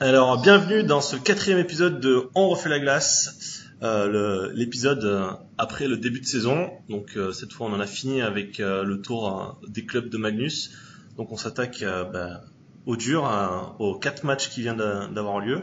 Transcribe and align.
Alors, 0.00 0.42
bienvenue 0.42 0.82
dans 0.82 1.00
ce 1.00 1.14
quatrième 1.14 1.60
épisode 1.60 2.00
de 2.00 2.28
On 2.34 2.48
refait 2.48 2.68
la 2.68 2.80
glace, 2.80 3.62
euh, 3.84 4.50
l'épisode 4.52 5.04
euh, 5.04 5.30
après 5.56 5.86
le 5.86 5.96
début 5.96 6.18
de 6.18 6.26
saison. 6.26 6.68
Donc 6.88 7.12
euh, 7.16 7.30
cette 7.30 7.52
fois, 7.52 7.68
on 7.68 7.72
en 7.72 7.78
a 7.78 7.86
fini 7.86 8.20
avec 8.20 8.58
le 8.58 8.96
tour 8.96 9.56
des 9.68 9.86
clubs 9.86 10.08
de 10.08 10.18
Magnus. 10.18 10.72
Donc 11.16 11.30
on 11.30 11.36
s'attaque 11.36 11.84
bah, 12.12 12.40
au 12.86 12.96
dur, 12.96 13.30
aux 13.78 13.96
quatre 13.96 14.24
matchs 14.24 14.48
qui 14.48 14.62
viennent 14.62 14.82
d'avoir 15.14 15.38
lieu. 15.38 15.62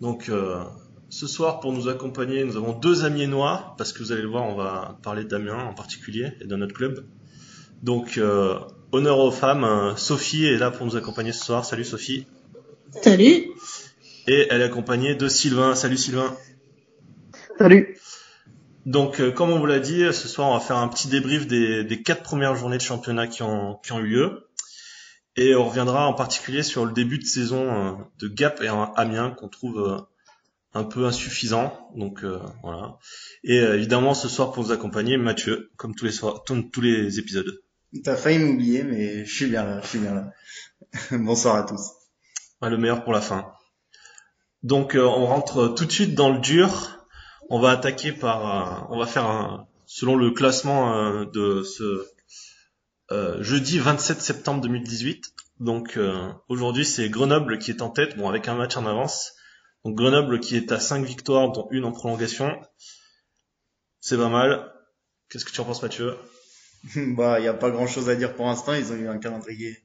Donc 0.00 0.30
ce 1.08 1.26
soir, 1.26 1.58
pour 1.58 1.72
nous 1.72 1.88
accompagner, 1.88 2.44
nous 2.44 2.56
avons 2.56 2.74
deux 2.74 3.04
amis 3.04 3.26
noirs, 3.26 3.74
parce 3.76 3.92
que 3.92 4.04
vous 4.04 4.12
allez 4.12 4.22
le 4.22 4.28
voir, 4.28 4.44
on 4.44 4.54
va 4.54 5.00
parler 5.02 5.24
d'Amiens 5.24 5.58
en 5.58 5.74
particulier 5.74 6.32
et 6.40 6.46
de 6.46 6.54
notre 6.54 6.74
club. 6.74 7.04
Donc 7.82 8.20
honneur 8.92 9.18
aux 9.18 9.32
femmes, 9.32 9.94
Sophie 9.96 10.44
est 10.44 10.58
là 10.58 10.70
pour 10.70 10.86
nous 10.86 10.94
accompagner 10.94 11.32
ce 11.32 11.44
soir. 11.44 11.64
Salut 11.64 11.84
Sophie. 11.84 12.28
Salut. 12.90 13.50
Et 14.26 14.46
elle 14.50 14.62
est 14.62 14.64
accompagnée 14.64 15.14
de 15.14 15.28
Sylvain. 15.28 15.74
Salut 15.74 15.98
Sylvain. 15.98 16.36
Salut. 17.58 17.98
Donc, 18.86 19.20
euh, 19.20 19.30
comme 19.30 19.50
on 19.50 19.58
vous 19.58 19.66
l'a 19.66 19.78
dit, 19.78 20.04
ce 20.12 20.26
soir, 20.26 20.48
on 20.48 20.54
va 20.54 20.60
faire 20.60 20.78
un 20.78 20.88
petit 20.88 21.08
débrief 21.08 21.46
des, 21.46 22.02
quatre 22.02 22.22
premières 22.22 22.56
journées 22.56 22.78
de 22.78 22.82
championnat 22.82 23.26
qui 23.26 23.42
ont, 23.42 23.76
qui 23.82 23.92
ont 23.92 23.98
eu 23.98 24.06
lieu. 24.06 24.48
Et 25.36 25.54
on 25.54 25.68
reviendra 25.68 26.06
en 26.06 26.14
particulier 26.14 26.62
sur 26.62 26.86
le 26.86 26.92
début 26.92 27.18
de 27.18 27.24
saison 27.24 27.70
euh, 27.70 27.92
de 28.20 28.28
Gap 28.28 28.62
et 28.62 28.68
Amiens 28.96 29.30
qu'on 29.30 29.48
trouve 29.48 29.80
euh, 29.80 29.98
un 30.72 30.84
peu 30.84 31.04
insuffisant. 31.04 31.90
Donc 31.94 32.24
voilà. 32.62 32.96
Et 33.44 33.56
évidemment, 33.56 34.14
ce 34.14 34.28
soir, 34.28 34.52
pour 34.52 34.64
vous 34.64 34.72
accompagner, 34.72 35.16
Mathieu, 35.18 35.70
comme 35.76 35.94
tous 35.94 36.06
les 36.06 36.12
soirs, 36.12 36.42
tous 36.44 36.80
les 36.80 37.18
épisodes. 37.18 37.60
T'as 38.02 38.16
failli 38.16 38.38
m'oublier, 38.38 38.82
mais 38.82 39.24
je 39.24 39.34
suis 39.34 39.46
bien 39.46 39.64
là, 39.64 39.80
je 39.82 39.88
suis 39.88 39.98
bien 39.98 40.14
là. 40.14 40.32
Bonsoir 41.18 41.56
à 41.56 41.62
tous. 41.64 41.97
Le 42.62 42.76
meilleur 42.76 43.04
pour 43.04 43.12
la 43.12 43.20
fin. 43.20 43.52
Donc 44.62 44.96
euh, 44.96 45.04
on 45.04 45.26
rentre 45.26 45.68
tout 45.68 45.84
de 45.84 45.92
suite 45.92 46.14
dans 46.14 46.30
le 46.30 46.40
dur. 46.40 47.06
On 47.48 47.60
va 47.60 47.70
attaquer 47.70 48.12
par, 48.12 48.46
euh, 48.46 48.86
on 48.90 48.98
va 48.98 49.06
faire 49.06 49.24
un, 49.24 49.68
selon 49.86 50.16
le 50.16 50.32
classement 50.32 50.94
euh, 50.94 51.24
de 51.26 51.62
ce 51.62 52.06
jeudi 53.40 53.78
27 53.78 54.20
septembre 54.20 54.60
2018. 54.62 55.32
Donc 55.60 55.98
aujourd'hui 56.48 56.84
c'est 56.84 57.08
Grenoble 57.08 57.58
qui 57.58 57.70
est 57.70 57.80
en 57.80 57.88
tête, 57.88 58.16
bon 58.18 58.28
avec 58.28 58.48
un 58.48 58.54
match 58.54 58.76
en 58.76 58.84
avance. 58.84 59.32
Donc 59.84 59.96
Grenoble 59.96 60.40
qui 60.40 60.56
est 60.56 60.72
à 60.72 60.78
5 60.78 61.04
victoires 61.04 61.50
dont 61.50 61.68
une 61.70 61.84
en 61.84 61.92
prolongation. 61.92 62.60
C'est 64.00 64.18
pas 64.18 64.28
mal. 64.28 64.70
Qu'est-ce 65.30 65.44
que 65.44 65.52
tu 65.52 65.60
en 65.60 65.64
penses 65.64 65.82
Mathieu? 65.82 66.16
Bah 67.16 67.40
il 67.40 67.44
y 67.44 67.48
a 67.48 67.54
pas 67.54 67.70
grand 67.70 67.86
chose 67.86 68.10
à 68.10 68.14
dire 68.14 68.34
pour 68.34 68.46
l'instant. 68.46 68.74
Ils 68.74 68.92
ont 68.92 68.96
eu 68.96 69.08
un 69.08 69.18
calendrier 69.18 69.82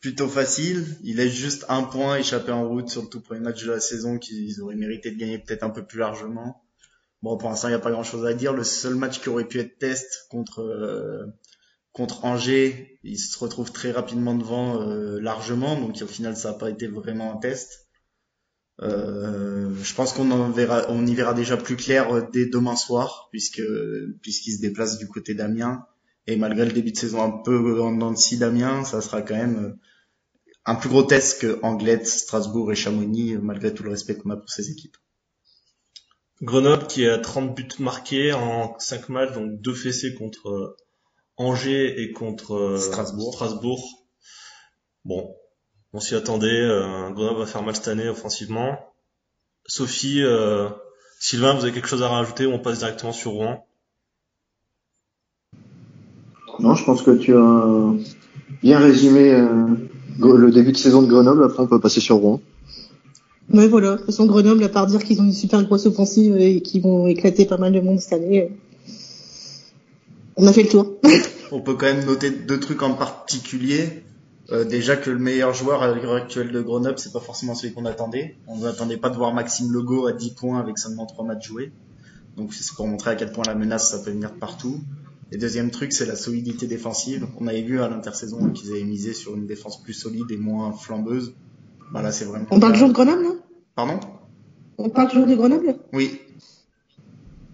plutôt 0.00 0.28
facile. 0.28 0.84
Il 1.02 1.16
laisse 1.16 1.32
juste 1.32 1.64
un 1.68 1.82
point 1.82 2.16
échappé 2.16 2.52
en 2.52 2.68
route 2.68 2.88
sur 2.88 3.02
le 3.02 3.08
tout 3.08 3.20
premier 3.20 3.40
match 3.40 3.64
de 3.64 3.70
la 3.70 3.80
saison 3.80 4.18
qu'ils 4.18 4.60
auraient 4.62 4.76
mérité 4.76 5.10
de 5.10 5.18
gagner 5.18 5.38
peut-être 5.38 5.62
un 5.64 5.70
peu 5.70 5.84
plus 5.84 5.98
largement. 5.98 6.62
Bon, 7.22 7.36
pour 7.36 7.48
l'instant, 7.48 7.68
il 7.68 7.72
n'y 7.72 7.76
a 7.76 7.80
pas 7.80 7.90
grand-chose 7.90 8.26
à 8.26 8.34
dire. 8.34 8.52
Le 8.52 8.64
seul 8.64 8.94
match 8.94 9.20
qui 9.20 9.28
aurait 9.28 9.48
pu 9.48 9.58
être 9.58 9.78
test 9.78 10.26
contre 10.30 10.60
euh, 10.60 11.26
contre 11.92 12.24
Angers, 12.24 13.00
il 13.02 13.18
se 13.18 13.36
retrouve 13.38 13.72
très 13.72 13.90
rapidement 13.90 14.36
devant 14.36 14.82
euh, 14.82 15.18
largement, 15.20 15.80
donc 15.80 15.98
au 16.00 16.06
final, 16.06 16.36
ça 16.36 16.52
n'a 16.52 16.58
pas 16.58 16.70
été 16.70 16.86
vraiment 16.86 17.32
un 17.32 17.38
test. 17.38 17.88
Euh, 18.82 19.74
je 19.82 19.94
pense 19.94 20.12
qu'on 20.12 20.30
en 20.30 20.48
verra, 20.50 20.86
on 20.90 21.04
y 21.04 21.14
verra 21.16 21.34
déjà 21.34 21.56
plus 21.56 21.74
clair 21.74 22.30
dès 22.30 22.46
demain 22.46 22.76
soir, 22.76 23.28
puisque 23.32 23.62
puisqu'il 24.22 24.52
se 24.52 24.60
déplace 24.60 24.98
du 24.98 25.08
côté 25.08 25.34
d'Amiens. 25.34 25.86
Et 26.28 26.36
malgré 26.36 26.66
le 26.66 26.72
début 26.72 26.92
de 26.92 26.96
saison 26.96 27.22
un 27.22 27.42
peu 27.42 27.80
en 27.80 27.90
dents 27.92 28.12
de 28.12 28.36
d'Amiens, 28.36 28.84
ça 28.84 29.00
sera 29.00 29.22
quand 29.22 29.34
même 29.34 29.76
un 30.68 30.74
plus 30.74 30.90
gros 30.90 31.02
test 31.02 31.40
que 31.40 31.58
Anglet, 31.62 32.04
Strasbourg 32.04 32.70
et 32.70 32.74
Chamonix, 32.74 33.38
malgré 33.38 33.72
tout 33.72 33.82
le 33.82 33.90
respect 33.90 34.16
qu'on 34.16 34.28
a 34.28 34.36
pour 34.36 34.50
ces 34.50 34.70
équipes. 34.70 34.98
Grenoble 36.42 36.86
qui 36.86 37.08
a 37.08 37.16
30 37.16 37.54
buts 37.54 37.66
marqués 37.78 38.34
en 38.34 38.78
5 38.78 39.08
matchs, 39.08 39.32
donc 39.32 39.62
2 39.62 39.74
fessés 39.74 40.14
contre 40.14 40.50
euh, 40.50 40.76
Angers 41.38 42.02
et 42.02 42.12
contre 42.12 42.54
euh, 42.54 42.76
Strasbourg. 42.76 43.32
Strasbourg. 43.32 43.82
Bon, 45.06 45.34
on 45.94 46.00
s'y 46.00 46.14
attendait. 46.14 46.60
Euh, 46.60 47.08
Grenoble 47.12 47.40
va 47.40 47.46
faire 47.46 47.62
mal 47.62 47.74
cette 47.74 47.88
année 47.88 48.08
offensivement. 48.08 48.78
Sophie, 49.64 50.22
Sylvain, 51.18 51.54
vous 51.54 51.64
avez 51.64 51.72
quelque 51.72 51.88
chose 51.88 52.02
à 52.02 52.08
rajouter 52.08 52.46
ou 52.46 52.52
on 52.52 52.58
passe 52.58 52.78
directement 52.78 53.12
sur 53.12 53.32
Rouen? 53.32 53.66
Non, 56.58 56.74
je 56.74 56.84
pense 56.84 57.02
que 57.02 57.10
tu 57.10 57.34
as 57.34 57.92
bien 58.62 58.78
résumé 58.78 59.30
le 60.18 60.50
début 60.50 60.72
de 60.72 60.76
saison 60.76 61.02
de 61.02 61.06
Grenoble, 61.06 61.44
après 61.44 61.62
on 61.62 61.66
peut 61.66 61.80
passer 61.80 62.00
sur 62.00 62.16
Rouen. 62.16 62.40
Oui, 63.52 63.66
voilà. 63.68 63.92
De 63.92 63.96
toute 63.96 64.06
façon, 64.06 64.26
Grenoble, 64.26 64.62
à 64.64 64.68
part 64.68 64.86
dire 64.86 65.02
qu'ils 65.02 65.20
ont 65.20 65.24
une 65.24 65.32
super 65.32 65.62
grosse 65.64 65.86
offensive 65.86 66.36
et 66.36 66.60
qu'ils 66.60 66.82
vont 66.82 67.06
éclater 67.06 67.46
pas 67.46 67.56
mal 67.56 67.72
de 67.72 67.80
monde 67.80 67.98
cette 67.98 68.12
année, 68.12 68.50
on 70.36 70.46
a 70.46 70.52
fait 70.52 70.64
le 70.64 70.68
tour. 70.68 70.94
on 71.52 71.60
peut 71.60 71.74
quand 71.74 71.86
même 71.86 72.04
noter 72.04 72.30
deux 72.30 72.60
trucs 72.60 72.82
en 72.82 72.94
particulier. 72.94 74.02
Euh, 74.50 74.64
déjà 74.64 74.96
que 74.96 75.10
le 75.10 75.18
meilleur 75.18 75.52
joueur 75.52 75.82
à 75.82 75.88
l'heure 75.88 76.14
actuelle 76.14 76.52
de 76.52 76.60
Grenoble, 76.60 76.98
c'est 76.98 77.12
pas 77.12 77.20
forcément 77.20 77.54
celui 77.54 77.74
qu'on 77.74 77.84
attendait. 77.84 78.36
On 78.46 78.58
n'attendait 78.58 78.96
pas 78.96 79.10
de 79.10 79.16
voir 79.16 79.34
Maxime 79.34 79.72
Legault 79.72 80.06
à 80.06 80.12
10 80.12 80.30
points 80.32 80.58
avec 80.58 80.78
seulement 80.78 81.06
3 81.06 81.24
matchs 81.24 81.48
joués. 81.48 81.72
Donc 82.36 82.54
c'est 82.54 82.74
pour 82.74 82.86
montrer 82.86 83.10
à 83.10 83.14
quel 83.16 83.32
point 83.32 83.44
la 83.46 83.54
menace, 83.54 83.90
ça 83.90 83.98
peut 83.98 84.10
venir 84.10 84.30
de 84.30 84.38
partout. 84.38 84.80
Et 85.30 85.36
deuxième 85.36 85.70
truc, 85.70 85.92
c'est 85.92 86.06
la 86.06 86.16
solidité 86.16 86.66
défensive. 86.66 87.26
On 87.38 87.46
avait 87.46 87.62
vu 87.62 87.80
à 87.80 87.88
l'intersaison 87.88 88.50
qu'ils 88.50 88.70
avaient 88.70 88.84
misé 88.84 89.12
sur 89.12 89.36
une 89.36 89.46
défense 89.46 89.82
plus 89.82 89.92
solide 89.92 90.30
et 90.30 90.36
moins 90.38 90.72
flambeuse. 90.72 91.34
Bah 91.92 92.02
là, 92.02 92.12
c'est 92.12 92.24
vraiment. 92.24 92.46
On 92.50 92.60
parle 92.60 92.72
toujours 92.72 92.88
de 92.88 92.94
Grenoble, 92.94 93.22
non? 93.22 93.38
Pardon? 93.74 94.00
On 94.78 94.88
parle 94.88 95.08
toujours 95.08 95.26
de 95.26 95.34
Grenoble? 95.34 95.76
Oui. 95.92 96.20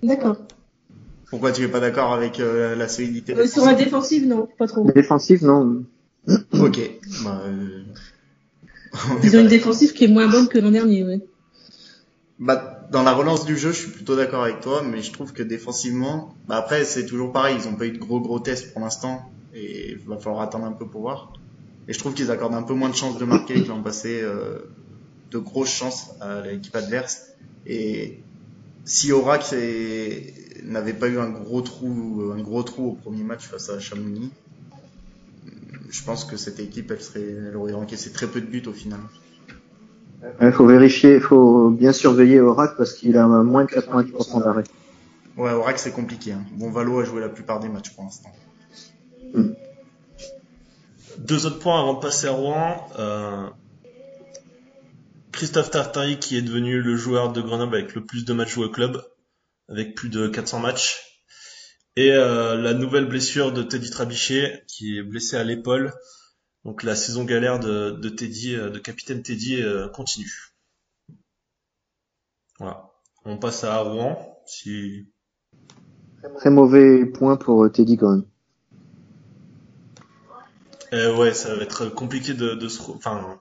D'accord. 0.02 0.36
Pourquoi 1.30 1.50
tu 1.50 1.62
es 1.64 1.68
pas 1.68 1.80
d'accord 1.80 2.12
avec 2.12 2.38
euh, 2.38 2.76
la 2.76 2.86
solidité 2.86 3.34
euh, 3.34 3.46
Sur 3.46 3.64
la 3.64 3.74
défensive, 3.74 4.26
non, 4.26 4.46
pas 4.58 4.68
trop. 4.68 4.88
défensive, 4.92 5.44
non. 5.44 5.84
ok. 6.52 6.78
Bah, 7.24 7.42
euh... 7.46 7.82
Ils 9.24 9.36
ont 9.36 9.40
une 9.40 9.48
défensive 9.48 9.92
qui 9.92 10.04
est 10.04 10.08
moins 10.08 10.28
bonne 10.28 10.46
que 10.46 10.58
l'an 10.58 10.70
dernier, 10.70 11.02
oui. 11.02 11.22
Bah, 12.38 12.73
dans 12.90 13.02
la 13.02 13.12
relance 13.12 13.44
du 13.44 13.56
jeu, 13.56 13.72
je 13.72 13.78
suis 13.78 13.90
plutôt 13.90 14.16
d'accord 14.16 14.44
avec 14.44 14.60
toi, 14.60 14.82
mais 14.82 15.02
je 15.02 15.12
trouve 15.12 15.32
que 15.32 15.42
défensivement, 15.42 16.34
bah 16.48 16.56
après 16.56 16.84
c'est 16.84 17.06
toujours 17.06 17.32
pareil, 17.32 17.56
ils 17.58 17.68
ont 17.68 17.74
pas 17.74 17.86
eu 17.86 17.92
de 17.92 17.98
gros 17.98 18.20
gros 18.20 18.40
tests 18.40 18.72
pour 18.72 18.82
l'instant 18.82 19.30
et 19.54 19.92
il 19.92 19.98
va 19.98 20.16
falloir 20.16 20.42
attendre 20.42 20.64
un 20.64 20.72
peu 20.72 20.86
pour 20.86 21.02
voir. 21.02 21.32
Et 21.88 21.92
je 21.92 21.98
trouve 21.98 22.14
qu'ils 22.14 22.30
accordent 22.30 22.54
un 22.54 22.62
peu 22.62 22.74
moins 22.74 22.88
de 22.88 22.94
chances 22.94 23.18
de 23.18 23.24
marquer 23.24 23.62
que 23.62 23.68
l'an 23.68 23.82
passé, 23.82 24.20
euh, 24.22 24.58
de 25.30 25.38
grosses 25.38 25.70
chances 25.70 26.10
à 26.20 26.40
l'équipe 26.40 26.74
adverse. 26.74 27.26
Et 27.66 28.20
si 28.84 29.12
Aubrac 29.12 29.54
n'avait 30.62 30.94
pas 30.94 31.08
eu 31.08 31.18
un 31.18 31.28
gros 31.28 31.60
trou, 31.60 32.32
un 32.34 32.40
gros 32.40 32.62
trou 32.62 32.90
au 32.90 32.92
premier 32.92 33.22
match 33.22 33.46
face 33.46 33.68
à 33.68 33.78
Chamonix, 33.78 34.30
je 35.90 36.02
pense 36.02 36.24
que 36.24 36.36
cette 36.36 36.58
équipe, 36.58 36.90
elle 36.90 37.00
serait, 37.00 37.36
elle 37.48 37.56
aurait 37.56 37.74
encaissé 37.74 38.10
très 38.10 38.26
peu 38.26 38.40
de 38.40 38.46
buts 38.46 38.64
au 38.66 38.72
final. 38.72 39.00
Il 40.40 40.52
faut 40.52 40.66
vérifier, 40.66 41.16
il 41.16 41.20
faut 41.20 41.70
bien 41.70 41.92
surveiller 41.92 42.40
Orac 42.40 42.76
parce 42.76 42.94
qu'il 42.94 43.16
a 43.16 43.26
moins 43.26 43.64
de 43.64 43.70
90% 43.70 44.42
d'arrêt. 44.42 44.64
Ouais, 45.36 45.50
Orac 45.50 45.78
c'est 45.78 45.92
compliqué. 45.92 46.32
Hein. 46.32 46.44
Bon, 46.52 46.70
Valo 46.70 47.00
a 47.00 47.04
joué 47.04 47.20
la 47.20 47.28
plupart 47.28 47.60
des 47.60 47.68
matchs 47.68 47.90
pour 47.90 48.04
l'instant. 48.04 48.30
Hmm. 49.34 49.52
Deux 51.18 51.46
autres 51.46 51.58
points 51.58 51.80
avant 51.80 51.94
de 51.94 52.00
passer 52.00 52.26
à 52.26 52.32
Rouen. 52.32 52.88
Euh, 52.98 53.48
Christophe 55.32 55.70
Tartari 55.70 56.18
qui 56.18 56.36
est 56.36 56.42
devenu 56.42 56.80
le 56.80 56.96
joueur 56.96 57.32
de 57.32 57.40
Grenoble 57.40 57.74
avec 57.74 57.94
le 57.94 58.04
plus 58.04 58.24
de 58.24 58.32
matchs 58.32 58.54
joués 58.54 58.66
au 58.66 58.70
club, 58.70 59.02
avec 59.68 59.94
plus 59.94 60.08
de 60.08 60.28
400 60.28 60.60
matchs. 60.60 61.02
Et 61.96 62.12
euh, 62.12 62.56
la 62.56 62.74
nouvelle 62.74 63.06
blessure 63.06 63.52
de 63.52 63.62
Teddy 63.62 63.90
Trabichet 63.90 64.64
qui 64.68 64.98
est 64.98 65.02
blessé 65.02 65.36
à 65.36 65.44
l'épaule 65.44 65.92
donc 66.64 66.82
la 66.82 66.96
saison 66.96 67.24
galère 67.24 67.60
de, 67.60 67.90
de 67.90 68.08
Teddy, 68.08 68.54
euh, 68.54 68.70
de 68.70 68.78
capitaine 68.78 69.22
Teddy 69.22 69.62
euh, 69.62 69.88
continue. 69.88 70.54
Voilà. 72.58 72.90
On 73.24 73.36
passe 73.38 73.64
à 73.64 73.78
Rouen. 73.80 74.38
Si... 74.46 75.08
Très 76.36 76.50
mauvais 76.50 77.04
point 77.04 77.36
pour 77.36 77.64
euh, 77.64 77.68
Teddy 77.68 77.96
quand 77.96 78.10
même. 78.12 78.24
ouais, 81.18 81.34
ça 81.34 81.54
va 81.54 81.62
être 81.62 81.86
compliqué 81.86 82.32
de, 82.34 82.54
de 82.54 82.68
se. 82.68 82.80
Enfin, 82.90 83.40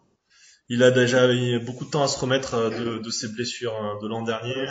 il 0.67 0.83
a 0.83 0.91
déjà 0.91 1.31
eu 1.33 1.59
beaucoup 1.59 1.85
de 1.85 1.89
temps 1.89 2.03
à 2.03 2.07
se 2.07 2.19
remettre 2.19 2.69
de, 2.69 2.97
de 2.97 3.09
ses 3.09 3.29
blessures 3.29 3.99
de 4.01 4.07
l'an 4.07 4.23
dernier. 4.23 4.67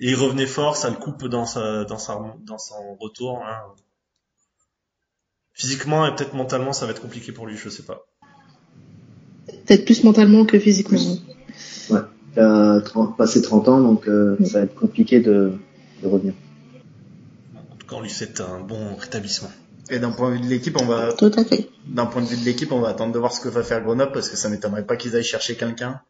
Et 0.00 0.10
il 0.10 0.14
revenait 0.14 0.46
fort, 0.46 0.76
ça 0.76 0.90
le 0.90 0.96
coupe 0.96 1.26
dans 1.26 1.44
sa 1.44 1.84
dans 1.84 1.98
sa 1.98 2.18
dans 2.40 2.58
son 2.58 2.96
retour. 2.96 3.42
Hein. 3.44 3.74
Physiquement 5.58 6.06
et 6.06 6.14
peut-être 6.14 6.34
mentalement, 6.34 6.72
ça 6.72 6.86
va 6.86 6.92
être 6.92 7.02
compliqué 7.02 7.32
pour 7.32 7.44
lui, 7.48 7.56
je 7.56 7.68
sais 7.68 7.82
pas. 7.82 8.06
Peut-être 9.66 9.84
plus 9.84 10.04
mentalement 10.04 10.44
que 10.44 10.56
physiquement. 10.56 11.00
Ouais, 11.90 11.98
il 12.36 12.40
a 12.40 12.80
passé 13.18 13.42
30 13.42 13.68
ans, 13.68 13.80
donc 13.80 14.06
euh, 14.06 14.36
ça 14.44 14.60
va 14.60 14.64
être 14.66 14.76
compliqué 14.76 15.18
de, 15.18 15.52
de 16.00 16.06
revenir. 16.06 16.34
En 17.56 17.76
tout 17.76 17.88
cas, 17.88 17.96
on 17.96 18.02
lui 18.02 18.08
souhaite 18.08 18.40
un 18.40 18.60
bon 18.60 18.94
rétablissement. 18.94 19.50
Et 19.90 19.98
d'un 19.98 20.12
point 20.12 20.30
de 20.30 20.36
vue 20.36 20.42
de 20.42 20.46
l'équipe, 20.46 20.80
on 20.80 20.84
va. 20.84 21.12
Tout 21.14 21.32
à 21.36 21.44
fait. 21.44 21.68
D'un 21.86 22.06
point 22.06 22.22
de 22.22 22.28
vue 22.28 22.36
de 22.36 22.44
l'équipe, 22.44 22.70
on 22.70 22.80
va 22.80 22.90
attendre 22.90 23.12
de 23.12 23.18
voir 23.18 23.32
ce 23.32 23.40
que 23.40 23.48
va 23.48 23.64
faire 23.64 23.82
Grenoble 23.82 24.12
parce 24.12 24.28
que 24.28 24.36
ça 24.36 24.48
m'étonnerait 24.48 24.86
pas 24.86 24.96
qu'ils 24.96 25.16
aillent 25.16 25.24
chercher 25.24 25.56
quelqu'un. 25.56 26.00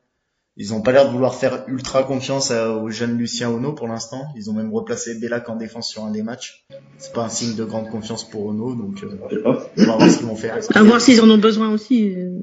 Ils 0.60 0.74
ont 0.74 0.82
pas 0.82 0.90
l'air 0.92 1.06
de 1.06 1.12
vouloir 1.12 1.34
faire 1.36 1.64
ultra 1.68 2.02
confiance 2.02 2.50
au 2.50 2.90
jeune 2.90 3.16
Lucien 3.16 3.48
Ono 3.48 3.72
pour 3.72 3.86
l'instant. 3.88 4.26
Ils 4.36 4.50
ont 4.50 4.52
même 4.52 4.74
replacé 4.74 5.14
Bellac 5.14 5.48
en 5.48 5.54
défense 5.56 5.88
sur 5.88 6.04
un 6.04 6.10
des 6.10 6.22
matchs. 6.22 6.66
C'est 6.98 7.12
pas 7.12 7.22
un 7.24 7.28
signe 7.28 7.54
de 7.54 7.64
grande 7.64 7.88
confiance 7.90 8.28
pour 8.28 8.44
Ono, 8.46 8.74
donc 8.74 9.02
euh, 9.04 9.18
on 9.44 9.84
va 9.84 9.96
voir 9.96 10.10
ce 10.10 10.18
qu'ils 10.18 10.26
vont 10.26 10.34
faire. 10.36 10.58
À 10.74 10.82
voir 10.82 11.00
s'ils 11.00 11.20
en 11.22 11.30
ont 11.30 11.38
besoin 11.38 11.70
aussi. 11.72 12.12
euh. 12.16 12.40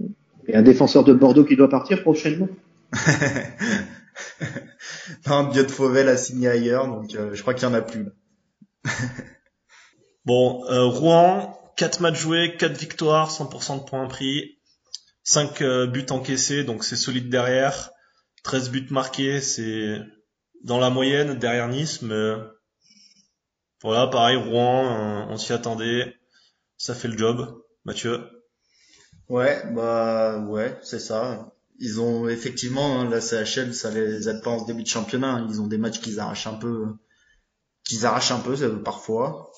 Et 0.48 0.56
un 0.56 0.62
défenseur 0.62 1.04
de 1.04 1.14
Bordeaux 1.14 1.44
qui 1.44 1.56
doit 1.58 1.70
partir 1.70 2.02
prochainement. 2.04 2.48
non, 5.28 5.50
Dieu 5.50 5.64
de 5.64 5.72
Fauvel 5.72 6.08
a 6.08 6.18
signé 6.18 6.48
ailleurs, 6.48 6.88
donc 6.88 7.16
euh, 7.16 7.34
je 7.34 7.42
crois 7.42 7.54
qu'il 7.54 7.68
y 7.68 7.72
en 7.72 7.74
a 7.74 7.82
plus. 7.82 8.04
là. 8.06 8.12
Bon, 10.26 10.64
euh, 10.72 10.86
Rouen, 10.86 11.60
4 11.78 12.00
matchs 12.02 12.20
joués, 12.20 12.56
4 12.58 12.76
victoires, 12.76 13.30
100% 13.30 13.84
de 13.84 13.84
points 13.88 14.08
pris, 14.08 14.58
5 15.22 15.62
euh, 15.62 15.86
buts 15.86 16.06
encaissés, 16.10 16.64
donc 16.64 16.84
c'est 16.84 16.96
solide 16.96 17.30
derrière. 17.30 17.92
13 18.46 18.70
buts 18.70 18.88
marqués, 18.92 19.42
c'est 19.42 20.00
dans 20.64 20.80
la 20.80 20.92
moyenne 20.92 21.40
derrière 21.40 21.68
Nice, 21.68 22.04
mais 22.04 22.34
voilà, 23.82 24.08
pareil, 24.08 24.38
Rouen, 24.38 25.28
on 25.30 25.38
s'y 25.38 25.52
attendait, 25.52 26.16
ça 26.78 26.94
fait 26.94 27.08
le 27.08 27.18
job. 27.18 27.62
Mathieu? 27.86 28.22
Ouais, 29.30 29.64
bah 29.74 30.40
ouais, 30.48 30.78
c'est 30.84 31.00
ça. 31.00 31.52
Ils 31.80 32.00
ont 32.00 32.30
effectivement 32.30 33.02
hein, 33.02 33.10
la 33.10 33.20
CHL, 33.20 33.74
ça 33.74 33.90
les 33.90 34.30
aide 34.30 34.42
pas 34.44 34.52
en 34.52 34.60
ce 34.60 34.68
début 34.68 34.84
de 34.84 34.88
championnat. 34.88 35.34
hein. 35.34 35.48
Ils 35.50 35.60
ont 35.60 35.68
des 35.68 35.80
matchs 35.80 36.00
qu'ils 36.00 36.20
arrachent 36.20 36.48
un 36.48 36.54
peu, 36.54 36.86
qu'ils 37.84 38.06
arrachent 38.06 38.32
un 38.32 38.40
peu 38.40 38.56
euh, 38.62 38.78
parfois. 38.78 39.52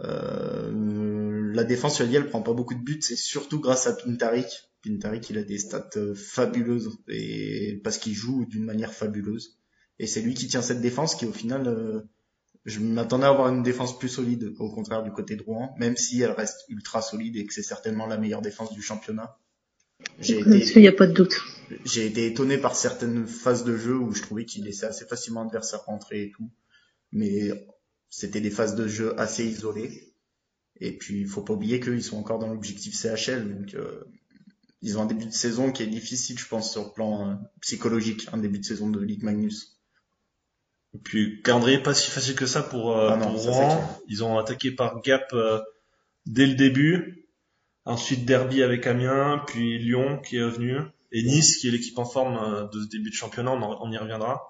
Euh, 0.00 1.52
la 1.54 1.64
défense, 1.64 2.00
as 2.00 2.06
dit, 2.06 2.16
elle 2.16 2.28
prend 2.28 2.42
pas 2.42 2.52
beaucoup 2.52 2.74
de 2.74 2.82
buts. 2.82 3.00
C'est 3.00 3.16
surtout 3.16 3.60
grâce 3.60 3.86
à 3.86 3.94
Pintarik. 3.94 4.65
Pintarik, 4.86 5.28
il 5.30 5.38
a 5.38 5.42
des 5.42 5.58
stats 5.58 5.90
euh, 5.96 6.14
fabuleuses 6.14 6.98
et 7.08 7.80
parce 7.84 7.98
qu'il 7.98 8.14
joue 8.14 8.46
d'une 8.46 8.64
manière 8.64 8.92
fabuleuse. 8.92 9.58
Et 9.98 10.06
c'est 10.06 10.20
lui 10.20 10.34
qui 10.34 10.46
tient 10.46 10.62
cette 10.62 10.80
défense 10.80 11.14
qui, 11.14 11.26
au 11.26 11.32
final, 11.32 11.66
euh, 11.66 12.00
je 12.64 12.80
m'attendais 12.80 13.24
à 13.24 13.30
avoir 13.30 13.48
une 13.48 13.62
défense 13.62 13.98
plus 13.98 14.08
solide, 14.08 14.52
au 14.58 14.70
contraire 14.70 15.02
du 15.02 15.10
côté 15.10 15.36
de 15.36 15.42
Rouen, 15.42 15.74
même 15.78 15.96
si 15.96 16.20
elle 16.20 16.32
reste 16.32 16.64
ultra 16.68 17.00
solide 17.00 17.36
et 17.36 17.46
que 17.46 17.54
c'est 17.54 17.62
certainement 17.62 18.06
la 18.06 18.18
meilleure 18.18 18.42
défense 18.42 18.72
du 18.72 18.82
championnat. 18.82 19.38
J'ai 20.20 20.40
été, 20.40 20.80
n'y 20.80 20.88
a 20.88 20.92
pas 20.92 21.06
de 21.06 21.12
doute? 21.12 21.40
j'ai 21.84 22.06
été 22.06 22.26
étonné 22.26 22.58
par 22.58 22.76
certaines 22.76 23.26
phases 23.26 23.64
de 23.64 23.76
jeu 23.76 23.96
où 23.96 24.12
je 24.12 24.22
trouvais 24.22 24.44
qu'il 24.44 24.64
laissait 24.64 24.86
assez 24.86 25.06
facilement 25.06 25.42
l'adversaire 25.42 25.84
rentrer 25.84 26.24
et 26.24 26.30
tout. 26.30 26.50
Mais 27.12 27.50
c'était 28.10 28.40
des 28.40 28.50
phases 28.50 28.74
de 28.74 28.86
jeu 28.86 29.18
assez 29.18 29.44
isolées. 29.44 30.14
Et 30.80 30.96
puis, 30.96 31.20
il 31.20 31.26
faut 31.26 31.42
pas 31.42 31.54
oublier 31.54 31.80
qu'ils 31.80 32.02
sont 32.02 32.18
encore 32.18 32.38
dans 32.38 32.48
l'objectif 32.48 32.94
CHL. 32.94 33.58
Donc, 33.58 33.74
euh, 33.74 34.04
ils 34.86 34.98
ont 34.98 35.02
un 35.02 35.06
début 35.06 35.26
de 35.26 35.32
saison 35.32 35.72
qui 35.72 35.82
est 35.82 35.86
difficile, 35.88 36.38
je 36.38 36.46
pense, 36.46 36.70
sur 36.72 36.84
le 36.84 36.90
plan 36.92 37.28
euh, 37.30 37.34
psychologique. 37.60 38.28
Un 38.32 38.38
début 38.38 38.58
de 38.60 38.64
saison 38.64 38.88
de 38.88 39.00
Ligue 39.00 39.22
Magnus. 39.24 39.78
Et 40.94 40.98
puis 40.98 41.42
calendrier 41.42 41.78
pas 41.78 41.92
si 41.92 42.10
facile 42.10 42.34
que 42.36 42.46
ça 42.46 42.62
pour, 42.62 42.96
euh, 42.96 43.10
Ah 43.12 43.16
non, 43.16 43.32
pour 43.32 43.42
ça, 43.42 43.50
Rouen. 43.50 44.00
Ils 44.08 44.22
ont 44.24 44.38
attaqué 44.38 44.70
par 44.70 45.02
Gap 45.02 45.24
euh, 45.32 45.60
dès 46.24 46.46
le 46.46 46.54
début. 46.54 47.28
Ensuite 47.84 48.24
Derby 48.24 48.62
avec 48.62 48.86
Amiens, 48.86 49.42
puis 49.46 49.78
Lyon 49.78 50.20
qui 50.20 50.36
est 50.38 50.44
revenu. 50.44 50.78
Et 51.12 51.22
Nice 51.22 51.56
qui 51.58 51.68
est 51.68 51.70
l'équipe 51.70 51.98
en 51.98 52.04
forme 52.04 52.36
euh, 52.36 52.66
de 52.68 52.82
ce 52.82 52.88
début 52.88 53.10
de 53.10 53.14
championnat, 53.14 53.52
on, 53.52 53.62
en- 53.62 53.78
on 53.86 53.92
y 53.92 53.98
reviendra. 53.98 54.48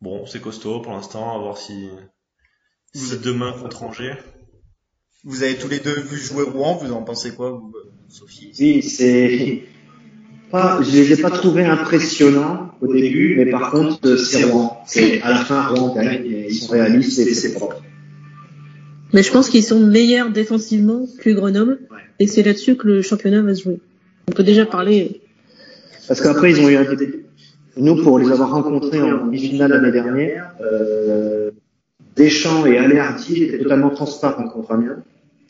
Bon, 0.00 0.26
c'est 0.26 0.40
costaud 0.40 0.80
pour 0.80 0.92
l'instant, 0.92 1.34
à 1.34 1.38
voir 1.38 1.56
si, 1.58 1.88
si 2.94 3.18
demain 3.20 3.52
contre 3.52 3.82
Angers. 3.84 4.16
Vous 5.24 5.44
avez 5.44 5.54
tous 5.54 5.68
les 5.68 5.78
deux 5.78 6.00
vu 6.00 6.18
jouer 6.18 6.42
Rouen. 6.42 6.74
Vous 6.82 6.92
en 6.92 7.02
pensez 7.02 7.30
quoi, 7.30 7.50
vous, 7.50 7.72
euh, 7.76 7.88
Sophie 8.08 8.50
Oui, 8.58 8.82
c'est 8.82 9.62
pas, 10.50 10.80
je 10.82 10.90
les 10.90 11.12
ai 11.12 11.22
pas 11.22 11.30
trouvés 11.30 11.64
impressionnants 11.64 12.72
au 12.80 12.92
début, 12.92 13.36
mais 13.36 13.46
par 13.46 13.70
contre, 13.70 14.16
c'est 14.16 14.44
Rouen. 14.44 14.82
C'est 14.84 15.22
à 15.22 15.30
la 15.30 15.44
fin 15.44 15.68
Rouen 15.68 15.94
gagne, 15.94 16.26
et 16.26 16.46
ils 16.48 16.54
sont 16.54 16.72
réalistes 16.72 17.20
et 17.20 17.34
c'est 17.34 17.54
propre. 17.54 17.80
Mais 19.12 19.22
je 19.22 19.30
pense 19.30 19.48
qu'ils 19.48 19.62
sont 19.62 19.78
meilleurs 19.78 20.30
défensivement 20.30 21.06
que 21.20 21.30
Grenoble. 21.30 21.78
Et 22.18 22.26
c'est 22.26 22.42
là-dessus 22.42 22.76
que 22.76 22.88
le 22.88 23.02
championnat 23.02 23.42
va 23.42 23.54
se 23.54 23.62
jouer. 23.62 23.78
On 24.28 24.32
peut 24.32 24.42
déjà 24.42 24.66
parler. 24.66 25.20
Parce 26.08 26.20
qu'après, 26.20 26.50
ils 26.50 26.60
ont 26.60 26.68
eu 26.68 26.76
un 26.76 26.94
début. 26.94 27.26
Nous, 27.76 28.02
pour 28.02 28.18
les 28.18 28.30
avoir 28.30 28.50
rencontrés 28.50 29.00
en 29.00 29.26
demi-finale 29.26 29.70
l'année 29.70 29.92
dernière, 29.92 30.52
euh, 30.60 31.50
Deschamps 32.16 32.66
et 32.66 32.76
Aléardi 32.76 33.44
étaient 33.44 33.58
totalement 33.58 33.90
transparents 33.90 34.48
contre 34.48 34.72
Amiens. 34.72 35.02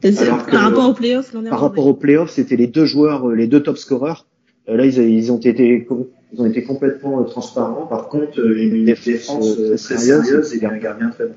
C'est- 0.03 0.19
Alors 0.19 0.45
que- 0.45 0.51
par 0.51 0.63
rapport 0.63 0.89
aux 0.91 0.95
playoffs. 0.95 1.33
Par 1.49 1.61
rapport 1.61 1.87
aux 1.87 1.95
playoffs, 1.95 2.31
c'était 2.31 2.57
les 2.57 2.67
deux 2.67 2.87
joueurs, 2.87 3.29
euh, 3.29 3.35
les 3.35 3.47
deux 3.47 3.63
top 3.63 3.79
scoreurs. 3.79 4.27
Euh, 4.69 4.77
là, 4.77 4.85
ils, 4.87 4.99
ils 4.99 5.31
ont 5.33 5.39
été, 5.39 5.87
ils 6.33 6.41
ont 6.41 6.47
été 6.47 6.65
complètement 6.65 7.21
euh, 7.21 7.25
transparents. 7.25 7.87
Par 7.87 8.09
contre, 8.09 8.41
euh, 8.41 8.57
une 8.57 8.85
défense 8.85 9.59
euh, 9.59 9.77
très 9.77 9.99
sérieuse 9.99 10.55
et 10.55 10.65
un 10.65 10.77
gardien 10.77 11.11
très 11.11 11.27
bon. 11.27 11.35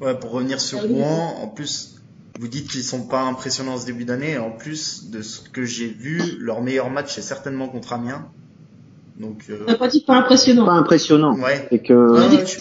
Ouais, 0.00 0.14
pour 0.18 0.30
revenir 0.32 0.60
sur 0.60 0.78
Ah 0.82 0.86
oui. 0.88 0.94
Rouen, 0.94 1.34
en 1.42 1.48
plus, 1.48 1.96
vous 2.40 2.48
dites 2.48 2.68
qu'ils 2.68 2.82
sont 2.82 3.06
pas 3.06 3.20
impressionnants 3.22 3.78
ce 3.78 3.86
début 3.86 4.04
d'année. 4.04 4.38
En 4.38 4.50
plus 4.50 5.10
de 5.10 5.22
ce 5.22 5.40
que 5.40 5.64
j'ai 5.64 5.88
vu, 5.88 6.20
leur 6.40 6.60
meilleur 6.62 6.90
match 6.90 7.14
c'est 7.14 7.22
certainement 7.22 7.68
contre 7.68 7.92
Amiens. 7.92 8.26
Donc, 9.20 9.44
euh, 9.50 9.58
On 9.66 9.70
n'a 9.70 9.76
pas 9.76 9.88
dit 9.88 10.00
pas 10.04 10.16
impressionnant. 10.16 10.64
Pas 10.64 10.72
impressionnant. 10.72 11.36
ouais. 11.38 11.66
C'est 11.70 11.78
que 11.80 11.92
On 11.92 12.14
a 12.16 12.20
Ouais, 12.22 12.28
dit 12.30 12.36
ouais, 12.36 12.40
je 12.46 12.46
suis 12.46 12.60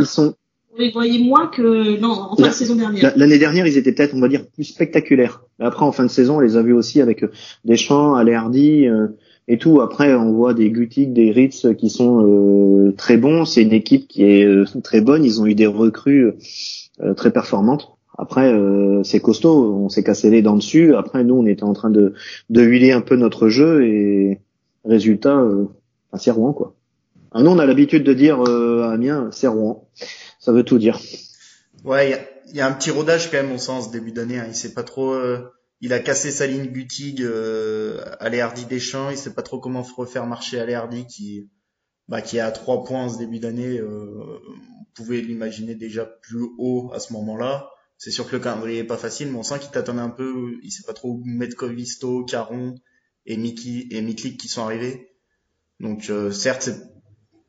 ils 0.00 0.06
sont 0.06 0.34
on 0.34 0.34
les 0.78 0.90
voyait 0.90 1.18
moins 1.22 1.48
que 1.48 1.98
non, 2.00 2.10
en 2.10 2.36
fin 2.36 2.42
La- 2.42 2.48
de 2.48 2.54
saison 2.54 2.74
dernière. 2.76 3.02
La- 3.02 3.16
L'année 3.16 3.38
dernière, 3.38 3.66
ils 3.66 3.76
étaient 3.76 3.92
peut-être, 3.92 4.14
on 4.14 4.20
va 4.20 4.28
dire, 4.28 4.46
plus 4.46 4.64
spectaculaires. 4.64 5.42
Après, 5.58 5.84
en 5.84 5.92
fin 5.92 6.04
de 6.04 6.10
saison, 6.10 6.36
on 6.36 6.40
les 6.40 6.56
a 6.56 6.62
vus 6.62 6.72
aussi 6.72 7.00
avec 7.00 7.22
euh, 7.24 7.30
Deschamps, 7.64 8.14
Alerdi 8.14 8.86
euh, 8.86 9.08
et 9.48 9.58
tout. 9.58 9.80
Après, 9.80 10.14
on 10.14 10.32
voit 10.32 10.54
des 10.54 10.70
Gutig, 10.70 11.12
des 11.12 11.30
Ritz 11.30 11.66
qui 11.78 11.90
sont 11.90 12.24
euh, 12.24 12.92
très 12.96 13.16
bons. 13.16 13.44
C'est 13.44 13.62
une 13.62 13.72
équipe 13.72 14.06
qui 14.08 14.24
est 14.24 14.44
euh, 14.44 14.64
très 14.82 15.00
bonne. 15.00 15.24
Ils 15.24 15.40
ont 15.40 15.46
eu 15.46 15.54
des 15.54 15.66
recrues 15.66 16.32
euh, 17.02 17.14
très 17.14 17.30
performantes. 17.32 17.88
Après, 18.16 18.52
euh, 18.52 19.02
c'est 19.04 19.20
costaud. 19.20 19.74
On 19.84 19.88
s'est 19.88 20.02
cassé 20.02 20.30
les 20.30 20.42
dents 20.42 20.56
dessus. 20.56 20.94
Après, 20.94 21.22
nous, 21.24 21.34
on 21.34 21.46
était 21.46 21.62
en 21.64 21.72
train 21.72 21.90
de, 21.90 22.14
de 22.50 22.62
huiler 22.62 22.92
un 22.92 23.00
peu 23.00 23.16
notre 23.16 23.48
jeu 23.48 23.84
et 23.84 24.40
résultat, 24.84 25.38
euh, 25.38 25.66
c'est 26.16 26.30
Rouen, 26.30 26.52
quoi. 26.52 26.74
Ah, 27.32 27.42
nous, 27.42 27.50
on 27.50 27.58
a 27.58 27.66
l'habitude 27.66 28.04
de 28.04 28.14
dire 28.14 28.42
euh, 28.48 28.84
à 28.84 28.92
Amiens, 28.92 29.28
c'est 29.32 29.46
Rouen. 29.48 29.84
Ça 30.38 30.52
veut 30.52 30.64
tout 30.64 30.78
dire. 30.78 31.00
Ouais, 31.84 32.28
il 32.46 32.54
y 32.54 32.58
y 32.58 32.60
a 32.60 32.66
un 32.66 32.72
petit 32.72 32.90
rodage 32.90 33.30
quand 33.30 33.36
même 33.42 33.52
au 33.52 33.58
sens 33.58 33.90
début 33.90 34.12
d'année. 34.12 34.38
Hein. 34.38 34.46
Il 34.48 34.54
sait 34.54 34.72
pas 34.72 34.82
trop. 34.82 35.12
euh, 35.12 35.50
il 35.80 35.92
a 35.92 36.00
cassé 36.00 36.30
sa 36.32 36.46
ligne 36.46 36.66
Gutig, 36.66 37.22
euh, 37.22 38.02
Aléardi 38.20 38.64
Deschamps. 38.66 39.10
Il 39.10 39.16
sait 39.16 39.34
pas 39.34 39.42
trop 39.42 39.60
comment 39.60 39.82
refaire 39.82 40.26
marcher 40.26 40.58
Aléardi 40.58 41.06
qui, 41.06 41.48
bah, 42.08 42.20
qui 42.22 42.38
est 42.38 42.40
à 42.40 42.50
trois 42.50 42.84
points 42.84 43.04
en 43.04 43.08
ce 43.08 43.18
début 43.18 43.38
d'année. 43.38 43.78
Euh, 43.78 44.38
on 44.80 44.84
pouvait 44.94 45.20
l'imaginer 45.20 45.74
déjà 45.74 46.04
plus 46.04 46.48
haut 46.58 46.90
à 46.92 47.00
ce 47.00 47.12
moment-là. 47.12 47.68
C'est 47.96 48.10
sûr 48.10 48.26
que 48.28 48.36
le 48.36 48.42
calendrier 48.42 48.78
est 48.78 48.84
pas 48.84 48.96
facile, 48.96 49.30
mais 49.30 49.38
on 49.38 49.42
sent 49.42 49.58
qu'il 49.60 49.70
tâtonne 49.70 49.98
un 49.98 50.10
peu. 50.10 50.52
Il 50.62 50.70
sait 50.70 50.84
pas 50.84 50.94
trop 50.94 51.10
où 51.10 51.22
mettre 51.24 51.56
Covisto, 51.56 52.24
Caron 52.24 52.74
et 53.26 53.36
Miki 53.36 53.88
et 53.90 54.00
Miklik 54.02 54.38
qui 54.38 54.48
sont 54.48 54.62
arrivés. 54.62 55.12
Donc 55.80 56.10
euh, 56.10 56.32
certes, 56.32 56.62
c'est 56.62 56.80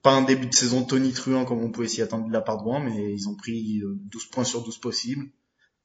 pas 0.02 0.12
un 0.12 0.22
début 0.22 0.48
de 0.48 0.54
saison 0.54 0.84
tonitruant 0.84 1.46
comme 1.46 1.62
on 1.62 1.72
pouvait 1.72 1.88
s'y 1.88 2.02
attendre 2.02 2.28
de 2.28 2.34
la 2.34 2.42
part 2.42 2.58
de 2.58 2.64
Rouen, 2.64 2.80
mais 2.80 3.14
ils 3.14 3.28
ont 3.28 3.36
pris 3.36 3.80
euh, 3.82 3.98
12 4.12 4.26
points 4.28 4.44
sur 4.44 4.64
12 4.64 4.78
possibles. 4.78 5.26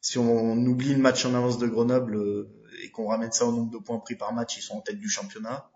Si 0.00 0.18
on 0.18 0.56
oublie 0.66 0.92
le 0.92 1.00
match 1.00 1.24
en 1.24 1.34
avance 1.34 1.58
de 1.58 1.66
Grenoble 1.66 2.16
euh, 2.16 2.50
et 2.84 2.90
qu'on 2.90 3.06
ramène 3.08 3.32
ça 3.32 3.46
au 3.46 3.52
nombre 3.52 3.70
de 3.70 3.78
points 3.78 3.98
pris 3.98 4.16
par 4.16 4.34
match, 4.34 4.58
ils 4.58 4.62
sont 4.62 4.74
en 4.74 4.80
tête 4.80 5.00
du 5.00 5.08
championnat. 5.08 5.70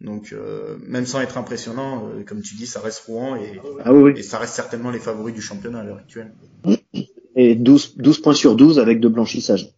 Donc 0.00 0.32
euh, 0.32 0.76
même 0.80 1.06
sans 1.06 1.20
être 1.20 1.38
impressionnant, 1.38 2.08
euh, 2.08 2.24
comme 2.24 2.42
tu 2.42 2.56
dis, 2.56 2.66
ça 2.66 2.80
reste 2.80 3.04
Rouen 3.06 3.36
et, 3.36 3.60
Ah 3.84 3.92
oui, 3.92 4.12
et 4.16 4.22
ça 4.22 4.38
reste 4.38 4.54
certainement 4.54 4.90
les 4.90 4.98
favoris 4.98 5.34
du 5.34 5.40
championnat 5.40 5.80
à 5.80 5.84
l'heure 5.84 5.98
actuelle. 5.98 6.34
Et 7.36 7.54
12, 7.54 7.96
12 7.96 8.22
points 8.22 8.34
sur 8.34 8.56
12 8.56 8.78
avec 8.78 9.00
de 9.00 9.08
blanchissage. 9.08 9.72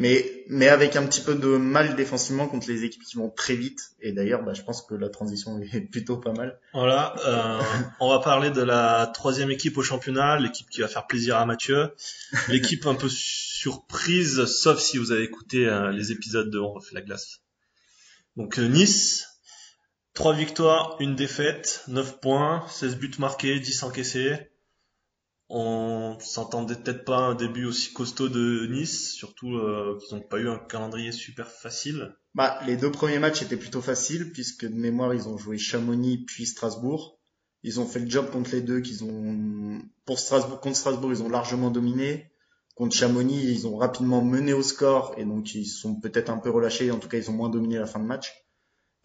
Mais, 0.00 0.44
mais 0.48 0.68
avec 0.68 0.96
un 0.96 1.04
petit 1.04 1.20
peu 1.20 1.34
de 1.34 1.58
mal 1.58 1.94
défensivement 1.94 2.48
contre 2.48 2.68
les 2.68 2.84
équipes 2.84 3.02
qui 3.04 3.18
vont 3.18 3.28
très 3.28 3.54
vite. 3.54 3.92
Et 4.00 4.12
d'ailleurs, 4.12 4.42
bah, 4.42 4.54
je 4.54 4.62
pense 4.62 4.80
que 4.80 4.94
la 4.94 5.10
transition 5.10 5.60
est 5.60 5.80
plutôt 5.92 6.16
pas 6.16 6.32
mal. 6.32 6.58
Voilà, 6.72 7.14
euh, 7.26 7.60
on 8.00 8.08
va 8.08 8.18
parler 8.20 8.50
de 8.50 8.62
la 8.62 9.12
troisième 9.12 9.50
équipe 9.50 9.76
au 9.76 9.82
championnat, 9.82 10.38
l'équipe 10.38 10.70
qui 10.70 10.80
va 10.80 10.88
faire 10.88 11.06
plaisir 11.06 11.36
à 11.36 11.44
Mathieu, 11.44 11.90
l'équipe 12.48 12.86
un 12.86 12.94
peu 12.94 13.10
surprise, 13.10 14.46
sauf 14.46 14.78
si 14.80 14.96
vous 14.96 15.12
avez 15.12 15.24
écouté 15.24 15.66
euh, 15.66 15.90
les 15.90 16.12
épisodes 16.12 16.48
de 16.48 16.58
On 16.58 16.72
refait 16.72 16.94
la 16.94 17.02
glace. 17.02 17.42
Donc 18.38 18.58
euh, 18.58 18.68
Nice, 18.68 19.28
trois 20.14 20.32
victoires, 20.32 20.96
une 21.00 21.14
défaite, 21.14 21.84
9 21.88 22.20
points, 22.20 22.64
16 22.70 22.96
buts 22.96 23.10
marqués, 23.18 23.60
10 23.60 23.82
encaissés. 23.82 24.49
On 25.52 26.16
s'entendait 26.20 26.76
peut-être 26.76 27.04
pas 27.04 27.18
un 27.18 27.34
début 27.34 27.64
aussi 27.64 27.92
costaud 27.92 28.28
de 28.28 28.68
Nice, 28.70 29.10
surtout 29.10 29.56
euh, 29.56 29.98
qu'ils 29.98 30.16
n'ont 30.16 30.22
pas 30.22 30.38
eu 30.38 30.48
un 30.48 30.58
calendrier 30.58 31.10
super 31.10 31.50
facile. 31.50 32.14
Bah, 32.36 32.60
les 32.66 32.76
deux 32.76 32.92
premiers 32.92 33.18
matchs 33.18 33.42
étaient 33.42 33.56
plutôt 33.56 33.80
faciles 33.80 34.30
puisque 34.32 34.64
de 34.64 34.76
mémoire 34.76 35.12
ils 35.12 35.28
ont 35.28 35.36
joué 35.36 35.58
Chamonix 35.58 36.24
puis 36.24 36.46
Strasbourg. 36.46 37.18
Ils 37.64 37.80
ont 37.80 37.84
fait 37.84 37.98
le 37.98 38.08
job 38.08 38.30
contre 38.30 38.52
les 38.52 38.60
deux 38.60 38.80
qu'ils 38.80 39.02
ont 39.02 39.82
pour 40.04 40.20
Strasbourg 40.20 40.60
contre 40.60 40.76
Strasbourg 40.76 41.10
ils 41.10 41.22
ont 41.24 41.28
largement 41.28 41.72
dominé. 41.72 42.30
Contre 42.76 42.94
Chamonix 42.94 43.42
ils 43.42 43.66
ont 43.66 43.76
rapidement 43.76 44.22
mené 44.22 44.52
au 44.52 44.62
score 44.62 45.16
et 45.18 45.24
donc 45.24 45.56
ils 45.56 45.66
sont 45.66 45.98
peut-être 45.98 46.30
un 46.30 46.38
peu 46.38 46.50
relâchés. 46.50 46.92
En 46.92 47.00
tout 47.00 47.08
cas 47.08 47.18
ils 47.18 47.28
ont 47.28 47.34
moins 47.34 47.50
dominé 47.50 47.76
la 47.76 47.86
fin 47.86 47.98
de 47.98 48.06
match. 48.06 48.32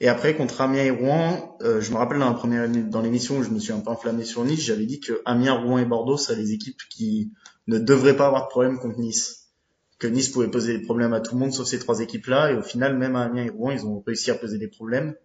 Et 0.02 0.10
après, 0.10 0.36
contre 0.36 0.60
Amiens 0.62 0.84
et 0.84 0.90
Rouen, 0.90 1.58
euh, 1.62 1.80
je 1.80 1.92
me 1.92 1.98
rappelle 1.98 2.20
dans 2.20 2.30
la 2.30 2.34
première 2.34 2.70
dans 2.70 3.02
l'émission 3.02 3.38
où 3.38 3.44
je 3.44 3.50
me 3.50 3.60
suis 3.60 3.72
un 3.72 3.80
peu 3.80 3.92
enflammé 3.92 4.26
sur 4.26 4.44
Nice, 4.44 4.60
j'avais 4.60 4.86
dit 4.86 5.00
que 5.00 5.22
Amiens, 5.24 5.54
Rouen 5.54 5.78
et 5.78 5.86
Bordeaux, 5.86 6.18
c'est 6.18 6.36
les 6.36 6.52
équipes 6.52 6.82
qui 6.90 7.32
ne 7.68 7.80
devraient 7.80 8.18
pas 8.18 8.28
avoir 8.28 8.44
de 8.44 8.50
problème 8.50 8.78
contre 8.78 9.00
Nice. 9.00 9.52
Que 9.98 10.08
Nice 10.08 10.28
pouvait 10.28 10.50
poser 10.50 10.78
des 10.78 10.84
problèmes 10.84 11.14
à 11.14 11.22
tout 11.22 11.36
le 11.36 11.40
monde 11.40 11.54
sauf 11.54 11.66
ces 11.66 11.80
trois 11.80 12.02
équipes-là. 12.02 12.52
Et 12.52 12.56
au 12.56 12.62
final, 12.62 12.98
même 12.98 13.16
à 13.16 13.24
Amiens 13.24 13.46
et 13.46 13.50
Rouen, 13.50 13.72
ils 13.72 13.86
ont 13.86 14.04
réussi 14.06 14.32
à 14.32 14.36
poser 14.36 14.58
des 14.58 14.68
problèmes. 14.68 15.16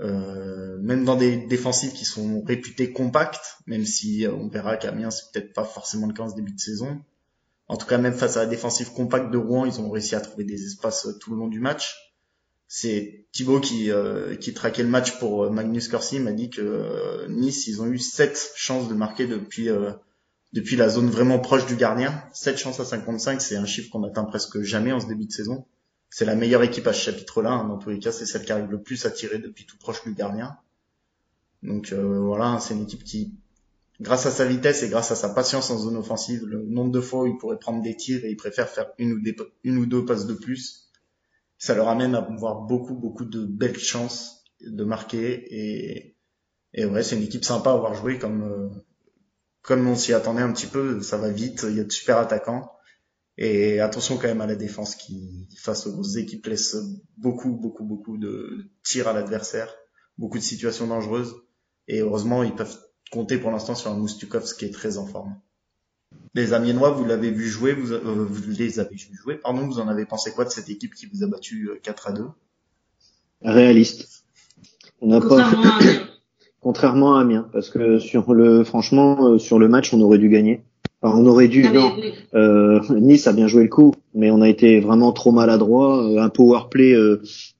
Euh, 0.00 0.78
même 0.80 1.04
dans 1.04 1.16
des 1.16 1.36
défensives 1.36 1.92
qui 1.92 2.06
sont 2.06 2.42
réputées 2.42 2.90
compactes, 2.90 3.58
même 3.66 3.84
si 3.84 4.26
on 4.26 4.48
verra 4.48 4.78
qu'Amiens, 4.78 5.10
c'est 5.10 5.30
peut-être 5.30 5.52
pas 5.52 5.64
forcément 5.64 6.06
le 6.06 6.14
cas 6.14 6.22
en 6.22 6.30
ce 6.30 6.34
début 6.34 6.52
de 6.52 6.58
saison. 6.58 7.02
En 7.68 7.76
tout 7.76 7.86
cas, 7.86 7.98
même 7.98 8.14
face 8.14 8.38
à 8.38 8.40
la 8.40 8.46
défensive 8.46 8.92
compacte 8.92 9.30
de 9.30 9.38
Rouen, 9.38 9.66
ils 9.66 9.78
ont 9.80 9.90
réussi 9.90 10.14
à 10.14 10.20
trouver 10.20 10.44
des 10.44 10.64
espaces 10.64 11.06
tout 11.20 11.32
le 11.32 11.36
long 11.36 11.48
du 11.48 11.60
match 11.60 12.03
c'est 12.76 13.24
Thibaut 13.30 13.60
qui, 13.60 13.92
euh, 13.92 14.34
qui 14.34 14.52
traquait 14.52 14.82
le 14.82 14.88
match 14.88 15.20
pour 15.20 15.44
euh, 15.44 15.48
Magnus 15.48 15.86
Corsi. 15.86 16.18
M'a 16.18 16.32
dit 16.32 16.50
que 16.50 16.60
euh, 16.60 17.28
Nice 17.28 17.68
ils 17.68 17.80
ont 17.80 17.86
eu 17.86 18.00
7 18.00 18.50
chances 18.56 18.88
de 18.88 18.94
marquer 18.94 19.28
depuis 19.28 19.68
depuis 20.52 20.74
la 20.74 20.88
zone 20.88 21.08
vraiment 21.08 21.38
proche 21.38 21.66
du 21.66 21.76
gardien. 21.76 22.24
7 22.32 22.58
chances 22.58 22.80
à 22.80 22.84
55 22.84 23.40
c'est 23.40 23.54
un 23.54 23.64
chiffre 23.64 23.90
qu'on 23.92 24.02
atteint 24.02 24.24
presque 24.24 24.60
jamais 24.62 24.90
en 24.90 24.98
ce 24.98 25.06
début 25.06 25.26
de 25.26 25.30
saison. 25.30 25.66
C'est 26.10 26.24
la 26.24 26.34
meilleure 26.34 26.64
équipe 26.64 26.88
à 26.88 26.92
ce 26.92 27.00
chapitre-là 27.00 27.52
hein. 27.52 27.68
dans 27.68 27.78
tous 27.78 27.90
les 27.90 28.00
cas 28.00 28.10
c'est 28.10 28.26
celle 28.26 28.44
qui 28.44 28.50
arrive 28.50 28.72
le 28.72 28.82
plus 28.82 29.06
à 29.06 29.12
tirer 29.12 29.38
depuis 29.38 29.66
tout 29.66 29.78
proche 29.78 30.02
du 30.02 30.12
gardien. 30.12 30.56
Donc 31.62 31.92
voilà 31.92 32.58
c'est 32.60 32.74
une 32.74 32.82
équipe 32.82 33.04
qui 33.04 33.34
grâce 34.00 34.26
à 34.26 34.32
sa 34.32 34.46
vitesse 34.46 34.82
et 34.82 34.88
grâce 34.88 35.12
à 35.12 35.14
sa 35.14 35.28
patience 35.28 35.70
en 35.70 35.78
zone 35.78 35.96
offensive 35.96 36.44
le 36.44 36.64
nombre 36.64 36.90
de 36.90 37.00
fois 37.00 37.22
où 37.22 37.26
il 37.28 37.36
pourrait 37.36 37.60
prendre 37.60 37.84
des 37.84 37.94
tirs 37.94 38.24
et 38.24 38.30
il 38.30 38.36
préfère 38.36 38.68
faire 38.68 38.88
une 38.98 39.12
ou 39.78 39.86
deux 39.86 40.04
passes 40.04 40.26
de 40.26 40.34
plus 40.34 40.83
ça 41.58 41.74
leur 41.74 41.88
amène 41.88 42.14
à 42.14 42.18
avoir 42.18 42.62
beaucoup, 42.62 42.94
beaucoup 42.94 43.24
de 43.24 43.44
belles 43.44 43.78
chances 43.78 44.44
de 44.60 44.84
marquer. 44.84 45.46
Et, 45.50 46.16
et 46.72 46.84
ouais, 46.84 47.02
c'est 47.02 47.16
une 47.16 47.22
équipe 47.22 47.44
sympa 47.44 47.70
à 47.70 47.74
avoir 47.74 47.94
joué 47.94 48.18
comme, 48.18 48.42
euh, 48.42 48.68
comme 49.62 49.86
on 49.86 49.96
s'y 49.96 50.12
attendait 50.12 50.42
un 50.42 50.52
petit 50.52 50.66
peu. 50.66 51.00
Ça 51.00 51.16
va 51.16 51.30
vite, 51.30 51.66
il 51.68 51.76
y 51.76 51.80
a 51.80 51.84
de 51.84 51.92
super 51.92 52.18
attaquants. 52.18 52.70
Et 53.36 53.80
attention 53.80 54.16
quand 54.16 54.28
même 54.28 54.40
à 54.40 54.46
la 54.46 54.54
défense 54.54 54.94
qui, 54.94 55.48
face 55.60 55.86
aux 55.86 55.92
grosses 55.92 56.16
équipes, 56.16 56.46
laisse 56.46 56.76
beaucoup, 57.16 57.50
beaucoup, 57.56 57.84
beaucoup 57.84 58.16
de 58.16 58.70
tirs 58.84 59.08
à 59.08 59.12
l'adversaire, 59.12 59.74
beaucoup 60.18 60.38
de 60.38 60.42
situations 60.44 60.86
dangereuses. 60.86 61.34
Et 61.88 62.00
heureusement, 62.00 62.44
ils 62.44 62.54
peuvent 62.54 62.78
compter 63.10 63.38
pour 63.38 63.50
l'instant 63.50 63.74
sur 63.74 63.90
un 63.90 63.96
Moustukov 63.96 64.44
qui 64.56 64.66
est 64.66 64.70
très 64.70 64.98
en 64.98 65.06
forme. 65.06 65.40
Les 66.34 66.52
Amiénois, 66.52 66.90
vous 66.90 67.04
l'avez 67.04 67.30
vu 67.30 67.46
jouer, 67.46 67.74
vous, 67.74 67.92
euh, 67.92 68.00
vous, 68.02 68.50
les 68.58 68.80
avez 68.80 68.96
vu 68.96 69.16
jouer, 69.16 69.36
pardon, 69.36 69.66
vous 69.66 69.78
en 69.78 69.86
avez 69.86 70.04
pensé 70.04 70.32
quoi 70.32 70.44
de 70.44 70.50
cette 70.50 70.68
équipe 70.68 70.94
qui 70.94 71.06
vous 71.06 71.22
a 71.22 71.28
battu 71.28 71.70
4 71.82 72.06
euh, 72.06 72.10
à 72.10 72.12
2 72.12 72.24
Réaliste. 73.42 74.24
On 75.00 75.08
n'a 75.08 75.20
pas 75.20 75.48
contrairement 76.60 77.16
à 77.16 77.20
Amiens, 77.20 77.48
parce 77.52 77.70
que 77.70 78.00
sur 78.00 78.34
le, 78.34 78.64
franchement, 78.64 79.28
euh, 79.28 79.38
sur 79.38 79.60
le 79.60 79.68
match, 79.68 79.94
on 79.94 80.00
aurait 80.00 80.18
dû 80.18 80.28
gagner. 80.28 80.64
Enfin, 81.02 81.16
on 81.16 81.26
aurait 81.26 81.48
dû. 81.48 81.66
Ah, 81.66 81.92
euh, 82.34 82.80
nice 82.90 83.28
a 83.28 83.32
bien 83.32 83.46
joué 83.46 83.62
le 83.62 83.68
coup, 83.68 83.94
mais 84.14 84.32
on 84.32 84.40
a 84.40 84.48
été 84.48 84.80
vraiment 84.80 85.12
trop 85.12 85.30
maladroit. 85.30 86.20
Un 86.20 86.30
power 86.30 86.62
play 86.70 86.96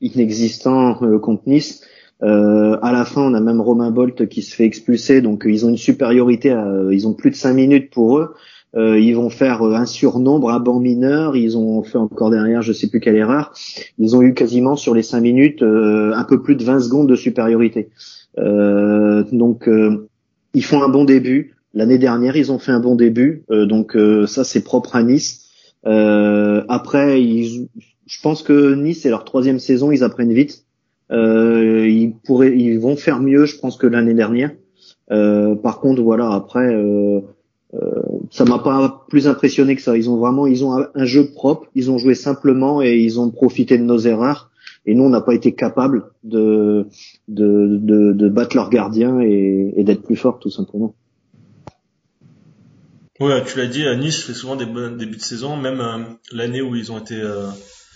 inexistant 0.01 0.95
contre 1.21 1.43
Nice. 1.47 1.83
Euh, 2.23 2.79
à 2.81 2.93
la 2.93 3.05
fin, 3.05 3.23
on 3.23 3.35
a 3.35 3.41
même 3.41 3.61
Romain 3.61 3.91
Bolt 3.91 4.29
qui 4.29 4.43
se 4.43 4.55
fait 4.55 4.65
expulser, 4.65 5.21
donc 5.21 5.45
ils 5.47 5.67
ont 5.67 5.69
une 5.69 5.77
supériorité. 5.77 6.51
À, 6.51 6.67
ils 6.91 7.07
ont 7.07 7.13
plus 7.13 7.31
de 7.31 7.37
5 7.37 7.53
minutes 7.53 7.91
pour 7.91 8.19
eux. 8.19 8.35
Euh, 8.77 8.99
ils 8.99 9.15
vont 9.15 9.31
faire 9.31 9.63
un 9.63 9.87
surnombre, 9.87 10.51
un 10.51 10.59
banc 10.59 10.81
mineur. 10.81 11.37
Ils 11.37 11.57
ont 11.57 11.83
fait 11.83 11.99
encore 11.99 12.31
derrière, 12.31 12.63
je 12.63 12.73
sais 12.73 12.89
plus 12.89 13.01
quelle 13.01 13.17
erreur. 13.17 13.53
Ils 13.99 14.17
ont 14.17 14.23
eu 14.23 14.35
quasiment 14.35 14.77
sur 14.77 14.95
les 14.95 15.03
5 15.03 15.21
minutes 15.21 15.63
euh, 15.63 16.13
un 16.15 16.25
peu 16.25 16.43
plus 16.43 16.57
de 16.57 16.65
20 16.65 16.81
secondes 16.81 17.09
de 17.09 17.17
supériorité. 17.17 17.91
Euh, 18.39 19.23
donc 19.31 19.69
ils 20.55 20.65
font 20.65 20.83
un 20.83 20.89
bon 20.89 21.05
début. 21.05 21.55
L'année 21.73 21.99
dernière, 21.99 22.37
ils 22.37 22.53
ont 22.53 22.59
fait 22.59 22.73
un 22.73 22.81
bon 22.81 22.95
début. 22.95 23.45
donc 23.51 23.97
ça, 24.27 24.45
c'est 24.45 24.63
propre 24.63 24.97
à 24.97 25.03
Nice. 25.03 25.51
après, 25.85 27.23
ils, 27.23 27.69
je 28.07 28.21
pense 28.23 28.43
que 28.43 28.75
Nice, 28.75 29.03
c'est 29.03 29.11
leur 29.11 29.25
troisième 29.25 29.59
saison. 29.59 29.91
Ils 29.93 30.05
apprennent 30.05 30.33
vite. 30.33 30.65
Euh, 31.11 31.89
ils 31.89 32.15
pourraient, 32.15 32.57
ils 32.57 32.79
vont 32.79 32.97
faire 32.97 33.21
mieux, 33.21 33.45
je 33.45 33.59
pense, 33.59 33.77
que 33.77 33.87
l'année 33.87 34.15
dernière. 34.15 34.51
Euh, 35.11 35.55
par 35.55 35.81
contre, 35.81 36.03
voilà, 36.03 36.33
après, 36.33 36.75
euh, 36.75 37.21
euh, 37.75 38.03
ça 38.31 38.45
m'a 38.45 38.59
pas 38.59 39.05
plus 39.09 39.29
impressionné 39.29 39.77
que 39.77 39.83
ça. 39.83 39.97
Ils 39.97 40.09
ont 40.09 40.17
vraiment, 40.17 40.47
ils 40.47 40.65
ont 40.65 40.73
un, 40.95 41.05
jeu 41.05 41.31
propre, 41.31 41.69
ils 41.75 41.91
ont 41.91 41.99
joué 41.99 42.15
simplement 42.15 42.83
et 42.83 42.97
ils 42.97 43.21
ont 43.21 43.31
profité 43.31 43.79
de 43.79 43.85
nos 43.85 43.99
erreurs. 43.99 44.51
Et 44.87 44.95
nous, 44.95 45.05
on 45.05 45.09
n'a 45.09 45.23
pas 45.23 45.35
été 45.35 45.55
capable 45.55 46.11
de, 46.25 46.87
de, 47.29 47.79
de, 47.79 48.13
de 48.13 48.29
battre 48.29 48.55
leurs 48.57 48.71
gardiens 48.71 49.21
et, 49.21 49.73
et 49.77 49.85
d'être 49.85 50.03
plus 50.03 50.17
fort, 50.17 50.39
tout 50.39 50.51
simplement. 50.51 50.95
Ouais, 53.21 53.45
tu 53.45 53.59
l'as 53.59 53.67
dit, 53.67 53.85
Nice 53.97 54.25
fait 54.25 54.35
souvent 54.35 54.57
des 54.57 54.67
bons 54.67 54.97
débuts 54.97 55.17
de 55.17 55.23
saison, 55.23 55.57
même 55.57 55.81
euh, 55.81 55.99
l'année 56.33 56.61
où 56.61 56.75
ils 56.75 56.91
ont 56.91 56.99
été 56.99 57.23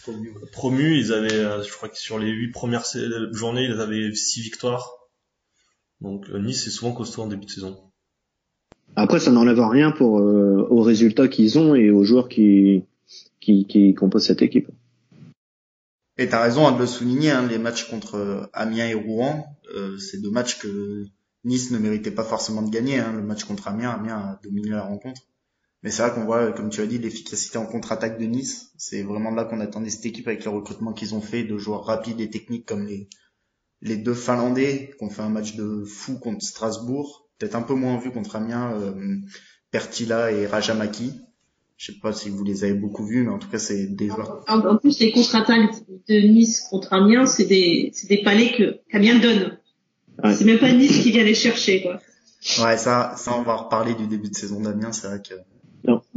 euh, 0.08 0.46
promus. 0.52 0.98
Ils 0.98 1.12
avaient, 1.12 1.32
euh, 1.32 1.62
je 1.62 1.72
crois 1.72 1.88
que 1.88 1.98
sur 1.98 2.18
les 2.18 2.30
huit 2.30 2.50
premières 2.50 2.84
journées, 3.32 3.64
ils 3.64 3.80
avaient 3.80 4.14
six 4.14 4.40
victoires. 4.42 4.90
Donc 6.00 6.28
euh, 6.30 6.38
Nice 6.38 6.66
est 6.66 6.70
souvent 6.70 6.92
costaud 6.92 7.22
en 7.22 7.26
début 7.26 7.46
de 7.46 7.50
saison. 7.50 7.78
Après, 8.96 9.20
ça 9.20 9.30
n'enlève 9.30 9.60
rien 9.60 9.90
pour 9.90 10.18
euh, 10.18 10.66
aux 10.70 10.82
résultats 10.82 11.28
qu'ils 11.28 11.58
ont 11.58 11.74
et 11.74 11.90
aux 11.90 12.04
joueurs 12.04 12.28
qui, 12.28 12.84
qui, 13.40 13.66
qui 13.66 13.94
composent 13.94 14.26
cette 14.26 14.42
équipe. 14.42 14.68
Et 16.16 16.28
t'as 16.28 16.42
raison 16.42 16.70
de 16.72 16.78
le 16.78 16.86
souligner, 16.86 17.30
hein, 17.30 17.46
les 17.46 17.58
matchs 17.58 17.88
contre 17.88 18.50
Amiens 18.52 18.88
et 18.88 18.94
Rouen, 18.94 19.46
c'est 20.00 20.20
deux 20.20 20.30
matchs 20.30 20.58
que 20.58 21.04
Nice 21.44 21.70
ne 21.70 21.78
méritait 21.78 22.10
pas 22.10 22.24
forcément 22.24 22.62
de 22.62 22.70
gagner. 22.70 22.98
Hein. 22.98 23.12
Le 23.12 23.22
match 23.22 23.44
contre 23.44 23.68
Amiens, 23.68 23.90
Amiens 23.90 24.16
a 24.16 24.40
dominé 24.42 24.70
la 24.70 24.82
rencontre. 24.82 25.22
Mais 25.82 25.90
c'est 25.90 26.02
vrai 26.02 26.12
qu'on 26.12 26.24
voit, 26.24 26.52
comme 26.52 26.70
tu 26.70 26.80
as 26.80 26.86
dit, 26.86 26.98
l'efficacité 26.98 27.56
en 27.58 27.66
contre-attaque 27.66 28.18
de 28.18 28.24
Nice. 28.24 28.72
C'est 28.76 29.02
vraiment 29.02 29.30
là 29.30 29.44
qu'on 29.44 29.60
attendait 29.60 29.90
cette 29.90 30.06
équipe 30.06 30.26
avec 30.26 30.44
le 30.44 30.50
recrutement 30.50 30.92
qu'ils 30.92 31.14
ont 31.14 31.20
fait 31.20 31.44
de 31.44 31.56
joueurs 31.56 31.84
rapides 31.84 32.20
et 32.20 32.30
techniques 32.30 32.66
comme 32.66 32.84
les, 32.84 33.08
les 33.80 33.96
deux 33.96 34.14
Finlandais 34.14 34.90
qui 34.98 35.04
ont 35.04 35.10
fait 35.10 35.22
un 35.22 35.28
match 35.28 35.54
de 35.54 35.84
fou 35.84 36.18
contre 36.18 36.44
Strasbourg. 36.44 37.28
Peut-être 37.38 37.54
un 37.54 37.62
peu 37.62 37.74
moins 37.74 37.96
vu 37.98 38.10
contre 38.10 38.34
Amiens, 38.34 38.72
euh, 38.80 39.16
Pertila 39.70 40.32
et 40.32 40.46
Rajamaki. 40.46 41.12
Je 41.76 41.92
sais 41.92 41.98
pas 42.00 42.12
si 42.12 42.28
vous 42.28 42.42
les 42.42 42.64
avez 42.64 42.74
beaucoup 42.74 43.06
vus, 43.06 43.22
mais 43.22 43.30
en 43.30 43.38
tout 43.38 43.48
cas, 43.48 43.60
c'est 43.60 43.86
des 43.86 44.08
joueurs. 44.08 44.44
En, 44.48 44.76
plus, 44.78 44.98
les 44.98 45.12
contre-attaques 45.12 45.76
de 46.08 46.14
Nice 46.26 46.66
contre 46.68 46.92
Amiens, 46.92 47.26
c'est 47.26 47.44
des, 47.44 47.92
c'est 47.94 48.08
des 48.08 48.20
palais 48.24 48.50
que 48.50 48.80
qu'Amiens 48.90 49.20
donne. 49.20 49.58
C'est 50.34 50.44
même 50.44 50.58
pas 50.58 50.72
Nice 50.72 51.04
qui 51.04 51.12
vient 51.12 51.22
les 51.22 51.36
chercher, 51.36 51.82
quoi. 51.82 52.00
Ouais, 52.64 52.76
ça, 52.76 53.14
ça, 53.16 53.36
on 53.36 53.42
va 53.42 53.54
reparler 53.54 53.94
du 53.94 54.08
début 54.08 54.28
de 54.28 54.34
saison 54.34 54.60
d'Amiens. 54.60 54.90
C'est 54.90 55.06
vrai 55.06 55.22
que 55.22 55.34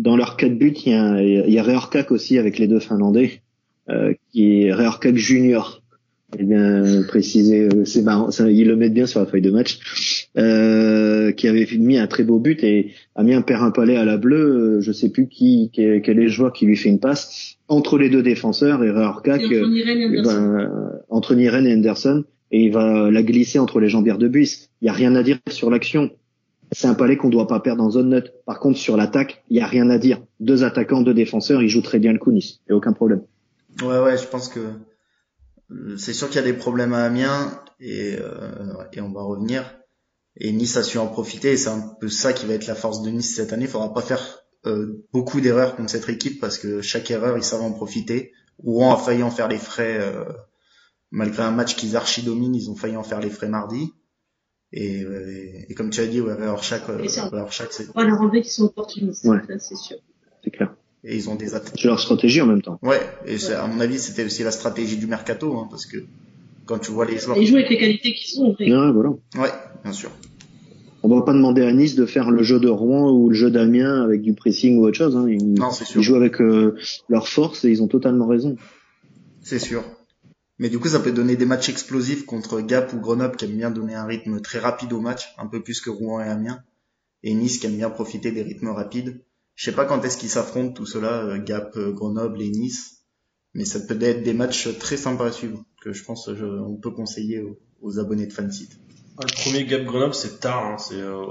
dans, 0.01 0.11
dans 0.11 0.17
leurs 0.17 0.37
quatre 0.37 0.57
buts, 0.57 0.73
il 0.85 0.91
y 0.91 0.95
a, 0.95 1.21
il 1.21 1.53
y 1.53 1.59
a 1.59 2.11
aussi 2.11 2.37
avec 2.37 2.59
les 2.59 2.67
deux 2.67 2.79
Finlandais, 2.79 3.41
euh, 3.89 4.13
qui 4.31 4.63
est 4.63 4.73
Reorkak 4.73 5.15
Junior. 5.15 5.81
Eh 6.39 6.45
bien 6.45 7.03
précisé, 7.09 7.63
euh, 7.63 7.83
c'est 7.83 8.03
marrant, 8.03 8.31
ça, 8.31 8.49
ils 8.49 8.65
le 8.65 8.77
mettent 8.77 8.93
bien 8.93 9.05
sur 9.05 9.19
la 9.19 9.25
feuille 9.25 9.41
de 9.41 9.51
match, 9.51 10.27
euh, 10.37 11.33
qui 11.33 11.49
avait 11.49 11.67
mis 11.77 11.97
un 11.97 12.07
très 12.07 12.23
beau 12.23 12.39
but 12.39 12.63
et 12.63 12.91
a 13.15 13.23
mis 13.23 13.33
un 13.33 13.41
perd 13.41 13.61
un 13.63 13.71
palais 13.71 13.97
à 13.97 14.05
la 14.05 14.15
bleue, 14.15 14.77
euh, 14.77 14.81
je 14.81 14.93
sais 14.93 15.09
plus 15.09 15.27
qui, 15.27 15.71
quel 15.73 16.01
est 16.05 16.13
le 16.13 16.27
joueur 16.29 16.53
qui 16.53 16.65
lui 16.65 16.77
fait 16.77 16.87
une 16.87 17.01
passe 17.01 17.57
entre 17.67 17.97
les 17.97 18.09
deux 18.09 18.23
défenseurs 18.23 18.81
et 18.81 18.89
Reorkak, 18.89 19.41
euh, 19.51 20.23
ben, 20.23 20.69
entre 21.09 21.35
Niren 21.35 21.67
et 21.67 21.73
Anderson, 21.73 22.23
et 22.51 22.63
il 22.63 22.71
va 22.71 23.11
la 23.11 23.23
glisser 23.23 23.59
entre 23.59 23.81
les 23.81 23.89
jambières 23.89 24.17
de 24.17 24.29
Buis. 24.29 24.69
Il 24.81 24.85
y 24.85 24.89
a 24.89 24.93
rien 24.93 25.15
à 25.15 25.23
dire 25.23 25.37
sur 25.49 25.69
l'action 25.69 26.11
c'est 26.71 26.87
un 26.87 26.93
palais 26.93 27.17
qu'on 27.17 27.29
doit 27.29 27.47
pas 27.47 27.59
perdre 27.59 27.83
en 27.83 27.91
zone 27.91 28.09
neutre. 28.09 28.31
Par 28.45 28.59
contre, 28.59 28.77
sur 28.77 28.95
l'attaque, 28.95 29.43
il 29.49 29.57
y 29.57 29.61
a 29.61 29.67
rien 29.67 29.89
à 29.89 29.97
dire. 29.97 30.21
Deux 30.39 30.63
attaquants, 30.63 31.01
deux 31.01 31.13
défenseurs, 31.13 31.61
ils 31.61 31.69
jouent 31.69 31.81
très 31.81 31.99
bien 31.99 32.13
le 32.13 32.19
coup, 32.19 32.31
Nice. 32.31 32.59
Il 32.67 32.73
a 32.73 32.75
aucun 32.75 32.93
problème. 32.93 33.23
Ouais, 33.81 33.99
ouais, 33.99 34.17
je 34.17 34.25
pense 34.25 34.47
que 34.47 34.59
euh, 35.71 35.97
c'est 35.97 36.13
sûr 36.13 36.27
qu'il 36.27 36.37
y 36.37 36.43
a 36.43 36.45
des 36.45 36.53
problèmes 36.53 36.93
à 36.93 37.03
Amiens 37.03 37.51
et, 37.79 38.15
euh, 38.19 38.73
et 38.93 39.01
on 39.01 39.11
va 39.11 39.21
revenir. 39.21 39.63
Et 40.37 40.51
Nice 40.53 40.77
a 40.77 40.83
su 40.83 40.97
en 40.97 41.07
profiter 41.07 41.51
et 41.51 41.57
c'est 41.57 41.69
un 41.69 41.95
peu 41.99 42.07
ça 42.07 42.31
qui 42.31 42.45
va 42.45 42.53
être 42.53 42.67
la 42.67 42.75
force 42.75 43.01
de 43.01 43.09
Nice 43.09 43.35
cette 43.35 43.51
année. 43.51 43.65
Il 43.65 43.69
faudra 43.69 43.93
pas 43.93 44.01
faire 44.01 44.43
euh, 44.65 45.03
beaucoup 45.11 45.41
d'erreurs 45.41 45.75
contre 45.75 45.89
cette 45.89 46.07
équipe 46.07 46.39
parce 46.39 46.57
que 46.57 46.81
chaque 46.81 47.11
erreur, 47.11 47.37
ils 47.37 47.43
savent 47.43 47.63
en 47.63 47.71
profiter. 47.71 48.31
Rouen 48.63 48.93
a 48.93 48.97
failli 48.97 49.23
en 49.23 49.31
faire 49.31 49.49
les 49.49 49.57
frais 49.57 49.99
malgré 51.09 51.43
un 51.43 51.51
match 51.51 51.75
qu'ils 51.75 51.97
archi 51.97 52.21
dominent, 52.21 52.55
ils 52.55 52.69
ont 52.69 52.75
failli 52.75 52.95
en 52.95 53.03
faire 53.03 53.19
les 53.19 53.29
frais 53.29 53.49
mardi. 53.49 53.93
Et, 54.73 55.05
et, 55.69 55.73
comme 55.73 55.89
tu 55.89 55.99
as 55.99 56.07
dit, 56.07 56.21
ouais, 56.21 56.33
Rorschach, 56.33 56.83
Rorschach 56.87 57.67
c'est. 57.71 57.87
On 57.93 57.99
va 57.99 58.07
leur 58.07 58.21
enlever 58.21 58.41
qu'ils 58.41 58.51
sont 58.51 58.65
opportunistes, 58.65 59.25
ouais. 59.25 59.39
c'est 59.59 59.75
sûr. 59.75 59.97
C'est 60.43 60.51
clair. 60.51 60.73
Et 61.03 61.15
ils 61.15 61.29
ont 61.29 61.35
des 61.35 61.55
attaques. 61.55 61.73
C'est 61.77 61.87
leur 61.87 61.99
stratégie 61.99 62.41
en 62.41 62.45
même 62.45 62.61
temps. 62.61 62.79
Ouais, 62.81 63.01
et 63.25 63.35
ouais. 63.35 63.53
à 63.53 63.67
mon 63.67 63.79
avis, 63.79 63.99
c'était 63.99 64.23
aussi 64.23 64.43
la 64.43 64.51
stratégie 64.51 64.97
du 64.97 65.07
mercato, 65.07 65.57
hein, 65.57 65.67
parce 65.69 65.85
que 65.85 65.97
quand 66.65 66.79
tu 66.79 66.91
vois 66.91 67.05
les 67.05 67.17
joueurs. 67.17 67.37
Les 67.37 67.45
joueurs 67.45 67.65
avec 67.65 67.71
les 67.71 67.77
qualités 67.77 68.13
qui 68.13 68.31
sont. 68.31 68.55
Ouais, 68.59 68.91
voilà. 68.91 69.09
Ouais, 69.37 69.51
bien 69.83 69.93
sûr. 69.93 70.11
On 71.03 71.09
va 71.09 71.23
pas 71.23 71.33
demander 71.33 71.63
à 71.63 71.73
Nice 71.73 71.95
de 71.95 72.05
faire 72.05 72.29
le 72.29 72.43
jeu 72.43 72.59
de 72.59 72.69
Rouen 72.69 73.11
ou 73.11 73.29
le 73.29 73.35
jeu 73.35 73.49
d'Amiens 73.49 74.03
avec 74.03 74.21
du 74.21 74.33
pressing 74.33 74.77
ou 74.77 74.85
autre 74.85 74.97
chose. 74.97 75.15
Hein. 75.15 75.25
Ils, 75.27 75.53
non, 75.55 75.71
c'est 75.71 75.83
sûr. 75.83 75.99
Ils 75.99 76.03
jouent 76.03 76.15
avec 76.15 76.39
euh, 76.39 76.77
leur 77.09 77.27
force 77.27 77.65
et 77.65 77.69
ils 77.69 77.81
ont 77.81 77.87
totalement 77.87 78.27
raison. 78.27 78.55
C'est 79.41 79.57
sûr. 79.57 79.83
Mais 80.61 80.69
du 80.69 80.77
coup, 80.77 80.89
ça 80.89 80.99
peut 80.99 81.11
donner 81.11 81.35
des 81.35 81.47
matchs 81.47 81.69
explosifs 81.69 82.27
contre 82.27 82.61
Gap 82.61 82.93
ou 82.93 82.99
Grenoble 82.99 83.35
qui 83.35 83.45
aiment 83.45 83.57
bien 83.57 83.71
donner 83.71 83.95
un 83.95 84.05
rythme 84.05 84.41
très 84.41 84.59
rapide 84.59 84.93
au 84.93 85.01
match, 85.01 85.33
un 85.39 85.47
peu 85.47 85.63
plus 85.63 85.81
que 85.81 85.89
Rouen 85.89 86.21
et 86.21 86.27
Amiens. 86.27 86.63
Et 87.23 87.33
Nice 87.33 87.57
qui 87.57 87.65
aime 87.65 87.77
bien 87.77 87.89
profiter 87.89 88.31
des 88.31 88.43
rythmes 88.43 88.67
rapides. 88.67 89.25
Je 89.55 89.65
sais 89.65 89.71
pas 89.71 89.85
quand 89.85 90.03
est-ce 90.03 90.19
qu'ils 90.19 90.29
s'affrontent 90.29 90.73
tout 90.73 90.85
cela, 90.85 91.23
euh, 91.23 91.43
Gap, 91.43 91.75
euh, 91.77 91.91
Grenoble 91.91 92.43
et 92.43 92.51
Nice. 92.51 93.07
Mais 93.55 93.65
ça 93.65 93.79
peut 93.79 93.99
être 94.03 94.21
des 94.21 94.33
matchs 94.33 94.77
très 94.77 94.97
sympas 94.97 95.29
à 95.29 95.31
suivre, 95.31 95.65
que 95.81 95.93
je 95.93 96.03
pense 96.03 96.27
on 96.27 96.75
peut 96.75 96.91
conseiller 96.91 97.43
aux, 97.81 97.97
abonnés 97.97 98.27
de 98.27 98.33
Fansite. 98.33 98.77
Le 99.19 99.33
premier 99.41 99.65
Gap 99.65 99.83
Grenoble, 99.83 100.13
c'est 100.13 100.39
tard, 100.41 100.63
hein, 100.63 100.77
c'est 100.77 101.01
euh, 101.01 101.25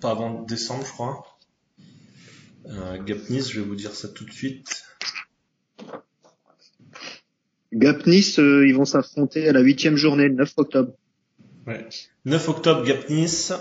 pas 0.00 0.10
avant 0.10 0.42
décembre, 0.42 0.84
je 0.84 0.92
crois. 0.92 1.22
Euh, 2.66 3.00
Gap 3.04 3.30
Nice, 3.30 3.52
je 3.52 3.60
vais 3.60 3.66
vous 3.66 3.76
dire 3.76 3.94
ça 3.94 4.08
tout 4.08 4.24
de 4.24 4.32
suite. 4.32 4.82
Gap 7.74 8.06
Nice, 8.06 8.38
euh, 8.38 8.66
ils 8.66 8.74
vont 8.74 8.84
s'affronter 8.84 9.48
à 9.48 9.52
la 9.52 9.60
huitième 9.60 9.96
journée, 9.96 10.28
le 10.28 10.34
9 10.34 10.52
octobre. 10.56 10.92
Ouais. 11.66 11.86
9 12.24 12.48
octobre, 12.48 12.84
Gap 12.84 13.08
Nice. 13.10 13.52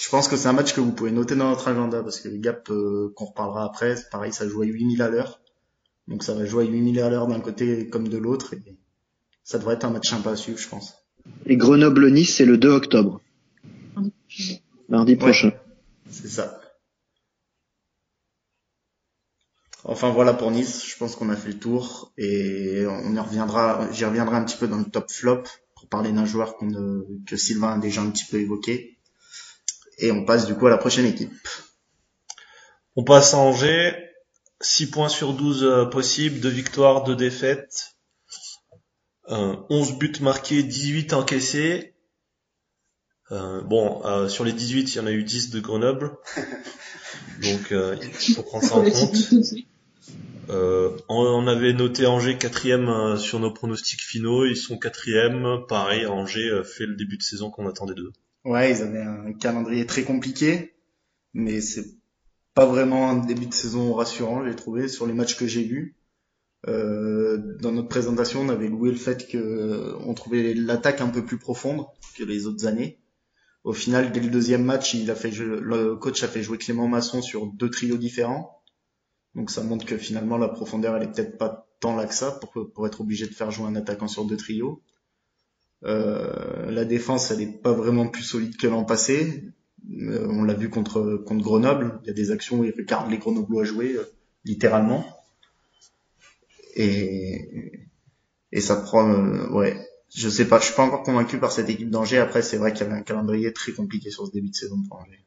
Je 0.00 0.08
pense 0.08 0.28
que 0.28 0.36
c'est 0.36 0.48
un 0.48 0.52
match 0.52 0.72
que 0.72 0.80
vous 0.80 0.92
pouvez 0.92 1.10
noter 1.10 1.36
dans 1.36 1.50
notre 1.50 1.68
agenda 1.68 2.02
parce 2.02 2.20
que 2.20 2.28
le 2.28 2.38
Gap 2.38 2.68
euh, 2.70 3.12
qu'on 3.14 3.26
reparlera 3.26 3.64
après, 3.64 3.96
c'est 3.96 4.10
pareil, 4.10 4.32
ça 4.32 4.48
joue 4.48 4.62
à 4.62 4.64
8000 4.64 5.02
à 5.02 5.08
l'heure. 5.08 5.40
Donc 6.08 6.22
ça 6.22 6.34
va 6.34 6.44
jouer 6.44 6.64
à 6.64 6.68
8000 6.68 7.00
à 7.00 7.10
l'heure 7.10 7.26
d'un 7.26 7.40
côté 7.40 7.88
comme 7.88 8.08
de 8.08 8.16
l'autre 8.16 8.54
et 8.54 8.76
ça 9.44 9.58
devrait 9.58 9.74
être 9.74 9.84
un 9.84 9.90
match 9.90 10.08
sympa 10.08 10.30
à 10.30 10.36
suivre, 10.36 10.58
je 10.58 10.68
pense. 10.68 10.94
Et 11.46 11.56
Grenoble-Nice, 11.56 12.36
c'est 12.36 12.46
le 12.46 12.56
2 12.56 12.68
octobre, 12.70 13.20
mardi 14.88 15.16
prochain. 15.16 15.52
C'est 16.08 16.28
ça. 16.28 16.59
Enfin 19.90 20.10
voilà 20.10 20.32
pour 20.34 20.52
Nice, 20.52 20.86
je 20.86 20.96
pense 20.96 21.16
qu'on 21.16 21.30
a 21.30 21.36
fait 21.36 21.48
le 21.48 21.58
tour 21.58 22.12
et 22.16 22.84
on 22.86 23.12
y 23.12 23.18
reviendra, 23.18 23.88
j'y 23.90 24.04
reviendrai 24.04 24.36
un 24.36 24.44
petit 24.44 24.56
peu 24.56 24.68
dans 24.68 24.76
le 24.76 24.84
top 24.84 25.10
flop 25.10 25.42
pour 25.74 25.88
parler 25.88 26.12
d'un 26.12 26.24
joueur 26.24 26.56
que 27.26 27.36
Sylvain 27.36 27.72
a 27.72 27.78
déjà 27.78 28.00
un 28.00 28.10
petit 28.10 28.24
peu 28.24 28.38
évoqué. 28.38 28.98
Et 29.98 30.12
on 30.12 30.24
passe 30.24 30.46
du 30.46 30.54
coup 30.54 30.68
à 30.68 30.70
la 30.70 30.78
prochaine 30.78 31.06
équipe. 31.06 31.32
On 32.94 33.02
passe 33.02 33.34
à 33.34 33.38
Angers. 33.38 33.96
6 34.60 34.90
points 34.90 35.08
sur 35.08 35.32
12 35.32 35.64
euh, 35.64 35.84
possibles, 35.86 36.38
2 36.38 36.48
victoires, 36.48 37.02
2 37.02 37.16
défaites. 37.16 37.96
Euh, 39.30 39.56
11 39.70 39.98
buts 39.98 40.20
marqués, 40.20 40.62
18 40.62 41.14
encaissés. 41.14 41.94
Euh, 43.32 43.60
bon, 43.62 44.02
euh, 44.04 44.28
sur 44.28 44.44
les 44.44 44.52
18, 44.52 44.94
il 44.94 44.96
y 44.98 45.00
en 45.00 45.06
a 45.06 45.12
eu 45.12 45.24
10 45.24 45.50
de 45.50 45.60
Grenoble. 45.60 46.16
Donc, 47.42 47.72
euh, 47.72 47.96
il 48.02 48.34
faut 48.34 48.42
prendre 48.42 48.64
ça 48.64 48.76
en 48.76 48.84
compte. 48.84 49.16
Euh, 50.48 50.96
on, 51.08 51.46
avait 51.46 51.72
noté 51.72 52.06
Angers 52.06 52.38
quatrième 52.38 52.88
euh, 52.88 53.16
sur 53.16 53.40
nos 53.40 53.52
pronostics 53.52 54.00
finaux. 54.00 54.46
Ils 54.46 54.56
sont 54.56 54.78
quatrième. 54.78 55.66
Pareil, 55.68 56.06
Angers 56.06 56.48
euh, 56.48 56.64
fait 56.64 56.86
le 56.86 56.96
début 56.96 57.16
de 57.16 57.22
saison 57.22 57.50
qu'on 57.50 57.68
attendait 57.68 57.94
d'eux. 57.94 58.12
Ouais, 58.44 58.72
ils 58.72 58.82
avaient 58.82 59.02
un 59.02 59.32
calendrier 59.32 59.86
très 59.86 60.02
compliqué, 60.02 60.72
mais 61.34 61.60
c'est 61.60 61.84
pas 62.54 62.66
vraiment 62.66 63.10
un 63.10 63.18
début 63.18 63.46
de 63.46 63.54
saison 63.54 63.92
rassurant, 63.94 64.44
j'ai 64.44 64.56
trouvé, 64.56 64.88
sur 64.88 65.06
les 65.06 65.12
matchs 65.12 65.36
que 65.36 65.46
j'ai 65.46 65.64
vus. 65.64 65.94
Euh, 66.68 67.56
dans 67.60 67.72
notre 67.72 67.88
présentation, 67.88 68.40
on 68.40 68.48
avait 68.48 68.68
loué 68.68 68.90
le 68.90 68.96
fait 68.96 69.28
que 69.28 69.94
on 70.00 70.14
trouvait 70.14 70.54
l'attaque 70.54 71.00
un 71.00 71.08
peu 71.08 71.24
plus 71.24 71.38
profonde 71.38 71.86
que 72.16 72.24
les 72.24 72.46
autres 72.46 72.66
années. 72.66 72.98
Au 73.62 73.72
final, 73.72 74.10
dès 74.10 74.20
le 74.20 74.30
deuxième 74.30 74.64
match, 74.64 74.94
il 74.94 75.10
a 75.10 75.14
fait 75.14 75.30
le 75.30 75.96
coach 75.96 76.22
a 76.22 76.28
fait 76.28 76.42
jouer 76.42 76.56
Clément 76.56 76.88
Masson 76.88 77.20
sur 77.20 77.46
deux 77.46 77.70
trios 77.70 77.98
différents. 77.98 78.59
Donc 79.34 79.50
ça 79.50 79.62
montre 79.62 79.86
que 79.86 79.96
finalement 79.96 80.38
la 80.38 80.48
profondeur 80.48 80.96
elle 80.96 81.04
est 81.04 81.12
peut-être 81.12 81.38
pas 81.38 81.68
tant 81.78 81.96
là 81.96 82.06
que 82.06 82.14
ça 82.14 82.32
pour, 82.32 82.72
pour 82.72 82.86
être 82.86 83.00
obligé 83.00 83.26
de 83.26 83.32
faire 83.32 83.50
jouer 83.50 83.66
un 83.66 83.76
attaquant 83.76 84.08
sur 84.08 84.24
deux 84.24 84.36
trios. 84.36 84.82
Euh, 85.84 86.70
la 86.70 86.84
défense, 86.84 87.30
elle 87.30 87.40
est 87.40 87.62
pas 87.62 87.72
vraiment 87.72 88.06
plus 88.06 88.22
solide 88.22 88.56
que 88.56 88.66
l'an 88.66 88.84
passé. 88.84 89.44
Euh, 89.98 90.26
on 90.28 90.44
l'a 90.44 90.54
vu 90.54 90.68
contre 90.68 91.16
contre 91.26 91.42
Grenoble. 91.42 92.00
Il 92.02 92.08
y 92.08 92.10
a 92.10 92.14
des 92.14 92.30
actions 92.30 92.58
où 92.60 92.64
ils 92.64 92.74
regardent 92.76 93.10
les 93.10 93.18
Grenoblois 93.18 93.64
jouer, 93.64 93.94
euh, 93.94 94.04
littéralement. 94.44 95.06
Et 96.76 97.80
et 98.52 98.60
ça 98.60 98.76
prend, 98.76 99.08
euh, 99.08 99.48
ouais. 99.50 99.76
Je 100.12 100.28
sais 100.28 100.48
pas, 100.48 100.58
je 100.58 100.66
suis 100.66 100.74
pas 100.74 100.82
encore 100.82 101.04
convaincu 101.04 101.38
par 101.38 101.52
cette 101.52 101.68
équipe 101.68 101.88
d'Angers. 101.90 102.18
Après, 102.18 102.42
c'est 102.42 102.56
vrai 102.56 102.72
qu'il 102.72 102.84
y 102.84 102.90
avait 102.90 102.98
un 102.98 103.02
calendrier 103.02 103.52
très 103.52 103.72
compliqué 103.72 104.10
sur 104.10 104.26
ce 104.26 104.32
début 104.32 104.50
de 104.50 104.56
saison 104.56 104.82
pour 104.88 104.98
Angers. 104.98 105.24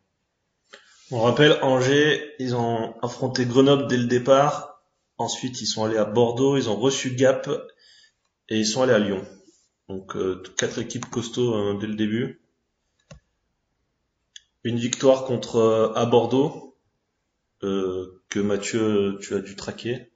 On 1.15 1.21
rappelle, 1.21 1.59
Angers, 1.61 2.33
ils 2.39 2.55
ont 2.55 2.99
affronté 3.03 3.45
Grenoble 3.45 3.85
dès 3.85 3.97
le 3.97 4.05
départ. 4.07 4.83
Ensuite, 5.19 5.61
ils 5.61 5.67
sont 5.67 5.83
allés 5.83 5.99
à 5.99 6.05
Bordeaux, 6.05 6.57
ils 6.57 6.71
ont 6.71 6.75
reçu 6.75 7.11
Gap 7.11 7.47
et 8.49 8.57
ils 8.57 8.65
sont 8.65 8.81
allés 8.81 8.93
à 8.93 8.97
Lyon. 8.97 9.23
Donc, 9.89 10.15
euh, 10.15 10.41
quatre 10.57 10.79
équipes 10.79 11.05
costauds 11.05 11.53
euh, 11.53 11.77
dès 11.79 11.85
le 11.85 11.93
début. 11.93 12.41
Une 14.63 14.77
victoire 14.77 15.25
contre 15.25 15.57
euh, 15.57 15.93
à 15.93 16.07
Bordeaux 16.07 16.75
euh, 17.61 18.23
que 18.29 18.39
Mathieu, 18.39 19.19
tu 19.21 19.35
as 19.35 19.39
dû 19.39 19.55
traquer, 19.55 20.11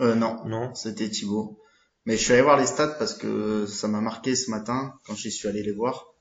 Euh, 0.00 0.14
non, 0.14 0.44
non 0.44 0.74
c'était 0.74 1.08
Thibaut. 1.08 1.58
Mais 2.04 2.18
je 2.18 2.24
suis 2.24 2.34
allé 2.34 2.42
voir 2.42 2.58
les 2.58 2.66
stats 2.66 2.88
parce 2.98 3.14
que 3.14 3.64
ça 3.64 3.88
m'a 3.88 4.02
marqué 4.02 4.36
ce 4.36 4.50
matin 4.50 4.92
quand 5.06 5.14
j'y 5.14 5.30
suis 5.30 5.48
allé 5.48 5.62
les 5.62 5.72
voir. 5.72 6.11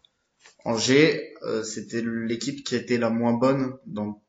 Angers, 0.63 1.33
euh, 1.41 1.63
c'était 1.63 2.01
l'équipe 2.01 2.63
qui 2.63 2.75
était 2.75 2.97
la 2.97 3.09
moins 3.09 3.33
bonne 3.33 3.77
dans, 3.85 4.21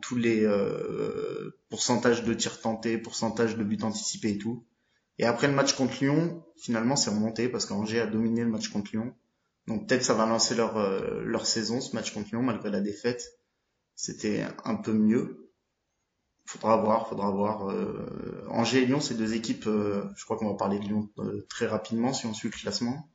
tous 0.00 0.16
les 0.16 0.44
euh, 0.44 1.58
pourcentages 1.68 2.24
de 2.24 2.34
tirs 2.34 2.60
tentés, 2.60 2.98
pourcentage 2.98 3.56
de 3.56 3.64
buts 3.64 3.78
anticipés 3.82 4.30
et 4.30 4.38
tout. 4.38 4.64
Et 5.18 5.24
après 5.24 5.48
le 5.48 5.54
match 5.54 5.74
contre 5.74 6.02
Lyon, 6.02 6.44
finalement 6.56 6.96
c'est 6.96 7.10
remonté 7.10 7.48
parce 7.48 7.66
qu'Angers 7.66 8.00
a 8.00 8.06
dominé 8.06 8.42
le 8.42 8.50
match 8.50 8.68
contre 8.68 8.90
Lyon. 8.92 9.14
Donc 9.66 9.88
peut-être 9.88 10.02
ça 10.02 10.14
va 10.14 10.26
lancer 10.26 10.54
leur 10.54 10.76
euh, 10.78 11.38
saison 11.44 11.80
ce 11.80 11.94
match 11.94 12.12
contre 12.12 12.30
Lyon 12.30 12.42
malgré 12.42 12.70
la 12.70 12.80
défaite. 12.80 13.24
C'était 13.94 14.44
un 14.64 14.76
peu 14.76 14.92
mieux. 14.92 15.52
Faudra 16.46 16.78
voir, 16.78 17.08
faudra 17.08 17.30
voir. 17.30 17.70
Euh, 17.70 18.46
Angers 18.48 18.82
et 18.82 18.86
Lyon, 18.86 19.00
c'est 19.00 19.14
deux 19.14 19.34
équipes. 19.34 19.64
je 19.64 20.24
crois 20.24 20.36
qu'on 20.36 20.48
va 20.48 20.56
parler 20.56 20.78
de 20.78 20.84
Lyon 20.84 21.10
très 21.48 21.66
rapidement 21.66 22.12
si 22.12 22.26
on 22.26 22.34
suit 22.34 22.48
le 22.48 22.58
classement. 22.58 23.08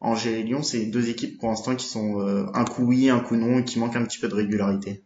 Angers 0.00 0.40
et 0.40 0.42
Lyon, 0.42 0.62
c'est 0.62 0.86
deux 0.86 1.10
équipes 1.10 1.38
pour 1.38 1.50
l'instant 1.50 1.76
qui 1.76 1.86
sont 1.86 2.20
euh, 2.20 2.44
un 2.54 2.64
coup 2.64 2.84
oui, 2.84 3.10
un 3.10 3.20
coup 3.20 3.36
non, 3.36 3.58
et 3.58 3.64
qui 3.64 3.78
manquent 3.78 3.96
un 3.96 4.04
petit 4.04 4.18
peu 4.18 4.28
de 4.28 4.34
régularité. 4.34 5.02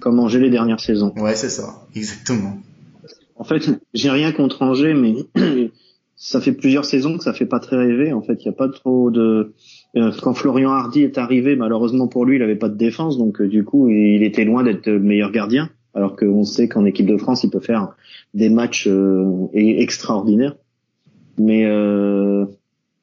Comme 0.00 0.18
Angers 0.18 0.40
les 0.40 0.50
dernières 0.50 0.80
saisons. 0.80 1.12
Ouais, 1.16 1.34
c'est 1.34 1.48
ça, 1.50 1.86
exactement. 1.94 2.58
En 3.36 3.44
fait, 3.44 3.70
j'ai 3.94 4.10
rien 4.10 4.32
contre 4.32 4.62
Angers, 4.62 4.94
mais 4.94 5.14
ça 6.16 6.40
fait 6.40 6.52
plusieurs 6.52 6.84
saisons 6.84 7.18
que 7.18 7.24
ça 7.24 7.32
fait 7.34 7.46
pas 7.46 7.60
très 7.60 7.76
rêver. 7.76 8.12
En 8.12 8.22
fait, 8.22 8.42
il 8.42 8.46
y 8.46 8.48
a 8.48 8.52
pas 8.52 8.68
trop 8.68 9.10
de. 9.10 9.52
euh, 9.96 10.10
Quand 10.22 10.34
Florian 10.34 10.70
Hardy 10.70 11.02
est 11.02 11.18
arrivé, 11.18 11.54
malheureusement 11.56 12.08
pour 12.08 12.24
lui, 12.24 12.36
il 12.36 12.42
avait 12.42 12.56
pas 12.56 12.68
de 12.68 12.76
défense, 12.76 13.18
donc 13.18 13.40
euh, 13.40 13.48
du 13.48 13.64
coup, 13.64 13.88
il 13.90 14.22
était 14.22 14.44
loin 14.44 14.64
d'être 14.64 14.86
le 14.86 14.98
meilleur 15.00 15.30
gardien. 15.30 15.70
Alors 15.94 16.16
qu'on 16.16 16.44
sait 16.44 16.68
qu'en 16.68 16.84
équipe 16.84 17.06
de 17.06 17.16
France, 17.16 17.42
il 17.44 17.50
peut 17.50 17.60
faire 17.60 17.94
des 18.34 18.50
matchs 18.50 18.86
euh, 18.86 19.46
extraordinaires. 19.54 20.56
Mais 21.38 21.64
euh, 21.64 22.44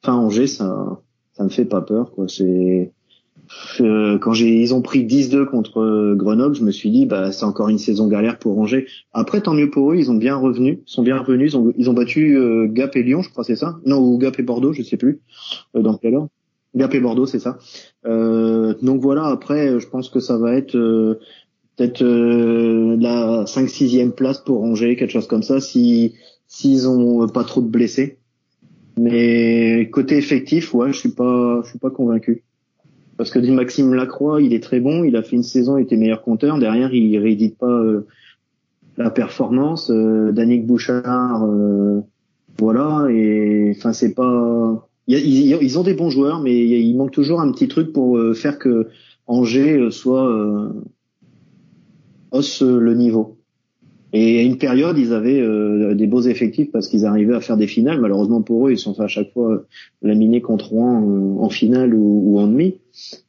enfin, 0.04 0.16
Angers, 0.16 0.46
ça, 0.46 1.00
ça 1.32 1.44
me 1.44 1.48
fait 1.48 1.64
pas 1.64 1.80
peur, 1.80 2.12
quoi. 2.12 2.26
C'est 2.28 2.92
euh, 3.80 4.18
quand 4.18 4.32
j'ai 4.32 4.60
ils 4.60 4.74
ont 4.74 4.82
pris 4.82 5.04
10-2 5.04 5.46
contre 5.46 5.80
euh, 5.80 6.14
Grenoble, 6.14 6.54
je 6.54 6.62
me 6.62 6.70
suis 6.70 6.90
dit 6.90 7.06
bah 7.06 7.32
c'est 7.32 7.44
encore 7.44 7.68
une 7.68 7.78
saison 7.78 8.08
galère 8.08 8.38
pour 8.38 8.58
Angers. 8.58 8.86
Après 9.12 9.40
tant 9.40 9.54
mieux 9.54 9.70
pour 9.70 9.92
eux, 9.92 9.96
ils 9.96 10.10
ont 10.10 10.16
bien 10.16 10.36
revenu, 10.36 10.82
sont 10.86 11.02
bien 11.02 11.18
revenus, 11.18 11.52
ils 11.52 11.56
ont, 11.56 11.72
ils 11.76 11.90
ont 11.90 11.92
battu 11.92 12.36
euh, 12.36 12.66
Gap 12.66 12.96
et 12.96 13.02
Lyon, 13.02 13.22
je 13.22 13.30
crois 13.30 13.44
c'est 13.44 13.56
ça? 13.56 13.76
Non, 13.84 13.98
ou 13.98 14.18
Gap 14.18 14.38
et 14.38 14.42
Bordeaux, 14.42 14.72
je 14.72 14.82
sais 14.82 14.96
plus 14.96 15.20
euh, 15.76 15.82
dans 15.82 15.96
quelle 15.96 16.14
heure. 16.14 16.28
Gap 16.74 16.94
et 16.94 17.00
Bordeaux, 17.00 17.26
c'est 17.26 17.38
ça. 17.38 17.58
Euh, 18.06 18.74
donc 18.82 19.00
voilà, 19.00 19.26
après 19.26 19.78
je 19.78 19.88
pense 19.88 20.08
que 20.08 20.20
ça 20.20 20.38
va 20.38 20.54
être 20.54 20.76
euh, 20.76 21.20
peut-être 21.76 22.02
la 22.02 23.46
5 23.46 23.66
6e 23.66 24.12
place 24.12 24.38
pour 24.38 24.62
Angers, 24.62 24.96
quelque 24.96 25.12
chose 25.12 25.26
comme 25.26 25.42
ça 25.42 25.60
si 25.60 26.14
s'ils 26.46 26.88
ont 26.88 27.28
pas 27.28 27.44
trop 27.44 27.60
de 27.60 27.68
blessés. 27.68 28.18
Mais 28.96 29.88
côté 29.90 30.16
effectif, 30.16 30.72
ouais, 30.74 30.92
je 30.92 30.98
suis 30.98 31.10
pas 31.10 31.60
je 31.64 31.70
suis 31.70 31.78
pas 31.78 31.90
convaincu. 31.90 32.44
Parce 33.16 33.30
que 33.30 33.38
Maxime 33.38 33.94
Lacroix, 33.94 34.42
il 34.42 34.52
est 34.54 34.62
très 34.62 34.80
bon, 34.80 35.04
il 35.04 35.16
a 35.16 35.22
fait 35.22 35.36
une 35.36 35.44
saison, 35.44 35.78
il 35.78 35.82
était 35.82 35.96
meilleur 35.96 36.22
compteur. 36.22 36.58
Derrière, 36.58 36.92
il 36.92 37.16
réédite 37.18 37.56
pas 37.58 37.70
euh, 37.70 38.06
la 38.96 39.10
performance. 39.10 39.90
Euh, 39.90 40.32
Danick 40.32 40.66
Bouchard, 40.66 41.44
euh, 41.44 42.00
voilà. 42.58 43.06
Et 43.10 43.72
enfin, 43.76 43.92
c'est 43.92 44.14
pas. 44.14 44.88
Ils, 45.06 45.18
ils 45.18 45.78
ont 45.78 45.82
des 45.82 45.94
bons 45.94 46.10
joueurs, 46.10 46.40
mais 46.40 46.56
il 46.56 46.96
manque 46.96 47.12
toujours 47.12 47.40
un 47.40 47.50
petit 47.52 47.68
truc 47.68 47.92
pour 47.92 48.16
euh, 48.16 48.34
faire 48.34 48.58
que 48.58 48.88
Angers 49.26 49.78
euh, 49.78 49.90
soit 49.90 50.28
euh, 50.28 50.70
hausse 52.32 52.62
le 52.62 52.94
niveau. 52.94 53.33
Et 54.16 54.38
à 54.38 54.42
une 54.42 54.58
période, 54.58 54.96
ils 54.96 55.12
avaient 55.12 55.40
euh, 55.40 55.92
des 55.96 56.06
beaux 56.06 56.20
effectifs 56.20 56.70
parce 56.70 56.86
qu'ils 56.86 57.04
arrivaient 57.04 57.34
à 57.34 57.40
faire 57.40 57.56
des 57.56 57.66
finales. 57.66 58.00
Malheureusement 58.00 58.42
pour 58.42 58.68
eux, 58.68 58.70
ils 58.70 58.78
sont 58.78 59.00
à 59.00 59.08
chaque 59.08 59.32
fois 59.32 59.64
laminés 60.02 60.40
contre 60.40 60.68
Rouen 60.68 61.02
euh, 61.02 61.42
en 61.42 61.48
finale 61.48 61.94
ou, 61.94 62.22
ou 62.24 62.38
en 62.38 62.46
demi. 62.46 62.80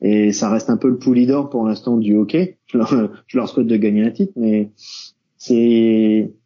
Et 0.01 0.31
ça 0.31 0.51
reste 0.51 0.69
un 0.69 0.77
peu 0.77 0.87
le 0.87 0.99
poulie 0.99 1.25
d'or 1.25 1.49
pour 1.49 1.65
l'instant 1.65 1.97
du 1.97 2.15
hockey. 2.15 2.59
Je 2.67 2.77
leur, 2.77 3.09
je 3.25 3.37
leur 3.37 3.49
souhaite 3.49 3.65
de 3.65 3.77
gagner 3.77 4.03
un 4.03 4.11
titre, 4.11 4.33
mais 4.35 4.69
c'est 5.37 5.55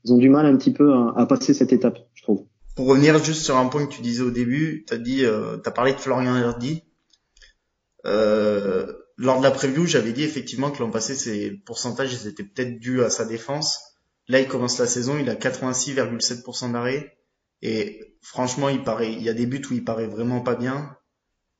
ils 0.06 0.14
ont 0.14 0.18
du 0.18 0.30
mal 0.30 0.46
un 0.46 0.56
petit 0.56 0.72
peu 0.72 0.94
à, 0.94 1.14
à 1.18 1.26
passer 1.26 1.54
cette 1.54 1.74
étape, 1.74 1.98
je 2.14 2.24
trouve. 2.24 2.44
pour 2.76 2.88
revenir 2.88 3.22
juste 3.24 3.42
sur 3.42 3.58
un 3.58 3.66
point 3.66 3.86
que 3.88 3.92
tu 3.92 4.02
disais 4.02 4.22
au 4.22 4.30
début, 4.30 4.86
t'as 4.88 4.98
dit, 4.98 5.26
euh, 5.26 5.58
t'as 5.58 5.72
parlé 5.72 5.94
de 5.94 5.98
Florian 5.98 6.36
Hardy. 6.36 6.84
Euh, 8.06 8.86
lors 9.18 9.40
de 9.40 9.44
la 9.44 9.52
preview, 9.52 9.86
j'avais 9.86 10.14
dit 10.14 10.24
effectivement 10.24 10.72
que 10.72 10.80
l'an 10.80 10.92
passé, 10.92 11.16
ses 11.16 11.52
pourcentages 11.66 12.26
étaient 12.26 12.44
peut-être 12.44 12.80
dus 12.80 13.02
à 13.02 13.10
sa 13.10 13.26
défense. 13.26 13.89
Là, 14.30 14.40
il 14.40 14.48
commence 14.48 14.78
la 14.78 14.86
saison, 14.86 15.18
il 15.20 15.28
a 15.30 15.36
86,7% 15.36 16.72
d'arrêt. 16.72 17.18
Et 17.64 18.16
franchement, 18.22 18.70
il 18.70 18.84
paraît, 18.84 19.12
il 19.12 19.24
y 19.24 19.30
a 19.30 19.34
des 19.34 19.48
buts 19.48 19.62
où 19.70 19.74
il 19.74 19.84
paraît 19.84 20.08
vraiment 20.08 20.42
pas 20.42 20.56
bien. 20.56 20.96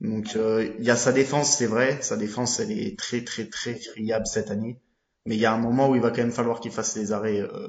Donc, 0.02 0.36
euh, 0.36 0.70
il 0.78 0.86
y 0.86 0.92
a 0.92 0.96
sa 0.96 1.12
défense, 1.12 1.58
c'est 1.58 1.66
vrai. 1.66 1.98
Sa 2.02 2.16
défense, 2.16 2.60
elle 2.60 2.72
est 2.72 2.98
très, 2.98 3.24
très, 3.24 3.46
très 3.46 3.74
friable 3.74 4.26
cette 4.28 4.52
année. 4.52 4.80
Mais 5.26 5.36
il 5.36 5.42
y 5.42 5.46
a 5.46 5.54
un 5.54 5.58
moment 5.58 5.90
où 5.90 5.96
il 5.96 6.02
va 6.02 6.12
quand 6.12 6.22
même 6.22 6.32
falloir 6.32 6.60
qu'il 6.60 6.72
fasse 6.72 6.96
des 6.96 7.12
arrêts, 7.12 7.42
euh, 7.42 7.68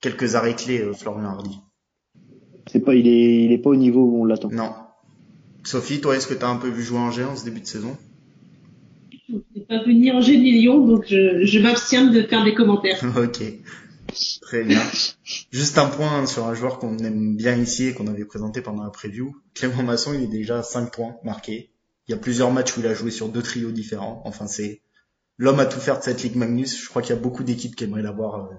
quelques 0.00 0.34
arrêts 0.34 0.56
clés, 0.56 0.80
euh, 0.80 0.92
Florian 0.92 1.24
Hardy. 1.24 1.60
C'est 2.66 2.80
pas, 2.80 2.94
il 2.94 3.06
est, 3.06 3.44
il 3.44 3.52
est 3.52 3.58
pas 3.58 3.70
au 3.70 3.76
niveau 3.76 4.02
où 4.02 4.22
on 4.22 4.24
l'attend. 4.24 4.50
Non. 4.50 4.74
Sophie, 5.62 6.00
toi, 6.00 6.16
est-ce 6.16 6.26
que 6.26 6.34
tu 6.34 6.44
as 6.44 6.48
un 6.48 6.56
peu 6.56 6.68
vu 6.68 6.82
jouer 6.82 6.98
Angers 6.98 7.24
en 7.24 7.36
ce 7.36 7.44
début 7.44 7.60
de 7.60 7.66
saison? 7.66 7.96
Je 9.28 9.36
n'ai 9.54 9.64
pas 9.64 9.82
vu 9.84 9.94
ni 9.94 10.10
Angers 10.10 10.36
ni 10.36 10.52
Lyon, 10.52 10.84
donc 10.86 11.04
je, 11.08 11.44
je 11.44 11.58
m'abstiens 11.60 12.10
de 12.10 12.22
faire 12.22 12.44
des 12.44 12.54
commentaires. 12.54 13.00
Ok. 13.16 13.40
Très 14.42 14.64
bien. 14.64 14.82
Juste 15.50 15.78
un 15.78 15.88
point 15.88 16.26
sur 16.26 16.46
un 16.46 16.54
joueur 16.54 16.78
qu'on 16.78 16.98
aime 16.98 17.36
bien 17.36 17.56
ici 17.56 17.86
et 17.86 17.94
qu'on 17.94 18.06
avait 18.06 18.24
présenté 18.24 18.62
pendant 18.62 18.82
la 18.82 18.90
preview. 18.90 19.40
Clément 19.54 19.82
Masson, 19.82 20.14
il 20.14 20.22
est 20.22 20.28
déjà 20.28 20.58
à 20.58 20.62
5 20.62 20.92
points 20.92 21.16
marqués. 21.22 21.70
Il 22.06 22.12
y 22.12 22.14
a 22.14 22.18
plusieurs 22.18 22.50
matchs 22.50 22.76
où 22.76 22.80
il 22.80 22.86
a 22.86 22.94
joué 22.94 23.10
sur 23.10 23.28
deux 23.28 23.42
trios 23.42 23.70
différents. 23.70 24.22
Enfin, 24.24 24.46
c'est 24.46 24.82
l'homme 25.36 25.60
à 25.60 25.66
tout 25.66 25.80
faire 25.80 25.98
de 25.98 26.04
cette 26.04 26.22
Ligue 26.22 26.36
Magnus. 26.36 26.82
Je 26.82 26.88
crois 26.88 27.02
qu'il 27.02 27.14
y 27.14 27.18
a 27.18 27.20
beaucoup 27.20 27.44
d'équipes 27.44 27.76
qui 27.76 27.84
aimeraient 27.84 28.02
l'avoir 28.02 28.46
euh, 28.46 28.54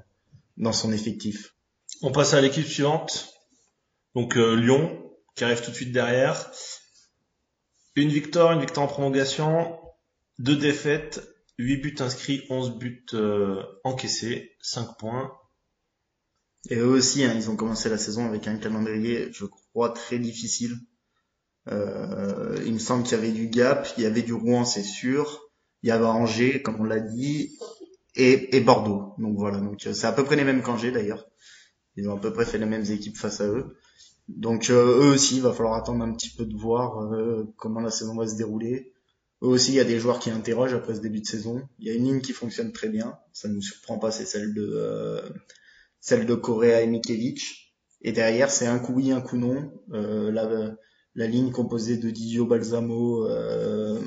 dans 0.57 0.73
son 0.73 0.91
effectif. 0.91 1.53
On 2.01 2.11
passe 2.11 2.33
à 2.33 2.41
l'équipe 2.41 2.65
suivante. 2.65 3.33
Donc 4.15 4.37
euh, 4.37 4.55
Lyon, 4.55 5.11
qui 5.35 5.43
arrive 5.43 5.61
tout 5.61 5.71
de 5.71 5.75
suite 5.75 5.91
derrière. 5.91 6.51
Une 7.95 8.09
victoire, 8.09 8.53
une 8.53 8.61
victoire 8.61 8.85
en 8.85 8.89
prolongation, 8.89 9.77
deux 10.39 10.55
défaites, 10.55 11.21
8 11.57 11.77
buts 11.77 11.95
inscrits, 11.99 12.45
11 12.49 12.77
buts 12.77 13.05
euh, 13.13 13.61
encaissés, 13.83 14.55
5 14.61 14.97
points. 14.97 15.31
Et 16.69 16.75
eux 16.75 16.87
aussi, 16.87 17.23
hein, 17.23 17.33
ils 17.35 17.49
ont 17.49 17.55
commencé 17.55 17.89
la 17.89 17.97
saison 17.97 18.25
avec 18.25 18.47
un 18.47 18.57
calendrier, 18.57 19.29
je 19.31 19.45
crois, 19.45 19.89
très 19.89 20.19
difficile. 20.19 20.77
Euh, 21.69 22.57
il 22.65 22.73
me 22.73 22.79
semble 22.79 23.03
qu'il 23.03 23.17
y 23.17 23.21
avait 23.21 23.31
du 23.31 23.47
Gap, 23.47 23.87
il 23.97 24.03
y 24.03 24.05
avait 24.05 24.21
du 24.21 24.33
Rouen, 24.33 24.65
c'est 24.65 24.83
sûr. 24.83 25.49
Il 25.83 25.89
y 25.89 25.91
avait 25.91 26.05
Angers, 26.05 26.61
comme 26.61 26.79
on 26.79 26.83
l'a 26.83 26.99
dit, 26.99 27.57
et, 28.15 28.55
et 28.55 28.61
Bordeaux. 28.61 29.13
Donc 29.17 29.37
voilà, 29.37 29.59
donc 29.59 29.85
euh, 29.87 29.93
c'est 29.93 30.07
à 30.07 30.11
peu 30.11 30.23
près 30.23 30.35
les 30.35 30.43
mêmes 30.43 30.61
qu'Angers 30.61 30.91
d'ailleurs. 30.91 31.27
Ils 31.95 32.07
ont 32.07 32.15
à 32.15 32.19
peu 32.19 32.31
près 32.31 32.45
fait 32.45 32.57
les 32.57 32.65
mêmes 32.65 32.85
équipes 32.85 33.17
face 33.17 33.41
à 33.41 33.47
eux. 33.47 33.75
Donc 34.27 34.69
euh, 34.69 35.01
eux 35.01 35.11
aussi, 35.11 35.37
il 35.37 35.41
va 35.41 35.51
falloir 35.51 35.73
attendre 35.73 36.03
un 36.03 36.13
petit 36.13 36.29
peu 36.29 36.45
de 36.45 36.55
voir 36.55 37.01
euh, 37.01 37.51
comment 37.57 37.81
la 37.81 37.91
saison 37.91 38.15
va 38.15 38.27
se 38.27 38.35
dérouler. 38.35 38.93
Eux 39.43 39.47
aussi, 39.47 39.71
il 39.71 39.75
y 39.75 39.79
a 39.79 39.83
des 39.83 39.99
joueurs 39.99 40.19
qui 40.19 40.29
interrogent 40.29 40.73
après 40.73 40.95
ce 40.95 41.01
début 41.01 41.21
de 41.21 41.25
saison. 41.25 41.67
Il 41.79 41.87
y 41.87 41.91
a 41.91 41.93
une 41.93 42.05
ligne 42.05 42.21
qui 42.21 42.31
fonctionne 42.31 42.71
très 42.71 42.89
bien, 42.89 43.17
ça 43.33 43.47
ne 43.47 43.55
nous 43.55 43.61
surprend 43.61 43.97
pas, 43.97 44.11
c'est 44.11 44.25
celle 44.25 44.53
de 44.53 44.71
euh, 44.73 45.21
celle 46.01 46.25
de 46.25 46.35
Correa 46.35 46.81
et 46.81 46.87
Mikelic. 46.87 47.73
Et 48.01 48.11
derrière, 48.11 48.51
c'est 48.51 48.67
un 48.67 48.79
coup 48.79 48.93
oui, 48.93 49.11
un 49.11 49.21
coup 49.21 49.37
non. 49.37 49.71
Euh, 49.93 50.31
la, 50.31 50.75
la 51.15 51.27
ligne 51.27 51.51
composée 51.51 51.97
de 51.97 52.09
Didio 52.09 52.45
Balsamo, 52.45 53.27
euh, 53.27 54.01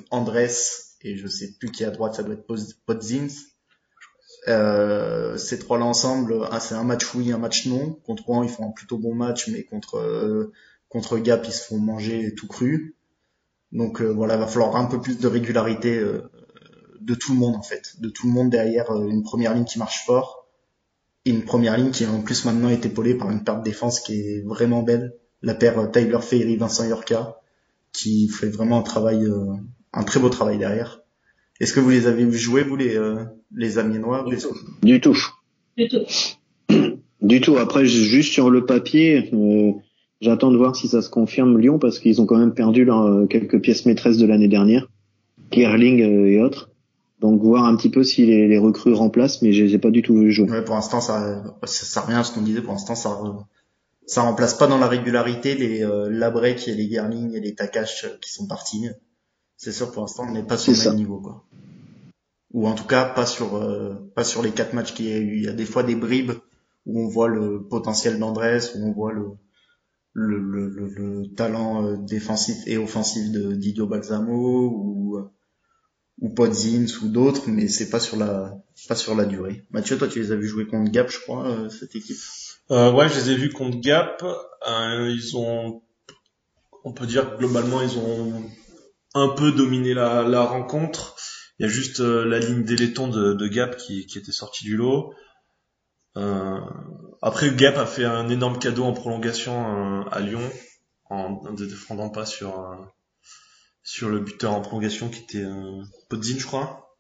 et 1.02 1.16
je 1.16 1.28
sais 1.28 1.52
plus 1.59 1.70
qui 1.70 1.83
est 1.83 1.87
à 1.87 1.90
droite, 1.90 2.14
ça 2.14 2.22
doit 2.22 2.35
être 2.35 2.46
Podzins. 2.87 3.28
Euh, 4.48 5.37
ces 5.37 5.59
trois-là 5.59 5.85
ensemble, 5.85 6.46
ah, 6.50 6.61
c'est 6.61 6.74
un 6.74 6.85
match 6.85 7.14
oui, 7.14 7.33
un 7.33 7.38
match 7.38 7.66
non. 7.66 7.94
Contre 8.04 8.24
Rouen, 8.24 8.42
ils 8.42 8.50
font 8.50 8.68
un 8.68 8.72
plutôt 8.72 8.98
bon 8.98 9.14
match, 9.14 9.48
mais 9.48 9.64
contre 9.64 9.96
euh, 9.96 10.52
contre 10.88 11.18
Gap, 11.18 11.44
ils 11.46 11.52
se 11.52 11.64
font 11.64 11.78
manger 11.78 12.35
tout 12.35 12.46
cru. 12.46 12.96
Donc 13.72 14.00
euh, 14.00 14.09
voilà, 14.12 14.37
va 14.37 14.46
falloir 14.46 14.76
un 14.76 14.87
peu 14.87 15.00
plus 15.00 15.18
de 15.18 15.26
régularité 15.26 15.98
euh, 15.98 16.30
de 17.00 17.14
tout 17.14 17.33
le 17.33 17.38
monde 17.38 17.57
en 17.57 17.62
fait, 17.62 18.00
de 18.00 18.09
tout 18.09 18.26
le 18.26 18.33
monde 18.33 18.50
derrière 18.50 18.90
une 18.94 19.22
première 19.22 19.54
ligne 19.54 19.64
qui 19.64 19.78
marche 19.78 20.04
fort 20.04 20.43
et 21.24 21.30
une 21.30 21.42
première 21.42 21.76
ligne 21.76 21.90
qui 21.90 22.06
en 22.06 22.20
plus 22.20 22.44
maintenant 22.44 22.68
est 22.68 22.84
épaulée 22.87 23.14
par 23.14 23.30
une 23.30 23.44
paire 23.44 23.58
de 23.58 23.64
défense 23.64 24.00
qui 24.00 24.14
est 24.14 24.42
vraiment 24.44 24.82
belle, 24.82 25.14
la 25.42 25.54
paire 25.54 25.78
euh, 25.78 25.87
Tyler 25.87 26.18
Ferry 26.20 26.56
Vincent 26.56 26.87
Yorka 26.87 27.37
qui 27.92 28.28
fait 28.28 28.48
vraiment 28.48 28.78
un 28.78 28.82
travail 28.82 29.24
euh, 29.24 29.54
un 29.92 30.02
très 30.02 30.20
beau 30.20 30.28
travail 30.28 30.58
derrière. 30.58 31.00
Est-ce 31.60 31.72
que 31.72 31.80
vous 31.80 31.90
les 31.90 32.06
avez 32.06 32.30
jouer 32.32 32.64
vous 32.64 32.76
les 32.76 32.96
euh, 32.96 33.24
les 33.54 33.78
Amiénois 33.78 34.24
Du 34.28 34.37
tout. 34.37 34.56
Du 34.82 35.00
tout. 35.00 35.18
Du 35.76 35.88
tout. 35.88 36.04
Du 37.24 37.40
tout. 37.40 37.56
Après, 37.56 37.87
juste 37.87 38.34
sur 38.34 38.50
le 38.50 38.66
papier, 38.66 39.30
euh, 39.32 39.72
j'attends 40.20 40.50
de 40.50 40.58
voir 40.58 40.76
si 40.76 40.88
ça 40.88 41.00
se 41.00 41.08
confirme 41.08 41.58
Lyon 41.58 41.78
parce 41.78 41.98
qu'ils 41.98 42.20
ont 42.20 42.26
quand 42.26 42.37
même 42.37 42.52
perdu 42.52 42.84
leurs 42.84 43.02
euh, 43.02 43.26
quelques 43.26 43.62
pièces 43.62 43.87
maîtresses 43.87 44.18
de 44.18 44.26
l'année 44.26 44.48
dernière, 44.48 44.90
Kerling 45.50 46.02
euh, 46.02 46.30
et 46.30 46.42
autres. 46.42 46.70
Donc 47.24 47.40
voir 47.40 47.64
un 47.64 47.74
petit 47.74 47.88
peu 47.88 48.04
si 48.04 48.26
les, 48.26 48.46
les 48.48 48.58
recrues 48.58 48.92
remplacent, 48.92 49.40
mais 49.40 49.54
je 49.54 49.64
les 49.64 49.74
ai 49.74 49.78
pas 49.78 49.90
du 49.90 50.02
tout 50.02 50.14
vu 50.14 50.30
jouer. 50.30 50.50
Ouais, 50.50 50.62
pour 50.62 50.74
l'instant, 50.74 51.00
ça, 51.00 51.42
ça, 51.64 51.87
ça 51.87 52.00
revient 52.02 52.16
à 52.16 52.22
ce 52.22 52.34
qu'on 52.34 52.42
disait. 52.42 52.60
Pour 52.60 52.72
l'instant, 52.74 52.94
ça, 52.94 53.18
ça 54.06 54.22
remplace 54.22 54.52
pas 54.52 54.66
dans 54.66 54.76
la 54.76 54.88
régularité 54.88 55.54
les 55.54 55.82
euh, 55.82 56.10
Labrec 56.10 56.68
et 56.68 56.74
les 56.74 56.87
Gerling 56.90 57.34
et 57.34 57.40
les 57.40 57.54
Takash 57.54 58.04
euh, 58.04 58.18
qui 58.20 58.30
sont 58.30 58.46
partis. 58.46 58.88
C'est 59.56 59.72
sûr, 59.72 59.90
pour 59.90 60.02
l'instant, 60.02 60.26
on 60.28 60.32
n'est 60.32 60.42
pas 60.42 60.58
sur 60.58 60.72
le 60.72 60.76
même 60.76 60.84
ça. 60.87 60.94
niveau, 60.94 61.18
quoi. 61.18 61.44
Ou 62.52 62.68
en 62.68 62.74
tout 62.74 62.87
cas, 62.87 63.06
pas 63.06 63.24
sur, 63.24 63.56
euh, 63.56 63.94
pas 64.14 64.22
sur 64.24 64.42
les 64.42 64.50
quatre 64.50 64.74
matchs 64.74 64.92
qu'il 64.92 65.06
y 65.06 65.12
a 65.12 65.18
eu. 65.18 65.37
Il 65.38 65.44
y 65.44 65.48
a 65.48 65.54
des 65.54 65.64
fois 65.64 65.82
des 65.82 65.94
bribes 65.96 66.32
où 66.84 67.00
on 67.00 67.08
voit 67.08 67.28
le 67.28 67.62
potentiel 67.62 68.18
d'Andrés, 68.18 68.58
où 68.76 68.87
on 68.87 68.92
voit 68.92 69.12
le, 69.12 69.28
le, 70.12 70.38
le, 70.38 70.68
le, 70.68 70.88
le 70.88 71.26
talent 71.34 71.87
euh, 71.87 71.96
défensif 71.96 72.58
et 72.66 72.76
offensif 72.76 73.32
de 73.32 73.54
Didio 73.54 73.87
Balsamo 73.87 74.68
ou, 74.68 75.16
euh, 75.16 75.22
ou 76.20 76.29
Podzins 76.29 76.87
ou 77.03 77.09
d'autres, 77.09 77.48
mais 77.48 77.68
c'est 77.68 77.90
pas 77.90 78.00
sur 78.00 78.16
la, 78.16 78.57
pas 78.88 78.94
sur 78.94 79.14
la 79.14 79.24
durée. 79.24 79.64
Mathieu, 79.70 79.98
toi, 79.98 80.09
tu 80.09 80.20
les 80.20 80.33
as 80.33 80.37
vu 80.37 80.46
jouer 80.46 80.66
contre 80.66 80.90
Gap, 80.90 81.11
je 81.11 81.18
crois, 81.20 81.46
euh, 81.46 81.68
cette 81.68 81.94
équipe. 81.96 82.16
Euh, 82.70 82.92
ouais, 82.92 83.09
je 83.09 83.16
les 83.16 83.31
ai 83.31 83.37
vus 83.37 83.50
contre 83.50 83.81
Gap. 83.81 84.22
Euh, 84.22 85.11
ils 85.11 85.37
ont, 85.37 85.83
on 86.85 86.92
peut 86.92 87.07
dire 87.07 87.33
que 87.33 87.38
globalement, 87.38 87.83
ils 87.83 87.98
ont 87.98 88.42
un 89.14 89.29
peu 89.29 89.53
dominé 89.53 89.92
la, 89.92 90.22
la 90.22 90.42
rencontre. 90.42 91.16
Il 91.59 91.66
y 91.66 91.68
a 91.68 91.72
juste 91.72 92.00
euh, 92.00 92.24
la 92.24 92.38
ligne 92.38 92.64
d'éléton 92.64 93.09
de, 93.09 93.35
de 93.35 93.48
Gap 93.48 93.77
qui, 93.77 94.07
qui 94.07 94.18
était 94.18 94.33
sortie 94.33 94.64
du 94.64 94.77
lot. 94.77 95.12
Euh, 96.16 96.61
après, 97.22 97.53
Gap 97.55 97.77
a 97.77 97.87
fait 97.87 98.05
un 98.05 98.29
énorme 98.29 98.59
cadeau 98.59 98.85
en 98.85 98.92
prolongation 98.92 100.07
à 100.07 100.20
Lyon 100.20 100.48
en 101.11 101.42
ne 101.53 101.66
défendant 101.66 102.09
pas 102.09 102.24
sur 102.24 102.53
sur 103.85 104.09
le 104.09 104.18
buteur 104.18 104.53
en 104.53 104.62
prolongation 104.62 105.11
qui 105.11 105.23
était 105.23 105.44
euh, 105.44 105.83
Podzin, 106.09 106.38
je 106.38 106.47
crois. 106.47 106.99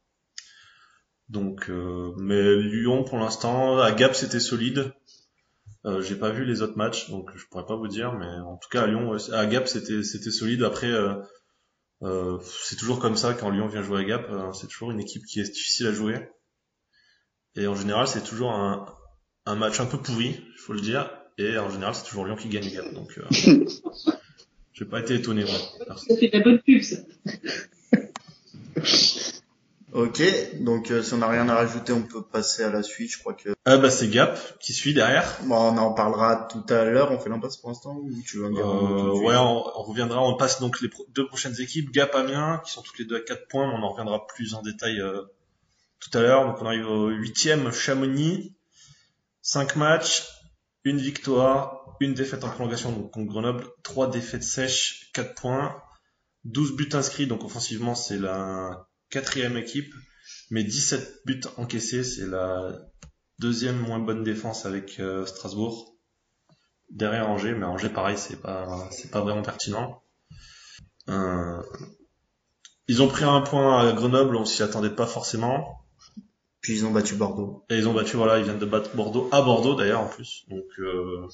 Donc, 1.30 1.70
euh, 1.70 2.12
mais 2.18 2.56
Lyon 2.56 3.02
pour 3.02 3.18
l'instant, 3.18 3.78
à 3.78 3.90
Gap 3.92 4.14
c'était 4.14 4.40
solide. 4.40 4.92
Euh, 5.86 6.00
j'ai 6.02 6.16
pas 6.16 6.30
vu 6.30 6.44
les 6.44 6.62
autres 6.62 6.76
matchs, 6.76 7.10
donc 7.10 7.30
je 7.34 7.46
pourrais 7.46 7.66
pas 7.66 7.76
vous 7.76 7.88
dire, 7.88 8.12
mais 8.12 8.26
en 8.26 8.56
tout 8.56 8.68
cas 8.68 8.82
à 8.82 8.86
Lyon, 8.86 9.16
à 9.32 9.46
Gap 9.46 9.66
c'était 9.66 10.02
c'était 10.02 10.30
solide. 10.30 10.62
Après, 10.62 10.90
euh, 10.90 11.14
euh, 12.02 12.38
c'est 12.62 12.76
toujours 12.76 13.00
comme 13.00 13.16
ça 13.16 13.32
quand 13.32 13.50
Lyon 13.50 13.66
vient 13.66 13.82
jouer 13.82 14.00
à 14.00 14.04
Gap, 14.04 14.26
euh, 14.30 14.52
c'est 14.52 14.66
toujours 14.66 14.90
une 14.90 15.00
équipe 15.00 15.24
qui 15.24 15.40
est 15.40 15.50
difficile 15.50 15.86
à 15.86 15.92
jouer. 15.92 16.28
Et 17.56 17.66
en 17.66 17.74
général, 17.74 18.06
c'est 18.08 18.24
toujours 18.24 18.52
un, 18.52 18.86
un 19.46 19.54
match 19.54 19.80
un 19.80 19.86
peu 19.86 19.98
pourri, 19.98 20.42
il 20.52 20.58
faut 20.58 20.74
le 20.74 20.80
dire. 20.80 21.10
Et 21.38 21.56
en 21.58 21.70
général, 21.70 21.94
c'est 21.94 22.04
toujours 22.04 22.26
Lyon 22.26 22.36
qui 22.36 22.48
gagne 22.48 22.70
Gap, 22.70 22.92
donc 22.92 23.18
euh, 24.74 24.78
j'ai 24.78 24.84
pas 24.84 25.00
été 25.00 25.14
étonné. 25.14 25.44
Merci. 25.86 26.06
Ça 26.08 26.16
fait 26.16 26.28
de 26.28 26.38
la 26.38 26.44
bonne 26.44 26.58
pub, 26.60 26.82
ça. 26.82 26.96
Ok, 29.92 30.20
donc 30.60 30.90
euh, 30.90 31.04
si 31.04 31.14
on 31.14 31.18
n'a 31.18 31.28
rien 31.28 31.48
à 31.48 31.54
rajouter, 31.54 31.92
on 31.92 32.02
peut 32.02 32.22
passer 32.22 32.64
à 32.64 32.70
la 32.70 32.82
suite. 32.82 33.12
Je 33.12 33.18
crois 33.20 33.32
que 33.34 33.50
Ah 33.64 33.76
bah 33.76 33.90
c'est 33.90 34.08
Gap 34.08 34.36
qui 34.58 34.72
suit 34.72 34.92
derrière. 34.92 35.24
bon, 35.44 35.54
on 35.54 35.78
en 35.78 35.92
parlera 35.92 36.48
tout 36.50 36.64
à 36.74 36.82
l'heure. 36.84 37.12
On 37.12 37.18
fait 37.20 37.30
l'impasse 37.30 37.58
pour 37.58 37.68
l'instant 37.70 37.94
ou 37.98 38.10
tu 38.26 38.38
veux 38.38 38.46
en 38.46 38.50
dire 38.50 38.66
Euh, 38.68 39.12
ouais, 39.20 39.36
on, 39.36 39.64
on 39.78 39.82
reviendra. 39.84 40.20
On 40.26 40.36
passe 40.36 40.58
donc 40.60 40.80
les 40.80 40.88
pro- 40.88 41.06
deux 41.14 41.26
prochaines 41.28 41.54
équipes, 41.60 41.92
Gap, 41.92 42.12
Amiens, 42.16 42.60
qui 42.64 42.72
sont 42.72 42.82
toutes 42.82 42.98
les 42.98 43.04
deux 43.04 43.18
à 43.18 43.20
4 43.20 43.46
points, 43.46 43.70
on 43.70 43.84
en 43.84 43.90
reviendra 43.90 44.26
plus 44.26 44.54
en 44.54 44.62
détail 44.62 45.00
euh, 45.00 45.22
tout 46.00 46.18
à 46.18 46.22
l'heure. 46.22 46.44
Donc 46.44 46.56
on 46.60 46.66
arrive 46.66 46.88
au 46.90 47.10
huitième, 47.10 47.70
Chamonix, 47.70 48.52
5 49.42 49.76
matchs, 49.76 50.24
une 50.82 50.98
victoire, 50.98 51.83
une 52.00 52.14
défaite 52.14 52.44
en 52.44 52.50
prolongation 52.50 52.92
donc 52.92 53.10
contre 53.12 53.28
Grenoble, 53.28 53.64
trois 53.82 54.10
défaites 54.10 54.42
sèches, 54.42 55.10
4 55.14 55.34
points, 55.34 55.82
12 56.44 56.76
buts 56.76 56.88
inscrits. 56.92 57.26
Donc 57.26 57.44
offensivement, 57.44 57.94
c'est 57.94 58.18
la 58.18 58.88
quatrième 59.10 59.56
équipe, 59.56 59.94
mais 60.50 60.64
17 60.64 61.22
buts 61.24 61.40
encaissés, 61.56 62.04
c'est 62.04 62.26
la 62.26 62.72
deuxième 63.38 63.78
moins 63.78 63.98
bonne 63.98 64.24
défense 64.24 64.66
avec 64.66 64.98
euh, 65.00 65.26
Strasbourg 65.26 65.94
derrière 66.90 67.28
Angers, 67.28 67.54
mais 67.54 67.66
Angers 67.66 67.88
pareil, 67.88 68.16
c'est 68.16 68.40
pas 68.40 68.88
c'est 68.90 69.10
pas 69.10 69.20
vraiment 69.20 69.42
pertinent. 69.42 70.02
Euh, 71.08 71.62
ils 72.88 73.02
ont 73.02 73.08
pris 73.08 73.24
un 73.24 73.40
point 73.40 73.78
à 73.78 73.92
Grenoble, 73.92 74.36
on 74.36 74.44
s'y 74.44 74.62
attendait 74.62 74.90
pas 74.90 75.06
forcément, 75.06 75.84
Puis 76.60 76.74
ils 76.74 76.86
ont 76.86 76.92
battu 76.92 77.14
Bordeaux. 77.14 77.64
et 77.68 77.76
ils 77.76 77.88
ont 77.88 77.94
battu 77.94 78.16
voilà, 78.16 78.38
ils 78.38 78.44
viennent 78.44 78.58
de 78.58 78.66
battre 78.66 78.94
Bordeaux 78.94 79.28
à 79.32 79.42
Bordeaux 79.42 79.74
d'ailleurs 79.74 80.00
en 80.00 80.08
plus, 80.08 80.44
donc 80.48 80.64
euh, 80.78 81.26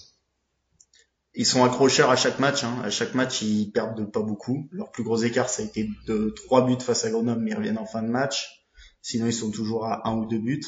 ils 1.34 1.46
sont 1.46 1.64
accrocheurs 1.64 2.10
à 2.10 2.16
chaque 2.16 2.38
match. 2.38 2.64
Hein. 2.64 2.80
À 2.82 2.90
chaque 2.90 3.14
match, 3.14 3.42
ils 3.42 3.70
perdent 3.70 4.10
pas 4.10 4.22
beaucoup. 4.22 4.68
Leur 4.72 4.90
plus 4.90 5.04
gros 5.04 5.18
écart, 5.18 5.48
ça 5.48 5.62
a 5.62 5.64
été 5.64 5.88
de 6.06 6.30
trois 6.30 6.66
buts 6.66 6.80
face 6.80 7.04
à 7.04 7.10
Grenoble, 7.10 7.42
mais 7.42 7.50
ils 7.50 7.56
reviennent 7.56 7.78
en 7.78 7.86
fin 7.86 8.02
de 8.02 8.08
match. 8.08 8.66
Sinon, 9.02 9.26
ils 9.26 9.32
sont 9.32 9.50
toujours 9.50 9.86
à 9.86 10.08
un 10.08 10.16
ou 10.16 10.26
deux 10.26 10.38
buts. 10.38 10.64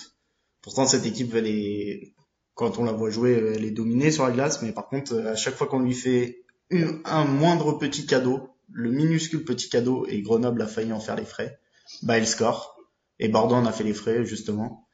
Pourtant, 0.62 0.86
cette 0.86 1.04
équipe, 1.04 1.34
elle 1.34 1.48
est, 1.48 2.14
quand 2.54 2.78
on 2.78 2.84
la 2.84 2.92
voit 2.92 3.10
jouer, 3.10 3.32
elle 3.32 3.64
est 3.64 3.72
dominée 3.72 4.10
sur 4.10 4.24
la 4.24 4.32
glace. 4.32 4.62
Mais 4.62 4.72
par 4.72 4.88
contre, 4.88 5.14
à 5.18 5.34
chaque 5.34 5.54
fois 5.54 5.66
qu'on 5.66 5.80
lui 5.80 5.94
fait 5.94 6.44
un 7.04 7.24
moindre 7.24 7.72
petit 7.78 8.06
cadeau, 8.06 8.48
le 8.70 8.90
minuscule 8.90 9.44
petit 9.44 9.68
cadeau, 9.68 10.06
et 10.06 10.22
Grenoble 10.22 10.62
a 10.62 10.66
failli 10.66 10.92
en 10.92 11.00
faire 11.00 11.16
les 11.16 11.24
frais, 11.24 11.58
bah, 12.02 12.16
elle 12.16 12.26
score. 12.26 12.76
Et 13.18 13.28
Bordeaux 13.28 13.56
en 13.56 13.66
a 13.66 13.72
fait 13.72 13.84
les 13.84 13.94
frais, 13.94 14.24
justement. 14.24 14.86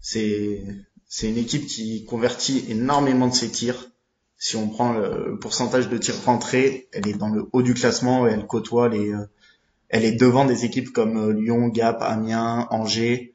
C'est, 0.00 0.64
c'est 1.06 1.28
une 1.28 1.36
équipe 1.38 1.66
qui 1.66 2.04
convertit 2.04 2.64
énormément 2.68 3.28
de 3.28 3.34
ses 3.34 3.50
tirs. 3.50 3.90
Si 4.38 4.56
on 4.56 4.68
prend 4.68 4.92
le 4.92 5.38
pourcentage 5.38 5.88
de 5.88 5.98
tirs 5.98 6.24
rentrés, 6.24 6.88
elle 6.92 7.08
est 7.08 7.18
dans 7.18 7.28
le 7.28 7.46
haut 7.52 7.62
du 7.62 7.74
classement 7.74 8.26
et 8.26 8.30
elle 8.30 8.46
côtoie 8.46 8.88
les, 8.88 9.12
euh, 9.12 9.26
elle 9.88 10.04
est 10.04 10.12
devant 10.12 10.44
des 10.44 10.64
équipes 10.64 10.90
comme 10.90 11.16
euh, 11.16 11.32
Lyon, 11.32 11.68
Gap, 11.68 12.02
Amiens, 12.02 12.66
Angers, 12.70 13.34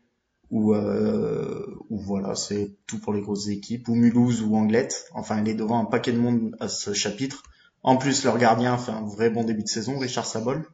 ou, 0.52 0.76
euh, 0.76 1.66
voilà, 1.89 2.36
c'est 2.36 2.76
tout 2.86 3.00
pour 3.00 3.12
les 3.12 3.22
grosses 3.22 3.48
équipes, 3.48 3.88
ou 3.88 3.96
Mulhouse 3.96 4.44
ou 4.44 4.56
Anglette. 4.56 5.08
Enfin, 5.13 5.39
elle 5.39 5.48
est 5.48 5.56
devant 5.56 5.80
un 5.80 5.86
paquet 5.86 6.12
de 6.12 6.20
monde 6.20 6.56
à 6.60 6.68
ce 6.68 6.94
chapitre. 6.94 7.42
En 7.82 7.98
plus, 7.98 8.24
leur 8.24 8.38
gardien 8.38 8.78
fait 8.78 8.92
un 8.92 9.02
vrai 9.02 9.32
bon 9.32 9.44
début 9.44 9.63
de 9.63 9.68
saison, 9.68 9.98
Richard 9.98 10.28
Sabol. 10.28 10.68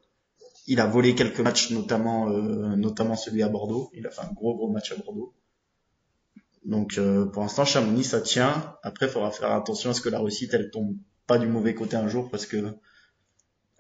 Il 0.68 0.82
a 0.82 0.86
volé 0.86 1.16
quelques 1.16 1.40
matchs, 1.40 1.72
notamment, 1.72 2.30
euh, 2.30 2.76
notamment 2.76 3.16
celui 3.16 3.42
à 3.42 3.48
Bordeaux. 3.48 3.90
Il 3.94 4.06
a 4.06 4.12
fait 4.12 4.22
un 4.22 4.34
gros 4.34 4.56
gros 4.56 4.70
match 4.70 4.92
à 4.92 4.96
Bordeaux. 4.98 5.34
Donc 6.66 6.98
euh, 6.98 7.26
pour 7.26 7.42
l'instant, 7.42 7.66
Chamonix 7.66 8.04
ça 8.04 8.22
tient. 8.22 8.76
Après, 8.84 9.06
il 9.08 9.10
faudra 9.12 9.32
faire 9.32 9.52
attention 9.52 9.92
à 9.92 9.94
ce 9.94 10.02
que 10.02 10.10
la 10.10 10.20
réussite 10.20 10.54
elle 10.54 10.70
tombe 10.72 10.96
pas 11.28 11.38
du 11.38 11.48
mauvais 11.48 11.74
côté 11.74 11.96
un 11.96 12.08
jour 12.08 12.30
parce 12.30 12.46
que 12.46 12.58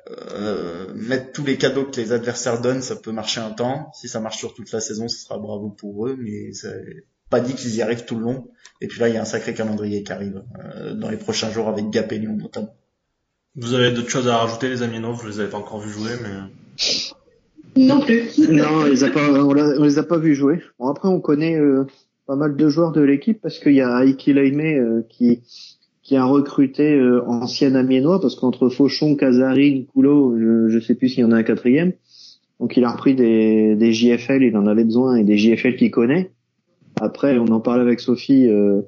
euh, 0.09 0.93
mettre 0.95 1.31
tous 1.33 1.43
les 1.45 1.57
cadeaux 1.57 1.85
que 1.85 1.99
les 1.99 2.11
adversaires 2.11 2.61
donnent, 2.61 2.81
ça 2.81 2.95
peut 2.95 3.11
marcher 3.11 3.41
un 3.41 3.51
temps. 3.51 3.91
Si 3.93 4.07
ça 4.07 4.19
marche 4.19 4.37
sur 4.37 4.53
toute 4.53 4.71
la 4.71 4.79
saison, 4.79 5.07
ce 5.07 5.19
sera 5.19 5.37
bravo 5.37 5.69
pour 5.69 6.07
eux, 6.07 6.15
mais 6.19 6.51
c'est 6.53 7.05
pas 7.29 7.39
dit 7.41 7.53
qu'ils 7.53 7.75
y 7.75 7.81
arrivent 7.81 8.05
tout 8.05 8.15
le 8.15 8.21
long. 8.23 8.47
Et 8.81 8.87
puis 8.87 8.99
là, 8.99 9.09
il 9.09 9.13
y 9.15 9.17
a 9.17 9.21
un 9.21 9.25
sacré 9.25 9.53
calendrier 9.53 10.03
qui 10.03 10.11
arrive 10.11 10.41
euh, 10.63 10.93
dans 10.95 11.09
les 11.09 11.17
prochains 11.17 11.51
jours 11.51 11.67
avec 11.67 11.89
Gap 11.89 12.11
et 12.11 12.17
Lyon 12.17 12.35
notamment. 12.37 12.73
Vous 13.55 13.73
avez 13.73 13.91
d'autres 13.91 14.09
choses 14.09 14.27
à 14.27 14.37
rajouter, 14.37 14.69
les 14.69 14.81
Amiens 14.81 15.15
Je 15.21 15.27
les 15.27 15.39
avais 15.41 15.49
pas 15.49 15.57
encore 15.57 15.79
vus 15.79 15.91
jouer, 15.91 16.11
mais 16.23 17.83
Non 17.85 17.99
plus. 17.99 18.29
non, 18.49 18.67
on 18.69 18.83
les 18.85 19.03
a 19.03 19.09
pas, 19.11 19.29
on, 19.29 19.53
l'a- 19.53 19.75
on 19.77 19.83
les 19.83 19.97
a 19.99 20.03
pas 20.03 20.17
vus 20.17 20.33
jouer. 20.33 20.63
Bon, 20.79 20.87
après, 20.87 21.07
on 21.09 21.19
connaît 21.19 21.55
euh, 21.59 21.85
pas 22.29 22.35
mal 22.35 22.55
de 22.55 22.69
joueurs 22.69 22.91
de 22.91 23.01
l'équipe 23.01 23.41
parce 23.41 23.57
qu'il 23.57 23.73
y 23.73 23.81
a 23.81 24.05
Aiki 24.05 24.33
Laime 24.33 24.59
euh, 24.59 25.01
qui 25.09 25.41
qui 26.03 26.15
a 26.15 26.25
recruté 26.25 26.93
euh, 26.93 27.27
ancien 27.27 27.73
amiénois 27.73 28.21
parce 28.21 28.35
qu'entre 28.35 28.69
Fauchon, 28.69 29.15
Casarine, 29.15 29.87
Coulot, 29.87 30.37
je, 30.37 30.69
je 30.69 30.79
sais 30.79 30.93
plus 30.93 31.09
s'il 31.09 31.21
y 31.21 31.23
en 31.23 31.31
a 31.31 31.37
un 31.37 31.43
quatrième. 31.43 31.93
Donc 32.59 32.77
il 32.77 32.83
a 32.83 32.91
repris 32.91 33.15
des, 33.15 33.75
des 33.75 33.91
JFL, 33.93 34.43
il 34.43 34.55
en 34.55 34.67
avait 34.67 34.83
besoin 34.83 35.15
et 35.15 35.23
des 35.23 35.37
JFL 35.37 35.75
qu'il 35.75 35.89
connaît. 35.89 36.29
Après, 37.01 37.39
on 37.39 37.47
en 37.47 37.61
parlait 37.61 37.81
avec 37.81 37.99
Sophie. 37.99 38.47
Euh, 38.47 38.81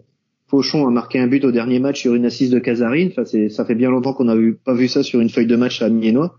Fauchon 0.47 0.85
a 0.85 0.91
marqué 0.91 1.17
un 1.17 1.25
but 1.25 1.43
au 1.43 1.51
dernier 1.51 1.79
match 1.79 2.01
sur 2.01 2.13
une 2.13 2.25
assise 2.25 2.51
de 2.51 2.59
Casarine. 2.59 3.09
Enfin, 3.09 3.23
ça 3.25 3.65
fait 3.65 3.75
bien 3.75 3.89
longtemps 3.89 4.13
qu'on 4.13 4.25
n'a 4.25 4.35
pas 4.63 4.75
vu 4.75 4.87
ça 4.87 5.01
sur 5.01 5.19
une 5.19 5.29
feuille 5.29 5.47
de 5.47 5.55
match 5.55 5.81
à 5.81 5.85
Amiénois. 5.85 6.37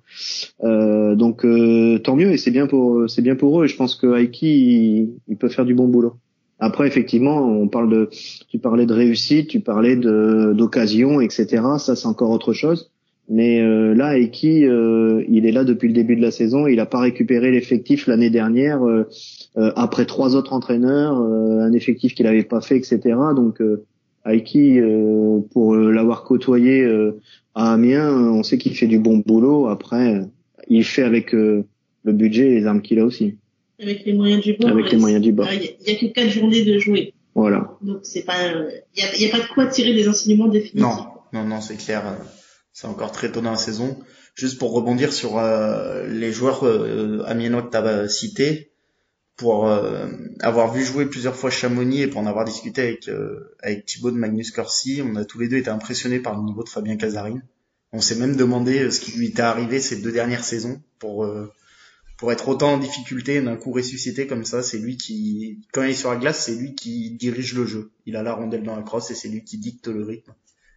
Euh, 0.63 1.17
donc 1.17 1.45
euh, 1.45 1.99
tant 1.99 2.15
mieux 2.15 2.31
et 2.31 2.37
c'est 2.37 2.53
bien 2.53 2.69
pour 2.69 3.11
c'est 3.11 3.23
bien 3.23 3.35
pour 3.35 3.61
eux. 3.61 3.65
Et 3.65 3.69
je 3.69 3.77
pense 3.77 3.97
que 3.97 4.17
Aiki 4.17 5.11
il 5.27 5.37
peut 5.37 5.49
faire 5.49 5.65
du 5.65 5.75
bon 5.75 5.89
boulot. 5.89 6.15
Après 6.63 6.87
effectivement, 6.87 7.45
on 7.45 7.67
parle 7.67 7.91
de 7.91 8.09
tu 8.49 8.61
parlais 8.61 8.87
de 8.87 8.95
réussite, 8.95 9.49
tu 9.49 9.59
parlais 9.59 9.97
de 9.97 10.53
d'occasion, 10.57 11.21
etc. 11.21 11.61
Ça 11.79 11.97
c'est 11.97 12.07
encore 12.07 12.31
autre 12.31 12.53
chose. 12.53 12.93
Mais 13.29 13.61
euh, 13.61 13.95
là, 13.95 14.17
Aiki, 14.17 14.65
euh, 14.65 15.25
il 15.29 15.45
est 15.45 15.51
là 15.51 15.65
depuis 15.65 15.89
le 15.89 15.95
début 15.95 16.15
de 16.15 16.23
la 16.23 16.31
saison. 16.31 16.69
Il 16.69 16.77
n'a 16.77 16.87
pas 16.87 17.01
récupéré 17.01 17.51
l'effectif 17.51 18.07
l'année 18.07 18.31
dernière 18.31 18.87
euh, 18.87 19.09
euh, 19.57 19.73
après 19.75 20.07
trois 20.07 20.37
autres 20.37 20.53
entraîneurs, 20.53 21.21
euh, 21.21 21.61
un 21.61 21.73
effectif 21.73 22.15
qu'il 22.15 22.27
n'avait 22.27 22.45
pas 22.45 22.61
fait, 22.61 22.77
etc. 22.77 23.01
Donc 23.35 23.61
Aiki, 24.25 24.79
euh, 24.79 25.41
pour 25.53 25.75
l'avoir 25.75 26.23
côtoyé 26.23 26.89
à 27.57 27.73
Amiens, 27.73 28.13
on 28.13 28.45
sait 28.45 28.57
qu'il 28.59 28.77
fait 28.77 28.87
du 28.87 29.01
bon 29.01 29.19
boulot. 29.19 29.67
Après, 29.67 30.23
il 30.69 30.85
fait 30.85 31.03
avec 31.03 31.33
le 31.33 31.65
budget 32.05 32.53
et 32.53 32.61
les 32.61 32.67
armes 32.67 32.83
qu'il 32.83 33.01
a 33.01 33.05
aussi. 33.05 33.35
Avec 33.83 34.05
les 34.07 34.13
moyens 34.13 34.43
du 34.43 34.55
bord. 34.55 34.71
Avec 34.71 34.91
les 34.91 34.99
moyens 34.99 35.23
du 35.23 35.33
bord. 35.33 35.49
Il 35.53 35.63
y, 35.63 35.91
a 35.91 35.99
que 35.99 36.13
quatre 36.13 36.31
journées 36.31 36.65
de 36.65 36.79
jouer. 36.79 37.15
Voilà. 37.35 37.77
Donc 37.83 38.01
c'est 38.03 38.23
pas, 38.23 38.37
il 38.97 39.23
y 39.23 39.27
a, 39.27 39.31
pas 39.31 39.41
de 39.41 39.53
quoi 39.53 39.67
tirer 39.67 39.95
des 39.95 40.09
enseignements 40.09 40.49
définitifs. 40.49 40.83
Non, 40.83 41.07
non, 41.33 41.45
non, 41.45 41.61
c'est 41.61 41.77
clair. 41.77 42.07
euh, 42.07 42.25
C'est 42.73 42.87
encore 42.87 43.13
très 43.13 43.33
tôt 43.33 43.41
dans 43.41 43.51
la 43.51 43.57
saison. 43.57 43.99
Juste 44.35 44.59
pour 44.59 44.73
rebondir 44.73 45.13
sur 45.13 45.39
euh, 45.39 46.07
les 46.07 46.33
joueurs 46.33 46.65
euh, 46.65 47.23
amiénois 47.27 47.63
que 47.63 47.71
tu 47.71 47.77
as 47.77 48.09
cités, 48.09 48.73
pour 49.37 49.67
euh, 49.67 50.07
avoir 50.41 50.73
vu 50.73 50.85
jouer 50.85 51.07
plusieurs 51.07 51.35
fois 51.35 51.51
Chamonix 51.51 52.03
et 52.03 52.07
pour 52.07 52.21
en 52.21 52.27
avoir 52.27 52.45
discuté 52.45 52.83
avec 52.83 53.09
euh, 53.09 53.57
avec 53.61 53.87
Thibaut 53.87 54.11
de 54.11 54.17
Magnus 54.17 54.51
Corsi, 54.51 55.03
on 55.05 55.17
a 55.17 55.25
tous 55.25 55.39
les 55.39 55.49
deux 55.49 55.57
été 55.57 55.71
impressionnés 55.71 56.21
par 56.21 56.37
le 56.37 56.45
niveau 56.45 56.63
de 56.63 56.69
Fabien 56.69 56.97
Casarine. 56.97 57.43
On 57.93 58.01
s'est 58.01 58.15
même 58.15 58.37
demandé 58.37 58.81
euh, 58.85 58.91
ce 58.91 59.01
qui 59.01 59.13
lui 59.13 59.29
était 59.29 59.43
arrivé 59.43 59.81
ces 59.81 59.97
deux 59.97 60.13
dernières 60.13 60.45
saisons 60.45 60.81
pour 60.99 61.25
euh, 61.25 61.51
pour 62.23 62.31
être 62.31 62.47
autant 62.47 62.75
en 62.75 62.79
difficulté 62.79 63.43
d'un 63.43 63.57
coup 63.57 63.73
ressuscité 63.73 64.29
comme 64.29 64.45
ça. 64.45 64.63
C'est 64.63 64.79
lui 64.79 64.97
qui, 64.97 65.59
quand 65.73 65.83
il 65.83 65.91
est 65.91 65.95
sur 65.95 66.13
la 66.13 66.17
glace, 66.17 66.45
c'est 66.47 66.55
lui 66.55 66.77
qui 66.77 67.11
dirige 67.11 67.53
le 67.55 67.67
jeu. 67.67 67.91
Il 68.07 68.15
a 68.15 68.23
la 68.23 68.33
rondelle 68.33 68.63
dans 68.63 68.77
la 68.77 68.83
crosse 68.83 69.11
et 69.11 69.17
c'est 69.17 69.29
lui 69.29 69.43
qui 69.43 69.59
dicte 69.59 69.89
le 69.89 70.05
rythme. 70.05 70.33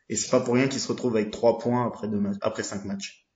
Et 0.10 0.16
c'est 0.16 0.32
pas 0.32 0.40
pour 0.40 0.56
rien 0.56 0.68
qu'il 0.68 0.80
se 0.80 0.88
retrouve 0.88 1.16
avec 1.16 1.30
trois 1.30 1.60
points 1.60 1.86
après 1.86 2.08
deux 2.08 2.20
après 2.42 2.64
cinq 2.64 2.84
matchs. 2.86 3.28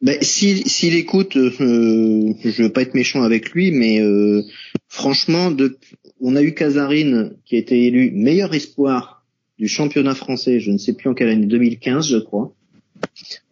Ben, 0.00 0.16
s'il 0.22 0.66
s'il 0.66 0.94
écoute, 0.94 1.36
euh, 1.36 1.50
je 2.42 2.62
veux 2.62 2.72
pas 2.72 2.80
être 2.80 2.94
méchant 2.94 3.22
avec 3.24 3.50
lui, 3.50 3.70
mais 3.70 4.00
euh, 4.00 4.40
franchement, 4.88 5.54
on 6.18 6.34
a 6.34 6.42
eu 6.42 6.54
Casarine 6.54 7.36
qui 7.44 7.56
a 7.56 7.58
été 7.58 7.84
élu 7.84 8.10
meilleur 8.12 8.54
espoir 8.54 9.26
du 9.58 9.68
championnat 9.68 10.14
français, 10.14 10.60
je 10.60 10.70
ne 10.70 10.78
sais 10.78 10.94
plus 10.94 11.10
en 11.10 11.14
quelle 11.14 11.28
année, 11.28 11.44
2015 11.44 12.08
je 12.08 12.16
crois, 12.16 12.54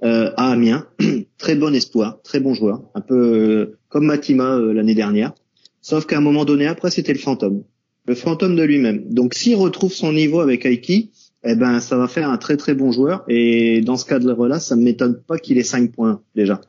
euh, 0.05 0.31
à 0.37 0.53
Amiens. 0.53 0.87
très 1.39 1.57
bon 1.57 1.75
espoir, 1.75 2.21
très 2.23 2.41
bon 2.41 2.55
joueur, 2.55 2.83
un 2.95 3.01
peu 3.01 3.15
euh, 3.15 3.79
comme 3.89 4.07
Matima 4.07 4.57
euh, 4.57 4.73
l'année 4.73 4.95
dernière. 4.95 5.33
Sauf 5.81 6.07
qu'à 6.07 6.19
un 6.19 6.21
moment 6.21 6.45
donné, 6.45 6.67
après, 6.67 6.91
c'était 6.91 7.13
le 7.13 7.19
fantôme. 7.19 7.63
Le 8.07 8.15
fantôme 8.15 8.57
de 8.57 8.63
lui-même. 8.63 9.05
Donc 9.09 9.35
s'il 9.35 9.57
retrouve 9.57 9.93
son 9.93 10.13
niveau 10.13 10.41
avec 10.41 10.65
Aiki, 10.65 11.11
eh 11.45 11.55
ben 11.55 11.81
ça 11.81 11.97
va 11.97 12.09
faire 12.09 12.31
un 12.31 12.39
très 12.39 12.57
très 12.57 12.75
bon 12.75 12.91
joueur 12.93 13.25
et 13.29 13.81
dans 13.81 13.97
ce 13.97 14.05
cadre-là, 14.05 14.59
ça 14.59 14.75
ne 14.75 14.83
m'étonne 14.83 15.21
pas 15.27 15.39
qu'il 15.39 15.59
ait 15.59 15.63
5 15.65 15.93
points 15.93 16.21
déjà. 16.35 16.61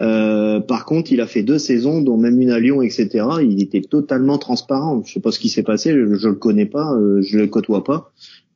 Euh, 0.00 0.60
par 0.60 0.84
contre, 0.84 1.12
il 1.12 1.20
a 1.20 1.26
fait 1.26 1.42
deux 1.42 1.58
saisons, 1.58 2.02
dont 2.02 2.16
même 2.16 2.40
une 2.40 2.50
à 2.50 2.58
Lyon, 2.58 2.82
etc. 2.82 3.24
Il 3.42 3.62
était 3.62 3.80
totalement 3.80 4.38
transparent. 4.38 5.02
Je 5.04 5.14
sais 5.14 5.20
pas 5.20 5.32
ce 5.32 5.38
qui 5.38 5.48
s'est 5.48 5.62
passé, 5.62 5.92
je, 5.92 6.14
je 6.14 6.28
le 6.28 6.34
connais 6.34 6.66
pas, 6.66 6.92
euh, 6.94 7.22
je 7.22 7.38
le 7.38 7.46
côtoie 7.46 7.84
pas, 7.84 8.12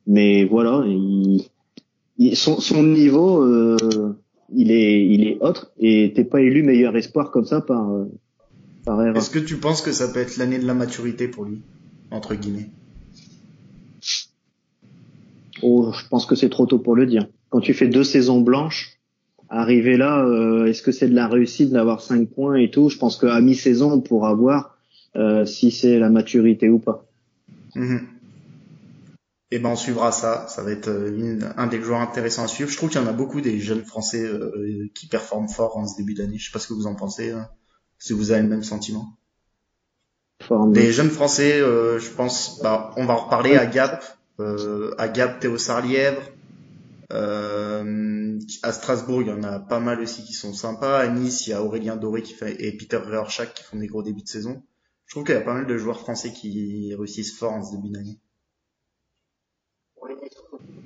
mais 0.07 0.45
voilà, 0.45 0.83
il, 0.85 1.41
son, 2.35 2.59
son 2.59 2.83
niveau, 2.83 3.43
euh, 3.43 4.15
il 4.53 4.71
est 4.71 5.05
il 5.07 5.27
est 5.27 5.37
autre 5.41 5.71
et 5.79 6.11
t'es 6.15 6.23
pas 6.23 6.41
élu 6.41 6.63
meilleur 6.63 6.95
espoir 6.95 7.31
comme 7.31 7.45
ça 7.45 7.61
par 7.61 7.89
euh, 7.91 8.05
par 8.85 9.01
erreur. 9.01 9.17
Est-ce 9.17 9.29
que 9.29 9.39
tu 9.39 9.57
penses 9.57 9.81
que 9.81 9.91
ça 9.91 10.07
peut 10.07 10.19
être 10.19 10.37
l'année 10.37 10.59
de 10.59 10.65
la 10.65 10.73
maturité 10.73 11.27
pour 11.27 11.45
lui, 11.45 11.61
entre 12.11 12.35
guillemets? 12.35 12.69
Oh, 15.63 15.91
je 15.93 16.07
pense 16.07 16.25
que 16.25 16.35
c'est 16.35 16.49
trop 16.49 16.65
tôt 16.65 16.79
pour 16.79 16.95
le 16.95 17.05
dire. 17.05 17.27
Quand 17.49 17.59
tu 17.59 17.73
fais 17.73 17.87
deux 17.87 18.03
saisons 18.03 18.41
blanches, 18.41 18.97
arriver 19.49 19.97
là, 19.97 20.25
euh, 20.25 20.65
est-ce 20.65 20.81
que 20.81 20.91
c'est 20.91 21.07
de 21.07 21.15
la 21.15 21.27
réussite 21.27 21.71
d'avoir 21.71 22.01
cinq 22.01 22.29
points 22.29 22.55
et 22.55 22.71
tout? 22.71 22.89
Je 22.89 22.97
pense 22.97 23.17
qu'à 23.17 23.39
mi-saison, 23.41 23.91
on 23.91 24.01
pourra 24.01 24.33
voir 24.33 24.77
euh, 25.15 25.45
si 25.45 25.71
c'est 25.71 25.99
la 25.99 26.09
maturité 26.09 26.69
ou 26.69 26.79
pas. 26.79 27.05
Mhm. 27.75 28.01
Et 29.53 29.59
ben 29.59 29.69
on 29.69 29.75
suivra 29.75 30.11
ça. 30.11 30.47
Ça 30.47 30.63
va 30.63 30.71
être 30.71 30.87
euh, 30.87 31.09
une- 31.15 31.53
un 31.57 31.67
des 31.67 31.81
joueurs 31.81 31.99
intéressants 32.01 32.43
à 32.43 32.47
suivre. 32.47 32.69
Je 32.71 32.77
trouve 32.77 32.89
qu'il 32.89 33.01
y 33.01 33.03
en 33.03 33.07
a 33.07 33.13
beaucoup 33.13 33.41
des 33.41 33.59
jeunes 33.59 33.83
Français 33.83 34.23
euh, 34.23 34.87
qui 34.95 35.07
performent 35.07 35.49
fort 35.49 35.77
en 35.77 35.85
ce 35.87 35.97
début 35.97 36.13
d'année. 36.13 36.37
Je 36.37 36.45
sais 36.45 36.51
pas 36.53 36.59
ce 36.59 36.67
que 36.67 36.73
vous 36.73 36.87
en 36.87 36.95
pensez. 36.95 37.31
hein. 37.31 37.49
Si 37.99 38.13
vous 38.13 38.31
avez 38.31 38.41
le 38.41 38.47
même 38.47 38.63
sentiment. 38.63 39.17
Des 40.73 40.91
jeunes 40.91 41.09
Français, 41.11 41.61
euh, 41.61 41.99
je 41.99 42.09
pense, 42.09 42.59
bah, 42.63 42.93
on 42.97 43.05
va 43.05 43.13
en 43.13 43.25
reparler 43.25 43.55
à 43.57 43.65
Gap, 43.67 44.03
euh, 44.39 44.95
à 44.97 45.07
Gap, 45.07 45.39
Théo 45.39 45.57
Sarlièvre. 45.57 46.21
Euh, 47.13 48.39
à 48.63 48.71
Strasbourg, 48.71 49.21
il 49.21 49.27
y 49.27 49.31
en 49.31 49.43
a 49.43 49.59
pas 49.59 49.79
mal 49.79 49.99
aussi 49.99 50.23
qui 50.23 50.33
sont 50.33 50.53
sympas. 50.53 50.97
À 50.99 51.07
Nice, 51.09 51.45
il 51.45 51.49
y 51.51 51.53
a 51.53 51.61
Aurélien 51.61 51.97
Doré 51.97 52.21
qui 52.23 52.33
fait, 52.33 52.55
et 52.63 52.71
Peter 52.75 52.97
Reorschach 52.97 53.53
qui 53.53 53.63
font 53.63 53.77
des 53.77 53.87
gros 53.87 54.01
débuts 54.01 54.23
de 54.23 54.27
saison. 54.29 54.63
Je 55.05 55.13
trouve 55.13 55.25
qu'il 55.25 55.35
y 55.35 55.37
a 55.37 55.41
pas 55.41 55.53
mal 55.53 55.67
de 55.67 55.77
joueurs 55.77 55.99
français 55.99 56.31
qui 56.31 56.95
réussissent 56.95 57.37
fort 57.37 57.51
en 57.53 57.63
ce 57.63 57.75
début 57.75 57.89
d'année. 57.89 58.17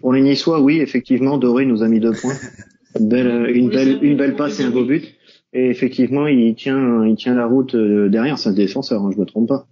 Pour 0.05 0.13
les 0.13 0.21
Niçois, 0.21 0.61
oui, 0.61 0.81
effectivement, 0.81 1.39
Doré 1.39 1.65
nous 1.65 1.81
a 1.81 1.87
mis 1.87 1.99
deux 1.99 2.11
points. 2.11 2.35
Une 2.99 3.07
belle, 3.09 3.49
une 3.55 3.69
belle, 3.69 3.97
une 4.03 4.15
belle 4.17 4.35
passe 4.35 4.59
et 4.59 4.63
un 4.63 4.69
beau 4.69 4.85
but. 4.85 5.03
Et 5.51 5.67
effectivement, 5.71 6.27
il 6.27 6.53
tient, 6.53 7.03
il 7.07 7.15
tient 7.15 7.33
la 7.33 7.47
route 7.47 7.73
euh, 7.73 8.07
derrière. 8.07 8.37
C'est 8.37 8.49
un 8.49 8.53
défenseur, 8.53 9.01
hein, 9.03 9.09
je 9.11 9.19
me 9.19 9.25
trompe 9.25 9.47
pas. 9.47 9.65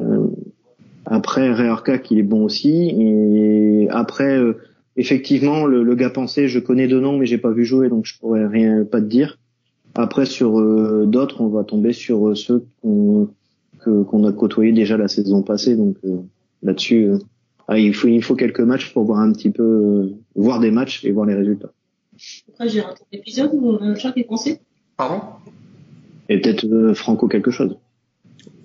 Euh, 0.00 0.26
après, 1.06 1.52
Reorca, 1.54 1.96
il 2.10 2.18
est 2.18 2.24
bon 2.24 2.42
aussi. 2.42 2.88
Et 2.98 3.86
après, 3.90 4.36
euh, 4.36 4.54
effectivement, 4.96 5.64
le, 5.66 5.84
le 5.84 5.94
gars 5.94 6.10
pensé, 6.10 6.48
je 6.48 6.58
connais 6.58 6.88
deux 6.88 6.98
noms, 6.98 7.16
mais 7.18 7.26
j'ai 7.26 7.38
pas 7.38 7.52
vu 7.52 7.64
jouer, 7.64 7.88
donc 7.88 8.04
je 8.04 8.18
pourrais 8.18 8.48
rien 8.48 8.84
pas 8.84 9.00
te 9.00 9.06
dire. 9.06 9.38
Après, 9.94 10.26
sur 10.26 10.58
euh, 10.58 11.04
d'autres, 11.06 11.40
on 11.40 11.46
va 11.50 11.62
tomber 11.62 11.92
sur 11.92 12.30
euh, 12.30 12.34
ceux 12.34 12.64
qu'on 12.82 13.28
que- 13.84 14.02
qu'on 14.02 14.24
a 14.26 14.32
côtoyés 14.32 14.72
déjà 14.72 14.96
la 14.96 15.06
saison 15.06 15.42
passée, 15.42 15.76
donc 15.76 15.98
euh, 16.04 16.16
là-dessus, 16.64 17.10
il 17.78 17.94
faut 17.94 18.08
il 18.08 18.22
faut 18.22 18.34
quelques 18.34 18.60
matchs 18.60 18.92
pour 18.92 19.04
voir 19.04 19.20
un 19.20 19.32
petit 19.32 19.50
peu, 19.50 19.62
euh, 19.62 20.14
voir 20.34 20.60
des 20.60 20.70
matchs 20.70 21.04
et 21.04 21.12
voir 21.12 21.26
les 21.26 21.34
résultats. 21.34 21.72
Après, 22.52 22.68
j'ai 22.68 22.80
raté 22.80 23.02
un 23.12 23.16
épisode 23.16 23.50
où 23.52 23.78
un 23.80 23.94
chat 23.94 24.12
est 24.16 24.24
français. 24.24 24.60
Pardon? 24.96 25.20
Et 26.28 26.40
peut-être 26.40 26.64
euh, 26.66 26.94
Franco 26.94 27.28
quelque 27.28 27.50
chose. 27.50 27.76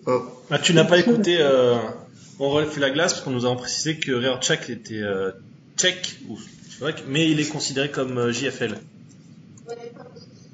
Oh, 0.06 0.22
Ah, 0.50 0.60
tu 0.60 0.74
n'as 0.74 0.86
pas 0.86 1.00
écouté 1.00 1.38
euh, 1.40 1.76
On 2.40 2.50
relève 2.50 2.78
la 2.80 2.90
glace 2.92 3.14
parce 3.14 3.26
qu'on 3.26 3.32
nous 3.32 3.46
a 3.46 3.56
précisé 3.56 3.98
que 3.98 4.12
Reorchak 4.12 4.70
était 4.70 5.02
euh, 5.02 5.32
tchèque, 5.76 6.18
ou, 6.30 6.38
mais 7.08 7.30
il 7.30 7.40
est 7.40 7.50
considéré 7.50 7.90
comme 7.90 8.18
euh, 8.18 8.32
JFL. 8.32 8.76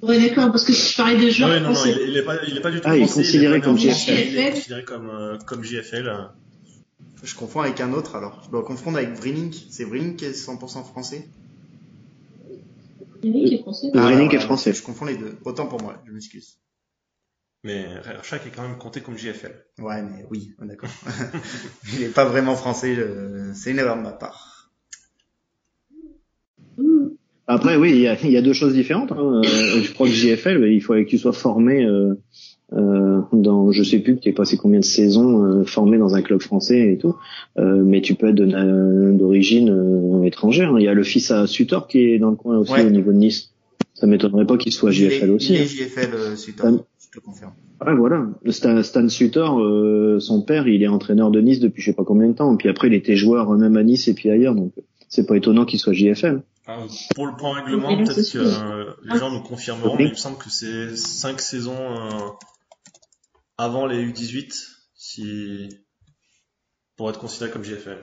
Ouais, 0.02 0.20
d'accord, 0.20 0.52
parce 0.52 0.66
que 0.66 0.74
je 0.74 0.98
parlais 0.98 1.18
des 1.18 1.32
joueurs 1.32 1.50
Ah 1.52 1.54
ouais, 1.54 1.60
non, 1.62 1.72
non, 1.72 1.80
il, 1.86 2.10
il 2.10 2.18
est 2.18 2.24
pas, 2.24 2.36
il 2.48 2.58
est 2.58 2.62
pas 2.62 2.72
du 2.72 2.82
tout 2.82 2.88
Ah, 2.88 2.98
il 2.98 3.04
est 3.04 3.14
considéré 3.14 3.60
pas 3.60 3.66
comme 3.66 3.76
né 3.76 3.90
en 3.90 3.94
France, 3.94 4.06
JFL. 4.06 4.32
Il 4.32 4.38
est 4.40 4.52
considéré 4.52 4.84
comme 4.84 5.10
euh, 5.10 5.38
comme 5.46 5.64
JFL. 5.64 6.12
Je 7.24 7.36
confonds 7.36 7.62
avec 7.62 7.80
un 7.82 7.94
autre 7.94 8.16
alors. 8.16 8.42
Je 8.46 8.50
dois 8.52 8.64
confondre 8.64 8.98
avec 8.98 9.12
Vrynink. 9.14 9.56
C'est 9.70 9.86
Vrynink 9.86 10.18
qui 10.18 10.26
est 10.26 10.32
100% 10.32 10.84
français 10.84 11.28
Yannick 13.24 13.54
est 13.54 13.62
français. 13.62 13.88
Ah, 13.96 14.12
est 14.12 14.40
français. 14.40 14.74
Je 14.74 14.84
confonds 14.84 15.06
les 15.06 15.16
deux. 15.18 15.38
Autant 15.46 15.66
pour 15.68 15.82
moi, 15.82 16.02
je 16.06 16.12
m'excuse. 16.12 16.58
Mais 17.64 17.86
Reorchak 18.00 18.46
est 18.46 18.50
quand 18.54 18.64
même 18.68 18.78
compté 18.78 19.00
comme 19.00 19.18
JFL. 19.18 19.54
Ouais, 19.80 20.02
mais 20.02 20.26
oui, 20.30 20.54
d'accord. 20.62 20.90
il 21.94 22.04
est 22.04 22.10
pas 22.14 22.26
vraiment 22.26 22.56
français, 22.58 22.94
je- 22.96 23.52
c'est 23.54 23.72
une 23.72 23.80
erreur 23.80 23.96
de 23.96 24.02
ma 24.02 24.12
part. 24.12 24.72
Après, 27.48 27.78
oui, 27.78 27.92
il 27.92 28.00
y 28.02 28.08
a, 28.08 28.20
il 28.22 28.32
y 28.32 28.38
a 28.38 28.42
deux 28.42 28.54
choses 28.54 28.74
différentes. 28.74 29.14
hein. 29.14 29.18
Euh, 29.46 29.82
je 29.82 29.94
crois 29.94 30.08
que 30.08 30.14
JFL, 30.14 30.66
il 30.72 30.82
faut 30.82 30.94
que 30.94 31.04
tu 31.04 31.18
sois 31.18 31.34
formé 31.34 31.86
euh, 31.86 32.16
euh, 32.76 33.22
dans, 33.32 33.72
je 33.72 33.84
sais 33.84 34.00
plus 34.00 34.16
que 34.16 34.22
tu 34.22 34.30
es 34.30 34.34
passé 34.34 34.58
combien 34.58 34.80
de 34.80 34.86
saisons 34.86 35.44
euh, 35.44 35.64
formé 35.64 35.98
dans 35.98 36.16
un 36.16 36.22
club 36.22 36.42
français 36.42 36.92
et 36.94 36.98
tout, 36.98 37.16
Euh, 37.60 37.84
mais 37.84 38.02
tu 38.02 38.16
peux 38.16 38.30
être 38.30 38.36
d'origine 39.18 39.70
euh, 39.70 40.24
étrangère. 40.24 40.72
hein. 40.74 40.80
Il 40.80 40.84
y 40.86 40.88
a 40.88 40.94
le 40.94 41.04
fils 41.04 41.32
à 41.32 41.46
Sutor 41.48 41.88
qui 41.88 42.00
est 42.00 42.20
dans 42.20 42.30
le 42.32 42.36
coin 42.36 42.58
aussi 42.58 42.74
Ouais. 42.74 42.86
au 42.86 42.90
niveau 42.90 43.12
de 43.12 43.18
Nice. 43.18 43.52
Ça 43.94 44.08
m'étonnerait 44.08 44.46
pas 44.48 44.58
qu'il 44.58 44.72
soit 44.72 44.92
Il 44.92 45.04
est- 45.04 45.10
JFL 45.12 45.30
aussi. 45.32 45.54
Il 45.54 45.60
est 45.60 45.64
hein. 45.64 45.66
JFL 45.68 46.10
euh, 46.16 46.36
Hum. 46.68 46.82
je 47.00 47.20
te 47.20 47.24
confirme. 47.24 47.52
Ouais, 47.86 47.94
voilà. 47.96 48.26
Stan, 48.50 48.82
Stan 48.82 49.08
Sutor, 49.10 49.60
euh, 49.60 50.20
son 50.20 50.42
père, 50.42 50.68
il 50.68 50.82
est 50.82 50.88
entraîneur 50.88 51.30
de 51.32 51.42
Nice 51.42 51.60
depuis 51.60 51.82
je 51.82 51.92
sais 51.92 51.96
pas 51.96 52.04
combien 52.06 52.28
de 52.28 52.34
temps. 52.34 52.52
Et 52.54 52.58
puis 52.58 52.70
après, 52.70 52.88
il 52.88 52.94
était 52.94 53.16
joueur 53.16 53.52
même 53.52 53.78
à 53.78 53.84
Nice 53.84 54.08
et 54.08 54.14
puis 54.14 54.30
ailleurs. 54.30 54.56
Donc, 54.56 54.72
c'est 55.10 55.28
pas 55.28 55.36
étonnant 55.38 55.66
qu'il 55.66 55.80
soit 55.80 55.94
JFL. 55.94 56.42
Alors, 56.66 56.88
pour 57.16 57.28
le 57.28 57.34
point 57.38 57.54
règlement, 57.62 57.96
peut-être 57.98 58.32
que 58.32 58.38
euh, 58.40 58.86
les 59.04 59.20
gens 59.20 59.32
nous 59.32 59.42
confirmeront, 59.42 59.96
mais 59.98 60.06
il 60.06 60.12
me 60.12 60.16
semble 60.16 60.38
que 60.38 60.50
c'est 60.50 60.96
cinq 60.96 61.40
saisons 61.42 61.74
euh, 61.74 62.10
avant 63.58 63.86
les 63.86 64.04
U18 64.06 64.54
si 64.96 65.70
pour 66.96 67.10
être 67.10 67.20
considéré 67.20 67.52
comme 67.52 67.64
JFL. 67.64 67.98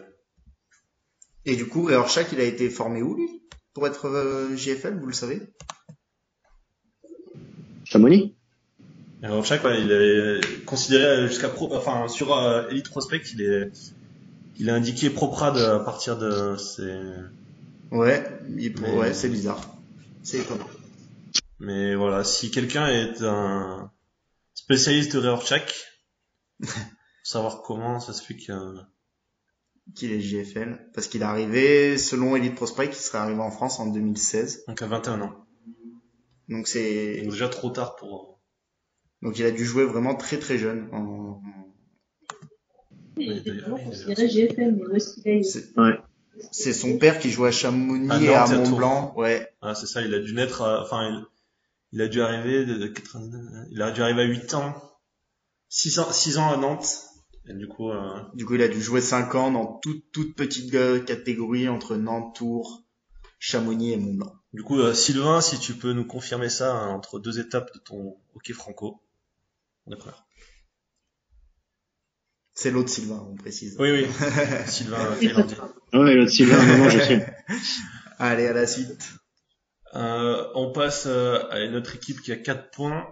Et 1.47 1.57
du 1.57 1.67
coup, 1.67 1.85
Reorchak, 1.85 2.33
il 2.33 2.41
a 2.41 2.45
été 2.45 2.69
formé 2.71 3.03
où, 3.03 3.15
lui 3.15 3.29
Pour 3.73 3.87
être 3.87 4.07
euh, 4.07 4.55
JFL, 4.57 4.99
vous 4.99 5.07
le 5.07 5.13
savez? 5.13 5.41
Chamonix? 7.85 8.35
Reorchak, 9.23 9.65
ouais, 9.65 9.83
il 9.83 9.93
est 9.93 10.65
considéré 10.65 11.27
jusqu'à 11.29 11.49
pro, 11.49 11.75
enfin 11.75 12.09
sur 12.09 12.35
euh, 12.37 12.69
Elite 12.71 12.89
Prospect, 12.89 13.23
il 13.35 13.43
est 13.43 13.71
il 14.59 14.69
est 14.69 14.73
indiqué 14.73 15.11
Proprad 15.11 15.57
à 15.57 15.79
partir 15.81 16.19
de 16.19 16.57
ses 16.57 17.01
Ouais, 17.91 18.25
il- 18.59 18.79
Mais- 18.81 18.95
ouais, 18.97 19.15
c'est 19.15 19.29
bizarre. 19.29 19.61
C'est 20.23 20.39
étonnant. 20.39 20.69
Mais 21.59 21.95
voilà, 21.95 22.25
si 22.25 22.51
quelqu'un 22.51 22.87
est 22.89 23.23
un 23.23 23.91
spécialiste 24.65 25.17
de 25.17 25.19
Reorchak, 25.29 25.75
savoir 27.23 27.63
comment 27.63 28.01
ça 28.01 28.13
se 28.13 28.23
fait 28.23 28.37
que 28.37 28.53
Qu'il 29.95 30.13
est 30.13 30.21
JFL. 30.21 30.91
Parce 30.95 31.09
qu'il 31.09 31.23
est 31.23 31.25
arrivé, 31.25 31.99
selon 31.99 32.37
Elite 32.37 32.55
Prospect, 32.55 32.87
il 32.89 32.95
serait 32.95 33.19
arrivé 33.19 33.41
en 33.41 33.51
France 33.51 33.81
en 33.81 33.87
2016. 33.87 34.65
donc 34.69 34.81
à 34.83 34.87
21 34.87 35.21
ans. 35.23 35.45
Donc 36.49 36.67
c'est, 36.69 37.23
déjà 37.23 37.49
trop 37.49 37.71
tard 37.71 37.97
pour 37.97 38.41
donc 39.23 39.39
il 39.39 39.45
a 39.45 39.51
dû 39.51 39.65
jouer 39.67 39.85
vraiment 39.85 40.15
très 40.15 40.39
très 40.39 40.57
jeune. 40.59 40.89
En... 40.93 41.43
Oui, 43.19 43.43
C'est 45.43 45.77
Ouais. 45.77 46.73
son 46.73 46.99
père 46.99 47.19
qui 47.19 47.31
jouait 47.31 47.49
à 47.49 47.53
Chamonix 47.53 48.11
À 48.11 48.19
et 48.21 48.29
à 48.35 48.41
Nantes 48.41 48.51
et 48.51 48.55
à 48.55 48.57
Tours. 48.59 48.71
Mont-Blanc. 48.71 49.13
Ouais. 49.17 49.47
Ah, 49.61 49.75
c'est 49.75 49.87
ça, 49.87 50.01
il 50.03 50.15
a 50.15 50.21
dû 50.21 50.33
naître, 50.33 50.63
à- 50.63 50.83
enfin, 50.83 51.27
il, 51.93 52.03
a 52.03 52.09
dû 52.09 52.21
arriver 52.21 52.65
de, 52.65 52.75
de 52.75 52.87
89, 52.87 53.67
il 53.71 53.83
a 53.83 53.91
dû 53.91 54.03
arriver 54.03 54.23
à 54.23 54.27
8 54.27 54.55
ans, 54.55 54.75
6 55.69 55.99
ans, 56.01 56.13
6 56.13 56.39
ans 56.39 56.51
à 56.51 56.57
Nantes. 56.57 57.07
Et 57.49 57.55
du 57.55 57.67
coup, 57.69 57.91
euh, 57.91 58.21
Du 58.35 58.45
coup, 58.45 58.55
il 58.55 58.63
a 58.63 58.69
dû 58.69 58.81
jouer 58.81 59.01
5 59.01 59.35
ans 59.35 59.51
dans 59.51 59.79
toute, 59.79 60.11
toute 60.13 60.37
petite 60.37 60.75
euh, 60.75 61.01
catégorie 61.01 61.69
entre 61.69 61.97
Nantes, 61.97 62.37
Tours, 62.37 62.85
Chamonix 63.39 63.93
et 63.93 63.97
Mont-Blanc. 63.97 64.35
du 64.53 64.63
coup, 64.63 64.79
euh, 64.79 64.95
Sylvain, 64.95 65.41
si 65.41 65.59
tu 65.59 65.75
peux 65.75 65.93
nous 65.93 66.05
confirmer 66.05 66.51
ça 66.51 66.75
hein, 66.75 66.91
entre 66.91 67.19
deux 67.19 67.41
étapes 67.41 67.73
de 67.75 67.81
ton 67.81 68.17
hockey 68.35 68.53
franco. 68.53 69.03
D'accord. 69.87 70.27
C'est 72.55 72.71
l'autre 72.71 72.91
Sylvain, 72.91 73.27
on 73.31 73.37
précise. 73.37 73.77
Oui, 73.79 73.91
oui. 73.91 74.07
Sylvain 74.67 75.17
Thaïlandais. 75.17 75.57
Ouais, 75.95 76.15
l'autre 76.15 76.31
Sylvain, 76.31 76.63
non, 76.63 76.85
non, 76.85 76.91
je 76.91 76.99
sais. 76.99 77.35
Allez, 78.19 78.47
à 78.47 78.53
la 78.53 78.67
suite. 78.67 79.15
Euh, 79.95 80.49
on 80.55 80.73
passe 80.73 81.07
euh, 81.07 81.41
à 81.51 81.61
une 81.61 81.75
autre 81.75 81.97
équipe 81.97 82.21
qui 82.21 82.33
a 82.33 82.37
4 82.37 82.71
points. 82.71 83.09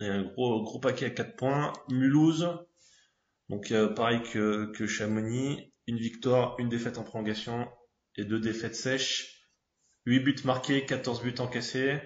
Et 0.00 0.06
un 0.06 0.22
gros, 0.22 0.62
gros 0.62 0.78
paquet 0.78 1.06
à 1.06 1.10
4 1.10 1.36
points. 1.36 1.72
Mulhouse. 1.90 2.48
Donc 3.48 3.72
euh, 3.72 3.88
pareil 3.88 4.22
que, 4.22 4.72
que 4.72 4.86
Chamonix. 4.86 5.72
Une 5.86 5.98
victoire, 5.98 6.56
une 6.58 6.70
défaite 6.70 6.96
en 6.96 7.04
prolongation 7.04 7.68
et 8.16 8.24
deux 8.24 8.40
défaites 8.40 8.76
sèches. 8.76 9.50
8 10.06 10.20
buts 10.20 10.36
marqués, 10.44 10.86
14 10.86 11.22
buts 11.22 11.34
encaissés. 11.38 12.00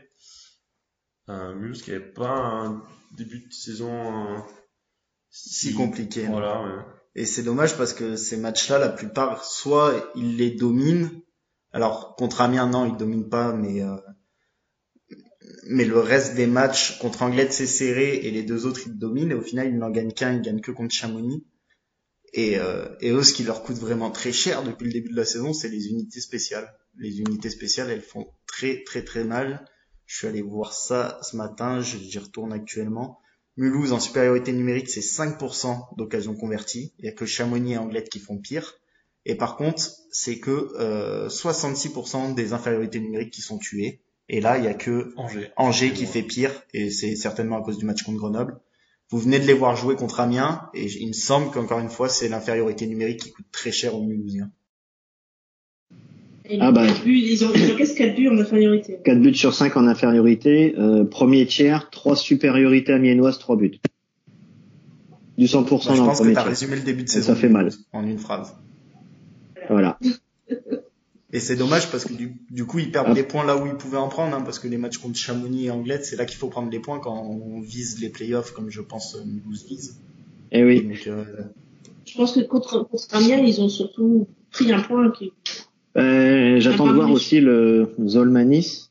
Euh, 1.28 1.54
Mulhouse 1.54 1.82
qui 1.82 1.90
avait 1.90 2.00
pas 2.00 2.36
un 2.36 2.82
début 3.16 3.46
de 3.46 3.52
saison 3.52 4.36
euh, 4.36 4.38
Si 5.30 5.74
compliqué. 5.74 6.26
Voilà, 6.26 6.62
ouais. 6.62 6.82
Et 7.14 7.26
c'est 7.26 7.42
dommage 7.42 7.76
parce 7.76 7.92
que 7.92 8.16
ces 8.16 8.36
matchs-là, 8.36 8.78
la 8.78 8.88
plupart, 8.88 9.44
soit 9.44 10.10
ils 10.14 10.36
les 10.36 10.52
dominent. 10.52 11.10
Alors 11.72 12.16
contre 12.16 12.40
Amiens, 12.40 12.68
non, 12.68 12.87
ils 12.87 12.96
dominent 12.96 13.28
pas, 13.28 13.52
mais 13.52 13.83
euh, 13.83 13.96
mais 15.66 15.85
le 15.85 15.98
reste 15.98 16.35
des 16.35 16.46
matchs 16.46 16.98
contre 16.98 17.22
Anglette 17.22 17.52
c'est 17.52 17.66
serré 17.66 18.16
et 18.16 18.31
les 18.31 18.42
deux 18.42 18.66
autres 18.66 18.83
ils 18.87 18.98
dominent. 18.98 19.31
Et 19.31 19.35
au 19.35 19.42
final, 19.42 19.68
ils 19.68 19.78
n'en 19.78 19.90
gagnent 19.90 20.12
qu'un, 20.12 20.33
ils 20.33 20.42
gagnent 20.42 20.61
que 20.61 20.70
contre 20.70 20.94
Chamonix. 20.94 21.46
Et, 22.35 22.59
euh, 22.59 22.88
et 23.00 23.11
eux, 23.11 23.22
ce 23.22 23.33
qui 23.33 23.42
leur 23.42 23.62
coûte 23.62 23.78
vraiment 23.78 24.11
très 24.11 24.33
cher 24.33 24.62
depuis 24.62 24.85
le 24.85 24.92
début 24.92 25.11
de 25.11 25.16
la 25.16 25.24
saison, 25.24 25.52
c'est 25.52 25.68
les 25.68 25.88
unités 25.88 26.20
spéciales. 26.20 26.74
Les 26.96 27.20
unités 27.20 27.50
spéciales, 27.50 27.90
elles 27.90 28.02
font 28.02 28.26
très 28.46 28.83
très 28.85 29.04
très 29.04 29.24
mal. 29.24 29.64
Je 30.07 30.16
suis 30.16 30.26
allé 30.26 30.42
voir 30.42 30.72
ça 30.72 31.18
ce 31.22 31.37
matin, 31.37 31.81
j'y 31.81 32.18
retourne 32.18 32.52
actuellement. 32.52 33.20
Mulhouse 33.57 33.92
en 33.92 34.00
supériorité 34.00 34.52
numérique, 34.52 34.88
c'est 34.88 35.00
5% 35.00 35.96
d'occasions 35.96 36.37
converties. 36.37 36.94
Il 36.98 37.07
y 37.07 37.09
a 37.09 37.12
que 37.12 37.26
Chamonix 37.26 37.72
et 37.72 37.78
Anglette 37.78 38.09
qui 38.09 38.20
font 38.20 38.38
pire. 38.38 38.74
Et 39.28 39.34
par 39.36 39.56
contre, 39.56 39.82
c'est 40.10 40.38
que 40.40 40.70
euh, 40.80 41.28
66% 41.28 42.34
des 42.34 42.52
infériorités 42.54 42.98
numériques 42.98 43.30
qui 43.30 43.42
sont 43.42 43.58
tuées. 43.58 44.00
Et 44.30 44.40
là, 44.40 44.58
il 44.58 44.64
y 44.64 44.68
a 44.68 44.74
que 44.74 45.12
Angers. 45.16 45.50
Angers 45.56 45.90
qui 45.92 46.06
fait 46.06 46.22
pire, 46.22 46.50
et 46.74 46.90
c'est 46.90 47.14
certainement 47.14 47.58
à 47.58 47.62
cause 47.62 47.78
du 47.78 47.84
match 47.86 48.02
contre 48.02 48.18
Grenoble. 48.18 48.58
Vous 49.10 49.18
venez 49.18 49.38
de 49.38 49.46
les 49.46 49.54
voir 49.54 49.74
jouer 49.76 49.94
contre 49.96 50.20
Amiens, 50.20 50.68
et 50.74 50.86
il 50.86 51.08
me 51.08 51.12
semble 51.14 51.50
qu'encore 51.50 51.78
une 51.78 51.88
fois, 51.88 52.08
c'est 52.10 52.28
l'infériorité 52.28 52.86
numérique 52.86 53.20
qui 53.20 53.30
coûte 53.32 53.46
très 53.53 53.70
cher 53.72 53.94
aux 53.94 54.03
Mulhousiens. 54.03 54.50
Et 56.50 56.59
Ah 56.61 56.72
bah. 56.72 56.86
buts, 57.05 57.18
ils 57.18 57.44
ont, 57.44 57.50
ils 57.55 57.72
encaissent 57.72 57.94
4 57.94 58.14
buts 58.16 58.28
en 58.28 58.38
infériorité? 58.38 58.98
4 59.05 59.20
buts 59.20 59.34
sur 59.34 59.55
5 59.55 59.76
en 59.76 59.86
infériorité. 59.86 60.74
Euh, 60.78 61.05
premier 61.05 61.46
tiers, 61.46 61.90
3 61.90 62.16
supériorités 62.16 62.92
amiénoises, 62.92 63.38
3 63.38 63.57
buts. 63.57 63.78
Du 65.36 65.44
100% 65.46 65.68
Moi, 65.68 65.78
je 65.80 65.86
dans 65.88 65.92
le 65.94 65.98
pense 66.09 66.18
que 66.18 66.22
premier 66.22 66.32
tu 66.32 66.38
as 66.38 66.42
tiers. 66.42 66.50
résumé 66.50 66.76
le 66.76 66.82
début 66.82 67.03
de 67.05 67.09
Ça 67.09 67.14
saison 67.16 67.34
fait 67.34 67.48
mal. 67.50 67.70
en 67.92 68.07
une 68.07 68.18
phrase. 68.18 68.55
Voilà. 69.68 69.98
Et 71.30 71.40
c'est 71.40 71.56
dommage 71.56 71.90
parce 71.90 72.06
que 72.06 72.14
du, 72.14 72.36
du 72.50 72.64
coup, 72.64 72.78
ils 72.78 72.90
perdent 72.90 73.08
Ah. 73.10 73.14
les 73.14 73.22
points 73.22 73.44
là 73.44 73.56
où 73.62 73.66
ils 73.66 73.74
pouvaient 73.74 73.98
en 73.98 74.08
prendre, 74.08 74.34
hein, 74.34 74.40
parce 74.40 74.58
que 74.58 74.66
les 74.66 74.78
matchs 74.78 74.96
contre 74.96 75.16
Chamonix 75.18 75.66
et 75.66 75.70
Anglette, 75.70 76.06
c'est 76.06 76.16
là 76.16 76.24
qu'il 76.24 76.38
faut 76.38 76.48
prendre 76.48 76.70
les 76.70 76.78
points 76.78 77.00
quand 77.00 77.14
on 77.22 77.60
vise 77.60 78.00
les 78.00 78.08
playoffs, 78.08 78.52
comme 78.52 78.70
je 78.70 78.80
pense 78.80 79.14
euh, 79.14 79.18
Mulhouse 79.26 79.66
vise. 79.68 79.98
Et 80.52 80.64
oui. 80.64 80.82
Donc, 80.84 81.06
euh, 81.06 81.24
Je 82.06 82.16
pense 82.16 82.32
que 82.32 82.40
contre, 82.40 82.88
contre 82.88 83.04
Amiens, 83.14 83.36
ils 83.44 83.60
ont 83.60 83.68
surtout 83.68 84.26
pris 84.50 84.72
un 84.72 84.80
point 84.80 85.10
qui, 85.10 85.32
Euh, 85.98 86.60
J'attends 86.60 86.86
de 86.86 86.92
voir 86.94 87.10
aussi 87.10 87.40
le 87.40 87.94
Zolmanis 88.06 88.88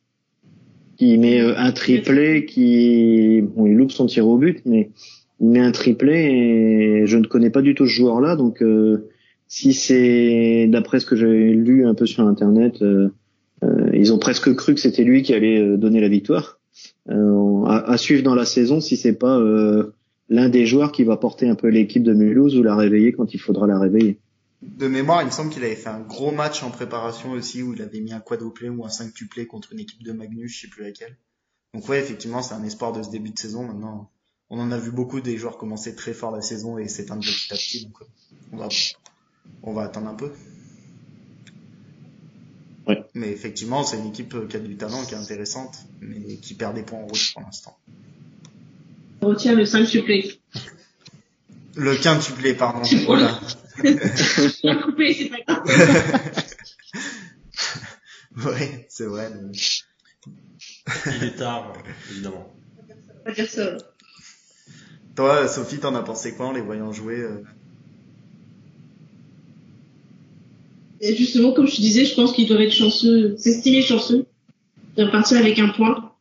qui 0.97 1.17
met 1.17 1.41
euh, 1.41 1.55
un 1.57 1.71
triplé, 1.71 2.45
qui 2.45 3.41
bon, 3.41 3.65
il 3.65 3.73
loupe 3.73 3.91
son 3.91 4.05
tir 4.05 4.27
au 4.27 4.37
but, 4.37 4.61
mais 4.65 4.91
il 5.39 5.47
met 5.49 5.59
un 5.59 5.71
triplé 5.71 6.13
et 6.13 7.07
je 7.07 7.17
ne 7.17 7.25
connais 7.25 7.49
pas 7.49 7.63
du 7.63 7.73
tout 7.73 7.85
ce 7.87 7.91
joueur-là, 7.93 8.35
donc 8.35 8.61
euh, 8.61 9.09
si 9.47 9.73
c'est 9.73 10.67
d'après 10.67 10.99
ce 10.99 11.05
que 11.05 11.15
j'ai 11.15 11.53
lu 11.53 11.85
un 11.85 11.93
peu 11.93 12.05
sur 12.05 12.27
internet, 12.27 12.81
euh, 12.81 13.09
euh, 13.63 13.89
ils 13.93 14.13
ont 14.13 14.19
presque 14.19 14.53
cru 14.55 14.75
que 14.75 14.79
c'était 14.81 15.03
lui 15.03 15.23
qui 15.23 15.33
allait 15.33 15.59
euh, 15.59 15.77
donner 15.77 16.01
la 16.01 16.09
victoire. 16.09 16.59
Euh, 17.09 17.63
à, 17.65 17.91
à, 17.91 17.97
suivre 17.97 18.21
dans 18.21 18.35
la 18.35 18.45
saison 18.45 18.81
si 18.81 18.97
c'est 18.97 19.13
pas 19.13 19.37
euh, 19.37 19.93
l'un 20.29 20.49
des 20.49 20.65
joueurs 20.65 20.91
qui 20.91 21.03
va 21.03 21.17
porter 21.17 21.47
un 21.47 21.55
peu 21.55 21.67
l'équipe 21.69 22.03
de 22.03 22.13
Mulhouse 22.13 22.57
ou 22.57 22.63
la 22.63 22.75
réveiller 22.75 23.13
quand 23.13 23.33
il 23.33 23.39
faudra 23.39 23.65
la 23.65 23.79
réveiller. 23.79 24.19
De 24.61 24.87
mémoire, 24.87 25.21
il 25.21 25.27
me 25.27 25.31
semble 25.31 25.51
qu'il 25.51 25.63
avait 25.63 25.75
fait 25.75 25.89
un 25.89 26.01
gros 26.01 26.31
match 26.31 26.63
en 26.63 26.71
préparation 26.71 27.31
aussi 27.31 27.61
où 27.63 27.73
il 27.73 27.81
avait 27.81 27.99
mis 27.99 28.13
un 28.13 28.19
quadruplé 28.19 28.69
ou 28.69 28.85
un 28.85 28.89
quintuplé 28.89 29.45
contre 29.45 29.73
une 29.73 29.79
équipe 29.79 30.03
de 30.03 30.11
Magnus, 30.11 30.53
je 30.53 30.61
sais 30.61 30.67
plus 30.67 30.83
laquelle. 30.83 31.15
Donc 31.73 31.87
ouais, 31.89 31.99
effectivement, 31.99 32.41
c'est 32.41 32.55
un 32.55 32.63
espoir 32.63 32.91
de 32.91 33.03
ce 33.03 33.09
début 33.09 33.29
de 33.29 33.37
saison. 33.37 33.63
Maintenant, 33.63 34.09
on 34.49 34.59
en 34.59 34.71
a 34.71 34.77
vu 34.77 34.91
beaucoup 34.91 35.21
des 35.21 35.37
joueurs 35.37 35.57
commencer 35.57 35.95
très 35.95 36.13
fort 36.13 36.31
la 36.31 36.41
saison 36.41 36.77
et 36.77 36.87
s'éteindre 36.87 37.21
petit 37.21 37.53
à 37.53 37.55
petit. 37.55 37.85
Donc 37.85 37.99
on 38.51 38.57
va, 38.57 38.67
on 39.63 39.73
va 39.73 39.83
attendre 39.83 40.07
un 40.07 40.15
peu. 40.15 40.31
Ouais. 42.87 43.03
Mais 43.13 43.29
effectivement, 43.29 43.83
c'est 43.83 43.97
une 43.97 44.07
équipe 44.07 44.47
qui 44.47 44.55
a 44.55 44.59
du 44.59 44.77
talent, 44.77 45.03
qui 45.05 45.13
est 45.13 45.17
intéressante, 45.17 45.77
mais 46.01 46.37
qui 46.37 46.53
perd 46.53 46.75
des 46.75 46.83
points 46.83 46.99
en 46.99 47.07
route 47.07 47.33
pour 47.33 47.41
l'instant. 47.41 47.77
On 49.21 49.27
retient 49.27 49.55
le 49.55 49.65
5 49.65 49.85
supplé. 49.85 50.39
Le 51.75 51.95
quintuplé, 51.95 52.53
pardon. 52.53 52.81
Voilà. 53.05 53.39
coupé, 54.83 55.13
c'est 55.13 55.29
pas 55.29 55.41
grave. 55.47 56.43
oui, 58.45 58.85
c'est 58.89 59.05
vrai. 59.05 59.31
Il 61.17 61.23
est 61.23 61.35
tard, 61.35 61.73
évidemment. 62.11 62.53
Pas 63.25 63.31
dire 63.31 63.49
ça. 63.49 63.77
Toi, 65.15 65.47
Sophie, 65.47 65.79
t'en 65.79 65.93
as 65.95 66.03
pensé 66.03 66.33
quoi 66.35 66.47
en 66.47 66.51
les 66.51 66.61
voyant 66.61 66.91
jouer 66.91 67.19
euh 67.19 67.43
Et 71.01 71.15
justement, 71.15 71.51
comme 71.51 71.67
je 71.67 71.75
te 71.75 71.81
disais, 71.81 72.05
je 72.05 72.15
pense 72.15 72.33
qu'ils 72.33 72.47
doivent 72.47 72.61
être 72.61 72.73
chanceux, 72.73 73.35
s'estimer 73.37 73.81
chanceux, 73.81 74.25
de 74.95 75.03
repartir 75.03 75.37
avec 75.37 75.59
un 75.59 75.69
point. 75.69 76.11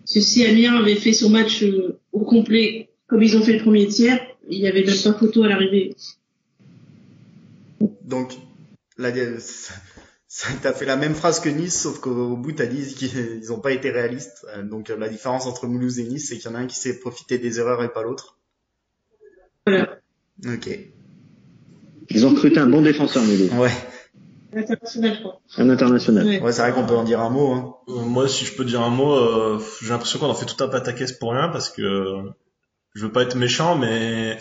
Parce 0.00 0.14
que 0.14 0.20
si 0.20 0.46
Amiens 0.46 0.76
avait 0.76 0.94
fait 0.94 1.12
son 1.12 1.30
match 1.30 1.62
euh, 1.62 1.98
au 2.12 2.20
complet, 2.20 2.88
comme 3.06 3.22
ils 3.22 3.36
ont 3.36 3.42
fait 3.42 3.54
le 3.54 3.62
premier 3.62 3.86
tiers, 3.88 4.20
il 4.48 4.58
y 4.58 4.66
avait 4.66 4.84
même 4.84 4.96
pas 5.02 5.12
photo 5.12 5.42
à 5.42 5.48
l'arrivée. 5.48 5.94
Donc, 8.04 8.34
là, 8.96 9.12
t'as 10.62 10.72
fait 10.72 10.86
la 10.86 10.96
même 10.96 11.14
phrase 11.14 11.40
que 11.40 11.48
Nice, 11.48 11.82
sauf 11.82 12.00
qu'au 12.00 12.36
bout, 12.36 12.52
t'as 12.52 12.66
dit 12.66 12.94
qu'ils 12.94 13.42
n'ont 13.48 13.60
pas 13.60 13.72
été 13.72 13.90
réalistes. 13.90 14.46
Donc, 14.64 14.88
la 14.88 15.08
différence 15.08 15.46
entre 15.46 15.66
Mulhouse 15.66 15.98
et 15.98 16.04
Nice, 16.04 16.28
c'est 16.28 16.38
qu'il 16.38 16.50
y 16.50 16.52
en 16.52 16.56
a 16.56 16.60
un 16.60 16.66
qui 16.66 16.76
sait 16.76 16.98
profiter 16.98 17.38
des 17.38 17.58
erreurs 17.58 17.82
et 17.82 17.92
pas 17.92 18.02
l'autre. 18.02 18.38
Voilà. 19.66 19.98
Ok. 20.46 20.70
Ils 22.10 22.26
ont 22.26 22.30
recruté 22.30 22.58
un 22.58 22.66
bon 22.68 22.82
défenseur 22.82 23.22
Mulhouse, 23.24 23.52
Ouais. 23.58 23.70
International, 24.54 25.14
je 25.14 25.20
crois. 25.20 25.40
un 25.58 25.68
international. 25.68 26.26
Ouais. 26.26 26.40
Ouais, 26.40 26.52
c'est 26.52 26.62
vrai 26.62 26.72
qu'on 26.72 26.86
peut 26.86 26.96
en 26.96 27.04
dire 27.04 27.20
un 27.20 27.28
mot. 27.28 27.52
Hein. 27.52 27.74
Euh, 27.88 28.00
moi, 28.02 28.28
si 28.28 28.46
je 28.46 28.54
peux 28.54 28.64
dire 28.64 28.80
un 28.80 28.88
mot, 28.88 29.12
euh, 29.14 29.60
j'ai 29.82 29.90
l'impression 29.90 30.18
qu'on 30.18 30.26
en 30.30 30.34
fait 30.34 30.46
tout 30.46 30.62
un 30.64 30.68
pataquès 30.68 31.12
pour 31.12 31.32
rien 31.32 31.48
parce 31.48 31.68
que 31.68 31.82
euh, 31.82 32.22
je 32.94 33.04
veux 33.06 33.12
pas 33.12 33.22
être 33.22 33.36
méchant, 33.36 33.76
mais 33.76 34.38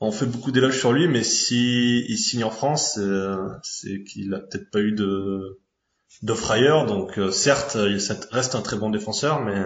on 0.00 0.10
fait 0.10 0.24
beaucoup 0.24 0.52
d'éloges 0.52 0.78
sur 0.78 0.92
lui. 0.94 1.06
Mais 1.06 1.22
si 1.22 2.06
il 2.08 2.16
signe 2.16 2.44
en 2.44 2.50
France, 2.50 2.98
euh, 2.98 3.36
c'est 3.62 4.02
qu'il 4.04 4.32
a 4.32 4.38
peut-être 4.40 4.70
pas 4.70 4.80
eu 4.80 4.92
de 4.92 5.58
d'offre 6.22 6.50
ailleurs. 6.52 6.86
Donc, 6.86 7.18
euh, 7.18 7.30
certes, 7.30 7.76
il 7.78 7.98
reste 8.32 8.54
un 8.54 8.62
très 8.62 8.78
bon 8.78 8.88
défenseur, 8.88 9.44
mais 9.44 9.62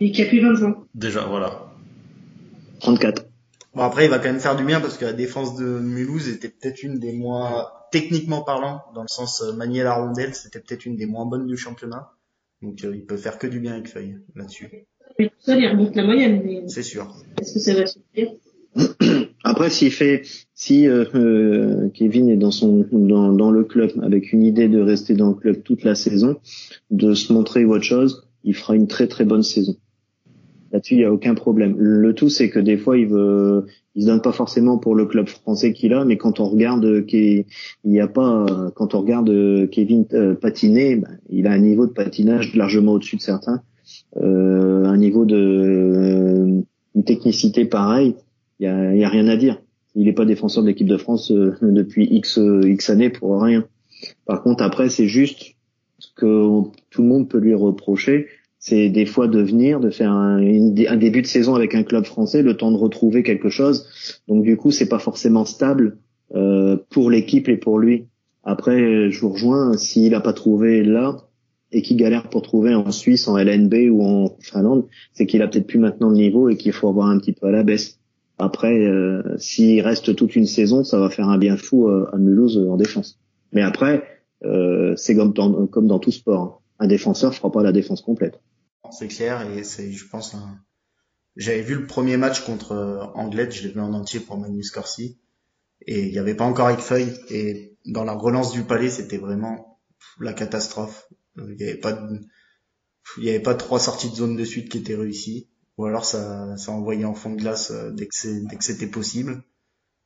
Et 0.00 0.10
qui 0.10 0.20
a 0.22 0.26
plus 0.26 0.40
20 0.40 0.64
ans. 0.66 0.84
déjà, 0.96 1.24
voilà. 1.26 1.72
34. 2.80 3.24
Bon, 3.74 3.82
après, 3.82 4.04
il 4.04 4.10
va 4.10 4.18
quand 4.18 4.28
même 4.28 4.40
faire 4.40 4.56
du 4.56 4.64
bien 4.64 4.80
parce 4.80 4.98
que 4.98 5.04
la 5.04 5.12
défense 5.12 5.56
de 5.56 5.64
Mulhouse 5.64 6.28
était 6.28 6.48
peut-être 6.48 6.82
une 6.82 6.98
des 6.98 7.12
moins, 7.12 7.68
techniquement 7.90 8.42
parlant, 8.42 8.82
dans 8.94 9.02
le 9.02 9.08
sens 9.08 9.42
euh, 9.42 9.52
manier 9.54 9.82
la 9.82 9.94
rondelle, 9.94 10.34
c'était 10.34 10.60
peut-être 10.60 10.84
une 10.84 10.96
des 10.96 11.06
moins 11.06 11.24
bonnes 11.24 11.46
du 11.46 11.56
championnat. 11.56 12.10
Donc, 12.60 12.84
euh, 12.84 12.94
il 12.94 13.04
peut 13.04 13.16
faire 13.16 13.38
que 13.38 13.46
du 13.46 13.60
bien 13.60 13.72
avec 13.72 13.88
Feuille 13.88 14.18
là-dessus. 14.34 14.86
Mais 15.18 15.28
tout 15.28 15.34
ça, 15.40 15.56
il 15.56 15.66
remonte 15.68 15.96
la 15.96 16.04
moyenne, 16.04 16.42
mais 16.44 16.62
C'est 16.68 16.82
sûr. 16.82 17.14
est-ce 17.40 17.54
que 17.54 17.60
ça 17.60 17.74
va 17.74 17.86
suffire? 17.86 18.32
Après, 19.44 19.70
s'il 19.70 19.90
fait, 19.90 20.22
si 20.54 20.86
euh, 20.86 21.04
euh, 21.14 21.88
Kevin 21.92 22.30
est 22.30 22.36
dans 22.36 22.50
son 22.50 22.86
dans, 22.92 23.32
dans 23.32 23.50
le 23.50 23.64
club 23.64 23.90
avec 24.02 24.32
une 24.32 24.42
idée 24.42 24.68
de 24.68 24.80
rester 24.80 25.14
dans 25.14 25.28
le 25.28 25.34
club 25.34 25.62
toute 25.62 25.82
la 25.84 25.94
saison, 25.94 26.38
de 26.90 27.14
se 27.14 27.32
montrer 27.32 27.64
ou 27.64 27.74
autre 27.74 27.84
chose, 27.84 28.28
il 28.44 28.54
fera 28.54 28.74
une 28.76 28.86
très 28.86 29.08
très 29.08 29.24
bonne 29.24 29.42
saison. 29.42 29.76
Là-dessus, 30.72 30.94
il 30.94 31.00
y 31.00 31.04
a 31.04 31.12
aucun 31.12 31.34
problème. 31.34 31.74
Le 31.78 32.14
tout, 32.14 32.30
c'est 32.30 32.48
que 32.48 32.58
des 32.58 32.78
fois, 32.78 32.96
il 32.96 33.06
veut, 33.06 33.66
il 33.94 34.02
se 34.02 34.06
donne 34.06 34.22
pas 34.22 34.32
forcément 34.32 34.78
pour 34.78 34.94
le 34.94 35.04
club 35.04 35.28
français 35.28 35.74
qu'il 35.74 35.92
a, 35.92 36.04
mais 36.06 36.16
quand 36.16 36.40
on 36.40 36.46
regarde, 36.46 36.84
euh, 36.86 37.02
qu'il- 37.02 37.44
il 37.84 37.92
y 37.92 38.00
a 38.00 38.08
pas, 38.08 38.46
euh, 38.48 38.70
quand 38.74 38.94
on 38.94 39.00
regarde 39.00 39.28
euh, 39.28 39.66
Kevin 39.66 40.06
euh, 40.14 40.34
patiner, 40.34 40.96
ben, 40.96 41.18
il 41.28 41.46
a 41.46 41.52
un 41.52 41.58
niveau 41.58 41.86
de 41.86 41.92
patinage 41.92 42.54
largement 42.56 42.92
au-dessus 42.92 43.16
de 43.16 43.20
certains, 43.20 43.62
euh, 44.16 44.84
un 44.86 44.96
niveau 44.96 45.26
de 45.26 45.36
euh, 45.36 46.62
une 46.94 47.04
technicité 47.04 47.64
pareille. 47.66 48.14
Il 48.60 48.66
y 48.66 49.04
a, 49.04 49.08
rien 49.08 49.28
à 49.28 49.36
dire. 49.36 49.60
Il 49.94 50.04
n'est 50.06 50.12
pas 50.12 50.24
défenseur 50.24 50.62
de 50.62 50.68
l'équipe 50.68 50.86
de 50.86 50.96
France 50.96 51.30
euh, 51.32 51.54
depuis 51.62 52.06
X 52.10 52.38
euh, 52.38 52.62
X 52.64 52.88
années 52.90 53.10
pour 53.10 53.42
rien. 53.42 53.64
Par 54.24 54.42
contre, 54.42 54.62
après, 54.62 54.88
c'est 54.88 55.06
juste 55.06 55.54
ce 55.98 56.08
que 56.16 56.62
tout 56.90 57.02
le 57.02 57.08
monde 57.08 57.28
peut 57.28 57.38
lui 57.38 57.54
reprocher, 57.54 58.26
c'est 58.64 58.90
des 58.90 59.06
fois 59.06 59.26
de 59.26 59.42
venir, 59.42 59.80
de 59.80 59.90
faire 59.90 60.12
un, 60.12 60.38
un 60.38 60.96
début 60.96 61.20
de 61.20 61.26
saison 61.26 61.56
avec 61.56 61.74
un 61.74 61.82
club 61.82 62.04
français, 62.04 62.42
le 62.42 62.56
temps 62.56 62.70
de 62.70 62.76
retrouver 62.76 63.24
quelque 63.24 63.50
chose. 63.50 63.86
Donc 64.28 64.44
du 64.44 64.56
coup, 64.56 64.70
c'est 64.70 64.88
pas 64.88 65.00
forcément 65.00 65.44
stable 65.44 65.98
euh, 66.36 66.76
pour 66.88 67.10
l'équipe 67.10 67.48
et 67.48 67.56
pour 67.56 67.80
lui. 67.80 68.06
Après, 68.44 69.10
je 69.10 69.20
vous 69.20 69.30
rejoins, 69.30 69.76
s'il 69.76 70.14
a 70.14 70.20
pas 70.20 70.32
trouvé 70.32 70.84
là 70.84 71.16
et 71.72 71.82
qu'il 71.82 71.96
galère 71.96 72.28
pour 72.28 72.42
trouver 72.42 72.72
en 72.72 72.92
Suisse, 72.92 73.26
en 73.26 73.36
LNB 73.36 73.90
ou 73.90 74.04
en 74.04 74.36
Finlande, 74.38 74.86
c'est 75.12 75.26
qu'il 75.26 75.42
a 75.42 75.48
peut-être 75.48 75.66
plus 75.66 75.80
maintenant 75.80 76.10
le 76.10 76.16
niveau 76.16 76.48
et 76.48 76.56
qu'il 76.56 76.72
faut 76.72 76.88
avoir 76.88 77.08
un 77.08 77.18
petit 77.18 77.32
peu 77.32 77.48
à 77.48 77.50
la 77.50 77.64
baisse. 77.64 77.98
Après, 78.38 78.78
euh, 78.78 79.22
s'il 79.38 79.80
reste 79.80 80.14
toute 80.14 80.36
une 80.36 80.46
saison, 80.46 80.84
ça 80.84 81.00
va 81.00 81.10
faire 81.10 81.28
un 81.28 81.38
bien 81.38 81.56
fou 81.56 81.88
euh, 81.88 82.06
à 82.12 82.16
Mulhouse 82.16 82.58
en 82.58 82.76
défense. 82.76 83.18
Mais 83.52 83.62
après, 83.62 84.04
euh, 84.44 84.94
c'est 84.96 85.16
comme 85.16 85.32
dans, 85.32 85.66
comme 85.66 85.88
dans 85.88 85.98
tout 85.98 86.12
sport. 86.12 86.40
hein. 86.40 86.54
Un 86.78 86.86
défenseur 86.86 87.34
fera 87.34 87.50
pas 87.50 87.62
la 87.62 87.72
défense 87.72 88.02
complète. 88.02 88.40
C'est 88.90 89.08
clair 89.08 89.48
et 89.50 89.64
c'est, 89.64 89.92
je 89.92 90.06
pense, 90.08 90.34
j'avais 91.36 91.62
vu 91.62 91.76
le 91.76 91.86
premier 91.86 92.16
match 92.16 92.44
contre 92.44 92.72
euh, 92.72 93.04
Anglet, 93.14 93.50
je 93.50 93.62
l'ai 93.62 93.72
vu 93.72 93.80
en 93.80 93.94
entier 93.94 94.20
pour 94.20 94.38
Magnus 94.38 94.70
Corsi 94.70 95.18
et 95.86 96.06
il 96.06 96.12
n'y 96.12 96.18
avait 96.18 96.34
pas 96.34 96.44
encore 96.44 96.70
Feuille 96.80 97.12
et 97.30 97.76
dans 97.86 98.04
la 98.04 98.12
relance 98.12 98.52
du 98.52 98.64
palais, 98.64 98.90
c'était 98.90 99.18
vraiment 99.18 99.80
la 100.20 100.32
catastrophe. 100.32 101.08
Euh, 101.38 101.46
Il 101.50 101.56
n'y 101.56 101.70
avait 101.70 101.80
pas 101.80 101.92
de... 101.92 102.20
il 103.18 103.24
y 103.24 103.30
avait 103.30 103.40
pas 103.40 103.54
trois 103.54 103.80
sorties 103.80 104.10
de 104.10 104.16
zone 104.16 104.36
de 104.36 104.44
suite 104.44 104.68
qui 104.68 104.78
étaient 104.78 104.94
réussies 104.94 105.48
ou 105.78 105.86
alors 105.86 106.04
ça, 106.04 106.54
envoyait 106.68 107.06
en 107.06 107.14
fond 107.14 107.30
de 107.30 107.36
glace 107.36 107.70
euh, 107.70 107.90
dès 107.92 108.06
que 108.06 108.14
c'était 108.64 108.86
possible. 108.86 109.42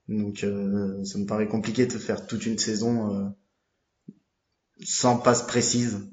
Donc 0.08 0.38
ça 0.38 0.46
me 1.18 1.26
paraît 1.26 1.48
compliqué 1.48 1.86
de 1.86 1.98
faire 1.98 2.28
toute 2.28 2.46
une 2.46 2.58
saison 2.58 3.34
sans 4.84 5.18
passe 5.18 5.44
précise. 5.44 6.08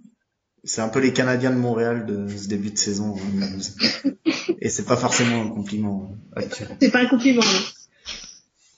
C'est 0.63 0.81
un 0.81 0.89
peu 0.89 0.99
les 0.99 1.11
Canadiens 1.13 1.51
de 1.51 1.57
Montréal 1.57 2.05
de 2.05 2.27
ce 2.27 2.47
début 2.47 2.71
de 2.71 2.77
saison. 2.77 3.15
hein. 3.17 4.11
Et 4.61 4.69
c'est 4.69 4.85
pas 4.85 4.95
forcément 4.97 5.41
un 5.43 5.49
compliment 5.49 6.15
actuel. 6.35 6.69
C'est 6.81 6.91
pas 6.91 7.01
un 7.01 7.07
compliment. 7.07 7.41
hein. 7.43 7.63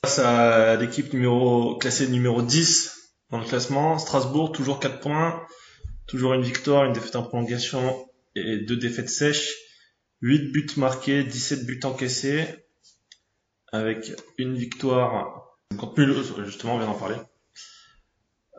Face 0.03 0.19
à 0.19 0.75
l'équipe 0.77 1.13
numéro 1.13 1.77
classée 1.77 2.07
numéro 2.07 2.41
10 2.41 2.91
dans 3.31 3.39
le 3.39 3.45
classement, 3.45 3.97
Strasbourg 3.99 4.51
toujours 4.51 4.79
4 4.79 4.99
points, 4.99 5.41
toujours 6.07 6.33
une 6.33 6.41
victoire, 6.43 6.85
une 6.85 6.93
défaite 6.93 7.15
en 7.15 7.23
prolongation 7.23 8.07
et 8.35 8.57
deux 8.65 8.77
défaites 8.77 9.09
sèches, 9.09 9.51
8 10.21 10.51
buts 10.51 10.67
marqués, 10.77 11.23
17 11.23 11.65
buts 11.65 11.79
encaissés 11.83 12.45
avec 13.71 14.11
une 14.37 14.55
victoire 14.55 15.57
contre 15.77 15.99
Mulhouse, 15.99 16.33
justement 16.45 16.75
on 16.75 16.77
vient 16.77 16.87
d'en 16.87 16.93
parler. 16.93 17.15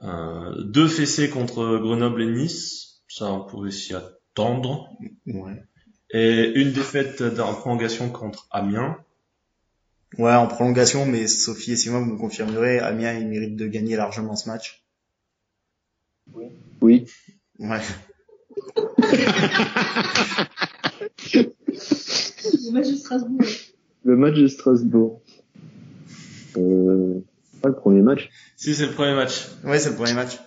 Euh, 0.03 0.63
deux 0.65 0.89
fessées 0.89 1.31
contre 1.31 1.79
Grenoble 1.79 2.23
et 2.23 2.27
Nice, 2.27 2.96
ça 3.17 3.33
on 3.33 3.41
pouvait 3.45 3.71
s'y 3.71 3.95
attendre, 3.95 4.91
Ouais. 5.27 5.63
et 6.11 6.53
une 6.61 6.73
défaite 6.73 7.23
en 7.41 7.55
prolongation 7.55 8.11
contre 8.11 8.47
Amiens. 8.51 8.99
Ouais, 10.19 10.35
en 10.35 10.47
prolongation, 10.47 11.07
mais 11.07 11.27
Sophie 11.27 11.73
et 11.73 11.77
Simon 11.77 12.01
vous 12.01 12.13
me 12.13 12.19
confirmerez, 12.19 12.79
Amiens 12.79 13.15
il 13.15 13.27
mérite 13.29 13.57
de 13.57 13.67
gagner 13.67 13.97
largement 13.97 14.37
ce 14.37 14.49
match. 14.51 14.85
Oui. 16.83 17.07
Ouais. 17.59 17.81
Le 21.35 22.71
match 22.73 22.89
de 22.89 22.97
Strasbourg. 22.97 23.47
Le 24.05 24.17
match 24.17 24.35
de 24.35 24.47
Strasbourg. 24.47 25.23
Euh, 26.57 27.21
pas 27.63 27.69
le 27.71 27.75
premier 27.77 28.03
match. 28.03 28.29
Si 28.57 28.75
c'est 28.75 28.87
le 28.87 28.93
premier 28.93 29.15
match. 29.15 29.47
Ouais, 29.65 29.79
c'est 29.79 29.91
le 29.91 29.97
premier 29.97 30.15
match. 30.15 30.39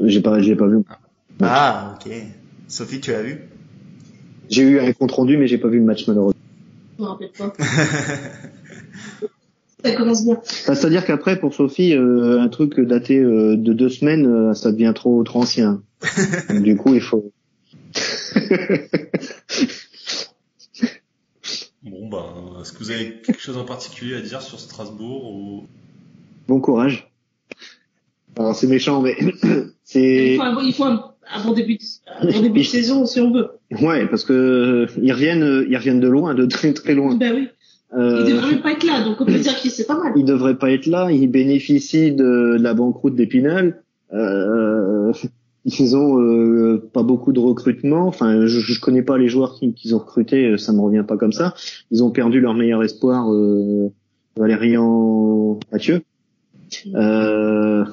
J'ai 0.00 0.20
pas, 0.20 0.40
j'ai 0.40 0.56
pas 0.56 0.66
vu. 0.66 0.82
Ah, 1.42 1.94
ok. 1.96 2.12
Sophie, 2.68 3.00
tu 3.00 3.12
as 3.12 3.22
vu? 3.22 3.40
J'ai 4.48 4.62
eu 4.62 4.80
un 4.80 4.92
compte 4.92 5.12
rendu, 5.12 5.36
mais 5.36 5.46
j'ai 5.46 5.58
pas 5.58 5.68
vu 5.68 5.78
le 5.78 5.84
match 5.84 6.06
malheureusement. 6.06 6.40
Je 6.98 7.02
me 7.02 7.08
rappelle 7.08 7.30
pas. 7.30 7.52
Ça 9.84 9.92
commence 9.96 10.24
bien. 10.24 10.34
Bah, 10.34 10.74
C'est-à-dire 10.74 11.04
qu'après, 11.04 11.38
pour 11.40 11.54
Sophie, 11.54 11.94
euh, 11.94 12.40
un 12.40 12.48
truc 12.48 12.78
daté 12.78 13.18
euh, 13.18 13.56
de 13.56 13.72
deux 13.72 13.88
semaines, 13.88 14.26
euh, 14.26 14.54
ça 14.54 14.70
devient 14.70 14.92
trop, 14.94 15.22
trop 15.24 15.40
ancien. 15.40 15.82
Du 16.50 16.76
coup, 16.76 16.94
il 16.94 17.00
faut. 17.00 17.32
Bon, 21.84 22.08
ben, 22.08 22.60
est-ce 22.60 22.72
que 22.72 22.78
vous 22.78 22.92
avez 22.92 23.20
quelque 23.22 23.40
chose 23.40 23.56
en 23.56 23.64
particulier 23.64 24.14
à 24.14 24.20
dire 24.20 24.40
sur 24.40 24.60
Strasbourg 24.60 25.34
ou... 25.34 25.66
Bon 26.46 26.60
courage. 26.60 27.11
Alors, 28.38 28.54
c'est 28.54 28.66
méchant, 28.66 29.02
mais 29.02 29.16
Il 29.20 29.66
c'est 29.84 30.36
faut, 30.36 30.42
un, 30.42 30.62
il 30.62 30.72
faut 30.72 30.84
un, 30.84 31.04
un 31.34 31.44
bon 31.44 31.52
début 31.52 31.74
de, 31.76 31.82
un 32.20 32.32
bon 32.32 32.40
début 32.42 32.60
de 32.60 32.64
saison 32.64 33.04
si 33.06 33.20
on 33.20 33.30
veut. 33.32 33.48
ouais 33.82 34.06
parce 34.06 34.24
que 34.24 34.32
euh, 34.32 34.86
ils 35.02 35.12
reviennent, 35.12 35.42
euh, 35.42 35.66
ils 35.68 35.76
reviennent 35.76 36.00
de 36.00 36.08
loin, 36.08 36.34
de 36.34 36.46
très 36.46 36.72
très 36.72 36.94
loin. 36.94 37.14
Ben 37.16 37.32
oui. 37.34 37.48
Il 37.94 37.98
Euh, 38.00 38.24
devrait 38.26 38.52
même 38.52 38.62
pas 38.62 38.72
être 38.72 38.84
là, 38.86 39.04
donc 39.04 39.20
on 39.20 39.26
peut 39.26 39.34
dire 39.38 39.60
que 39.60 39.68
c'est 39.68 39.86
pas 39.86 39.98
mal. 40.02 40.14
ils 40.16 40.24
devraient 40.24 40.56
pas 40.56 40.70
être 40.70 40.86
là. 40.86 41.10
Ils 41.12 41.26
bénéficient 41.30 42.12
de, 42.12 42.56
de 42.56 42.62
la 42.62 42.72
banqueroute 42.72 43.14
d'Épinal. 43.14 43.82
Euh, 44.14 45.12
ils 45.66 45.94
ont 45.94 46.18
euh, 46.18 46.82
pas 46.94 47.02
beaucoup 47.02 47.32
de 47.32 47.38
recrutement. 47.40 48.06
Enfin, 48.06 48.46
je, 48.46 48.60
je 48.60 48.80
connais 48.80 49.02
pas 49.02 49.18
les 49.18 49.28
joueurs 49.28 49.54
qui- 49.58 49.74
qu'ils 49.74 49.94
ont 49.94 49.98
recrutés. 49.98 50.52
euh, 50.52 50.56
Ça 50.56 50.72
me 50.72 50.80
revient 50.80 51.04
pas 51.06 51.18
comme 51.18 51.32
ça. 51.32 51.52
Ils 51.90 52.02
ont 52.02 52.10
perdu 52.10 52.40
leur 52.40 52.54
meilleur 52.54 52.82
espoir, 52.82 53.30
euh, 53.30 53.90
Valérian 54.38 55.60
Mathieu. 55.70 56.00
Euh, 56.94 57.84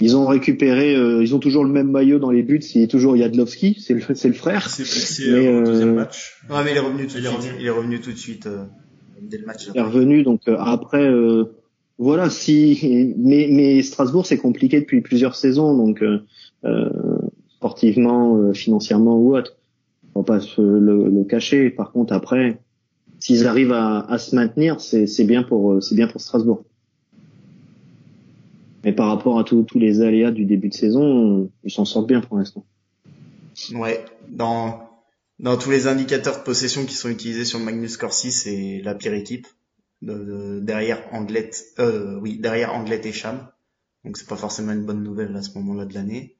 ils 0.00 0.16
ont 0.16 0.26
récupéré. 0.26 0.94
euh, 0.94 1.22
ils 1.22 1.34
ont 1.34 1.38
toujours 1.38 1.64
le 1.64 1.70
même 1.70 1.90
maillot 1.90 2.18
dans 2.18 2.30
les 2.30 2.42
buts. 2.42 2.60
C'est 2.62 2.86
toujours 2.86 3.16
Yadlovski. 3.16 3.76
C'est 3.80 3.94
le, 3.94 4.02
c'est 4.14 4.28
le 4.28 4.34
frère. 4.34 4.68
C'est 4.68 4.82
blessé 4.82 5.24
Mais, 5.32 5.46
euh, 5.48 5.60
au 5.60 5.64
deuxième 5.64 5.88
euh, 5.90 5.94
match. 5.94 6.34
Ouais, 6.50 6.56
mais 6.64 6.72
il 6.72 6.76
est 6.76 6.80
revenu 6.80 7.06
tout 7.06 7.14
Il 7.16 7.22
de 7.22 7.26
est 7.26 7.30
suite. 7.30 7.38
revenu. 7.42 7.56
Il 7.60 7.66
est 7.66 7.70
revenu 7.70 8.00
tout 8.00 8.12
de 8.12 8.16
suite 8.16 8.46
euh, 8.46 8.64
dès 9.22 9.38
le 9.38 9.46
match. 9.46 9.68
est 9.74 9.80
revenu. 9.80 10.22
Donc 10.22 10.42
euh, 10.48 10.56
après, 10.58 11.06
euh, 11.08 11.44
voilà. 11.98 12.28
Si 12.30 13.14
mais 13.16 13.48
mais 13.50 13.80
Strasbourg 13.82 14.26
c'est 14.26 14.38
compliqué 14.38 14.80
depuis 14.80 15.00
plusieurs 15.00 15.34
saisons. 15.34 15.76
Donc 15.76 16.02
euh, 16.02 16.20
euh, 16.64 16.90
sportivement, 17.56 18.36
euh, 18.36 18.52
financièrement 18.52 19.16
ou 19.18 19.34
autre, 19.36 19.56
on 20.14 20.20
va 20.20 20.24
pas 20.24 20.40
se 20.40 20.60
le, 20.60 21.08
le 21.08 21.24
cacher. 21.24 21.70
Par 21.70 21.92
contre 21.92 22.12
après, 22.12 22.58
s'ils 23.18 23.46
arrivent 23.46 23.72
à, 23.72 24.00
à 24.00 24.18
se 24.18 24.34
maintenir, 24.36 24.80
c'est 24.80 25.06
c'est 25.06 25.24
bien 25.24 25.42
pour 25.42 25.72
euh, 25.72 25.80
c'est 25.80 25.94
bien 25.94 26.06
pour 26.06 26.20
Strasbourg. 26.20 26.64
Mais 28.86 28.92
par 28.92 29.08
rapport 29.08 29.36
à 29.38 29.42
tous 29.44 29.64
tous 29.64 29.80
les 29.80 30.00
aléas 30.00 30.30
du 30.30 30.44
début 30.44 30.68
de 30.68 30.74
saison, 30.74 31.50
ils 31.64 31.72
s'en 31.72 31.84
sortent 31.84 32.06
bien 32.06 32.20
pour 32.20 32.38
l'instant. 32.38 32.64
Ouais, 33.74 34.04
dans 34.28 34.88
dans 35.40 35.58
tous 35.58 35.70
les 35.72 35.88
indicateurs 35.88 36.38
de 36.38 36.42
possession 36.44 36.86
qui 36.86 36.94
sont 36.94 37.10
utilisés 37.10 37.44
sur 37.44 37.58
Magnus 37.58 37.96
Corsi, 37.96 38.30
c'est 38.30 38.80
la 38.84 38.94
pire 38.94 39.12
équipe 39.12 39.48
de, 40.02 40.14
de- 40.14 40.60
derrière 40.60 41.02
Anglette, 41.12 41.64
euh, 41.80 42.16
oui, 42.20 42.38
derrière 42.38 42.74
Anglette 42.74 43.04
et 43.06 43.12
Cham. 43.12 43.48
Donc 44.04 44.16
c'est 44.16 44.28
pas 44.28 44.36
forcément 44.36 44.70
une 44.70 44.86
bonne 44.86 45.02
nouvelle 45.02 45.34
à 45.36 45.42
ce 45.42 45.58
moment-là 45.58 45.84
de 45.84 45.92
l'année. 45.94 46.36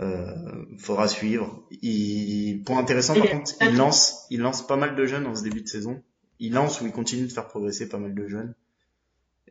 Euh, 0.00 0.64
faudra 0.78 1.08
suivre. 1.08 1.68
Il, 1.82 2.62
point 2.64 2.78
intéressant 2.78 3.12
par 3.14 3.28
contre, 3.28 3.52
il 3.60 3.76
lance, 3.76 4.26
il 4.30 4.40
lance 4.40 4.66
pas 4.66 4.76
mal 4.76 4.96
de 4.96 5.04
jeunes 5.04 5.26
en 5.26 5.34
ce 5.34 5.42
début 5.42 5.60
de 5.60 5.68
saison. 5.68 6.02
Il 6.38 6.54
lance 6.54 6.80
ou 6.80 6.86
il 6.86 6.92
continue 6.92 7.26
de 7.26 7.32
faire 7.32 7.48
progresser 7.48 7.86
pas 7.86 7.98
mal 7.98 8.14
de 8.14 8.26
jeunes. 8.26 8.54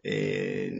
Et 0.03 0.73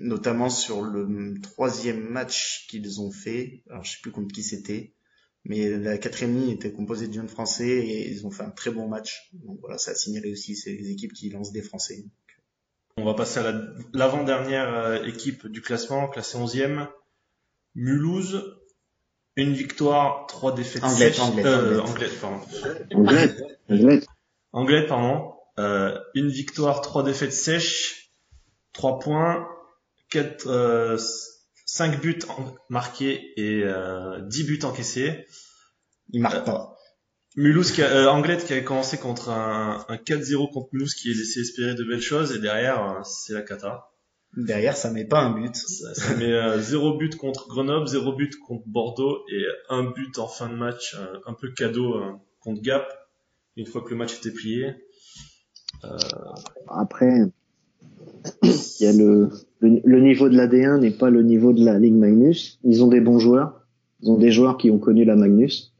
notamment 0.00 0.50
sur 0.50 0.82
le 0.82 1.34
troisième 1.40 2.00
match 2.08 2.66
qu'ils 2.68 3.00
ont 3.00 3.10
fait, 3.10 3.62
alors 3.70 3.84
je 3.84 3.92
sais 3.92 3.98
plus 4.02 4.10
contre 4.12 4.32
qui 4.34 4.42
c'était, 4.42 4.92
mais 5.44 5.70
la 5.70 5.96
quatrième 5.98 6.38
ligne 6.38 6.50
était 6.50 6.72
composée 6.72 7.08
de 7.08 7.12
jeunes 7.14 7.28
français 7.28 7.68
et 7.68 8.10
ils 8.10 8.26
ont 8.26 8.30
fait 8.30 8.42
un 8.42 8.50
très 8.50 8.70
bon 8.70 8.88
match. 8.88 9.30
Donc 9.32 9.58
voilà, 9.60 9.78
ça 9.78 9.92
a 9.92 9.94
signalé 9.94 10.30
aussi, 10.32 10.56
c'est 10.56 10.72
les 10.72 10.90
équipes 10.90 11.12
qui 11.12 11.30
lancent 11.30 11.52
des 11.52 11.62
français. 11.62 12.04
On 12.96 13.04
va 13.04 13.14
passer 13.14 13.38
à 13.40 13.52
la- 13.52 13.62
l'avant-dernière 13.94 14.74
euh, 14.74 15.04
équipe 15.04 15.46
du 15.46 15.62
classement, 15.62 16.08
classée 16.08 16.36
11e. 16.36 16.88
Mulhouse, 17.74 18.56
une 19.36 19.52
victoire, 19.52 20.26
trois 20.26 20.52
défaites 20.54 20.82
Anglette, 20.82 21.14
sèches. 21.14 21.20
Anglette, 21.24 21.46
euh, 21.46 21.80
Anglette. 21.80 22.22
Anglette, 22.92 23.26
pardon. 23.68 24.08
Anglette, 24.52 24.88
pardon. 24.88 25.32
Euh, 25.58 25.98
une 26.14 26.28
victoire, 26.28 26.80
trois 26.80 27.02
défaites 27.04 27.32
sèches, 27.32 28.12
trois 28.72 28.98
points, 28.98 29.48
quatre, 30.10 30.46
euh, 30.48 30.96
cinq 31.66 32.00
buts 32.00 32.18
en- 32.28 32.54
marqués 32.68 33.32
et 33.36 33.62
euh, 33.64 34.20
10 34.22 34.44
buts 34.44 34.60
encaissés. 34.64 35.26
Ils 36.10 36.20
marquent 36.20 36.44
pas. 36.44 36.74
Mulhouse, 37.36 37.70
qui 37.72 37.82
a, 37.82 37.86
euh, 37.90 38.06
Anglette 38.08 38.44
qui 38.46 38.52
avait 38.52 38.64
commencé 38.64 38.98
contre 38.98 39.28
un, 39.30 39.84
un 39.88 39.96
4-0 39.96 40.52
contre 40.52 40.70
Mulhouse 40.72 40.94
qui 40.94 41.10
a 41.10 41.14
laissé 41.14 41.40
espérer 41.40 41.74
de 41.74 41.84
belles 41.84 42.00
choses 42.00 42.32
et 42.32 42.38
derrière 42.40 42.82
euh, 42.82 43.00
c'est 43.04 43.32
la 43.34 43.42
cata. 43.42 43.90
Derrière, 44.36 44.76
ça 44.76 44.90
met 44.90 45.04
pas 45.06 45.20
un 45.20 45.30
but. 45.30 45.54
Ça, 45.56 45.94
ça 45.94 46.14
met 46.16 46.32
euh, 46.32 46.60
zéro 46.60 46.96
but 46.98 47.16
contre 47.16 47.48
Grenoble, 47.48 47.86
zéro 47.86 48.12
but 48.12 48.38
contre 48.40 48.64
Bordeaux 48.66 49.24
et 49.32 49.42
un 49.70 49.84
but 49.84 50.18
en 50.18 50.28
fin 50.28 50.48
de 50.48 50.54
match, 50.54 50.94
euh, 50.98 51.18
un 51.26 51.32
peu 51.34 51.50
cadeau 51.52 51.94
euh, 51.96 52.12
contre 52.40 52.60
Gap. 52.62 52.86
Une 53.56 53.66
fois 53.66 53.82
que 53.82 53.90
le 53.90 53.96
match 53.96 54.14
était 54.18 54.30
plié. 54.32 54.74
Après, 56.68 57.22
il 58.42 58.56
y 58.80 58.86
a 58.86 58.92
le, 58.92 59.30
le, 59.60 59.80
le 59.84 60.00
niveau 60.00 60.28
de 60.28 60.36
la 60.36 60.46
D1 60.46 60.80
n'est 60.80 60.90
pas 60.90 61.10
le 61.10 61.22
niveau 61.22 61.52
de 61.52 61.64
la 61.64 61.78
Ligue 61.78 61.94
Magnus. 61.96 62.58
Ils 62.64 62.82
ont 62.84 62.88
des 62.88 63.00
bons 63.00 63.18
joueurs. 63.18 63.66
Ils 64.02 64.10
ont 64.10 64.18
des 64.18 64.30
joueurs 64.30 64.56
qui 64.58 64.70
ont 64.70 64.78
connu 64.78 65.04
la 65.04 65.16
Magnus. 65.16 65.74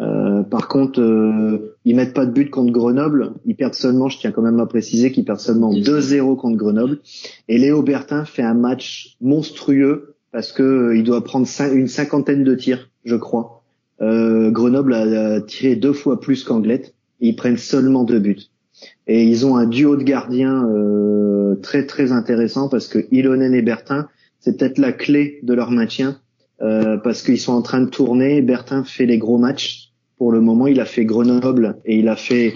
Euh, 0.00 0.42
par 0.42 0.66
contre, 0.66 1.00
euh, 1.00 1.76
ils 1.84 1.94
mettent 1.94 2.14
pas 2.14 2.26
de 2.26 2.32
but 2.32 2.50
contre 2.50 2.72
Grenoble. 2.72 3.34
Ils 3.46 3.54
perdent 3.54 3.74
seulement, 3.74 4.08
je 4.08 4.18
tiens 4.18 4.32
quand 4.32 4.42
même 4.42 4.58
à 4.58 4.66
préciser, 4.66 5.12
qu'ils 5.12 5.24
perdent 5.24 5.38
seulement 5.38 5.72
2-0 5.72 6.36
contre 6.36 6.56
Grenoble. 6.56 6.98
Et 7.48 7.58
Léo 7.58 7.82
Bertin 7.82 8.24
fait 8.24 8.42
un 8.42 8.54
match 8.54 9.16
monstrueux 9.20 10.14
parce 10.32 10.50
que 10.50 10.62
euh, 10.64 10.96
il 10.96 11.04
doit 11.04 11.22
prendre 11.22 11.46
cin- 11.46 11.72
une 11.72 11.86
cinquantaine 11.86 12.42
de 12.42 12.54
tirs, 12.56 12.90
je 13.04 13.14
crois. 13.14 13.62
Euh, 14.00 14.50
Grenoble 14.50 14.94
a, 14.94 15.34
a 15.34 15.40
tiré 15.40 15.76
deux 15.76 15.92
fois 15.92 16.18
plus 16.20 16.42
qu'Anglette. 16.42 16.94
Et 17.20 17.28
ils 17.28 17.36
prennent 17.36 17.56
seulement 17.56 18.02
deux 18.02 18.18
buts. 18.18 18.40
Et 19.06 19.24
ils 19.24 19.46
ont 19.46 19.56
un 19.56 19.66
duo 19.66 19.96
de 19.96 20.02
gardiens 20.02 20.64
euh, 20.68 21.54
très 21.56 21.86
très 21.86 22.12
intéressant 22.12 22.68
parce 22.68 22.88
que 22.88 22.98
Ilonen 23.10 23.54
et 23.54 23.62
Bertin, 23.62 24.08
c'est 24.40 24.56
peut-être 24.58 24.78
la 24.78 24.92
clé 24.92 25.38
de 25.42 25.54
leur 25.54 25.70
maintien 25.70 26.20
euh, 26.62 26.96
parce 26.98 27.22
qu'ils 27.22 27.38
sont 27.40 27.52
en 27.52 27.62
train 27.62 27.80
de 27.80 27.88
tourner. 27.90 28.42
Bertin 28.42 28.84
fait 28.84 29.06
les 29.06 29.18
gros 29.18 29.38
matchs. 29.38 29.90
Pour 30.18 30.32
le 30.32 30.40
moment, 30.40 30.66
il 30.66 30.80
a 30.80 30.84
fait 30.84 31.04
Grenoble 31.04 31.76
et 31.84 31.98
il 31.98 32.08
a 32.08 32.16
fait, 32.16 32.54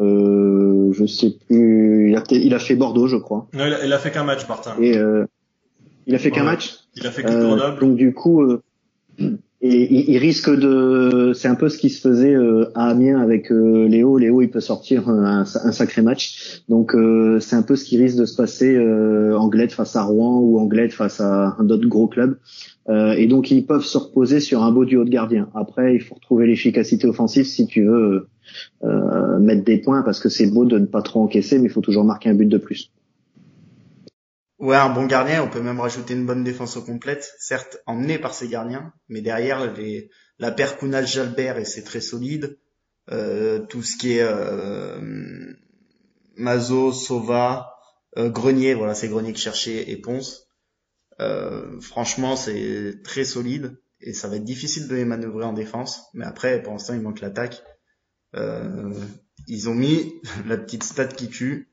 euh, 0.00 0.92
je 0.92 1.04
sais 1.06 1.34
plus, 1.46 2.10
il 2.10 2.16
a, 2.16 2.20
peut-être- 2.20 2.42
il 2.44 2.54
a 2.54 2.58
fait 2.58 2.76
Bordeaux, 2.76 3.06
je 3.08 3.16
crois. 3.16 3.48
Non, 3.52 3.66
il 3.66 3.72
a, 3.74 3.84
il 3.84 3.92
a 3.92 3.98
fait 3.98 4.10
qu'un 4.10 4.24
match, 4.24 4.48
Martin. 4.48 4.74
Et 4.80 4.96
euh, 4.96 5.24
il 6.06 6.14
a 6.14 6.18
fait 6.18 6.30
qu'un 6.30 6.44
match. 6.44 6.74
Il 6.96 7.06
a 7.06 7.10
fait 7.10 7.22
que 7.22 7.28
Euh, 7.30 7.46
Grenoble. 7.48 7.80
donc 7.80 7.96
du 7.96 8.12
coup, 8.14 8.42
euh, 8.42 8.62
et 9.64 10.10
il, 10.10 10.18
risque 10.18 10.50
de, 10.50 11.32
c'est 11.34 11.46
un 11.46 11.54
peu 11.54 11.68
ce 11.68 11.78
qui 11.78 11.88
se 11.88 12.00
faisait 12.00 12.34
euh, 12.34 12.72
à 12.74 12.88
Amiens 12.88 13.20
avec 13.20 13.52
euh, 13.52 13.86
Léo. 13.86 14.18
Léo, 14.18 14.42
il 14.42 14.50
peut 14.50 14.60
sortir 14.60 15.08
un, 15.08 15.42
un 15.42 15.72
sacré 15.72 16.02
match. 16.02 16.62
Donc 16.68 16.96
euh, 16.96 17.38
c'est 17.38 17.54
un 17.54 17.62
peu 17.62 17.76
ce 17.76 17.84
qui 17.84 17.96
risque 17.96 18.16
de 18.16 18.24
se 18.24 18.34
passer 18.34 18.74
euh, 18.74 19.38
Anglette 19.38 19.72
face 19.72 19.94
à 19.94 20.02
Rouen 20.02 20.40
ou 20.40 20.58
Anglette 20.58 20.92
face 20.92 21.20
à 21.20 21.54
un 21.60 21.70
autre 21.70 21.86
gros 21.86 22.08
club. 22.08 22.38
Euh, 22.88 23.12
et 23.12 23.28
donc 23.28 23.52
ils 23.52 23.64
peuvent 23.64 23.84
se 23.84 23.98
reposer 23.98 24.40
sur 24.40 24.64
un 24.64 24.72
beau 24.72 24.84
duo 24.84 25.04
de 25.04 25.10
gardiens. 25.10 25.48
Après, 25.54 25.94
il 25.94 26.00
faut 26.00 26.16
retrouver 26.16 26.48
l'efficacité 26.48 27.06
offensive 27.06 27.44
si 27.44 27.68
tu 27.68 27.84
veux 27.84 28.26
euh, 28.82 29.38
mettre 29.38 29.64
des 29.64 29.78
points 29.78 30.02
parce 30.02 30.18
que 30.18 30.28
c'est 30.28 30.50
beau 30.50 30.64
de 30.64 30.80
ne 30.80 30.86
pas 30.86 31.02
trop 31.02 31.22
encaisser, 31.22 31.60
mais 31.60 31.66
il 31.66 31.70
faut 31.70 31.80
toujours 31.80 32.04
marquer 32.04 32.30
un 32.30 32.34
but 32.34 32.48
de 32.48 32.58
plus. 32.58 32.90
Ouais, 34.62 34.76
un 34.76 34.90
bon 34.90 35.06
gardien, 35.06 35.42
on 35.42 35.50
peut 35.50 35.60
même 35.60 35.80
rajouter 35.80 36.14
une 36.14 36.24
bonne 36.24 36.44
défense 36.44 36.76
au 36.76 36.82
complète, 36.82 37.34
certes 37.40 37.78
emmenée 37.84 38.20
par 38.20 38.32
ses 38.32 38.46
gardiens, 38.46 38.92
mais 39.08 39.20
derrière 39.20 39.72
les, 39.72 40.08
la 40.38 40.52
paire 40.52 40.78
Kunal 40.78 41.04
Jalbert 41.04 41.58
et 41.58 41.64
c'est 41.64 41.82
très 41.82 42.00
solide. 42.00 42.60
Euh, 43.10 43.58
tout 43.58 43.82
ce 43.82 43.96
qui 43.96 44.12
est 44.12 44.22
euh, 44.22 45.52
Mazo, 46.36 46.92
Sova, 46.92 47.74
euh, 48.16 48.30
Grenier, 48.30 48.74
voilà, 48.74 48.94
c'est 48.94 49.08
Grenier 49.08 49.32
que 49.32 49.40
cherchait 49.40 49.90
et 49.90 49.96
Ponce. 49.96 50.46
Euh, 51.18 51.80
franchement, 51.80 52.36
c'est 52.36 53.02
très 53.02 53.24
solide 53.24 53.76
et 54.00 54.12
ça 54.12 54.28
va 54.28 54.36
être 54.36 54.44
difficile 54.44 54.86
de 54.86 54.94
les 54.94 55.04
manœuvrer 55.04 55.44
en 55.44 55.54
défense. 55.54 56.04
Mais 56.14 56.24
après, 56.24 56.62
pour 56.62 56.72
l'instant, 56.72 56.94
il 56.94 57.00
manque 57.00 57.20
l'attaque. 57.20 57.64
Euh, 58.36 58.94
ils 59.48 59.68
ont 59.68 59.74
mis 59.74 60.20
la 60.46 60.56
petite 60.56 60.84
stat 60.84 61.08
qui 61.08 61.28
tue. 61.30 61.68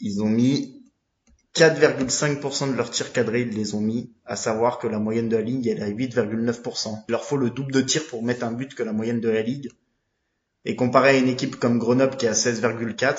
Ils 0.00 0.22
ont 0.22 0.28
mis 0.28 0.79
4,5% 1.56 2.70
de 2.70 2.76
leurs 2.76 2.90
tirs 2.90 3.12
cadrés, 3.12 3.42
ils 3.42 3.56
les 3.56 3.74
ont 3.74 3.80
mis, 3.80 4.12
à 4.24 4.36
savoir 4.36 4.78
que 4.78 4.86
la 4.86 4.98
moyenne 4.98 5.28
de 5.28 5.36
la 5.36 5.42
ligue, 5.42 5.66
elle 5.66 5.78
est 5.78 5.82
à 5.82 5.90
8,9%. 5.90 7.04
Il 7.08 7.12
leur 7.12 7.24
faut 7.24 7.36
le 7.36 7.50
double 7.50 7.72
de 7.72 7.80
tirs 7.80 8.06
pour 8.06 8.22
mettre 8.22 8.44
un 8.44 8.52
but 8.52 8.74
que 8.74 8.82
la 8.82 8.92
moyenne 8.92 9.20
de 9.20 9.28
la 9.28 9.42
ligue. 9.42 9.70
Et 10.64 10.76
comparé 10.76 11.10
à 11.10 11.18
une 11.18 11.28
équipe 11.28 11.56
comme 11.56 11.78
Grenoble 11.78 12.16
qui 12.16 12.26
est 12.26 12.28
à 12.28 12.32
16,4, 12.32 13.18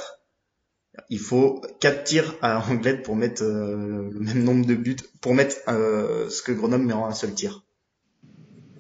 il 1.10 1.20
faut 1.20 1.62
4 1.80 2.04
tirs 2.04 2.36
à 2.42 2.60
Anglette 2.70 3.04
pour 3.04 3.16
mettre 3.16 3.44
euh, 3.44 4.10
le 4.12 4.20
même 4.20 4.44
nombre 4.44 4.66
de 4.66 4.76
buts, 4.76 4.98
pour 5.22 5.34
mettre 5.34 5.58
euh, 5.68 6.30
ce 6.30 6.42
que 6.42 6.52
Grenoble 6.52 6.86
met 6.86 6.94
en 6.94 7.06
un 7.06 7.14
seul 7.14 7.34
tir. 7.34 7.64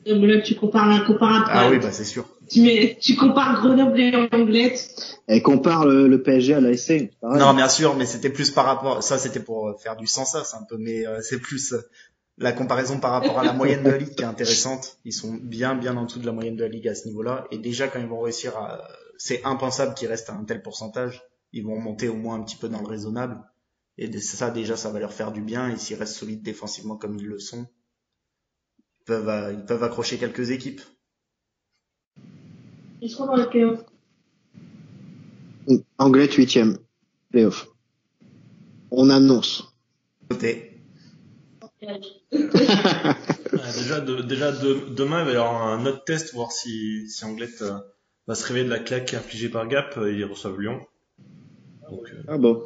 Là, 0.06 0.41
tu 0.41 0.56
compares 0.56 0.88
un. 0.88 1.45
Ah 1.47 1.70
oui, 1.70 1.80
bah 1.80 1.91
c'est 1.91 2.06
sûr. 2.06 2.28
Tu, 2.52 2.62
mets, 2.62 2.97
tu 2.99 3.16
compares 3.16 3.62
Grenoble 3.62 3.99
et 3.99 4.16
Anglette. 4.32 5.20
Et 5.28 5.41
compare 5.41 5.86
le, 5.86 6.08
le 6.08 6.22
PSG 6.22 6.56
à 6.56 6.60
l'ASC. 6.60 7.12
pareil. 7.22 7.39
Non, 7.39 7.54
bien 7.54 7.70
sûr, 7.70 7.95
mais 7.95 8.06
c'était 8.06 8.30
plus 8.30 8.52
par 8.52 8.66
rapport, 8.66 9.02
ça 9.02 9.18
c'était 9.18 9.39
pour 9.39 9.70
euh, 9.70 9.78
faire 9.82 9.95
du 9.95 10.08
sens 10.08 10.34
ça, 10.34 10.43
c'est 10.43 10.58
un 10.58 10.64
peu, 10.68 10.78
mais 10.78 11.08
euh, 11.08 11.22
c'est 11.22 11.39
plus 11.39 11.74
euh, 11.74 11.82
la 12.38 12.52
comparaison 12.52 12.99
par 12.99 13.12
rapport 13.12 13.39
à 13.39 13.43
la 13.43 13.54
moyenne 13.54 13.84
de 13.84 13.89
la 13.89 13.97
ligue 13.97 14.16
qui 14.16 14.24
est 14.24 14.26
intéressante. 14.26 14.97
Ils 15.06 15.14
sont 15.14 15.34
bien, 15.41 15.76
bien 15.76 15.95
en 15.95 16.06
dessous 16.06 16.20
de 16.20 16.26
la 16.26 16.32
moyenne 16.32 16.56
de 16.56 16.64
la 16.64 16.70
ligue 16.70 16.88
à 16.88 16.95
ce 16.95 17.08
niveau-là. 17.08 17.47
Et 17.52 17.58
déjà, 17.58 17.88
quand 17.88 17.99
ils 17.99 18.08
vont 18.08 18.22
réussir 18.22 18.58
à, 18.58 18.82
c'est 19.18 19.43
impensable 19.43 19.93
qu'ils 19.93 20.08
restent 20.08 20.32
à 20.32 20.34
un 20.34 20.43
tel 20.43 20.62
pourcentage. 20.64 21.24
Ils 21.54 21.64
vont 21.64 21.80
monter 21.80 22.10
au 22.10 22.16
moins 22.16 22.36
un 22.36 22.43
petit 22.43 22.56
peu 22.56 22.70
dans 22.70 22.82
le 22.82 22.88
raisonnable. 22.88 23.39
Et 23.97 24.12
ça, 24.20 24.49
déjà, 24.49 24.76
ça 24.76 24.89
va 24.89 24.99
leur 24.99 25.14
faire 25.14 25.32
du 25.32 25.41
bien. 25.41 25.70
Et 25.70 25.78
s'ils 25.78 25.97
restent 25.97 26.16
solides 26.16 26.41
défensivement 26.41 26.97
comme 26.97 27.18
ils 27.18 27.28
le 27.28 27.38
sont, 27.38 27.68
ils 28.99 29.06
peuvent, 29.06 29.30
euh, 29.30 29.54
ils 29.54 29.66
peuvent 29.66 29.84
accrocher 29.84 30.18
quelques 30.18 30.49
équipes. 30.49 30.82
Ils 33.02 33.10
seront 33.10 33.26
dans 33.26 33.36
les 33.36 33.45
playoffs. 33.47 33.84
Anglais 35.97 36.30
huitième. 36.32 36.78
Playoff. 37.32 37.68
On 38.91 39.10
annonce. 39.10 39.74
Déjà, 42.32 43.99
de- 43.99 44.22
déjà 44.22 44.52
de- 44.52 44.89
demain, 44.93 45.22
il 45.22 45.26
va 45.26 45.32
y 45.32 45.36
avoir 45.36 45.68
un 45.68 45.86
autre 45.86 46.04
test, 46.06 46.34
voir 46.34 46.52
si, 46.52 47.10
si 47.10 47.26
Anglette 47.26 47.62
euh, 47.62 47.78
va 48.28 48.36
se 48.36 48.45
réveiller 48.45 48.66
de 48.66 48.70
la 48.70 48.80
claque 48.80 49.14
infligée 49.14 49.49
par 49.49 49.68
Gap. 49.68 49.97
euh, 49.97 50.12
Ils 50.12 50.24
reçoivent 50.26 50.60
Lyon. 50.60 50.80
Donc, 51.89 52.10
euh, 52.14 52.24
Ah 52.28 52.38
bon. 52.38 52.64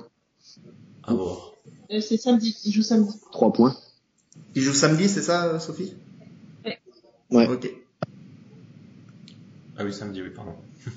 à 1.04 1.14
voir. 1.14 1.54
Euh, 1.92 2.02
C'est 2.02 2.18
samedi, 2.18 2.56
ils 2.66 2.72
jouent 2.72 2.82
samedi. 2.84 3.20
Trois 3.32 3.52
points. 3.54 3.76
Ils 4.54 4.62
jouent 4.62 4.74
samedi, 4.74 5.08
c'est 5.10 5.22
ça, 5.22 5.60
Sophie? 5.60 5.94
Ouais. 6.66 6.80
Ouais. 7.32 7.48
Ok. 7.48 7.70
Ah 9.78 9.84
oui, 9.84 9.94
samedi, 9.94 10.22
oui, 10.22 10.30
pardon. 10.30 10.56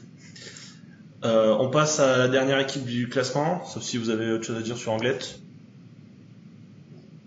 Euh, 1.25 1.53
on 1.59 1.69
passe 1.69 1.99
à 1.99 2.17
la 2.17 2.29
dernière 2.29 2.61
équipe 2.61 2.85
du 2.85 3.09
classement, 3.09 3.65
sauf 3.65 3.83
si 3.83 3.97
vous 3.97 4.09
avez 4.09 4.31
autre 4.31 4.45
chose 4.45 4.57
à 4.57 4.63
dire 4.63 4.77
sur 4.77 4.93
Anglette. 4.93 5.41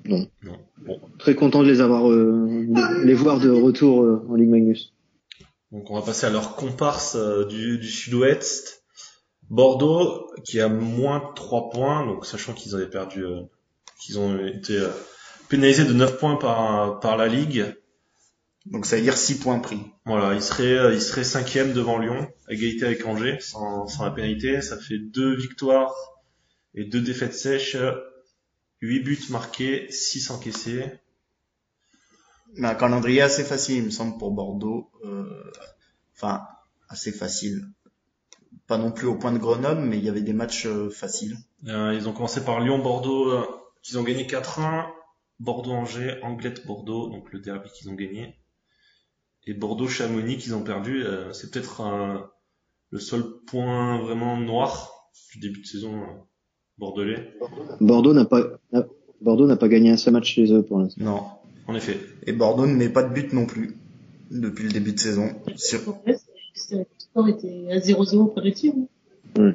Non. 0.05 0.29
Non. 0.43 0.57
Bon. 0.77 1.01
Très 1.19 1.35
content 1.35 1.61
de 1.61 1.67
les 1.67 1.81
avoir, 1.81 2.09
euh, 2.09 2.67
de 2.69 3.03
les 3.03 3.13
voir 3.13 3.41
de 3.41 3.49
retour 3.49 4.03
euh, 4.03 4.25
en 4.29 4.35
Ligue 4.35 4.47
Magnus. 4.47 4.93
Donc 5.73 5.91
on 5.91 5.95
va 5.95 6.01
passer 6.05 6.25
à 6.25 6.29
leur 6.29 6.55
comparse 6.55 7.17
du, 7.49 7.79
du 7.79 7.89
sud-ouest. 7.89 8.81
Bordeaux, 9.51 10.31
qui 10.45 10.61
a 10.61 10.69
moins 10.69 11.33
3 11.35 11.69
points, 11.71 12.05
donc 12.05 12.25
sachant 12.25 12.53
qu'ils 12.53 12.73
avaient 12.73 12.89
perdu, 12.89 13.25
euh, 13.25 13.41
qu'ils 13.99 14.17
ont 14.17 14.39
été 14.47 14.77
euh, 14.77 14.87
pénalisés 15.49 15.83
de 15.83 15.91
9 15.91 16.17
points 16.17 16.37
par, 16.37 17.01
par 17.01 17.17
la 17.17 17.27
Ligue. 17.27 17.65
Donc 18.65 18.85
ça 18.85 18.95
veut 18.95 19.01
dire 19.01 19.17
6 19.17 19.39
points 19.39 19.59
pris. 19.59 19.81
Voilà, 20.05 20.33
il 20.35 20.41
serait, 20.41 20.77
euh, 20.77 20.93
il 20.93 21.01
serait 21.01 21.23
cinquième 21.23 21.73
devant 21.73 21.97
Lyon, 21.97 22.31
égalité 22.47 22.85
avec 22.85 23.05
Angers, 23.05 23.39
sans, 23.39 23.87
sans 23.87 24.05
la 24.05 24.11
pénalité. 24.11 24.61
Ça 24.61 24.77
fait 24.77 24.99
deux 24.99 25.35
victoires 25.35 25.93
et 26.75 26.85
deux 26.85 27.01
défaites 27.01 27.33
sèches, 27.33 27.77
8 28.81 28.99
buts 28.99 29.19
marqués, 29.29 29.87
6 29.91 30.29
encaissés. 30.31 30.85
Un 32.57 32.75
calendrier 32.75 33.21
assez 33.21 33.43
facile, 33.43 33.77
il 33.77 33.85
me 33.85 33.89
semble, 33.89 34.17
pour 34.17 34.31
Bordeaux. 34.31 34.91
Euh, 35.05 35.51
Enfin, 36.21 36.45
assez 36.87 37.11
facile. 37.11 37.65
Pas 38.67 38.77
non 38.77 38.91
plus 38.91 39.07
au 39.07 39.15
point 39.15 39.31
de 39.31 39.39
Grenoble, 39.39 39.81
mais 39.81 39.97
il 39.97 40.03
y 40.03 40.09
avait 40.09 40.21
des 40.21 40.33
matchs 40.33 40.67
euh, 40.67 40.89
faciles. 40.91 41.35
Euh, 41.67 41.95
ils 41.95 42.07
ont 42.07 42.13
commencé 42.13 42.45
par 42.45 42.59
Lyon-Bordeaux, 42.59 43.31
euh, 43.31 43.43
qu'ils 43.81 43.97
ont 43.97 44.03
gagné 44.03 44.27
4-1, 44.27 44.85
Bordeaux-Angers, 45.39 46.19
Anglette-Bordeaux, 46.21 47.09
donc 47.09 47.31
le 47.31 47.39
derby 47.39 47.69
qu'ils 47.73 47.89
ont 47.89 47.95
gagné, 47.95 48.35
et 49.47 49.53
Bordeaux-Chamonix 49.53 50.37
qu'ils 50.37 50.55
ont 50.55 50.63
perdu. 50.63 51.03
Euh, 51.03 51.31
c'est 51.33 51.51
peut-être 51.51 51.81
euh, 51.81 52.17
le 52.91 52.99
seul 52.99 53.23
point 53.47 53.99
vraiment 54.01 54.37
noir 54.37 55.09
du 55.33 55.39
début 55.39 55.61
de 55.61 55.65
saison 55.65 56.01
euh, 56.01 56.05
bordelais. 56.77 57.33
Bordeaux 57.79 58.13
n'a 58.13 58.25
pas, 58.25 58.43
n'a- 58.71 58.87
Bordeaux 59.21 59.47
n'a 59.47 59.57
pas 59.57 59.67
gagné 59.67 59.89
un 59.91 59.97
seul 59.97 60.13
match 60.13 60.33
chez 60.33 60.51
eux 60.53 60.63
pour 60.63 60.79
l'instant. 60.79 61.03
Non. 61.03 61.23
En 61.67 61.75
effet. 61.75 61.97
Et 62.25 62.33
Bordeaux 62.33 62.65
ne 62.67 62.73
met 62.75 62.89
pas 62.89 63.03
de 63.03 63.13
but 63.13 63.33
non 63.33 63.45
plus 63.45 63.75
depuis 64.29 64.63
le 64.65 64.71
début 64.71 64.93
de 64.93 64.99
saison. 64.99 65.29
Sur... 65.55 65.97
Le 66.05 66.15
score 66.97 67.27
était 67.29 67.67
à 67.71 67.77
0-0 67.79 68.33
pour 68.33 68.41
les 68.41 68.53
tirs. 68.53 68.73
hein. 69.37 69.53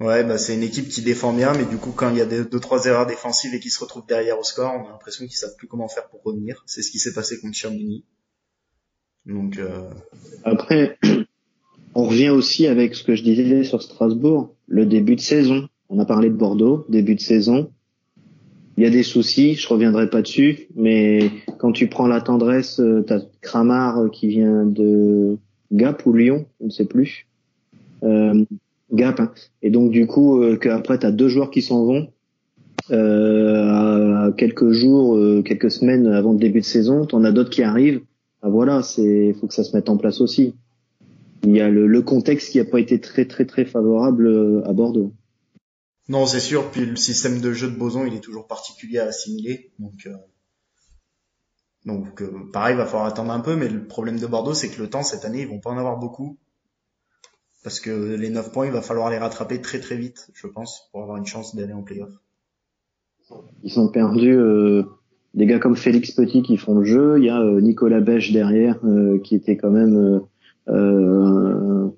Ouais, 0.00 0.24
bah 0.24 0.36
c'est 0.36 0.54
une 0.56 0.62
équipe 0.64 0.88
qui 0.88 1.02
défend 1.02 1.32
bien, 1.32 1.52
mais 1.54 1.64
du 1.64 1.76
coup 1.76 1.92
quand 1.92 2.10
il 2.10 2.16
y 2.16 2.20
a 2.20 2.24
des, 2.26 2.44
deux 2.44 2.58
trois 2.58 2.86
erreurs 2.86 3.06
défensives 3.06 3.54
et 3.54 3.60
qui 3.60 3.70
se 3.70 3.78
retrouvent 3.78 4.06
derrière 4.06 4.36
au 4.38 4.42
score, 4.42 4.72
on 4.74 4.86
a 4.86 4.90
l'impression 4.90 5.24
qu'ils 5.26 5.36
savent 5.36 5.54
plus 5.56 5.68
comment 5.68 5.86
faire 5.86 6.08
pour 6.08 6.22
revenir. 6.24 6.64
C'est 6.66 6.82
ce 6.82 6.90
qui 6.90 6.98
s'est 6.98 7.12
passé 7.12 7.38
contre 7.40 7.54
Chamonix. 7.56 8.04
Donc 9.26 9.58
euh, 9.58 9.90
Après, 10.44 10.98
on 11.94 12.04
revient 12.04 12.30
aussi 12.30 12.66
avec 12.66 12.94
ce 12.94 13.04
que 13.04 13.14
je 13.14 13.22
disais 13.22 13.64
sur 13.64 13.82
Strasbourg, 13.82 14.54
le 14.66 14.86
début 14.86 15.16
de 15.16 15.20
saison. 15.20 15.68
On 15.88 15.98
a 15.98 16.04
parlé 16.04 16.28
de 16.30 16.34
Bordeaux, 16.34 16.86
début 16.88 17.14
de 17.14 17.20
saison. 17.20 17.70
Il 18.78 18.84
y 18.84 18.86
a 18.86 18.90
des 18.90 19.02
soucis, 19.02 19.54
je 19.54 19.68
reviendrai 19.68 20.08
pas 20.08 20.22
dessus, 20.22 20.68
mais 20.74 21.30
quand 21.58 21.72
tu 21.72 21.88
prends 21.88 22.06
la 22.06 22.22
tendresse, 22.22 22.80
euh, 22.80 23.02
t'as 23.06 23.20
Kramar 23.42 23.98
euh, 23.98 24.08
qui 24.08 24.28
vient 24.28 24.64
de 24.64 25.36
Gap 25.72 26.06
ou 26.06 26.14
Lyon, 26.14 26.46
je 26.60 26.66
ne 26.66 26.70
sais 26.70 26.86
plus. 26.86 27.26
Euh, 28.02 28.44
Gap. 28.92 29.20
hein. 29.20 29.32
Et 29.62 29.70
donc 29.70 29.90
du 29.90 30.06
coup, 30.06 30.40
euh, 30.42 30.56
qu'après 30.56 30.98
t'as 30.98 31.10
deux 31.10 31.28
joueurs 31.28 31.50
qui 31.50 31.60
s'en 31.62 31.84
vont 31.84 32.08
euh, 32.90 33.66
à 33.66 34.32
quelques 34.36 34.70
jours, 34.72 35.18
quelques 35.44 35.70
semaines 35.70 36.06
avant 36.06 36.32
le 36.32 36.38
début 36.38 36.60
de 36.60 36.64
saison. 36.64 37.04
T'en 37.04 37.24
as 37.24 37.32
d'autres 37.32 37.50
qui 37.50 37.62
arrivent. 37.62 38.00
Ah, 38.42 38.48
voilà, 38.48 38.82
c'est 38.82 39.34
faut 39.34 39.46
que 39.46 39.54
ça 39.54 39.64
se 39.64 39.74
mette 39.74 39.88
en 39.88 39.96
place 39.96 40.20
aussi. 40.20 40.54
Il 41.44 41.56
y 41.56 41.60
a 41.60 41.68
le, 41.68 41.86
le 41.86 42.02
contexte 42.02 42.50
qui 42.50 42.60
a 42.60 42.64
pas 42.64 42.80
été 42.80 43.00
très 43.00 43.26
très 43.26 43.46
très 43.46 43.64
favorable 43.64 44.26
euh, 44.26 44.68
à 44.68 44.72
Bordeaux. 44.72 45.12
non, 46.08 46.26
c'est 46.26 46.40
sûr. 46.40 46.70
Puis 46.70 46.84
le 46.84 46.96
système 46.96 47.40
de 47.40 47.52
jeu 47.52 47.70
de 47.70 47.76
Boson, 47.76 48.04
il 48.04 48.14
est 48.14 48.20
toujours 48.20 48.46
particulier 48.46 48.98
à 48.98 49.06
assimiler. 49.06 49.72
Donc 49.78 50.06
euh, 50.06 50.14
donc 51.84 52.22
euh, 52.22 52.50
pareil, 52.52 52.76
va 52.76 52.86
falloir 52.86 53.06
attendre 53.06 53.32
un 53.32 53.40
peu. 53.40 53.56
Mais 53.56 53.68
le 53.68 53.86
problème 53.86 54.18
de 54.18 54.26
Bordeaux, 54.26 54.54
c'est 54.54 54.68
que 54.68 54.80
le 54.80 54.90
temps 54.90 55.02
cette 55.02 55.24
année, 55.24 55.42
ils 55.42 55.48
vont 55.48 55.60
pas 55.60 55.70
en 55.70 55.78
avoir 55.78 55.98
beaucoup. 55.98 56.38
Parce 57.62 57.78
que 57.78 57.90
les 58.16 58.30
9 58.30 58.50
points, 58.50 58.66
il 58.66 58.72
va 58.72 58.82
falloir 58.82 59.08
les 59.10 59.18
rattraper 59.18 59.60
très 59.60 59.78
très 59.78 59.96
vite, 59.96 60.30
je 60.34 60.48
pense, 60.48 60.88
pour 60.90 61.02
avoir 61.02 61.16
une 61.16 61.26
chance 61.26 61.54
d'aller 61.54 61.72
en 61.72 61.82
playoff. 61.82 62.12
Ils 63.62 63.78
ont 63.78 63.88
perdu 63.88 64.36
euh, 64.36 64.82
des 65.34 65.46
gars 65.46 65.58
comme 65.58 65.76
Félix 65.76 66.10
Petit 66.12 66.42
qui 66.42 66.56
font 66.56 66.74
le 66.78 66.84
jeu. 66.84 67.14
Il 67.18 67.24
y 67.24 67.30
a 67.30 67.40
euh, 67.40 67.60
Nicolas 67.60 68.00
Bèche 68.00 68.32
derrière 68.32 68.78
euh, 68.84 69.18
qui 69.18 69.34
était 69.34 69.56
quand 69.56 69.70
même 69.70 69.96
euh, 69.96 70.20
euh, 70.68 71.88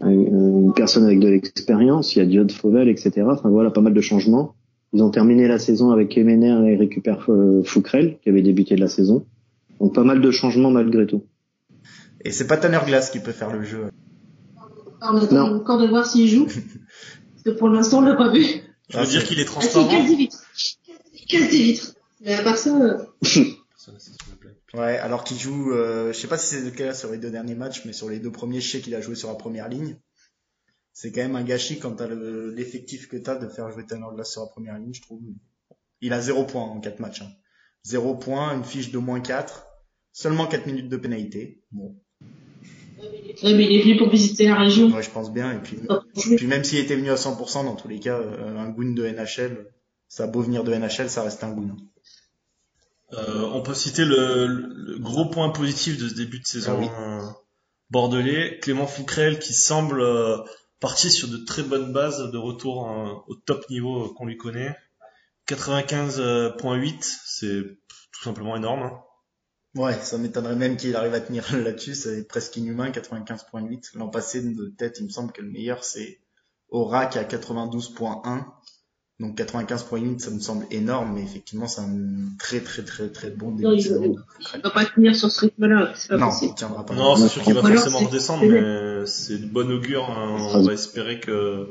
un- 0.00 0.10
une 0.10 0.72
personne 0.74 1.04
avec 1.04 1.18
de 1.20 1.28
l'expérience. 1.28 2.14
Il 2.14 2.18
y 2.18 2.22
a 2.22 2.26
Diode 2.26 2.52
Fauvel, 2.52 2.88
etc. 2.88 3.22
Enfin 3.30 3.48
voilà, 3.50 3.70
pas 3.70 3.80
mal 3.80 3.94
de 3.94 4.00
changements. 4.00 4.54
Ils 4.92 5.02
ont 5.02 5.10
terminé 5.10 5.48
la 5.48 5.58
saison 5.58 5.90
avec 5.90 6.16
Emener 6.18 6.70
et 6.70 6.76
récupèrent 6.76 7.24
euh, 7.30 7.62
Fouquerel 7.64 8.18
qui 8.22 8.28
avait 8.28 8.42
débuté 8.42 8.74
de 8.74 8.80
la 8.80 8.88
saison. 8.88 9.24
Donc 9.80 9.94
pas 9.94 10.04
mal 10.04 10.20
de 10.20 10.30
changements 10.30 10.70
malgré 10.70 11.06
tout. 11.06 11.22
Et 12.24 12.30
c'est 12.30 12.46
pas 12.46 12.56
Tanner 12.58 12.78
Glass 12.86 13.10
qui 13.10 13.18
peut 13.20 13.32
faire 13.32 13.52
le 13.52 13.62
jeu. 13.64 13.84
On 15.00 15.16
attend 15.16 15.34
Non. 15.48 15.56
encore 15.56 15.80
de 15.80 15.86
voir 15.88 16.06
s'il 16.06 16.28
joue. 16.28 16.44
Parce 17.34 17.42
que 17.44 17.50
pour 17.58 17.68
l'instant, 17.70 17.98
on 17.98 18.02
l'a 18.02 18.14
pas 18.14 18.30
vu. 18.30 18.42
Tu 18.44 18.96
veux 18.96 19.02
Ah, 19.02 19.06
dire 19.06 19.22
c'est- 19.22 19.26
qu'il 19.28 19.40
est 19.40 19.42
Ah, 19.56 19.60
si, 19.60 19.66
il 19.66 19.72
transparent 19.72 19.88
casse 19.88 20.08
des 20.10 20.16
vitres. 20.16 20.42
Casse 21.28 21.50
des 21.50 21.62
vitres. 21.62 21.94
Mais 22.22 22.34
à 22.34 22.42
part 22.42 22.56
ça. 22.58 23.06
Ouais, 24.74 24.96
alors 24.98 25.24
qu'il 25.24 25.38
joue, 25.38 25.72
euh, 25.72 26.12
je 26.12 26.18
sais 26.18 26.28
pas 26.28 26.38
si 26.38 26.54
c'est 26.54 26.60
le 26.62 26.70
cas 26.70 26.94
sur 26.94 27.10
les 27.10 27.18
deux 27.18 27.30
derniers 27.30 27.54
matchs, 27.56 27.82
mais 27.84 27.92
sur 27.92 28.08
les 28.08 28.20
deux 28.20 28.30
premiers, 28.30 28.60
je 28.60 28.70
sais 28.70 28.80
qu'il 28.80 28.94
a 28.94 29.00
joué 29.00 29.14
sur 29.16 29.28
la 29.28 29.34
première 29.34 29.68
ligne. 29.68 29.96
C'est 30.92 31.10
quand 31.10 31.22
même 31.22 31.36
un 31.36 31.42
gâchis 31.42 31.78
quand 31.78 31.92
t'as 31.92 32.06
le- 32.06 32.50
l'effectif 32.50 33.08
que 33.08 33.16
t'as 33.16 33.34
de 33.36 33.48
faire 33.48 33.70
jouer 33.70 33.84
Tanner 33.86 34.06
Glass 34.14 34.30
sur 34.32 34.42
la 34.42 34.48
première 34.48 34.78
ligne, 34.78 34.92
je 34.94 35.02
trouve. 35.02 35.20
Il 36.00 36.12
a 36.12 36.20
zéro 36.20 36.44
point 36.44 36.62
en 36.62 36.80
quatre 36.80 37.00
matchs. 37.00 37.22
Hein. 37.22 37.30
Zéro 37.84 38.14
point, 38.14 38.54
une 38.56 38.64
fiche 38.64 38.92
de 38.92 38.98
moins 38.98 39.20
4, 39.20 39.66
seulement 40.12 40.46
4 40.46 40.66
minutes 40.66 40.88
de 40.88 40.96
pénalité. 40.96 41.62
Bon, 41.72 41.96
ouais, 43.00 43.54
mais 43.54 43.64
il 43.64 43.72
est 43.80 43.82
venu 43.82 43.96
pour 43.96 44.10
visiter 44.10 44.46
la 44.46 44.56
région. 44.56 44.90
ouais, 44.94 45.02
je 45.02 45.10
pense 45.10 45.32
bien. 45.32 45.52
Et 45.52 45.58
puis, 45.60 45.78
puis 46.36 46.46
même 46.46 46.62
s'il 46.62 46.78
était 46.78 46.94
venu 46.96 47.10
à 47.10 47.16
100%, 47.16 47.64
dans 47.64 47.74
tous 47.74 47.88
les 47.88 47.98
cas, 47.98 48.18
euh, 48.18 48.56
un 48.58 48.68
goon 48.70 48.92
de 48.92 49.04
NHL, 49.04 49.66
ça 50.08 50.24
a 50.24 50.26
beau 50.28 50.42
venir 50.42 50.62
de 50.62 50.72
NHL, 50.72 51.08
ça 51.10 51.22
reste 51.22 51.42
un 51.42 51.50
goon. 51.52 51.76
Euh, 53.12 53.42
on 53.52 53.62
peut 53.62 53.74
citer 53.74 54.04
le, 54.04 54.46
le 54.46 54.98
gros 54.98 55.26
point 55.26 55.50
positif 55.50 55.98
de 55.98 56.08
ce 56.08 56.14
début 56.14 56.40
de 56.40 56.46
saison 56.46 56.72
Ah 56.76 56.80
oui. 56.80 56.88
euh, 56.98 57.26
bordelais, 57.90 58.58
Clément 58.60 58.86
Fouquerel 58.86 59.38
qui 59.38 59.52
semble 59.52 60.00
euh, 60.00 60.38
partir 60.80 61.10
sur 61.10 61.28
de 61.28 61.36
très 61.38 61.62
bonnes 61.62 61.92
bases 61.92 62.30
de 62.30 62.38
retour 62.38 62.86
au 63.28 63.34
top 63.34 63.68
niveau 63.70 64.12
qu'on 64.14 64.26
lui 64.26 64.36
connaît. 64.38 64.74
95.8, 65.48 66.96
c'est 67.26 67.62
tout 68.12 68.22
simplement 68.22 68.56
énorme. 68.56 68.82
hein. 68.82 69.00
Ouais, 69.74 69.94
ça 69.94 70.18
m'étonnerait 70.18 70.56
même 70.56 70.76
qu'il 70.76 70.94
arrive 70.96 71.14
à 71.14 71.20
tenir 71.20 71.44
là-dessus, 71.56 71.94
c'est 71.94 72.26
presque 72.28 72.56
inhumain, 72.56 72.90
95.8. 72.90 73.96
L'an 73.98 74.08
passé, 74.08 74.42
de 74.42 74.66
tête, 74.68 74.98
il 75.00 75.04
me 75.06 75.10
semble 75.10 75.32
que 75.32 75.40
le 75.42 75.50
meilleur, 75.50 75.82
c'est 75.84 76.20
Orac 76.70 77.16
à 77.16 77.24
92.1. 77.24 78.44
Donc 79.22 79.36
95 79.36 79.84
points 79.84 80.00
limite, 80.00 80.20
ça 80.20 80.30
me 80.30 80.40
semble 80.40 80.66
énorme, 80.70 81.12
mais 81.14 81.22
effectivement, 81.22 81.66
c'est 81.68 81.80
un 81.80 81.88
très 82.38 82.60
très 82.60 82.82
très 82.82 83.08
très 83.08 83.30
bon 83.30 83.52
début 83.52 83.62
Non, 83.64 83.72
il. 83.72 83.80
Il 84.56 84.60
va 84.62 84.70
pas 84.70 84.84
tenir 84.84 85.14
sur 85.16 85.30
ce 85.30 85.42
rythme-là, 85.42 85.92
c'est 85.94 86.08
pas 86.08 86.16
Non, 86.18 86.26
possible. 86.26 86.50
il 86.52 86.54
tiendra 86.56 86.84
pas. 86.84 86.94
Non, 86.94 87.16
c'est 87.16 87.28
sûr 87.28 87.42
qu'il 87.42 87.54
va 87.54 87.60
alors, 87.60 87.72
forcément 87.82 88.00
redescendre, 88.00 88.44
mais 88.44 89.06
c'est 89.06 89.38
de 89.38 89.46
bon 89.46 89.70
augure. 89.70 90.10
hein. 90.10 90.36
On 90.54 90.62
va 90.62 90.72
espérer 90.74 91.20
que 91.20 91.68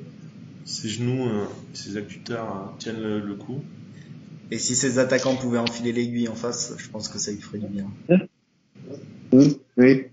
ses 0.66 0.88
genoux, 0.90 1.28
euh, 1.28 1.44
ses 1.74 1.98
actuteurs 1.98 2.46
euh, 2.46 2.78
tiennent 2.80 3.02
le, 3.02 3.20
le 3.20 3.36
coup. 3.36 3.62
Et 4.52 4.58
si 4.58 4.76
ces 4.76 4.98
attaquants 5.00 5.36
pouvaient 5.36 5.60
enfiler 5.60 5.92
l'aiguille 5.92 6.30
en 6.30 6.36
face, 6.36 6.74
je 6.78 6.90
pense 6.90 7.10
que 7.10 7.20
ça 7.20 7.32
lui 7.32 7.42
ferait 7.42 7.58
du 7.60 7.68
bien. 7.68 7.88
Mmh, 9.34 9.40
oui. 9.78 10.06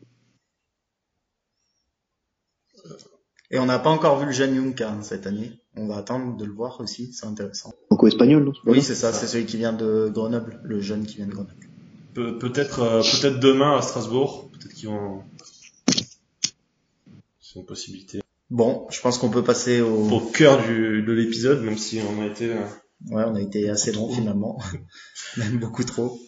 Et 3.50 3.58
on 3.58 3.66
n'a 3.66 3.78
pas 3.78 3.90
encore 3.90 4.18
vu 4.18 4.26
le 4.26 4.32
jeune 4.32 4.54
Yunka 4.54 4.90
hein, 4.90 5.02
cette 5.02 5.26
année. 5.26 5.52
On 5.76 5.86
va 5.86 5.96
attendre 5.96 6.36
de 6.36 6.44
le 6.44 6.52
voir 6.52 6.80
aussi, 6.80 7.12
c'est 7.12 7.26
intéressant. 7.26 7.72
Franco-espagnol, 7.86 8.44
non? 8.44 8.52
Oui, 8.66 8.82
c'est 8.82 8.94
ça, 8.94 9.12
c'est 9.12 9.26
celui 9.26 9.46
qui 9.46 9.56
vient 9.56 9.72
de 9.72 10.10
Grenoble, 10.12 10.60
le 10.64 10.80
jeune 10.80 11.06
qui 11.06 11.16
vient 11.16 11.26
de 11.26 11.32
Grenoble. 11.32 11.54
Pe- 12.14 12.32
peut-être, 12.38 12.80
euh, 12.80 13.00
peut-être 13.00 13.40
demain 13.40 13.76
à 13.78 13.82
Strasbourg. 13.82 14.50
Peut-être 14.52 14.74
qu'ils 14.74 14.88
vont. 14.88 15.22
C'est 17.40 17.58
une 17.60 17.64
possibilité. 17.66 18.20
Bon, 18.50 18.86
je 18.90 19.00
pense 19.00 19.18
qu'on 19.18 19.30
peut 19.30 19.44
passer 19.44 19.80
au... 19.80 20.08
Au 20.10 20.20
cœur 20.20 20.62
du, 20.66 21.02
de 21.02 21.12
l'épisode, 21.12 21.62
même 21.62 21.78
si 21.78 22.00
on 22.02 22.22
a 22.22 22.26
été. 22.26 22.52
euh, 22.52 22.60
Ouais, 23.10 23.22
on 23.24 23.36
a 23.36 23.40
été 23.40 23.70
assez 23.70 23.92
long 23.92 24.12
finalement, 24.12 24.60
même 25.36 25.58
beaucoup 25.60 25.84
trop. 25.84 26.18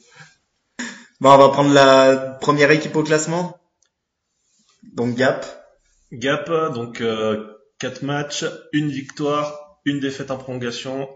Bon, 1.21 1.31
on 1.33 1.39
va 1.39 1.49
prendre 1.49 1.75
la 1.75 2.17
première 2.41 2.71
équipe 2.71 2.95
au 2.95 3.03
classement. 3.03 3.59
Donc 4.95 5.17
Gap, 5.17 5.60
Gap, 6.13 6.51
donc 6.75 7.03
4 7.79 8.03
matchs, 8.03 8.45
une 8.73 8.91
victoire, 8.91 9.79
une 9.85 10.01
défaite 10.01 10.31
en 10.31 10.39
prolongation, 10.39 11.09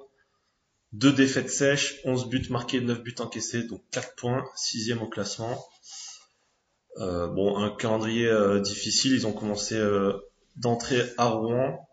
deux 0.95 1.13
défaites 1.13 1.51
sèches, 1.51 2.01
11 2.05 2.29
buts 2.29 2.47
marqués, 2.51 2.81
9 2.81 3.03
buts 3.03 3.17
encaissés, 3.19 3.65
donc 3.65 3.83
4 3.91 4.15
points, 4.15 4.45
sixième 4.55 5.03
au 5.03 5.09
classement. 5.09 5.65
Euh, 6.99 7.27
bon, 7.27 7.59
un 7.59 7.75
calendrier 7.75 8.29
euh, 8.29 8.61
difficile, 8.61 9.13
ils 9.13 9.27
ont 9.27 9.33
commencé 9.33 9.75
euh, 9.75 10.13
d'entrée 10.57 11.03
à 11.19 11.27
Rouen. 11.27 11.89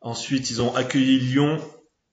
Ensuite, 0.00 0.50
ils 0.50 0.62
ont 0.62 0.74
accueilli 0.76 1.18
Lyon 1.18 1.60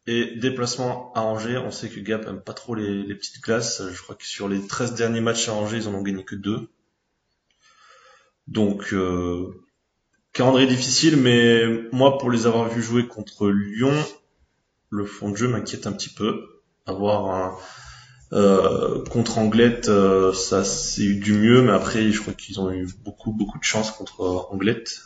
et 0.08 0.36
déplacement 0.38 1.14
à 1.14 1.22
Angers. 1.22 1.58
On 1.58 1.72
sait 1.72 1.90
que 1.90 2.00
Gap 2.00 2.26
aime 2.26 2.42
pas 2.42 2.54
trop 2.54 2.74
les, 2.74 3.04
les 3.04 3.16
petites 3.16 3.42
classes. 3.42 3.84
Je 3.92 4.02
crois 4.02 4.16
que 4.16 4.26
sur 4.26 4.50
les 4.50 4.66
13 4.66 4.96
derniers 4.96 5.22
matchs 5.22 5.48
à 5.50 5.54
Angers, 5.54 5.78
ils 5.78 5.88
en 5.88 5.94
ont 5.94 6.02
gagné 6.02 6.26
que 6.26 6.36
deux. 6.36 6.70
Donc, 8.48 8.94
euh, 8.94 9.62
calendrier 10.34 10.68
difficile, 10.68 11.18
mais 11.18 11.66
moi, 11.92 12.18
pour 12.18 12.32
les 12.32 12.48
avoir 12.48 12.70
vus 12.70 12.82
jouer 12.82 13.08
contre 13.08 13.50
Lyon, 13.50 13.94
le 14.90 15.06
fond 15.06 15.30
de 15.30 15.38
jeu 15.38 15.48
m'inquiète 15.48 15.88
un 15.88 15.92
petit 15.92 16.10
peu. 16.10 16.62
Avoir 16.86 17.26
un 17.26 17.58
euh, 18.34 19.04
contre 19.06 19.38
Anglette, 19.38 19.88
euh, 19.88 20.34
ça 20.34 20.66
c'est 20.66 21.04
eu 21.04 21.16
du 21.16 21.34
mieux, 21.34 21.62
mais 21.62 21.72
après, 21.72 22.12
je 22.12 22.20
crois 22.20 22.34
qu'ils 22.34 22.60
ont 22.60 22.72
eu 22.72 22.88
beaucoup 23.06 23.32
beaucoup 23.32 23.58
de 23.58 23.64
chance 23.64 23.92
contre 23.92 24.22
Anglette. 24.52 25.00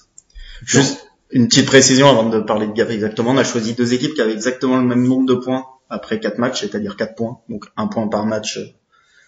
juste 0.64 1.08
une 1.30 1.48
petite 1.48 1.68
précision 1.68 2.10
avant 2.10 2.28
de 2.28 2.40
parler 2.40 2.68
de 2.68 2.74
Gap 2.74 2.90
exactement. 2.90 3.32
On 3.32 3.38
a 3.38 3.44
choisi 3.44 3.74
deux 3.74 3.94
équipes 3.94 4.16
qui 4.16 4.22
avaient 4.22 4.34
exactement 4.34 4.78
le 4.78 4.84
même 4.86 5.08
nombre 5.08 5.28
de 5.28 5.36
points 5.36 5.66
après 5.90 6.20
quatre 6.20 6.40
matchs, 6.40 6.62
c'est-à-dire 6.62 6.96
quatre 6.96 7.16
points, 7.16 7.40
donc 7.48 7.66
un 7.78 7.88
point 7.88 8.08
par 8.08 8.26
match, 8.26 8.60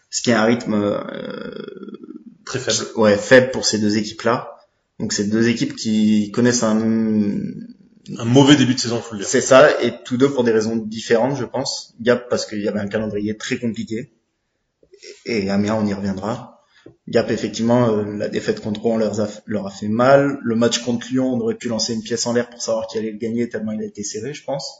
ce 0.09 0.21
qui 0.21 0.31
est 0.31 0.33
un 0.33 0.43
rythme 0.43 0.73
euh, 0.73 1.53
Très 2.45 2.59
faible. 2.59 2.89
ouais 2.97 3.17
faible 3.17 3.51
pour 3.51 3.65
ces 3.65 3.79
deux 3.79 3.97
équipes-là. 3.97 4.57
Donc 4.99 5.13
c'est 5.13 5.25
deux 5.25 5.47
équipes 5.47 5.75
qui 5.75 6.31
connaissent 6.31 6.63
un 6.63 6.79
Un 8.17 8.25
mauvais 8.25 8.55
début 8.55 8.75
de 8.75 8.79
saison, 8.79 8.99
faut 8.99 9.15
le 9.15 9.19
dire. 9.19 9.27
C'est 9.27 9.41
ça, 9.41 9.81
et 9.81 9.93
tous 10.03 10.17
deux 10.17 10.31
pour 10.31 10.43
des 10.43 10.51
raisons 10.51 10.75
différentes, 10.75 11.37
je 11.37 11.45
pense. 11.45 11.93
Gap 12.01 12.29
parce 12.29 12.45
qu'il 12.45 12.61
y 12.61 12.67
avait 12.67 12.79
un 12.79 12.87
calendrier 12.87 13.37
très 13.37 13.57
compliqué, 13.57 14.11
et 15.25 15.49
Amiens, 15.49 15.75
on 15.75 15.85
y 15.85 15.93
reviendra. 15.93 16.53
Gap, 17.07 17.31
effectivement, 17.31 17.89
euh, 17.89 18.03
la 18.17 18.27
défaite 18.27 18.59
contre 18.59 18.81
Rouen 18.81 18.97
leur 18.97 19.21
a, 19.21 19.27
leur 19.45 19.67
a 19.67 19.71
fait 19.71 19.87
mal. 19.87 20.39
Le 20.41 20.55
match 20.55 20.79
contre 20.79 21.07
Lyon, 21.11 21.33
on 21.33 21.39
aurait 21.39 21.55
pu 21.55 21.69
lancer 21.69 21.93
une 21.93 22.01
pièce 22.01 22.25
en 22.25 22.33
l'air 22.33 22.49
pour 22.49 22.61
savoir 22.61 22.87
qui 22.87 22.97
allait 22.97 23.11
le 23.11 23.17
gagner, 23.17 23.47
tellement 23.47 23.71
il 23.71 23.81
a 23.81 23.85
été 23.85 24.03
serré, 24.03 24.33
je 24.33 24.43
pense. 24.43 24.79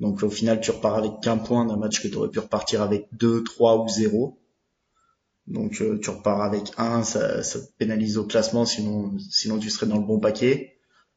Donc 0.00 0.22
au 0.22 0.30
final, 0.30 0.60
tu 0.60 0.70
repars 0.70 0.96
avec 0.96 1.12
qu'un 1.22 1.38
point 1.38 1.64
d'un 1.64 1.76
match 1.76 2.02
que 2.02 2.08
tu 2.08 2.16
aurais 2.16 2.30
pu 2.30 2.38
repartir 2.38 2.82
avec 2.82 3.06
2, 3.12 3.44
3 3.44 3.84
ou 3.84 3.88
0. 3.88 4.38
Donc 5.48 5.80
euh, 5.80 5.98
tu 5.98 6.10
repars 6.10 6.42
avec 6.42 6.72
un, 6.76 7.02
ça, 7.02 7.42
ça 7.42 7.58
te 7.58 7.66
pénalise 7.78 8.18
au 8.18 8.24
classement, 8.24 8.66
sinon, 8.66 9.16
sinon 9.30 9.58
tu 9.58 9.70
serais 9.70 9.86
dans 9.86 9.98
le 9.98 10.06
bon 10.06 10.20
paquet. 10.20 10.74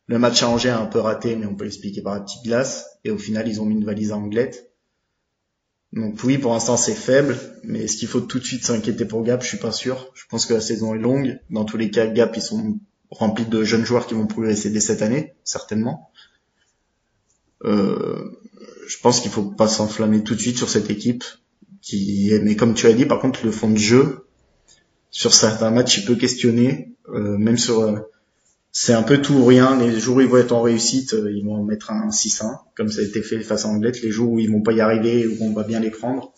Le 0.08 0.20
match 0.20 0.42
à 0.44 0.50
Angers 0.50 0.70
a 0.70 0.80
un 0.80 0.88
peu 0.88 1.00
raté, 1.00 1.36
mais 1.36 1.46
on 1.46 1.56
peut 1.56 1.66
l'expliquer 1.66 2.02
par 2.02 2.16
la 2.16 2.22
petite 2.22 2.44
glace. 2.44 2.86
Et 3.04 3.12
au 3.12 3.18
final, 3.18 3.48
ils 3.48 3.62
ont 3.62 3.66
mis 3.66 3.76
une 3.76 3.86
valise 3.86 4.12
à 4.12 4.18
Anglette. 4.18 4.72
Donc 5.94 6.24
oui, 6.24 6.38
pour 6.38 6.54
l'instant, 6.54 6.78
c'est 6.78 6.96
faible. 6.96 7.38
Mais 7.64 7.84
est-ce 7.84 7.98
qu'il 7.98 8.08
faut 8.08 8.22
tout 8.22 8.40
de 8.40 8.44
suite 8.44 8.66
s'inquiéter 8.66 9.06
pour 9.06 9.24
Gap? 9.24 9.42
Je 9.42 9.48
suis 9.48 9.58
pas 9.58 9.72
sûr. 9.72 10.12
Je 10.14 10.24
pense 10.30 10.46
que 10.46 10.54
la 10.54 10.62
saison 10.62 10.96
est 10.96 11.00
longue. 11.00 11.40
Dans 11.50 11.66
tous 11.66 11.78
les 11.78 11.92
cas, 11.92 12.08
Gap, 12.08 12.36
ils 12.36 12.42
sont 12.42 12.80
remplis 13.10 13.46
de 13.46 13.64
jeunes 13.64 13.86
joueurs 13.86 14.08
qui 14.08 14.14
vont 14.14 14.28
progresser 14.28 14.70
dès 14.70 14.80
cette 14.80 15.02
année, 15.02 15.34
certainement. 15.44 16.10
Euh, 17.64 18.38
je 18.88 18.98
pense 19.02 19.20
qu'il 19.20 19.32
faut 19.32 19.44
pas 19.44 19.68
s'enflammer 19.68 20.24
tout 20.24 20.36
de 20.36 20.40
suite 20.40 20.58
sur 20.58 20.70
cette 20.70 20.90
équipe. 20.90 21.24
Qui, 21.82 22.32
mais 22.44 22.56
comme 22.56 22.74
tu 22.74 22.88
as 22.88 22.94
dit, 22.94 23.06
par 23.06 23.20
contre, 23.20 23.46
le 23.46 23.52
fond 23.52 23.70
de 23.70 23.78
jeu, 23.78 24.26
sur 25.10 25.34
certains 25.34 25.72
matchs, 25.72 25.98
il 26.00 26.06
peut 26.06 26.16
questionner, 26.16 26.94
euh, 27.10 27.38
même 27.38 27.58
sur 27.58 27.80
euh, 27.82 27.98
c'est 28.72 28.94
un 28.94 29.04
peu 29.04 29.22
tout 29.22 29.34
ou 29.34 29.46
rien. 29.46 29.78
Les 29.78 30.00
jours 30.00 30.18
où 30.18 30.22
ils 30.22 30.28
vont 30.28 30.38
être 30.38 30.52
en 30.54 30.62
réussite, 30.62 31.14
euh, 31.14 31.32
ils 31.32 31.44
vont 31.44 31.64
mettre 31.64 31.92
un 31.92 32.10
6-1, 32.10 32.60
comme 32.76 32.90
ça 32.90 33.02
a 33.02 33.04
été 33.04 33.22
fait 33.22 33.40
face 33.42 33.66
à 33.66 33.70
Anglette. 33.70 34.02
Les 34.02 34.12
jours 34.12 34.32
où 34.32 34.40
ils 34.40 34.50
vont 34.50 34.62
pas 34.62 34.72
y 34.74 34.80
arriver, 34.82 35.28
où 35.28 35.38
on 35.42 35.54
va 35.54 35.64
bien 35.64 35.80
les 35.80 35.90
prendre, 35.92 36.34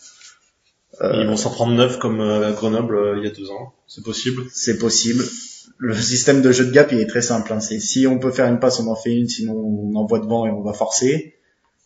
euh, 1.02 1.22
Ils 1.22 1.28
vont 1.28 1.38
s'en 1.38 1.50
prendre 1.52 1.74
9 1.74 2.00
comme 2.00 2.22
euh, 2.22 2.50
à 2.50 2.52
Grenoble 2.52 2.96
euh, 2.96 3.18
il 3.18 3.24
y 3.26 3.28
a 3.28 3.32
deux 3.32 3.50
ans. 3.50 3.74
C'est 3.88 4.04
possible. 4.04 4.44
c'est 4.52 4.78
possible. 4.78 5.24
Le 5.78 5.96
système 5.96 6.42
de 6.42 6.52
jeu 6.52 6.66
de 6.66 6.72
gap, 6.72 6.92
il 6.92 7.00
est 7.00 7.08
très 7.08 7.22
simple. 7.22 7.52
hein. 7.52 7.60
C'est 7.60 7.80
si 7.80 8.06
on 8.08 8.20
peut 8.20 8.32
faire 8.32 8.48
une 8.48 8.60
passe, 8.60 8.80
on 8.80 8.88
en 8.88 8.96
fait 8.96 9.14
une, 9.14 9.28
sinon 9.28 9.54
on 9.56 9.96
envoie 9.96 10.20
devant 10.20 10.46
et 10.46 10.52
on 10.52 10.62
va 10.62 10.74
forcer. 10.74 11.36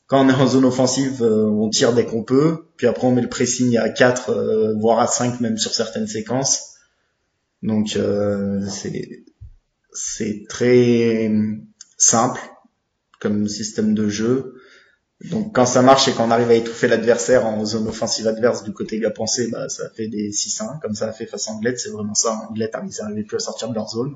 Quand 0.07 0.25
on 0.25 0.29
est 0.29 0.33
en 0.33 0.47
zone 0.47 0.63
offensive, 0.63 1.21
euh, 1.21 1.45
on 1.45 1.69
tire 1.69 1.93
dès 1.93 2.05
qu'on 2.05 2.23
peut. 2.23 2.65
Puis 2.77 2.87
après, 2.87 3.07
on 3.07 3.11
met 3.11 3.21
le 3.21 3.29
pressing 3.29 3.77
à 3.77 3.89
4, 3.89 4.29
euh, 4.29 4.73
voire 4.79 4.99
à 4.99 5.07
5 5.07 5.41
même 5.41 5.57
sur 5.57 5.73
certaines 5.73 6.07
séquences. 6.07 6.75
Donc 7.61 7.95
euh, 7.97 8.61
c'est 9.91 10.45
très 10.47 11.31
simple 11.97 12.39
comme 13.19 13.47
système 13.47 13.93
de 13.93 14.07
jeu. 14.07 14.61
Donc 15.31 15.53
quand 15.55 15.65
ça 15.65 15.81
marche 15.81 16.07
et 16.07 16.11
qu'on 16.13 16.29
arrive 16.29 16.51
à 16.51 16.53
étouffer 16.53 16.87
l'adversaire 16.87 17.45
en 17.47 17.65
zone 17.65 17.87
offensive 17.87 18.27
adverse 18.27 18.63
du 18.63 18.71
côté 18.71 18.99
gars 18.99 19.09
pensé, 19.09 19.49
bah 19.49 19.67
ça 19.67 19.89
fait 19.89 20.07
des 20.07 20.29
6-1, 20.29 20.79
comme 20.79 20.93
ça 20.93 21.07
a 21.07 21.11
fait 21.11 21.25
face 21.25 21.49
à 21.49 21.51
Anglette, 21.51 21.79
c'est 21.79 21.89
vraiment 21.89 22.13
ça, 22.13 22.47
Anglette 22.47 22.75
n'arrivait 22.75 23.23
plus 23.23 23.37
à 23.37 23.39
sortir 23.39 23.69
de 23.69 23.73
leur 23.73 23.89
zone. 23.89 24.15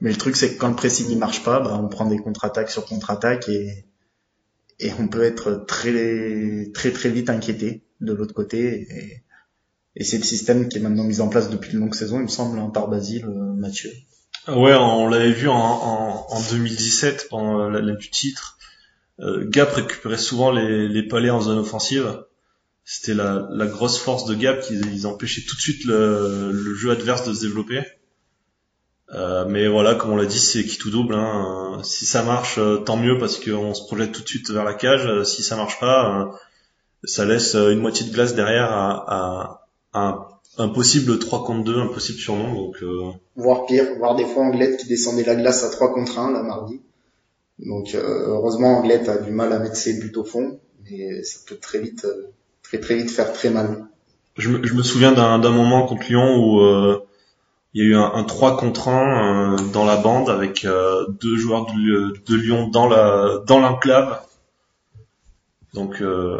Mais 0.00 0.10
le 0.10 0.16
truc 0.16 0.34
c'est 0.34 0.54
que 0.54 0.58
quand 0.58 0.68
le 0.68 0.74
pressing 0.74 1.06
il 1.08 1.18
marche 1.18 1.44
pas, 1.44 1.60
bah 1.60 1.78
on 1.80 1.86
prend 1.88 2.06
des 2.06 2.18
contre-attaques 2.18 2.70
sur 2.70 2.84
contre-attaques 2.86 3.48
et 3.48 3.84
et 4.80 4.92
on 4.98 5.08
peut 5.08 5.22
être 5.22 5.64
très 5.66 6.70
très 6.72 6.90
très 6.90 7.10
vite 7.10 7.30
inquiété 7.30 7.84
de 8.00 8.12
l'autre 8.12 8.34
côté 8.34 8.86
et, 9.96 10.04
c'est 10.04 10.18
le 10.18 10.24
système 10.24 10.68
qui 10.68 10.78
est 10.78 10.80
maintenant 10.80 11.04
mis 11.04 11.20
en 11.20 11.28
place 11.28 11.50
depuis 11.50 11.72
une 11.72 11.80
longue 11.80 11.94
saison, 11.94 12.18
il 12.18 12.22
me 12.22 12.28
semble, 12.28 12.58
hein, 12.58 12.70
par 12.72 12.88
Basile, 12.88 13.26
euh, 13.26 13.52
Mathieu. 13.54 13.90
Ouais, 14.48 14.72
on 14.72 15.08
l'avait 15.08 15.32
vu 15.32 15.48
en, 15.48 15.56
en, 15.56 16.26
en 16.30 16.40
2017 16.52 17.26
pendant 17.28 17.68
la, 17.68 17.80
la 17.82 17.92
du 17.96 18.08
titre. 18.08 18.56
Euh, 19.18 19.44
Gap 19.50 19.72
récupérait 19.72 20.16
souvent 20.16 20.52
les, 20.52 21.02
palais 21.02 21.28
en 21.28 21.40
zone 21.40 21.58
offensive. 21.58 22.24
C'était 22.84 23.14
la, 23.14 23.66
grosse 23.66 23.98
force 23.98 24.24
de 24.24 24.34
Gap 24.34 24.60
qu'ils 24.60 24.86
ils 24.94 25.06
empêchaient 25.06 25.42
tout 25.42 25.56
de 25.56 25.60
suite 25.60 25.84
le 25.84 26.74
jeu 26.76 26.92
adverse 26.92 27.28
de 27.28 27.34
se 27.34 27.42
développer. 27.42 27.82
Euh, 29.14 29.44
mais 29.48 29.66
voilà, 29.68 29.94
comme 29.96 30.10
on 30.12 30.16
l'a 30.16 30.26
dit, 30.26 30.38
c'est 30.38 30.64
qui 30.64 30.78
tout 30.78 30.90
double. 30.90 31.14
Hein. 31.14 31.76
Euh, 31.78 31.82
Si 31.82 32.06
ça 32.06 32.22
marche, 32.22 32.58
euh, 32.58 32.76
tant 32.78 32.96
mieux 32.96 33.18
parce 33.18 33.38
qu'on 33.38 33.74
se 33.74 33.82
projette 33.84 34.12
tout 34.12 34.22
de 34.22 34.28
suite 34.28 34.50
vers 34.50 34.64
la 34.64 34.74
cage. 34.74 35.06
Euh, 35.06 35.24
Si 35.24 35.42
ça 35.42 35.56
marche 35.56 35.80
pas, 35.80 36.30
ça 37.04 37.24
laisse 37.24 37.54
une 37.54 37.80
moitié 37.80 38.06
de 38.06 38.12
glace 38.12 38.34
derrière 38.34 38.70
à, 38.72 38.90
à, 39.08 39.66
à 39.92 40.00
un, 40.08 40.18
un 40.58 40.68
possible 40.68 41.18
3 41.18 41.44
contre 41.44 41.64
2, 41.64 41.80
un 41.80 41.86
possible 41.88 42.18
surnom. 42.18 42.54
Donc 42.54 42.76
euh, 42.82 43.10
voire 43.36 43.66
pire, 43.66 43.86
voire 43.98 44.14
des 44.16 44.26
fois 44.26 44.44
Anglette 44.44 44.76
qui 44.78 44.86
descendait 44.86 45.24
la 45.24 45.34
glace 45.34 45.64
à 45.64 45.70
3 45.70 45.92
contre 45.92 46.18
1 46.18 46.32
la 46.32 46.42
mardi. 46.42 46.80
Donc 47.58 47.94
heureusement 47.94 48.78
Anglette 48.78 49.08
a 49.08 49.18
du 49.18 49.32
mal 49.32 49.52
à 49.52 49.58
mettre 49.58 49.76
ses 49.76 49.94
buts 50.00 50.12
au 50.16 50.24
fond, 50.24 50.58
mais 50.88 51.22
ça 51.24 51.40
peut 51.46 51.56
très 51.56 51.78
vite 51.78 52.06
très 52.62 52.78
très 52.78 52.94
vite 52.94 53.10
faire 53.10 53.32
très 53.32 53.50
mal. 53.50 53.84
Je 54.38 54.48
me, 54.48 54.64
je 54.66 54.72
me 54.74 54.82
souviens 54.82 55.12
d'un 55.12 55.38
d'un 55.38 55.50
moment 55.50 55.86
contre 55.86 56.04
Lyon 56.08 56.36
où 56.38 56.60
euh, 56.60 57.02
il 57.74 57.82
y 57.82 57.86
a 57.86 57.88
eu 57.90 57.94
un, 57.96 58.12
un 58.14 58.24
3 58.24 58.56
contre 58.56 58.88
1 58.88 59.54
euh, 59.54 59.68
dans 59.72 59.84
la 59.84 59.96
bande 59.96 60.28
avec 60.28 60.64
euh, 60.64 61.06
deux 61.20 61.36
joueurs 61.36 61.66
de, 61.66 62.14
de 62.26 62.34
Lyon 62.36 62.68
dans 62.68 62.88
la 62.88 63.38
dans 63.46 63.60
l'enclave. 63.60 64.20
Donc 65.74 66.02
euh, 66.02 66.38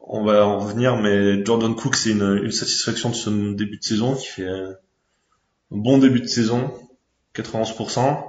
on 0.00 0.24
va 0.24 0.46
en 0.46 0.58
revenir, 0.58 0.96
mais 0.96 1.44
Jordan 1.44 1.74
Cook 1.74 1.96
c'est 1.96 2.10
une, 2.10 2.40
une 2.42 2.52
satisfaction 2.52 3.10
de 3.10 3.14
ce 3.14 3.30
début 3.54 3.78
de 3.78 3.84
saison 3.84 4.14
qui 4.14 4.26
fait 4.26 4.48
un 4.48 4.76
bon 5.70 5.98
début 5.98 6.20
de 6.20 6.26
saison, 6.26 6.72
91%. 7.34 8.24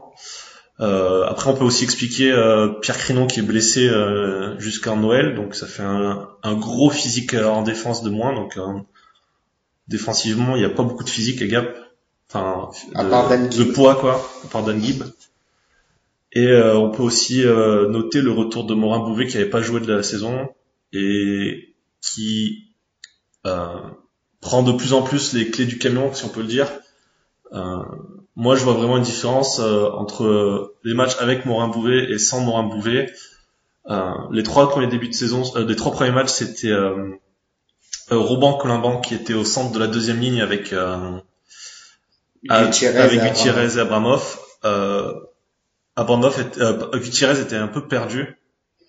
Euh, 0.79 1.25
après, 1.25 1.49
on 1.49 1.55
peut 1.55 1.63
aussi 1.63 1.83
expliquer 1.83 2.31
euh, 2.31 2.67
Pierre 2.67 2.97
Crinon 2.97 3.25
qui 3.25 3.39
est 3.39 3.43
blessé 3.43 3.87
euh, 3.87 4.59
jusqu'à 4.59 4.95
Noël, 4.95 5.33
donc 5.33 5.55
ça 5.55 5.65
fait 5.65 5.83
un, 5.83 6.29
un 6.43 6.53
gros 6.55 6.91
physique 6.91 7.33
euh, 7.33 7.47
en 7.47 7.63
défense 7.63 8.03
de 8.03 8.09
moins. 8.09 8.33
Donc 8.33 8.57
euh, 8.57 8.73
défensivement, 9.87 10.55
il 10.55 10.59
n'y 10.59 10.65
a 10.65 10.69
pas 10.69 10.83
beaucoup 10.83 11.03
de 11.03 11.09
physique 11.09 11.41
à 11.41 11.47
Gap, 11.47 11.75
enfin 12.29 12.69
À 12.95 13.03
de, 13.03 13.09
part 13.09 13.29
Dan 13.29 13.47
de 13.47 13.51
Gibb. 13.51 13.73
poids 13.73 13.95
quoi, 13.95 14.21
à 14.43 14.47
part 14.47 14.63
Dan 14.63 14.81
Gibb. 14.81 15.03
Et 16.33 16.47
euh, 16.47 16.77
on 16.77 16.91
peut 16.91 17.03
aussi 17.03 17.43
euh, 17.45 17.87
noter 17.87 18.21
le 18.21 18.31
retour 18.31 18.65
de 18.65 18.73
Morin 18.73 18.99
Bouvet 18.99 19.27
qui 19.27 19.37
n'avait 19.37 19.49
pas 19.49 19.61
joué 19.61 19.79
de 19.79 19.91
la 19.91 20.03
saison 20.03 20.49
et 20.93 21.73
qui 22.01 22.65
euh, 23.45 23.67
prend 24.41 24.61
de 24.61 24.71
plus 24.73 24.93
en 24.93 25.01
plus 25.01 25.33
les 25.33 25.49
clés 25.49 25.65
du 25.65 25.77
camion, 25.79 26.13
si 26.13 26.25
on 26.25 26.29
peut 26.29 26.41
le 26.41 26.47
dire. 26.47 26.67
Euh, 27.53 27.77
moi, 28.35 28.55
je 28.55 28.63
vois 28.63 28.73
vraiment 28.73 28.97
une 28.97 29.03
différence 29.03 29.59
euh, 29.59 29.89
entre 29.89 30.75
les 30.83 30.93
matchs 30.93 31.15
avec 31.19 31.45
Morin 31.45 31.69
Bouvet 31.69 32.11
et 32.11 32.19
sans 32.19 32.41
Morin 32.41 32.63
Bouvet. 32.63 33.11
Euh, 33.89 34.11
les 34.31 34.43
trois 34.43 34.69
premiers 34.69 34.87
débuts 34.87 35.07
de 35.07 35.13
saison, 35.13 35.43
euh, 35.55 35.65
les 35.65 35.75
trois 35.77 35.91
premiers 35.93 36.11
matchs, 36.11 36.29
c'était 36.29 36.73
Robin 38.11 38.53
Colimban 38.59 39.01
qui 39.01 39.15
était 39.15 39.33
au 39.33 39.45
centre 39.45 39.71
de 39.71 39.79
la 39.79 39.87
deuxième 39.87 40.19
ligne 40.19 40.41
avec 40.41 40.73
euh, 42.51 42.65
Gutiérrez 42.65 42.99
avec. 42.99 43.21
Gutiérrez 43.21 43.77
et 43.77 43.79
Abramov. 43.79 44.37
Euh, 44.65 45.13
Abramov 45.95 46.39
était- 46.39 46.61
euh, 46.61 46.97
Gutiérrez 46.99 47.39
était 47.41 47.55
un 47.55 47.67
peu 47.67 47.87
perdu. 47.87 48.37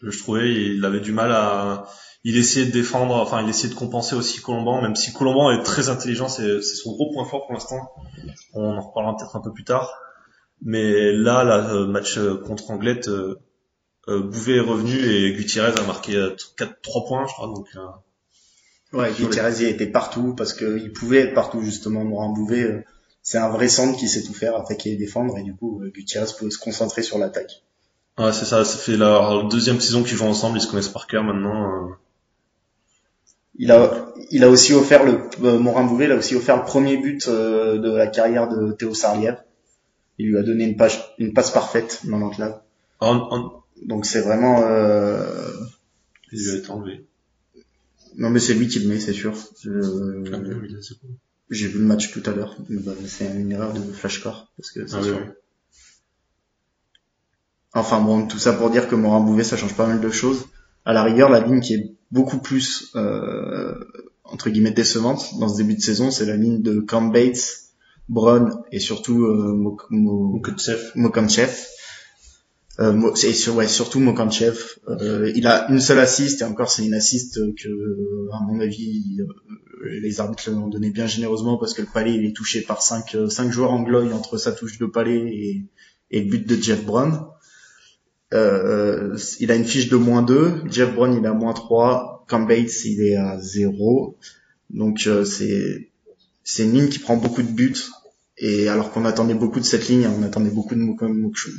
Je 0.03 0.19
trouvais 0.19 0.53
il 0.53 0.85
avait 0.85 1.01
du 1.01 1.13
mal 1.13 1.33
à 1.33 1.87
il 2.25 2.37
essayait 2.37 2.67
de 2.67 2.73
défendre, 2.73 3.15
enfin 3.15 3.43
il 3.43 3.49
essayait 3.49 3.73
de 3.73 3.79
compenser 3.79 4.15
aussi 4.15 4.41
Colomban, 4.41 4.83
même 4.83 4.97
si 4.97 5.13
Colomban 5.13 5.51
est 5.53 5.63
très 5.63 5.89
intelligent, 5.89 6.29
c'est 6.29 6.61
son 6.63 6.93
gros 6.93 7.13
point 7.13 7.25
fort 7.25 7.47
pour 7.47 7.55
l'instant. 7.55 7.91
On 8.55 8.77
en 8.77 8.81
reparlera 8.81 9.17
peut-être 9.17 9.37
un 9.37 9.41
peu 9.41 9.53
plus 9.53 9.65
tard. 9.65 9.93
Mais 10.63 11.13
là, 11.13 11.45
le 11.73 11.87
match 11.87 12.19
euh, 12.19 12.37
contre 12.37 12.71
Anglette, 12.71 13.09
euh, 13.09 13.39
euh, 14.09 14.21
Bouvet 14.23 14.57
est 14.57 14.61
revenu 14.61 14.99
et 14.99 15.33
Gutiérrez 15.33 15.79
a 15.79 15.83
marqué 15.85 16.17
euh, 16.17 16.35
4 16.57 16.81
3 16.83 17.07
points, 17.07 17.27
je 17.27 17.33
crois. 17.33 17.47
Donc 17.47 17.67
euh, 17.77 18.99
Ouais, 18.99 19.13
Gutiérrez 19.13 19.55
il 19.61 19.69
était 19.69 19.87
partout 19.87 20.35
parce 20.35 20.53
qu'il 20.55 20.93
pouvait 20.93 21.19
être 21.21 21.35
partout 21.35 21.63
justement. 21.63 22.05
Morin 22.05 22.33
Bouvet, 22.33 22.63
euh, 22.65 22.83
c'est 23.23 23.39
un 23.39 23.49
vrai 23.51 23.69
centre 23.69 23.99
qui 23.99 24.09
sait 24.09 24.23
tout 24.23 24.35
faire, 24.35 24.57
attaquer 24.57 24.93
et 24.93 24.97
défendre, 24.97 25.37
et 25.39 25.43
du 25.43 25.55
coup 25.55 25.83
euh, 25.83 25.91
Gutiérrez 25.91 26.27
pouvait 26.39 26.51
se 26.51 26.59
concentrer 26.59 27.03
sur 27.03 27.19
l'attaque. 27.19 27.62
ouais, 28.19 28.33
c'est 28.33 28.45
ça, 28.47 28.64
ça 28.64 28.79
fait 28.79 28.97
leur 28.97 29.49
deuxième 29.49 29.81
saison 29.81 30.03
qu'ils 30.03 30.16
jouent 30.16 30.25
ensemble, 30.27 30.59
ils 30.59 30.62
se 30.62 30.69
connaissent 30.69 30.89
par 30.89 31.07
cœur 31.07 31.25
maintenant. 31.25 31.89
euh. 31.89 31.93
Il 33.61 33.73
a, 33.73 34.07
il 34.31 34.45
a 34.45 34.49
aussi 34.51 34.73
offert 34.73 35.05
le 35.05 35.29
euh, 35.43 35.59
Morin 35.59 35.85
Bouvet, 35.85 36.05
il 36.05 36.12
a 36.12 36.16
aussi 36.16 36.37
offert 36.37 36.57
le 36.59 36.62
premier 36.64 36.97
but 36.97 37.27
euh, 37.27 37.79
de 37.79 37.91
la 37.91 38.07
carrière 38.07 38.49
de 38.49 38.73
Théo 38.73 38.95
Sarliève. 38.95 39.43
Il 40.19 40.29
lui 40.29 40.39
a 40.39 40.43
donné 40.43 40.64
une 40.64 40.77
page, 40.77 40.99
une 41.19 41.33
passe 41.33 41.51
parfaite 41.51 42.01
dans 42.05 42.19
l'enclave. 42.19 42.61
En, 43.01 43.16
en, 43.16 43.62
Donc 43.85 44.07
c'est 44.07 44.21
vraiment, 44.21 44.62
euh... 44.62 45.51
il 46.33 46.41
lui 46.45 46.51
a 46.53 46.57
été 46.59 46.71
enlevé. 46.71 47.05
non 48.16 48.31
mais 48.31 48.39
c'est 48.41 48.55
lui 48.55 48.69
qui 48.69 48.79
le 48.81 48.89
met, 48.89 49.01
c'est 49.01 49.12
sûr. 49.12 49.35
Je- 49.61 50.33
Ah, 50.33 50.39
oui. 50.39 50.77
J'ai 51.51 51.69
vu 51.69 51.79
le 51.79 51.85
match 51.87 52.11
tout 52.13 52.23
à 52.27 52.33
l'heure. 52.35 52.57
mais 52.69 52.81
bah, 52.81 52.93
c'est 53.07 53.27
une 53.35 53.53
erreur 53.53 53.73
de 53.73 53.81
flashcore 53.93 54.53
parce 54.57 54.71
que 54.71 54.87
c'est 54.87 54.97
Ah, 54.97 55.01
oui. 55.03 55.33
Enfin 57.75 58.01
bon, 58.01 58.27
tout 58.27 58.39
ça 58.39 58.53
pour 58.53 58.71
dire 58.71 58.89
que 58.89 58.95
Morin 58.95 59.21
Bouvet, 59.21 59.45
ça 59.45 59.57
change 59.57 59.75
pas 59.75 59.87
mal 59.87 60.01
de 60.01 60.11
choses. 60.11 60.47
À 60.85 60.93
la 60.93 61.03
rigueur, 61.03 61.29
la 61.29 61.41
ligne 61.41 61.61
qui 61.61 61.75
est 61.75 61.93
beaucoup 62.11 62.39
plus 62.39 62.91
euh, 62.97 63.75
entre 64.25 64.51
guillemets 64.51 64.71
décevante 64.71 65.39
dans 65.39 65.49
ce 65.49 65.57
début 65.59 65.75
de 65.75 65.81
saison, 65.83 66.11
c'est 66.11 66.25
la 66.27 66.37
ligne 66.37 66.63
de 66.63 66.81
Cam 66.81 67.13
Bates, 67.13 67.61
Brown 68.09 68.63
et 68.73 68.81
surtout 68.81 69.25
euh, 69.25 69.55
Mok- 69.55 69.87
Mo- 69.91 70.41
Mokotchev. 70.95 71.51
Euh, 72.81 73.14
c'est 73.16 73.51
ouais, 73.51 73.66
surtout 73.66 73.99
Mokamchev. 73.99 74.57
Euh, 74.89 75.33
il 75.35 75.47
a 75.47 75.68
une 75.68 75.81
seule 75.81 75.99
assist 75.99 76.41
et 76.43 76.45
encore 76.45 76.70
c'est 76.70 76.85
une 76.85 76.95
assist 76.95 77.41
que, 77.57 78.29
à 78.33 78.41
mon 78.41 78.61
avis, 78.61 79.18
euh, 79.20 79.99
les 80.01 80.20
arbitres 80.20 80.51
l'ont 80.51 80.68
donné 80.68 80.91
bien 80.91 81.07
généreusement 81.07 81.59
parce 81.59 81.74
que 81.74 81.83
le 81.83 81.89
palais 81.93 82.14
il 82.14 82.24
est 82.24 82.37
touché 82.37 82.61
par 82.61 82.83
cinq, 82.83 83.14
euh, 83.14 83.29
cinq 83.29 83.51
joueurs 83.51 83.72
anglois 83.72 84.05
entre 84.12 84.39
sa 84.39 84.53
touche 84.53 84.79
de 84.79 84.87
palais 84.87 85.18
et, 85.18 85.64
et 86.11 86.22
le 86.22 86.31
but 86.31 86.47
de 86.47 86.61
Jeff 86.62 86.85
Brown. 86.85 87.26
Euh, 88.35 89.16
il 89.41 89.51
a 89.51 89.57
une 89.57 89.64
fiche 89.64 89.89
de 89.89 89.97
moins 89.97 90.22
2, 90.22 90.64
Jeff 90.70 90.95
Brown 90.95 91.14
il 91.14 91.26
a 91.26 91.33
moins 91.33 91.55
3, 91.55 92.26
Cam 92.29 92.47
il 92.51 93.03
est 93.03 93.16
à 93.16 93.39
0. 93.41 94.16
Donc 94.70 95.07
euh, 95.07 95.24
c'est 95.24 95.91
c'est 96.45 96.64
une 96.64 96.74
ligne 96.74 96.89
qui 96.89 96.99
prend 96.99 97.16
beaucoup 97.16 97.43
de 97.43 97.51
buts 97.51 97.76
et 98.39 98.68
alors 98.68 98.91
qu'on 98.93 99.05
attendait 99.05 99.34
beaucoup 99.34 99.61
de 99.61 99.64
cette 99.64 99.89
ligne, 99.89 100.07
on 100.09 100.22
attenddait 100.22 100.51
beaucoup 100.51 100.74
de 100.74 100.80
Mokamchev. 100.80 101.53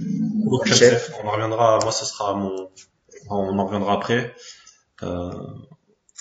Mokotchev. 0.45 0.99
On 1.23 1.27
en 1.27 1.31
reviendra, 1.31 1.79
moi 1.81 1.91
ça 1.91 2.05
sera 2.05 2.33
mon, 2.35 2.69
on 3.29 3.57
en 3.59 3.65
reviendra 3.65 3.93
après. 3.95 4.33
Euh, 5.03 5.31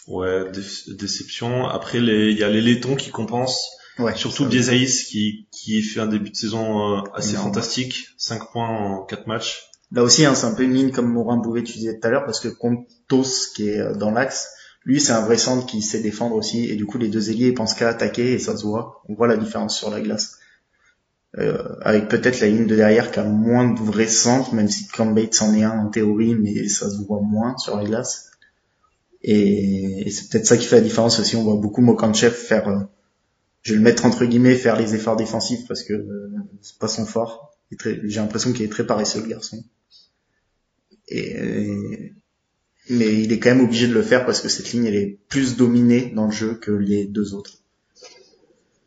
ouais, 0.07 0.51
dé- 0.53 0.95
déception. 0.95 1.67
Après, 1.67 1.99
il 1.99 2.39
y 2.39 2.43
a 2.45 2.49
les 2.49 2.61
Lettons 2.61 2.97
qui 2.97 3.11
compensent. 3.11 3.61
Ouais, 3.99 4.15
Surtout 4.15 4.45
ça, 4.45 4.49
Biésaïs 4.51 5.05
qui, 5.05 5.49
qui 5.51 5.83
fait 5.83 5.99
un 6.01 6.07
début 6.07 6.31
de 6.31 6.37
saison 6.37 6.99
euh, 6.99 7.01
assez 7.15 7.31
Énorme. 7.31 7.49
fantastique. 7.49 8.07
5 8.17 8.53
points 8.53 8.69
en 8.69 9.03
4 9.05 9.27
matchs. 9.27 9.65
Là 9.91 10.03
aussi, 10.05 10.25
hein, 10.25 10.35
c'est 10.37 10.47
un 10.47 10.55
peu 10.55 10.63
une 10.65 10.75
ligne 10.75 10.91
comme 10.93 11.11
Morin 11.11 11.39
Bouvet 11.39 11.63
tu 11.65 11.79
disais 11.79 11.99
tout 11.99 12.07
à 12.07 12.11
l'heure, 12.11 12.25
parce 12.25 12.39
que 12.41 12.49
Contos, 12.49 13.25
qui 13.57 13.69
est 13.71 13.81
euh, 13.81 13.95
dans 13.95 14.11
l'axe, 14.13 14.49
lui, 14.85 15.01
c'est 15.01 15.13
un 15.13 15.23
vrai 15.23 15.37
centre 15.37 15.67
qui 15.67 15.83
sait 15.83 16.01
défendre 16.01 16.37
aussi, 16.37 16.71
et 16.71 16.77
du 16.77 16.87
coup, 16.87 16.99
les 16.99 17.09
deux 17.09 17.31
ailiers, 17.31 17.49
ils 17.49 17.55
pensent 17.55 17.75
qu'à 17.75 17.89
attaquer, 17.89 18.33
et 18.35 18.39
ça 18.39 18.57
se 18.57 18.65
voit. 18.65 19.03
On 19.09 19.15
voit 19.15 19.27
la 19.27 19.37
différence 19.37 19.77
sur 19.77 19.91
la 19.91 20.01
glace. 20.01 20.38
Euh, 21.37 21.77
avec 21.83 22.09
peut-être 22.09 22.41
la 22.41 22.49
ligne 22.49 22.67
de 22.67 22.75
derrière 22.75 23.11
qui 23.11 23.21
a 23.21 23.25
moins 23.25 23.71
de 23.71 23.79
vrais 23.79 24.09
centres, 24.09 24.55
même 24.55 24.69
si 24.69 24.89
Cam 24.89 25.15
Bates 25.15 25.43
en 25.43 25.55
est 25.55 25.63
un 25.63 25.79
en 25.79 25.91
théorie, 25.91 26.35
mais 26.35 26.69
ça 26.69 26.91
se 26.91 26.97
voit 27.03 27.21
moins 27.21 27.57
sur 27.59 27.77
la 27.77 27.85
glace. 27.85 28.31
Et, 29.23 30.07
et 30.07 30.11
c'est 30.11 30.31
peut-être 30.31 30.47
ça 30.47 30.57
qui 30.57 30.67
fait 30.67 30.77
la 30.77 30.83
différence 30.83 31.21
aussi. 31.21 31.37
On 31.37 31.43
voit 31.45 31.57
beaucoup 31.57 31.83
Mokanchev 31.83 32.33
faire, 32.33 32.69
euh, 32.69 32.79
je 33.63 33.73
vais 33.73 33.79
le 33.79 33.85
mettre 33.85 34.07
entre 34.07 34.25
guillemets, 34.25 34.55
faire 34.55 34.77
les 34.77 34.95
efforts 34.95 35.17
défensifs 35.17 35.67
parce 35.69 35.83
que 35.83 35.93
euh, 35.93 36.31
c'est 36.63 36.79
pas 36.79 36.89
son 36.89 37.05
fort. 37.05 37.59
J'ai 37.85 38.21
l'impression 38.21 38.53
qu'il 38.53 38.65
est 38.65 38.71
très 38.71 38.87
paresseux 38.87 39.21
le 39.21 39.29
garçon. 39.29 39.63
Mais 42.91 43.23
il 43.23 43.33
est 43.33 43.39
quand 43.39 43.51
même 43.51 43.61
obligé 43.65 43.87
de 43.87 43.93
le 43.93 44.03
faire 44.03 44.25
parce 44.25 44.41
que 44.41 44.49
cette 44.49 44.73
ligne 44.73 44.87
elle 44.87 44.95
est 44.95 45.19
plus 45.29 45.57
dominée 45.57 46.11
dans 46.15 46.25
le 46.25 46.33
jeu 46.33 46.55
que 46.55 46.71
les 46.71 47.05
deux 47.05 47.35
autres. 47.35 47.59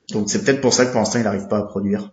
Donc 0.10 0.30
c'est 0.32 0.44
peut-être 0.44 0.62
pour 0.62 0.74
ça 0.74 0.88
que 0.88 0.92
pour 0.92 1.00
l'instant 1.00 1.20
il 1.20 1.24
n'arrive 1.24 1.48
pas 1.48 1.60
à 1.60 1.64
produire. 1.64 2.12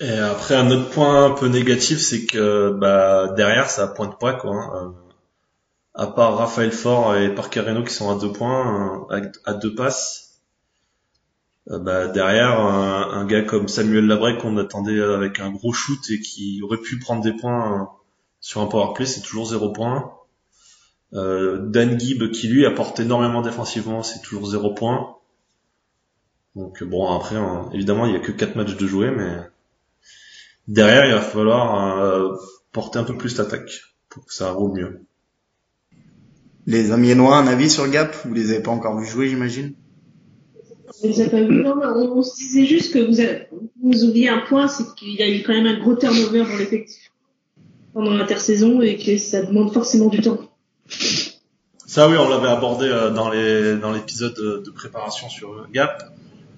Et 0.00 0.18
après, 0.18 0.54
un 0.56 0.70
autre 0.70 0.90
point 0.90 1.26
un 1.26 1.30
peu 1.30 1.46
négatif, 1.48 1.98
c'est 2.00 2.24
que 2.26 2.70
bah, 2.72 3.32
derrière, 3.36 3.68
ça 3.70 3.86
pointe 3.86 4.18
pas 4.18 4.32
quoi. 4.34 4.54
hein. 4.54 4.94
Euh, 4.96 5.10
à 5.94 6.06
part 6.06 6.36
Raphaël 6.36 6.72
Fort 6.72 7.16
et 7.16 7.34
Parker 7.34 7.60
Reno 7.60 7.82
qui 7.84 7.92
sont 7.92 8.10
à 8.10 8.18
deux 8.18 8.32
points, 8.32 9.06
euh, 9.10 9.30
à, 9.44 9.54
deux 9.54 9.74
passes. 9.74 10.40
euh, 11.70 11.78
bah, 11.78 12.08
derrière, 12.08 12.58
un, 12.60 13.24
gars 13.26 13.42
comme 13.42 13.68
Samuel 13.68 14.06
Labrec 14.06 14.38
qu'on 14.40 14.56
attendait 14.56 15.00
avec 15.02 15.40
un 15.40 15.50
gros 15.50 15.72
shoot 15.72 15.98
et 16.10 16.20
qui 16.20 16.60
aurait 16.62 16.78
pu 16.80 16.98
prendre 16.98 17.22
des 17.22 17.32
points 17.34 17.82
euh, 17.82 17.84
sur 18.40 18.60
un 18.62 18.66
power 18.66 18.94
play, 18.94 19.06
c'est 19.06 19.20
toujours 19.22 19.46
zéro 19.46 19.70
point. 19.72 20.12
Dan 21.12 21.98
Gibb 21.98 22.30
qui 22.30 22.48
lui 22.48 22.64
apporte 22.66 23.00
énormément 23.00 23.42
défensivement, 23.42 24.02
c'est 24.02 24.20
toujours 24.22 24.46
zéro 24.46 24.72
point. 24.74 25.16
Donc 26.54 26.82
bon 26.84 27.08
après 27.16 27.36
hein, 27.36 27.68
évidemment 27.72 28.06
il 28.06 28.12
y 28.12 28.16
a 28.16 28.20
que 28.20 28.32
quatre 28.32 28.54
matchs 28.56 28.76
de 28.76 28.86
jouer 28.86 29.10
mais 29.10 29.36
derrière 30.70 31.04
il 31.04 31.12
va 31.12 31.20
falloir 31.20 31.98
euh, 31.98 32.36
porter 32.72 32.98
un 32.98 33.04
peu 33.04 33.16
plus 33.16 33.36
l'attaque 33.36 33.70
pour 34.08 34.24
que 34.24 34.32
ça 34.32 34.52
roule 34.52 34.72
mieux. 34.72 35.00
Les 36.66 36.92
Amiénois, 36.92 37.36
un 37.36 37.46
avis 37.46 37.68
sur 37.68 37.84
le 37.84 37.90
gap? 37.90 38.14
Vous 38.24 38.32
les 38.32 38.52
avez 38.52 38.62
pas 38.62 38.70
encore 38.70 38.98
vu 38.98 39.06
jouer, 39.06 39.28
j'imagine? 39.28 39.74
On 41.02 41.08
les 41.08 41.20
a 41.20 41.28
pas 41.28 41.40
vus. 41.40 41.62
Non, 41.62 41.74
on, 41.82 42.18
on 42.18 42.22
se 42.22 42.36
disait 42.36 42.66
juste 42.66 42.92
que 42.94 42.98
vous, 42.98 43.20
avez, 43.20 43.48
vous 43.82 44.04
oubliez 44.04 44.28
un 44.28 44.40
point, 44.40 44.68
c'est 44.68 44.84
qu'il 44.94 45.14
y 45.14 45.22
a 45.22 45.28
eu 45.28 45.42
quand 45.42 45.52
même 45.52 45.66
un 45.66 45.78
gros 45.80 45.96
turnover 45.96 46.44
dans 46.44 46.56
l'effectif 46.56 47.10
pendant 47.92 48.12
l'intersaison 48.12 48.80
et 48.80 48.96
que 48.96 49.18
ça 49.18 49.42
demande 49.42 49.72
forcément 49.72 50.06
du 50.06 50.20
temps. 50.20 50.38
Ça 51.86 52.08
oui 52.08 52.16
on 52.16 52.28
l'avait 52.28 52.48
abordé 52.48 52.86
euh, 52.86 53.10
dans 53.10 53.30
les 53.30 53.76
dans 53.76 53.90
l'épisode 53.90 54.34
de, 54.34 54.70
préparation 54.70 55.28
sur 55.28 55.66
Gap. 55.72 56.00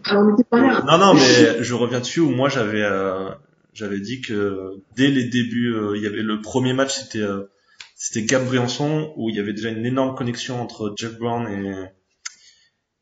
Alors 0.05 0.25
on 0.25 0.31
n'était 0.31 0.45
pas 0.45 0.61
là. 0.61 0.85
Non 0.87 0.99
non 0.99 1.15
mais 1.15 1.63
je 1.63 1.75
reviens 1.75 2.01
dessus 2.01 2.21
où 2.21 2.29
moi 2.29 2.51
j'avais 2.51 2.83
euh, 2.83 3.31
j'avais 3.73 4.01
dit 4.01 4.21
que 4.21 4.83
dès 4.97 5.09
les 5.09 5.25
débuts 5.25 5.75
euh, 5.75 5.97
il 5.97 6.03
y 6.03 6.07
avait 6.07 6.23
le 6.23 6.41
premier 6.41 6.73
match 6.73 6.95
c'était 6.95 7.21
euh, 7.21 7.51
c'était 7.95 8.25
Gap 8.25 8.45
Briançon 8.45 9.13
où 9.17 9.31
il 9.31 9.37
y 9.37 9.41
avait 9.41 9.53
déjà 9.53 9.71
une 9.71 9.87
énorme 9.87 10.17
connexion 10.17 10.61
entre 10.61 10.93
Jeff 10.97 11.19
Brown 11.19 11.49
et 11.49 11.87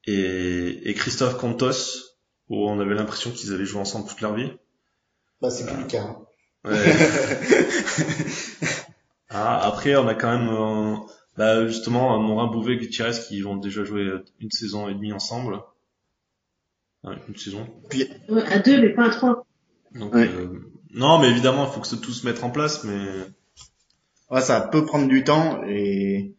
et, 0.07 0.91
et 0.91 0.95
Christophe 0.95 1.39
Contos 1.39 2.15
où 2.49 2.69
on 2.69 2.81
avait 2.81 2.95
l'impression 2.95 3.31
qu'ils 3.31 3.53
allaient 3.53 3.65
jouer 3.65 3.81
ensemble 3.81 4.09
toute 4.09 4.21
leur 4.21 4.35
vie. 4.35 4.51
Bah 5.41 5.51
c'est 5.51 5.67
plus 5.67 5.77
le 5.77 5.87
cas. 5.87 6.19
Ouais. 6.65 6.77
Ah, 9.31 9.61
après, 9.65 9.97
on 9.97 10.09
a 10.09 10.15
quand 10.15 10.37
même, 10.37 10.49
euh, 10.49 10.97
bah, 11.37 11.67
justement, 11.67 12.19
Morin 12.19 12.49
Bouvet 12.49 12.75
et 12.75 12.79
Gutiérrez 12.79 13.13
qui 13.29 13.45
ont 13.45 13.57
déjà 13.57 13.85
joué 13.85 14.03
euh, 14.03 14.25
une 14.41 14.51
saison 14.51 14.89
et 14.89 14.95
demie 14.95 15.13
ensemble. 15.13 15.61
Ouais, 17.05 17.15
une 17.29 17.37
saison. 17.37 17.67
Ouais, 18.29 18.45
à 18.47 18.59
deux, 18.59 18.81
mais 18.81 18.91
pas 18.91 19.07
à 19.07 19.11
trois. 19.11 19.47
Donc, 19.95 20.15
euh, 20.15 20.61
Non, 20.93 21.19
mais 21.21 21.31
évidemment, 21.31 21.67
il 21.67 21.73
faut 21.73 21.81
que 21.81 21.87
ça 21.87 21.97
tout 21.97 22.13
se 22.13 22.27
mette 22.27 22.43
en 22.43 22.51
place, 22.51 22.85
mais 22.85 23.07
Ouais, 24.31 24.41
ça 24.41 24.61
peut 24.61 24.85
prendre 24.85 25.09
du 25.09 25.25
temps 25.25 25.61
et 25.67 26.37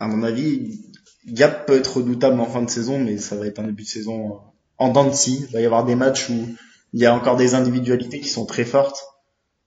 à 0.00 0.08
mon 0.08 0.24
avis, 0.24 0.80
Gap 1.26 1.66
peut 1.66 1.76
être 1.76 1.98
redoutable 1.98 2.40
en 2.40 2.46
fin 2.46 2.62
de 2.62 2.70
saison, 2.70 2.98
mais 2.98 3.16
ça 3.18 3.36
va 3.36 3.46
être 3.46 3.60
un 3.60 3.66
début 3.66 3.84
de 3.84 3.88
saison 3.88 4.40
en 4.78 4.88
dents 4.88 5.08
de 5.08 5.14
scie. 5.14 5.44
Il 5.48 5.52
va 5.52 5.60
y 5.60 5.64
avoir 5.64 5.84
des 5.84 5.94
matchs 5.94 6.30
où 6.30 6.48
il 6.92 7.00
y 7.00 7.06
a 7.06 7.14
encore 7.14 7.36
des 7.36 7.54
individualités 7.54 8.18
qui 8.18 8.28
sont 8.28 8.44
très 8.44 8.64
fortes. 8.64 8.98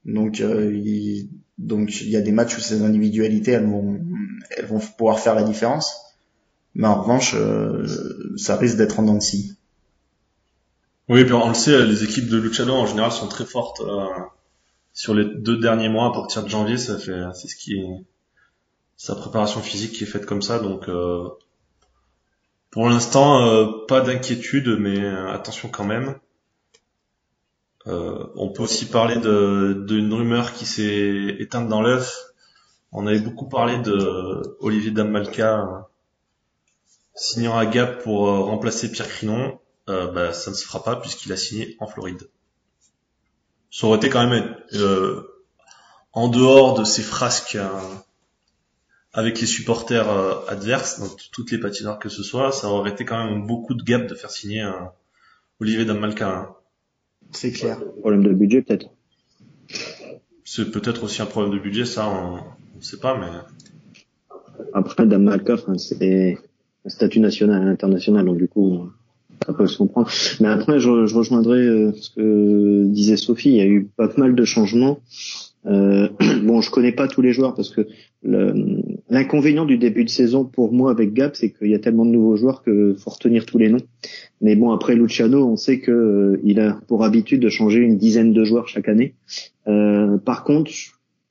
Donc, 0.04 0.42
euh, 0.42 0.74
il, 0.76 1.30
donc 1.58 2.02
il 2.02 2.10
y 2.10 2.18
a 2.18 2.22
des 2.22 2.34
matchs 2.34 2.58
où 2.58 2.62
ces 2.62 2.84
individualités 2.84 3.52
elles 3.52 3.66
vont, 3.66 4.02
elles 4.52 4.66
vont 4.66 4.80
pouvoir 4.80 5.20
faire 5.20 5.34
la 5.34 5.44
différence. 5.44 5.96
Mais 6.74 6.88
en 6.88 7.02
revanche, 7.02 7.36
euh, 7.36 7.88
ça 8.36 8.58
risque 8.58 8.76
d'être 8.76 9.00
en 9.00 9.04
dents 9.04 9.16
de 9.16 9.22
scie. 9.22 9.56
Oui, 11.10 11.24
puis 11.24 11.34
on 11.34 11.48
le 11.50 11.54
sait, 11.54 11.86
les 11.86 12.04
équipes 12.04 12.28
de 12.30 12.38
Luciano 12.38 12.74
en 12.74 12.86
général 12.88 13.12
sont 13.12 13.28
très 13.28 13.46
fortes. 13.46 13.82
euh, 13.82 14.08
sur 14.94 15.14
les 15.14 15.26
deux 15.26 15.58
derniers 15.58 15.90
mois, 15.90 16.08
à 16.08 16.12
partir 16.12 16.44
de 16.44 16.48
janvier, 16.50 16.78
ça 16.78 16.98
fait, 16.98 17.22
c'est 17.34 17.48
ce 17.50 17.56
qui 17.58 17.74
est 17.80 18.06
sa 18.98 19.14
préparation 19.16 19.62
physique 19.62 19.92
qui 19.92 20.04
est 20.06 20.08
faite 20.08 20.26
comme 20.26 20.42
ça. 20.42 20.60
Donc, 20.60 20.88
euh, 20.88 21.28
pour 22.72 22.88
l'instant, 22.90 23.46
euh, 23.46 23.86
pas 23.88 24.02
d'inquiétude, 24.02 24.70
mais 24.80 25.00
euh, 25.00 25.32
attention 25.34 25.70
quand 25.70 25.84
même. 25.84 26.16
Euh, 27.88 28.26
on 28.36 28.50
peut 28.50 28.64
aussi 28.64 28.86
parler 28.86 29.18
d'une 29.18 30.14
rumeur 30.14 30.54
qui 30.54 30.66
s'est 30.66 31.36
éteinte 31.40 31.68
dans 31.70 31.82
l'œuf. 31.82 32.32
On 32.92 33.06
avait 33.06 33.20
beaucoup 33.20 33.48
parlé 33.50 33.78
de 33.80 34.58
Olivier 34.62 34.92
Damalka 34.92 35.62
euh, 35.62 35.80
signant 37.16 37.58
à 37.58 37.66
Gap 37.66 38.02
pour 38.04 38.28
remplacer 38.28 38.92
Pierre 38.92 39.10
Crinon. 39.10 39.60
Euh, 39.88 40.12
bah, 40.12 40.34
ça 40.34 40.52
ne 40.52 40.56
se 40.56 40.66
fera 40.66 40.84
pas 40.84 40.96
puisqu'il 40.96 41.32
a 41.32 41.38
signé 41.38 41.76
en 41.80 41.88
Floride. 41.88 42.28
Ça 43.70 43.88
aurait 43.88 43.98
été 43.98 44.10
quand 44.10 44.28
même 44.28 44.56
euh, 44.74 45.22
en 46.14 46.28
dehors 46.28 46.80
de 46.80 46.84
ces 46.84 47.04
frasques 47.04 47.56
euh, 47.56 47.70
avec 49.14 49.40
les 49.40 49.48
supporters 49.48 50.10
euh, 50.10 50.40
adverses, 50.48 51.00
dans 51.00 51.10
toutes 51.32 51.52
les 51.52 51.60
patinoires 51.60 52.00
que 52.00 52.10
ce 52.10 52.24
soit, 52.24 52.52
ça 52.52 52.68
aurait 52.70 52.92
été 52.92 53.06
quand 53.06 53.24
même 53.26 53.46
beaucoup 53.46 53.76
de 53.76 53.84
Gap 53.84 54.08
de 54.08 54.16
faire 54.16 54.32
signer 54.32 54.62
un 54.62 54.92
Olivier 55.60 55.86
Damalka. 55.86 56.30
hein. 56.30 56.56
C'est 57.32 57.52
clair. 57.52 57.80
Problème 58.00 58.24
de 58.24 58.34
budget 58.34 58.62
peut-être. 58.62 58.90
C'est 60.44 60.72
peut-être 60.72 61.04
aussi 61.04 61.22
un 61.22 61.26
problème 61.26 61.54
de 61.54 61.60
budget, 61.60 61.86
ça, 61.86 62.08
on 62.08 62.78
ne 62.78 62.82
sait 62.82 63.00
pas, 63.00 63.18
mais 63.18 63.28
Après, 64.74 65.06
Dame 65.06 65.24
Malka, 65.24 65.56
enfin, 65.56 65.78
c'est 65.78 66.38
un 66.86 66.90
statut 66.90 67.20
national 67.20 67.64
et 67.64 67.70
international, 67.70 68.26
donc 68.26 68.38
du 68.38 68.48
coup, 68.48 68.92
ça 69.46 69.54
peut 69.54 69.68
se 69.68 69.78
comprendre. 69.78 70.10
Mais 70.40 70.48
après, 70.48 70.80
je, 70.80 71.06
je 71.06 71.16
rejoindrai 71.16 71.60
euh, 71.60 71.92
ce 71.94 72.10
que 72.10 72.86
disait 72.86 73.18
Sophie, 73.18 73.50
il 73.50 73.56
y 73.56 73.62
a 73.62 73.66
eu 73.66 73.88
pas 73.96 74.10
mal 74.18 74.36
de 74.36 74.46
changements. 74.46 75.00
Euh, 75.68 76.10
bon, 76.44 76.62
je 76.62 76.70
connais 76.70 76.92
pas 76.92 77.08
tous 77.08 77.22
les 77.22 77.34
joueurs 77.34 77.56
parce 77.56 77.70
que 77.70 77.88
l'inconvénient 78.24 79.66
du 79.66 79.78
début 79.78 80.04
de 80.04 80.10
saison 80.10 80.46
pour 80.46 80.74
moi 80.74 80.90
avec 80.90 81.14
Gap, 81.14 81.36
c'est 81.36 81.52
qu'il 81.52 81.70
y 81.70 81.76
a 81.76 81.80
tellement 81.80 82.06
de 82.06 82.12
nouveaux 82.12 82.38
joueurs 82.38 82.64
que 82.64 82.96
faut 82.98 83.12
retenir 83.12 83.46
tous 83.46 83.58
les 83.58 83.70
noms. 83.70 83.86
Mais 84.42 84.56
bon, 84.56 84.72
après 84.72 84.96
Luciano, 84.96 85.46
on 85.46 85.58
sait 85.58 85.80
que 85.80 85.92
euh, 85.92 86.42
il 86.44 86.60
a 86.60 86.80
pour 86.88 87.04
habitude 87.04 87.42
de 87.42 87.50
changer 87.50 87.80
une 87.80 87.98
dizaine 87.98 88.34
de 88.34 88.44
joueurs 88.44 88.68
chaque 88.68 88.90
année. 88.90 89.14
Euh, 89.68 90.18
par 90.18 90.44
contre, 90.44 90.72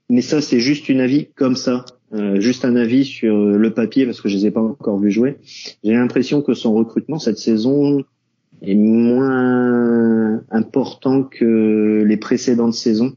mais 0.09 0.21
ça 0.21 0.41
c'est 0.41 0.61
juste 0.61 0.89
une 0.89 1.01
avis 1.01 1.29
comme 1.35 1.57
ça, 1.57 1.85
euh, 2.12 2.40
juste 2.40 2.64
un 2.64 2.76
avis 2.76 3.05
sur 3.05 3.34
euh, 3.34 3.57
le 3.57 3.72
papier 3.72 4.05
parce 4.07 4.20
que 4.20 4.28
je 4.28 4.36
les 4.36 4.46
ai 4.46 4.50
pas 4.50 4.61
encore 4.61 4.98
vus 4.98 5.11
jouer. 5.11 5.36
J'ai 5.82 5.92
l'impression 5.94 6.42
que 6.42 6.55
son 6.55 6.74
recrutement 6.74 7.18
cette 7.18 7.38
saison 7.38 8.05
est 8.62 8.74
moins 8.74 10.42
important 10.50 11.22
que 11.24 12.05
les 12.07 12.16
précédentes 12.16 12.74
saisons. 12.74 13.14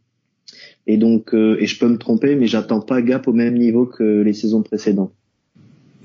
Et 0.87 0.97
donc, 0.97 1.33
euh, 1.33 1.57
et 1.59 1.65
je 1.67 1.77
peux 1.79 1.87
me 1.87 1.97
tromper, 1.97 2.35
mais 2.35 2.47
j'attends 2.47 2.79
pas 2.79 3.01
Gap 3.01 3.27
au 3.27 3.33
même 3.33 3.55
niveau 3.57 3.85
que 3.85 4.21
les 4.21 4.33
saisons 4.33 4.61
précédentes. 4.63 5.11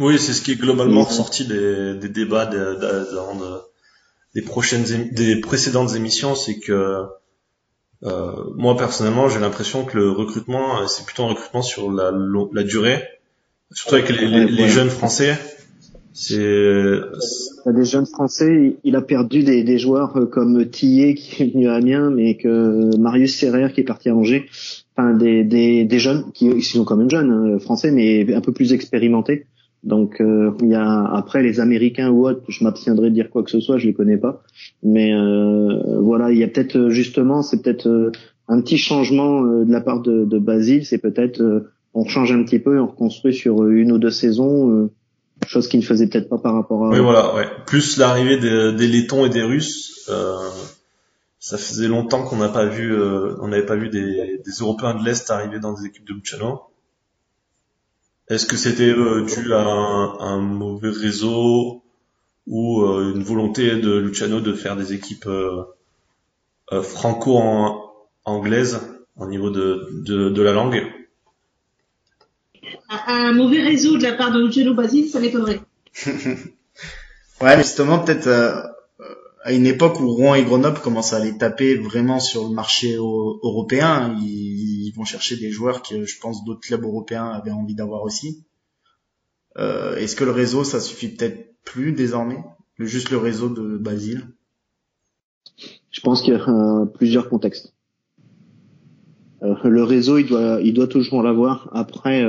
oui, 0.01 0.19
c'est 0.19 0.33
ce 0.33 0.43
qui 0.43 0.53
est 0.53 0.61
globalement 0.61 1.05
ressorti 1.05 1.47
des, 1.47 1.95
des 1.95 2.09
débats 2.09 2.47
de- 2.47 2.57
de- 2.59 2.81
de- 2.81 3.39
de- 3.41 3.61
des 4.35 4.43
prochaines, 4.43 4.83
des 5.13 5.37
précédentes 5.41 5.95
émissions, 5.95 6.35
c'est 6.35 6.59
que 6.59 7.05
moi 8.03 8.77
personnellement, 8.77 9.29
j'ai 9.29 9.39
l'impression 9.39 9.85
que 9.85 9.97
le 9.97 10.11
recrutement, 10.11 10.81
euh, 10.81 10.87
c'est 10.87 11.05
plutôt 11.05 11.25
un 11.25 11.29
recrutement 11.29 11.63
sur 11.63 11.91
la, 11.91 12.13
durée, 12.65 13.03
surtout 13.73 13.97
avec 13.97 14.09
les, 14.11 14.69
jeunes 14.69 14.91
français. 14.91 15.39
C'est 16.15 16.35
Il 16.37 17.67
y 17.67 17.69
a 17.69 17.73
des 17.73 17.85
jeunes 17.87 18.05
Français, 18.05 18.77
il 18.85 18.97
a 18.97 19.01
perdu 19.01 19.45
des, 19.45 19.63
des 19.63 19.79
joueurs 19.79 20.15
euh, 20.19 20.27
comme 20.27 20.69
Tillet 20.69 21.15
qui 21.15 21.43
est 21.43 21.53
venu 21.53 21.69
à 21.69 21.75
Amiens, 21.75 22.11
mais 22.11 22.37
que 22.37 22.95
Marius 22.99 23.39
Serrer 23.39 23.73
qui 23.73 23.81
est 23.81 23.85
parti 23.85 24.11
à 24.11 24.15
Angers. 24.15 24.47
Enfin, 24.95 25.15
des, 25.15 25.43
des, 25.43 25.87
des 25.87 25.99
jeunes 25.99 26.31
qui, 26.35 26.51
qui 26.51 26.63
sont 26.63 26.85
quand 26.85 26.97
même 26.97 27.09
jeunes 27.09 27.31
hein, 27.31 27.59
français, 27.61 27.91
mais 27.91 28.35
un 28.35 28.43
peu 28.43 28.53
plus 28.53 28.75
expérimentés. 28.75 29.47
Donc 29.83 30.21
euh, 30.21 30.53
il 30.61 30.69
y 30.69 30.75
a 30.75 31.05
après 31.13 31.43
les 31.43 31.59
Américains 31.59 32.11
ou 32.11 32.27
autres, 32.27 32.43
je 32.49 32.63
m'abstiendrai 32.63 33.11
de 33.11 33.15
dire 33.15 33.31
quoi 33.31 33.43
que 33.43 33.51
ce 33.51 33.61
soit, 33.61 33.79
je 33.79 33.87
les 33.87 33.95
connais 33.95 34.17
pas. 34.19 34.43
Mais 34.83 35.13
euh, 35.13 36.01
voilà, 36.01 36.31
il 36.31 36.39
y 36.39 36.45
a 36.45 36.49
peut-être 36.49 36.77
euh, 36.77 36.91
justement, 36.91 37.43
c'est 37.43 37.63
peut-être 37.63 37.89
euh, 37.89 38.13
un 38.49 38.61
petit 38.61 38.79
changement 38.79 39.45
euh, 39.45 39.65
de 39.65 39.73
la 39.73 39.81
part 39.81 40.01
de, 40.01 40.25
de 40.25 40.39
Basile, 40.39 40.87
c'est 40.87 40.99
peut-être 40.99 41.41
euh, 41.41 41.71
on 41.95 42.05
change 42.05 42.33
un 42.33 42.43
petit 42.45 42.59
peu, 42.59 42.77
et 42.77 42.79
on 42.79 42.87
reconstruit 42.87 43.35
sur 43.35 43.67
une 43.67 43.93
ou 43.93 43.99
deux 43.99 44.11
saisons. 44.11 44.71
euh, 44.71 44.91
chose 45.47 45.67
qu'il 45.67 45.81
ne 45.81 45.85
faisait 45.85 46.07
peut-être 46.07 46.29
pas 46.29 46.39
par 46.39 46.55
rapport 46.55 46.87
à 46.87 46.91
Oui, 46.91 47.01
voilà, 47.01 47.35
ouais. 47.35 47.47
Plus 47.67 47.97
l'arrivée 47.97 48.39
des, 48.39 48.73
des 48.73 48.87
Lettons 48.87 49.27
et 49.27 49.29
des 49.29 49.43
Russes, 49.43 50.07
euh, 50.09 50.37
ça 51.41 51.59
faisait 51.59 51.89
longtemps 51.89 52.23
qu'on 52.23 52.37
n'a 52.37 52.49
pas 52.49 52.67
vu, 52.67 52.95
euh, 52.95 53.35
on 53.41 53.49
n'avait 53.49 53.67
pas 53.67 53.75
vu 53.75 53.89
des, 53.89 54.41
des 54.45 54.53
Européens 54.61 54.95
de 54.95 55.05
l'Est 55.05 55.29
arriver 55.31 55.59
dans 55.59 55.73
des 55.73 55.87
équipes 55.87 56.07
de 56.07 56.15
Luciano. 56.15 56.61
Est-ce 58.29 58.47
que 58.47 58.57
c'était 58.57 58.91
euh, 58.91 59.25
dû 59.25 59.53
à 59.53 59.61
un, 59.61 60.19
un 60.21 60.39
mauvais 60.41 60.91
réseau 60.91 61.83
ou 62.47 62.83
euh, 62.83 63.13
une 63.15 63.23
volonté 63.23 63.77
de 63.77 63.99
Luciano 63.99 64.41
de 64.41 64.53
faire 64.55 64.77
des 64.77 64.93
équipes 64.93 65.27
euh, 65.27 65.63
euh, 66.73 66.83
franco-anglaises 66.83 68.81
au 69.17 69.27
niveau 69.27 69.51
de, 69.51 69.89
de, 70.05 70.31
de 70.31 70.43
la 70.43 70.53
langue? 70.53 70.83
Un, 72.89 73.01
un 73.07 73.33
mauvais 73.33 73.63
réseau 73.63 73.99
de 73.99 74.03
la 74.03 74.13
part 74.13 74.33
de 74.33 74.41
Luciano 74.45 74.75
Basile, 74.75 75.09
ça 75.09 75.21
m'étonnerait. 75.21 75.61
Ouais, 77.41 77.57
mais 77.57 77.65
justement, 77.65 77.99
peut-être 77.99 78.29
à 79.43 79.53
une 79.53 79.67
époque 79.67 79.99
où 80.01 80.09
Rouen 80.09 80.37
et 80.37 80.45
Grenoble 80.45 80.79
commencent 80.79 81.13
à 81.13 81.19
les 81.19 81.37
taper 81.37 81.75
vraiment 81.75 82.21
sur 82.21 82.45
le 82.45 82.55
marché 82.55 82.95
européen, 82.95 84.17
ils, 84.21 84.72
ils 84.93 84.97
vont 84.97 85.05
chercher 85.05 85.37
des 85.37 85.51
joueurs 85.51 85.83
que 85.83 86.05
je 86.05 86.21
pense 86.21 86.45
d'autres 86.45 86.61
clubs 86.61 86.83
européens 86.83 87.29
avaient 87.29 87.51
envie 87.51 87.75
d'avoir 87.75 88.03
aussi. 88.03 88.45
Euh, 89.57 89.97
Est-ce 89.97 90.17
que 90.17 90.25
le 90.25 90.31
réseau, 90.31 90.65
ça 90.65 90.81
suffit 90.81 91.09
peut-être 91.09 91.55
plus 91.65 91.93
désormais? 91.93 92.45
Le, 92.77 92.85
Juste 92.85 93.11
le 93.11 93.17
réseau 93.17 93.49
de 93.49 93.79
Basile? 93.79 94.29
Je 95.91 96.01
pense 96.01 96.21
qu'il 96.21 96.35
y 96.35 96.37
a 96.37 96.47
euh, 96.47 96.85
plusieurs 96.85 97.31
contextes. 97.31 97.75
Euh, 99.43 99.55
le 99.65 99.83
réseau, 99.83 100.19
il 100.19 100.75
doit, 100.75 100.87
toujours 100.89 101.23
l'avoir. 101.23 101.71
Après, 101.73 102.25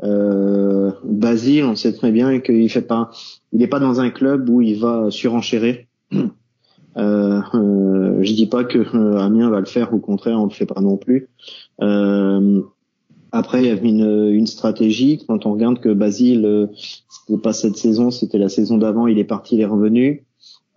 Basile, 0.00 1.64
on 1.64 1.76
sait 1.76 1.94
très 1.94 2.12
bien 2.12 2.40
qu'il 2.40 2.70
fait 2.70 2.82
pas, 2.82 3.10
il 3.52 3.58
n'est 3.58 3.68
pas 3.68 3.80
dans 3.80 4.00
un 4.00 4.10
club 4.10 4.50
où 4.50 4.60
il 4.60 4.78
va 4.78 5.10
surenchérer. 5.10 5.88
Euh, 6.96 7.42
euh, 7.54 8.22
je 8.22 8.32
dis 8.32 8.46
pas 8.46 8.64
que 8.64 8.78
Amiens 9.18 9.50
va 9.50 9.60
le 9.60 9.66
faire, 9.66 9.92
au 9.92 9.98
contraire, 9.98 10.40
on 10.40 10.44
le 10.44 10.50
fait 10.50 10.66
pas 10.66 10.80
non 10.80 10.96
plus. 10.96 11.28
Euh, 11.82 12.62
après, 13.32 13.62
il 13.62 13.66
y 13.66 13.70
avait 13.70 13.88
une, 13.88 14.30
une 14.30 14.46
stratégie. 14.46 15.24
Quand 15.26 15.46
on 15.46 15.52
regarde 15.52 15.80
que 15.80 15.92
Basile, 15.92 16.44
euh, 16.44 16.66
c'était 17.08 17.40
pas 17.40 17.52
cette 17.52 17.76
saison, 17.76 18.10
c'était 18.10 18.38
la 18.38 18.48
saison 18.48 18.78
d'avant, 18.78 19.06
il 19.06 19.18
est 19.18 19.24
parti, 19.24 19.56
il 19.56 19.60
est 19.60 19.66
revenu. 19.66 20.24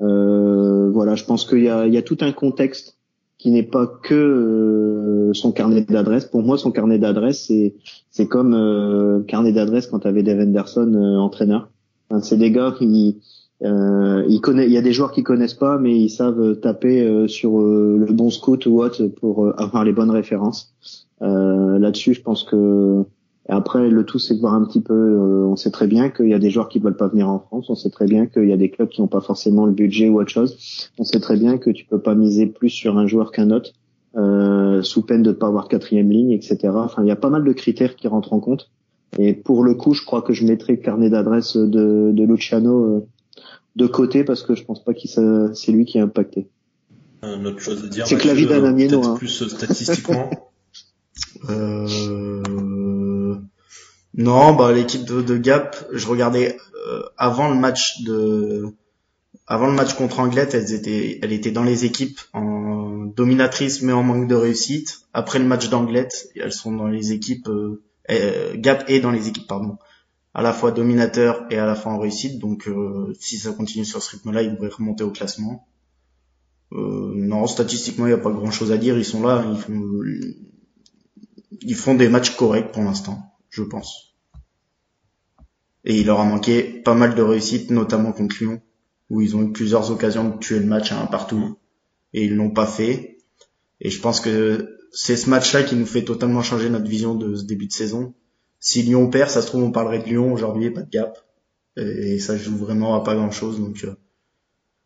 Euh, 0.02 0.90
voilà, 0.92 1.16
je 1.16 1.26
pense 1.26 1.46
qu'il 1.46 1.60
y 1.60 1.64
y 1.64 1.98
a 1.98 2.02
tout 2.02 2.18
un 2.22 2.32
contexte 2.32 3.00
qui 3.40 3.52
n'est 3.52 3.64
pas 3.64 3.88
que 3.88 4.14
euh, 4.14 5.34
son 5.34 5.52
carnet 5.52 5.82
d'adresse. 5.82 6.26
Pour 6.26 6.44
moi, 6.44 6.58
son 6.58 6.72
carnet 6.72 7.00
d'adresse, 7.00 7.52
c'est 8.12 8.28
comme 8.28 8.54
euh, 8.54 9.22
carnet 9.24 9.54
d'adresse 9.54 9.88
quand 9.88 10.00
tu 10.00 10.08
avais 10.08 10.24
Dave 10.24 10.42
Henderson 10.42 10.94
euh, 10.94 11.18
entraîneur. 11.18 11.70
C'est 12.22 12.38
des 12.38 12.52
gars 12.52 12.74
qui 12.78 13.18
euh, 13.64 14.24
ils 14.30 14.40
connaissent, 14.40 14.68
il 14.68 14.74
y 14.74 14.78
a 14.78 14.82
des 14.82 14.94
joueurs 14.94 15.12
qui 15.12 15.24
connaissent 15.24 15.54
pas, 15.54 15.78
mais 15.78 15.98
ils 16.00 16.10
savent 16.10 16.60
taper 16.60 17.02
euh, 17.02 17.28
sur 17.28 17.60
euh, 17.62 17.98
le 18.00 18.14
bon 18.14 18.30
scout 18.30 18.66
ou 18.66 18.82
autre 18.82 19.06
pour 19.08 19.46
euh, 19.46 19.54
avoir 19.58 19.84
les 19.84 19.92
bonnes 19.92 20.12
références. 20.12 20.74
Euh, 21.22 21.78
Là-dessus, 21.80 22.14
je 22.14 22.22
pense 22.22 22.44
que 22.44 23.04
après, 23.50 23.90
le 23.90 24.06
tout, 24.06 24.20
c'est 24.20 24.36
de 24.36 24.40
voir 24.40 24.54
un 24.54 24.64
petit 24.64 24.80
peu. 24.80 24.94
euh, 24.94 25.46
on 25.48 25.56
sait 25.56 25.72
très 25.72 25.88
bien 25.88 26.10
qu'il 26.10 26.30
y 26.30 26.34
a 26.34 26.40
des 26.40 26.52
joueurs 26.52 26.70
qui 26.70 26.80
veulent 26.80 26.96
pas 26.96 27.08
venir 27.08 27.28
en 27.30 27.40
France. 27.40 27.70
On 27.70 27.76
sait 27.76 27.90
très 27.90 28.06
bien 28.06 28.28
qu'il 28.28 28.48
y 28.48 28.54
a 28.54 28.58
des 28.58 28.70
clubs 28.70 28.90
qui 28.90 29.02
n'ont 29.02 29.08
pas 29.08 29.22
forcément 29.22 29.66
le 29.66 29.72
budget 29.74 30.08
ou 30.08 30.22
autre 30.22 30.30
chose. 30.30 30.90
On 31.00 31.04
sait 31.04 31.20
très 31.20 31.36
bien 31.36 31.58
que 31.58 31.72
tu 31.72 31.86
peux 31.86 32.00
pas 32.00 32.16
miser 32.16 32.46
plus 32.46 32.70
sur 32.70 32.98
un 32.98 33.08
joueur 33.08 33.32
qu'un 33.32 33.50
autre, 33.50 33.74
sous 34.84 35.02
peine 35.02 35.24
de 35.24 35.30
ne 35.30 35.36
pas 35.36 35.48
avoir 35.48 35.68
quatrième 35.68 36.12
ligne, 36.12 36.32
etc. 36.32 36.58
Enfin, 36.76 37.02
il 37.04 37.08
y 37.08 37.12
a 37.12 37.16
pas 37.16 37.30
mal 37.30 37.44
de 37.44 37.52
critères 37.52 37.96
qui 37.96 38.08
rentrent 38.08 38.34
en 38.34 38.40
compte. 38.40 38.70
Et 39.18 39.34
pour 39.34 39.64
le 39.64 39.74
coup, 39.74 39.94
je 39.96 40.06
crois 40.06 40.22
que 40.22 40.34
je 40.34 40.46
mettrai 40.46 40.74
le 40.74 40.82
carnet 40.84 41.10
d'adresse 41.10 41.58
de, 41.58 42.12
de 42.14 42.24
Luciano 42.24 43.08
de 43.80 43.88
côté 43.88 44.24
parce 44.24 44.44
que 44.44 44.54
je 44.54 44.64
pense 44.64 44.84
pas 44.84 44.94
qu'il 44.94 45.10
c'est 45.10 45.72
lui 45.72 45.86
qui 45.86 46.00
a 46.00 46.04
impacté. 46.04 46.48
une 47.24 47.48
autre 47.48 47.60
chose 47.60 47.84
à 47.84 47.88
dire. 47.88 48.06
C'est 48.06 48.18
que 48.18 48.28
la 48.28 48.34
vie 48.34 48.46
d'un 48.46 48.64
hein. 48.66 49.16
plus 49.16 49.42
euh, 49.42 49.48
statistiquement. 49.48 50.30
Euh... 51.50 53.36
Non, 54.14 54.54
bah 54.54 54.72
l'équipe 54.74 55.06
de, 55.06 55.22
de 55.22 55.38
Gap, 55.38 55.78
je 55.92 56.08
regardais 56.08 56.58
euh, 56.88 57.04
avant 57.18 57.50
le 57.50 57.56
match 57.56 58.02
de 58.04 58.66
avant 59.48 59.68
le 59.68 59.74
match 59.74 59.94
contre 59.94 60.20
Anglette, 60.20 60.54
elles 60.54 60.74
étaient 60.74 61.20
elle 61.22 61.32
était 61.32 61.52
dans 61.52 61.64
les 61.64 61.86
équipes 61.86 62.20
en 62.34 63.06
dominatrice 63.06 63.82
mais 63.82 63.94
en 63.94 64.04
manque 64.04 64.28
de 64.28 64.36
réussite. 64.36 65.02
Après 65.14 65.40
le 65.40 65.46
match 65.46 65.70
d'Anglette, 65.70 66.30
elles 66.36 66.52
sont 66.52 66.74
dans 66.74 66.88
les 66.88 67.12
équipes 67.12 67.48
euh, 67.48 67.82
euh, 68.12 68.54
Gap 68.56 68.90
est 68.90 69.00
dans 69.00 69.12
les 69.12 69.28
équipes 69.28 69.48
pardon, 69.48 69.78
à 70.34 70.42
la 70.42 70.54
fois 70.54 70.72
dominateur 70.72 71.46
et 71.50 71.58
à 71.58 71.66
la 71.66 71.76
fois 71.76 71.94
en 71.94 72.00
réussite. 72.00 72.40
Donc 72.40 72.68
euh, 72.68 73.14
si 73.20 73.38
ça 73.38 73.52
continue 73.52 73.86
sur 73.86 74.02
ce 74.02 74.12
rythme-là, 74.12 74.44
ils 74.44 74.54
devraient 74.54 74.70
remonter 74.70 75.04
au 75.04 75.12
classement. 75.12 75.68
Euh, 76.72 77.14
non, 77.16 77.48
statistiquement, 77.48 78.06
il 78.06 78.10
n'y 78.10 78.16
a 78.16 78.20
pas 78.20 78.32
grand-chose 78.32 78.72
à 78.72 78.78
dire. 78.78 78.98
Ils 78.98 79.06
sont 79.06 79.26
là, 79.26 79.44
ils 79.50 79.58
font 79.58 80.02
ils 81.62 81.76
font 81.76 81.96
des 81.96 82.10
matchs 82.10 82.36
corrects 82.36 82.72
pour 82.72 82.84
l'instant, 82.84 83.36
je 83.50 83.64
pense. 83.64 84.16
Et 85.86 86.00
il 86.00 86.06
leur 86.06 86.20
a 86.20 86.26
manqué 86.26 86.64
pas 86.64 86.94
mal 86.94 87.16
de 87.16 87.22
réussite, 87.22 87.72
notamment 87.72 88.12
contre 88.12 88.38
Lyon, 88.40 88.62
où 89.10 89.22
ils 89.22 89.36
ont 89.36 89.44
eu 89.44 89.52
plusieurs 89.52 89.92
occasions 89.92 90.30
de 90.30 90.38
tuer 90.38 90.60
le 90.60 90.66
match 90.66 90.92
à 90.92 91.02
un 91.02 91.06
partout, 91.06 91.58
et 92.14 92.26
ils 92.26 92.36
l'ont 92.36 92.52
pas 92.52 92.68
fait. 92.68 93.18
Et 93.82 93.90
je 93.90 94.00
pense 94.00 94.20
que 94.20 94.78
c'est 94.92 95.18
ce 95.18 95.30
match-là 95.30 95.64
qui 95.64 95.76
nous 95.76 95.86
fait 95.86 96.04
totalement 96.04 96.42
changer 96.42 96.70
notre 96.70 96.88
vision 96.88 97.16
de 97.16 97.36
ce 97.36 97.44
début 97.44 97.68
de 97.68 97.72
saison. 97.72 98.14
Si 98.60 98.82
Lyon 98.84 99.10
perd, 99.10 99.30
ça 99.30 99.42
se 99.42 99.48
trouve 99.48 99.64
on 99.64 99.72
parlerait 99.72 100.00
de 100.00 100.06
Lyon 100.06 100.34
aujourd'hui 100.34 100.70
pas 100.70 100.82
de 100.82 100.90
Gap. 100.90 101.18
Et 101.78 102.20
ça 102.20 102.36
joue 102.38 102.58
vraiment 102.58 102.96
à 102.96 103.04
pas 103.04 103.16
grand-chose. 103.16 103.60
Donc 103.60 103.84
euh, 103.86 103.96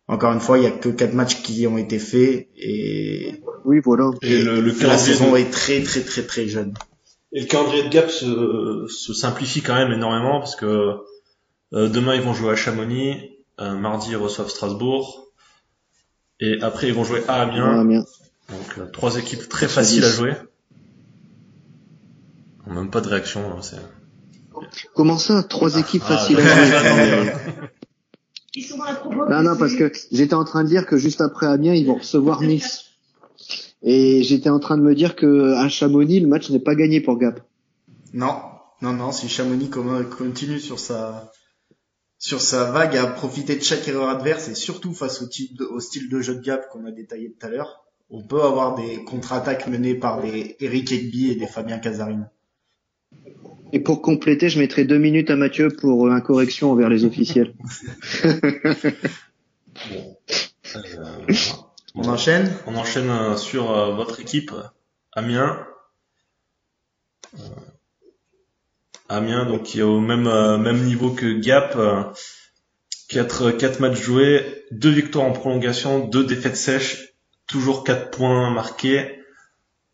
encore 0.07 0.31
une 0.33 0.39
fois, 0.41 0.57
il 0.59 0.63
y 0.63 0.67
a 0.67 0.71
que 0.71 0.89
quatre 0.89 1.13
matchs 1.13 1.41
qui 1.41 1.65
ont 1.65 1.77
été 1.77 1.97
faits 1.97 2.49
et 2.55 3.41
Oui, 3.65 3.79
voilà. 3.83 4.11
Et 4.21 4.37
le, 4.43 4.61
le 4.61 4.67
la 4.67 4.73
calendrier 4.73 4.97
saison 4.97 5.31
de- 5.31 5.37
est 5.37 5.49
très 5.49 5.81
très 5.81 6.01
très 6.01 6.23
très 6.23 6.47
jeune. 6.47 6.73
Et 7.31 7.41
le 7.41 7.47
calendrier 7.47 7.83
de 7.83 7.89
Gap 7.89 8.09
se, 8.11 8.85
se 8.89 9.13
simplifie 9.13 9.61
quand 9.61 9.73
même 9.73 9.91
énormément 9.91 10.39
parce 10.39 10.55
que 10.55 10.97
euh, 11.73 11.89
demain 11.89 12.13
ils 12.13 12.21
vont 12.21 12.33
jouer 12.35 12.51
à 12.51 12.55
Chamonix, 12.55 13.31
euh, 13.59 13.73
mardi 13.75 14.11
ils 14.11 14.17
reçoivent 14.17 14.49
Strasbourg, 14.49 15.31
et 16.39 16.61
après 16.61 16.89
ils 16.89 16.93
vont 16.93 17.03
jouer 17.05 17.23
à 17.27 17.41
Amiens. 17.41 17.79
Ah, 17.79 17.83
bien. 17.83 18.05
Donc 18.49 18.77
euh, 18.77 18.85
trois 18.91 19.17
équipes 19.17 19.49
très 19.49 19.67
faciles 19.67 20.03
à 20.05 20.09
dix. 20.11 20.17
Jouer. 22.65 22.75
Même 22.75 22.89
pas 22.89 23.01
de 23.01 23.07
réaction. 23.07 23.41
hein, 23.51 23.61
c'est... 23.61 23.77
Comment 24.95 25.17
ça 25.17 25.43
Trois 25.43 25.77
équipes 25.79 26.03
Ah, 26.07 26.17
faciles 26.17 26.39
à 26.39 26.43
Non. 28.77 29.27
Non, 29.29 29.41
non, 29.43 29.55
parce 29.57 29.73
que 29.75 29.91
j'étais 30.11 30.35
en 30.35 30.43
train 30.43 30.63
de 30.63 30.69
dire 30.69 30.85
que 30.85 30.97
juste 30.97 31.21
après 31.21 31.47
Amiens, 31.47 31.73
ils 31.73 31.87
vont 31.87 31.95
recevoir 31.95 32.41
Nice. 32.41 32.85
Et 33.81 34.21
j'étais 34.23 34.49
en 34.49 34.59
train 34.59 34.77
de 34.77 34.83
me 34.83 34.93
dire 34.95 35.15
que 35.15 35.53
à 35.55 35.67
Chamonix, 35.69 36.19
le 36.19 36.27
match 36.27 36.49
n'est 36.51 36.59
pas 36.59 36.75
gagné 36.75 37.01
pour 37.01 37.17
Gap. 37.17 37.41
Non, 38.13 38.35
non, 38.81 38.93
non. 38.93 39.11
Si 39.11 39.27
Chamonix 39.27 39.69
continue 39.69 40.59
sur 40.59 40.79
sa 40.79 41.31
sur 42.19 42.39
sa 42.41 42.71
vague 42.71 42.95
à 42.95 43.05
profiter 43.07 43.55
de 43.57 43.63
chaque 43.63 43.85
erreur 43.87 44.07
adverse 44.07 44.47
et 44.47 44.55
surtout 44.55 44.93
face 44.93 45.21
au, 45.21 45.27
type 45.27 45.57
de- 45.57 45.65
au 45.65 45.81
style 45.81 46.07
de 46.09 46.21
jeu 46.21 46.35
de 46.35 46.41
Gap 46.41 46.69
qu'on 46.69 46.85
a 46.85 46.91
détaillé 46.91 47.33
tout 47.37 47.45
à 47.45 47.49
l'heure, 47.49 47.83
on 48.09 48.23
peut 48.23 48.41
avoir 48.41 48.75
des 48.75 49.03
contre-attaques 49.03 49.67
menées 49.67 49.95
par 49.95 50.21
des 50.21 50.55
Eric 50.61 50.91
Egby 50.93 51.31
et 51.31 51.35
des 51.35 51.47
Fabien 51.47 51.79
Casarin. 51.79 52.27
Et 53.73 53.79
pour 53.79 54.01
compléter, 54.01 54.47
je 54.49 54.59
mettrai 54.59 54.85
deux 54.85 54.99
minutes 54.99 55.29
à 55.31 55.35
Mathieu 55.35 55.67
pour 55.67 56.07
euh, 56.07 56.11
incorrection 56.11 56.71
envers 56.71 56.89
les 56.89 57.03
officiels. 57.05 57.53
Bon. 59.89 60.15
Euh. 60.75 61.33
On 61.95 62.07
enchaîne 62.07 62.49
On 62.67 62.75
enchaîne 62.75 63.09
euh, 63.09 63.35
sur 63.35 63.71
euh, 63.71 63.95
votre 63.95 64.19
équipe, 64.21 64.51
euh, 64.53 64.61
Amiens. 65.11 65.65
Euh, 67.35 67.39
Amiens, 69.09 69.45
donc 69.45 69.63
qui 69.63 69.79
est 69.79 69.83
au 69.83 69.99
même 69.99 70.27
euh, 70.27 70.57
même 70.57 70.83
niveau 70.83 71.09
que 71.09 71.33
Gap. 71.39 71.73
euh, 71.75 72.03
Quatre 73.09 73.51
quatre 73.51 73.79
matchs 73.79 73.99
joués, 74.01 74.65
deux 74.71 74.89
victoires 74.89 75.25
en 75.25 75.33
prolongation, 75.33 76.07
deux 76.07 76.23
défaites 76.23 76.55
sèches, 76.55 77.13
toujours 77.47 77.83
quatre 77.83 78.09
points 78.11 78.49
marqués, 78.49 79.19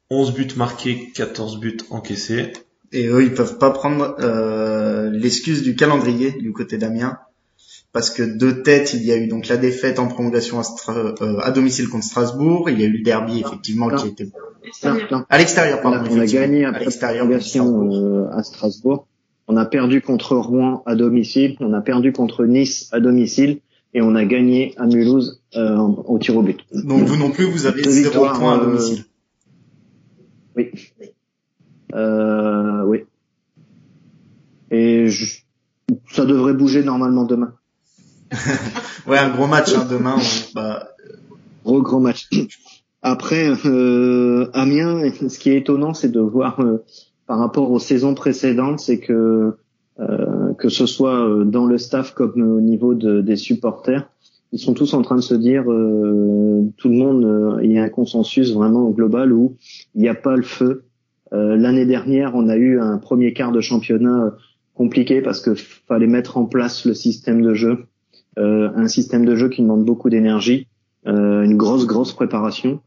11 0.09 0.33
buts 0.33 0.55
marqués, 0.55 1.11
14 1.15 1.59
buts 1.59 1.77
encaissés. 1.89 2.53
Et 2.91 3.07
eux 3.07 3.23
ils 3.23 3.33
peuvent 3.33 3.57
pas 3.57 3.69
prendre 3.71 4.15
euh, 4.19 5.09
l'excuse 5.11 5.61
du 5.63 5.75
calendrier 5.75 6.31
du 6.31 6.51
côté 6.53 6.77
d'Amiens 6.77 7.17
parce 7.91 8.09
que 8.11 8.21
de 8.23 8.51
tête 8.51 8.93
il 8.93 9.03
y 9.03 9.11
a 9.11 9.17
eu 9.17 9.27
donc 9.27 9.47
la 9.47 9.57
défaite 9.57 9.97
en 9.99 10.07
prolongation 10.07 10.59
à, 10.59 10.63
Stra- 10.63 11.15
euh, 11.21 11.39
à 11.39 11.51
domicile 11.51 11.87
contre 11.89 12.05
Strasbourg, 12.05 12.69
il 12.69 12.79
y 12.79 12.83
a 12.83 12.87
eu 12.87 12.97
le 12.97 13.03
derby 13.03 13.39
effectivement 13.39 13.87
Non. 13.89 13.95
qui 13.97 14.07
était 14.09 14.29
Non, 15.11 15.23
à 15.29 15.37
l'extérieur 15.37 15.79
On 15.79 15.91
pardon. 15.91 16.09
a, 16.09 16.13
on 16.13 16.19
a 16.19 16.25
gagné 16.25 16.65
à 16.65 16.69
après 16.69 16.85
prolongation 16.85 17.65
Strasbourg. 17.65 17.95
euh, 17.95 18.37
à 18.37 18.43
Strasbourg. 18.43 19.07
On 19.47 19.57
a 19.57 19.65
perdu 19.65 20.01
contre 20.01 20.35
Rouen 20.35 20.83
à 20.85 20.95
domicile. 20.95 21.55
On 21.59 21.73
a 21.73 21.81
perdu 21.81 22.11
contre 22.13 22.45
Nice 22.45 22.87
à 22.91 22.99
domicile. 22.99 23.61
Et 23.95 24.01
on 24.03 24.13
a 24.13 24.23
gagné 24.23 24.75
à 24.77 24.85
Mulhouse 24.85 25.41
euh, 25.55 25.75
au 25.79 26.19
tir 26.19 26.37
au 26.37 26.43
but. 26.43 26.59
Donc 26.71 27.01
vous 27.07 27.15
non 27.17 27.31
plus 27.31 27.45
vous 27.45 27.65
avez 27.65 27.81
zéro 27.89 28.25
point 28.27 28.53
à 28.53 28.61
euh, 28.61 28.65
domicile. 28.67 29.05
Oui. 30.55 30.69
Euh, 31.95 32.83
oui. 32.85 33.03
Et 34.71 35.07
je- 35.07 35.39
ça 36.11 36.25
devrait 36.25 36.53
bouger 36.53 36.83
normalement 36.83 37.25
demain. 37.25 37.53
Ouais, 39.07 39.17
un 39.17 39.29
gros 39.29 39.47
match 39.47 39.73
hein, 39.75 39.87
demain. 39.89 40.15
on- 40.17 40.53
bah, 40.53 40.89
Gros 41.65 41.81
gros 41.81 41.99
match. 41.99 42.29
Après, 43.01 43.49
euh, 43.65 44.49
Amiens, 44.53 45.01
ce 45.11 45.39
qui 45.39 45.49
est 45.49 45.57
étonnant, 45.57 45.93
c'est 45.93 46.09
de 46.11 46.19
voir 46.19 46.59
euh, 46.59 46.83
par 47.25 47.39
rapport 47.39 47.71
aux 47.71 47.79
saisons 47.79 48.13
précédentes, 48.13 48.79
c'est 48.79 48.99
que 48.99 49.55
euh, 49.99 50.53
que 50.59 50.69
ce 50.69 50.85
soit 50.85 51.27
euh, 51.27 51.43
dans 51.43 51.65
le 51.65 51.77
staff 51.77 52.13
comme 52.13 52.41
au 52.41 52.61
niveau 52.61 52.93
de- 52.93 53.21
des 53.21 53.35
supporters, 53.35 54.07
ils 54.51 54.59
sont 54.59 54.73
tous 54.73 54.93
en 54.93 55.01
train 55.01 55.15
de 55.15 55.21
se 55.21 55.33
dire, 55.35 55.63
euh, 55.71 56.63
tout 56.77 56.89
le 56.89 56.95
monde, 56.95 57.25
euh, 57.25 57.59
il 57.63 57.71
y 57.71 57.79
a 57.79 57.83
un 57.83 57.89
consensus 57.89 58.53
vraiment 58.53 58.89
global 58.91 59.33
où 59.33 59.55
il 59.95 60.01
n'y 60.01 60.07
a 60.09 60.15
pas 60.15 60.35
le 60.35 60.43
feu. 60.43 60.83
Euh, 61.33 61.55
L'année 61.55 61.85
dernière, 61.85 62.35
on 62.35 62.49
a 62.49 62.57
eu 62.57 62.79
un 62.79 62.97
premier 62.97 63.33
quart 63.33 63.51
de 63.51 63.61
championnat 63.61 64.25
euh, 64.25 64.31
compliqué 64.73 65.21
parce 65.21 65.41
que 65.41 65.53
fallait 65.55 66.07
mettre 66.07 66.37
en 66.37 66.45
place 66.45 66.85
le 66.85 66.93
système 66.93 67.41
de 67.41 67.53
jeu, 67.53 67.85
euh, 68.37 68.69
un 68.75 68.87
système 68.87 69.25
de 69.25 69.35
jeu 69.35 69.49
qui 69.49 69.61
demande 69.61 69.85
beaucoup 69.85 70.09
d'énergie, 70.09 70.67
une 71.05 71.57
grosse 71.57 71.87
grosse 71.87 72.13
préparation. 72.13 72.81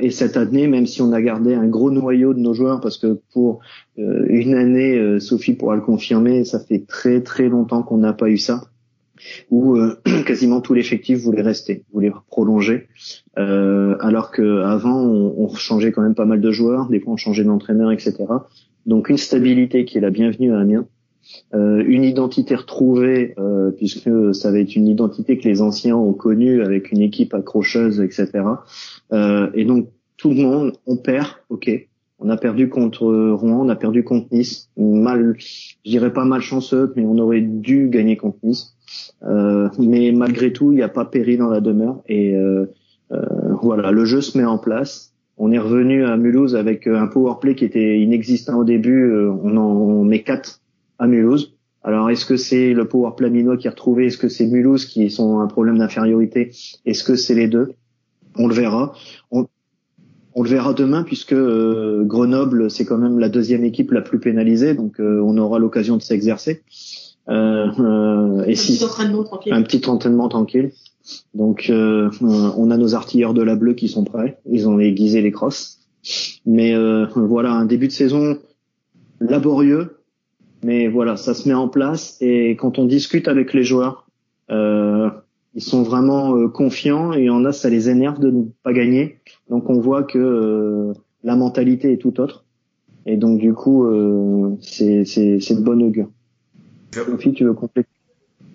Et 0.00 0.10
cette 0.10 0.36
année, 0.36 0.66
même 0.66 0.86
si 0.86 1.00
on 1.02 1.12
a 1.12 1.22
gardé 1.22 1.54
un 1.54 1.66
gros 1.66 1.90
noyau 1.90 2.34
de 2.34 2.38
nos 2.38 2.52
joueurs, 2.52 2.80
parce 2.80 2.98
que 2.98 3.20
pour 3.32 3.60
une 3.96 4.54
année, 4.54 5.20
Sophie 5.20 5.54
pourra 5.54 5.76
le 5.76 5.82
confirmer, 5.82 6.44
ça 6.44 6.58
fait 6.58 6.84
très 6.86 7.22
très 7.22 7.48
longtemps 7.48 7.82
qu'on 7.82 7.98
n'a 7.98 8.12
pas 8.12 8.28
eu 8.28 8.38
ça, 8.38 8.62
où 9.50 9.76
euh, 9.76 9.96
quasiment 10.26 10.60
tout 10.60 10.74
l'effectif 10.74 11.18
voulait 11.18 11.42
rester, 11.42 11.84
voulait 11.92 12.12
prolonger, 12.28 12.88
euh, 13.38 13.96
alors 14.00 14.30
que 14.30 14.62
avant 14.62 15.00
on, 15.00 15.34
on 15.38 15.54
changeait 15.54 15.92
quand 15.92 16.02
même 16.02 16.14
pas 16.14 16.26
mal 16.26 16.40
de 16.40 16.50
joueurs, 16.50 16.88
des 16.88 17.00
fois 17.00 17.14
on 17.14 17.16
changeait 17.16 17.44
d'entraîneur, 17.44 17.92
etc. 17.92 18.16
Donc 18.86 19.08
une 19.08 19.18
stabilité 19.18 19.84
qui 19.84 19.98
est 19.98 20.00
la 20.00 20.10
bienvenue 20.10 20.52
à 20.52 20.60
Amiens. 20.60 20.86
Euh, 21.54 21.84
une 21.86 22.04
identité 22.04 22.54
retrouvée, 22.54 23.34
euh, 23.38 23.70
puisque 23.70 24.34
ça 24.34 24.50
va 24.50 24.60
être 24.60 24.76
une 24.76 24.86
identité 24.86 25.38
que 25.38 25.46
les 25.46 25.60
anciens 25.60 25.96
ont 25.96 26.12
connue 26.12 26.62
avec 26.62 26.90
une 26.90 27.02
équipe 27.02 27.34
accrocheuse, 27.34 28.00
etc. 28.00 28.30
Euh, 29.12 29.50
et 29.54 29.64
donc 29.64 29.88
tout 30.16 30.30
le 30.30 30.36
monde, 30.36 30.72
on 30.86 30.96
perd, 30.96 31.28
ok. 31.48 31.70
On 32.18 32.30
a 32.30 32.36
perdu 32.36 32.68
contre 32.68 33.06
Rouen, 33.32 33.60
on 33.60 33.68
a 33.68 33.76
perdu 33.76 34.02
contre 34.02 34.26
Nice. 34.32 34.70
Mal, 34.76 35.36
je 35.38 35.90
dirais 35.90 36.12
pas 36.12 36.24
malchanceux, 36.24 36.92
mais 36.96 37.04
on 37.04 37.16
aurait 37.18 37.42
dû 37.42 37.88
gagner 37.90 38.16
contre 38.16 38.38
Nice. 38.42 38.74
Euh, 39.22 39.68
mais 39.78 40.12
malgré 40.12 40.52
tout, 40.52 40.72
il 40.72 40.76
n'y 40.76 40.82
a 40.82 40.88
pas 40.88 41.04
péri 41.04 41.36
dans 41.36 41.48
la 41.48 41.60
demeure. 41.60 42.02
Et 42.08 42.34
euh, 42.34 42.66
euh, 43.12 43.18
voilà, 43.62 43.90
le 43.90 44.04
jeu 44.04 44.20
se 44.20 44.36
met 44.36 44.44
en 44.44 44.58
place. 44.58 45.12
On 45.36 45.52
est 45.52 45.58
revenu 45.58 46.04
à 46.04 46.16
Mulhouse 46.16 46.56
avec 46.56 46.86
un 46.86 47.06
power 47.06 47.34
play 47.40 47.54
qui 47.54 47.64
était 47.64 48.00
inexistant 48.00 48.58
au 48.58 48.64
début. 48.64 49.12
On 49.14 49.56
en 49.56 49.62
on 49.62 50.04
met 50.04 50.22
quatre 50.22 50.60
à 50.98 51.06
Mulhouse. 51.06 51.54
Alors, 51.84 52.10
est-ce 52.10 52.26
que 52.26 52.36
c'est 52.36 52.74
le 52.74 52.86
power 52.86 53.12
play 53.16 53.30
minois 53.30 53.56
qui 53.56 53.68
est 53.68 53.70
retrouvé? 53.70 54.06
Est-ce 54.06 54.18
que 54.18 54.28
c'est 54.28 54.46
Mulhouse 54.46 54.84
qui 54.84 55.10
sont 55.10 55.38
un 55.38 55.46
problème 55.46 55.78
d'infériorité? 55.78 56.50
Est-ce 56.84 57.04
que 57.04 57.14
c'est 57.14 57.34
les 57.34 57.46
deux? 57.46 57.72
On 58.36 58.48
le 58.48 58.54
verra. 58.54 58.94
On, 59.30 59.46
on 60.34 60.42
le 60.42 60.48
verra 60.48 60.72
demain 60.72 61.02
puisque 61.02 61.32
euh, 61.32 62.04
Grenoble, 62.04 62.70
c'est 62.70 62.84
quand 62.84 62.98
même 62.98 63.18
la 63.18 63.28
deuxième 63.28 63.64
équipe 63.64 63.90
la 63.90 64.02
plus 64.02 64.20
pénalisée, 64.20 64.74
donc 64.74 65.00
euh, 65.00 65.20
on 65.24 65.36
aura 65.36 65.58
l'occasion 65.58 65.96
de 65.96 66.02
s'exercer. 66.02 66.62
Euh, 67.28 67.68
euh, 67.78 68.44
et 68.44 68.52
Un 68.52 68.54
si 68.54 68.74
petit 68.78 68.84
entraînement 68.84 69.24
tranquille. 69.24 69.52
un 69.52 69.62
petit 69.62 69.88
entraînement 69.88 70.28
tranquille. 70.28 70.72
Donc 71.34 71.68
euh, 71.68 72.10
euh, 72.22 72.50
on 72.56 72.70
a 72.70 72.76
nos 72.76 72.94
artilleurs 72.94 73.34
de 73.34 73.42
la 73.42 73.56
bleue 73.56 73.74
qui 73.74 73.88
sont 73.88 74.04
prêts. 74.04 74.38
Ils 74.50 74.68
ont 74.68 74.78
aiguisé 74.78 75.20
les 75.20 75.30
crosses. 75.32 75.78
Mais 76.46 76.74
euh, 76.74 77.06
voilà, 77.14 77.52
un 77.52 77.66
début 77.66 77.88
de 77.88 77.92
saison 77.92 78.38
laborieux. 79.20 79.98
Mais 80.64 80.88
voilà, 80.88 81.16
ça 81.16 81.34
se 81.34 81.48
met 81.48 81.54
en 81.54 81.68
place. 81.68 82.16
Et 82.20 82.56
quand 82.56 82.78
on 82.78 82.84
discute 82.84 83.28
avec 83.28 83.52
les 83.54 83.62
joueurs, 83.62 84.08
euh, 84.50 85.10
ils 85.54 85.62
sont 85.62 85.82
vraiment 85.82 86.48
confiants 86.48 87.12
et 87.12 87.30
en 87.30 87.44
a 87.44 87.52
ça 87.52 87.68
les 87.68 87.88
énerve 87.90 88.20
de 88.20 88.30
ne 88.30 88.44
pas 88.62 88.72
gagner. 88.72 89.18
Donc 89.50 89.68
on 89.70 89.80
voit 89.80 90.02
que 90.02 90.92
la 91.24 91.36
mentalité 91.36 91.92
est 91.92 91.98
tout 91.98 92.20
autre. 92.20 92.44
Et 93.06 93.16
donc 93.16 93.38
du 93.38 93.54
coup 93.54 93.84
euh, 93.84 94.56
c'est 94.60 95.04
c'est 95.04 95.40
c'est 95.40 95.54
de 95.56 95.62
bonne 95.62 95.82
augure. 95.82 96.08
Sophie, 96.94 97.32
tu 97.32 97.44
veux 97.44 97.54
compléter 97.54 97.88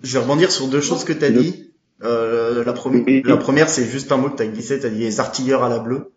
Je 0.02 0.12
vais 0.12 0.24
rebondir 0.24 0.50
sur 0.50 0.68
deux 0.68 0.80
choses 0.80 1.04
que 1.04 1.12
tu 1.12 1.24
as 1.24 1.30
dit. 1.30 1.70
Euh, 2.02 2.64
la, 2.64 2.72
première, 2.72 3.04
la 3.24 3.36
première, 3.36 3.68
c'est 3.68 3.86
juste 3.86 4.12
un 4.12 4.16
mot 4.16 4.30
que 4.30 4.36
tu 4.36 4.42
as 4.42 4.46
glissé, 4.46 4.80
tu 4.80 4.86
as 4.86 4.90
dit 4.90 4.98
les 4.98 5.20
artilleurs 5.20 5.62
à 5.62 5.68
la 5.68 5.78
bleue. 5.78 6.12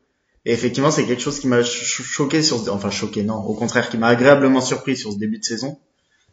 Et 0.45 0.53
effectivement, 0.53 0.91
c'est 0.91 1.05
quelque 1.05 1.21
chose 1.21 1.39
qui 1.39 1.47
m'a 1.47 1.61
choqué 1.63 2.41
sur, 2.41 2.73
enfin 2.73 2.89
choqué, 2.89 3.23
non, 3.23 3.35
au 3.35 3.53
contraire, 3.53 3.89
qui 3.89 3.97
m'a 3.97 4.07
agréablement 4.07 4.61
surpris 4.61 4.95
sur 4.95 5.11
ce 5.11 5.17
début 5.17 5.39
de 5.39 5.43
saison. 5.43 5.79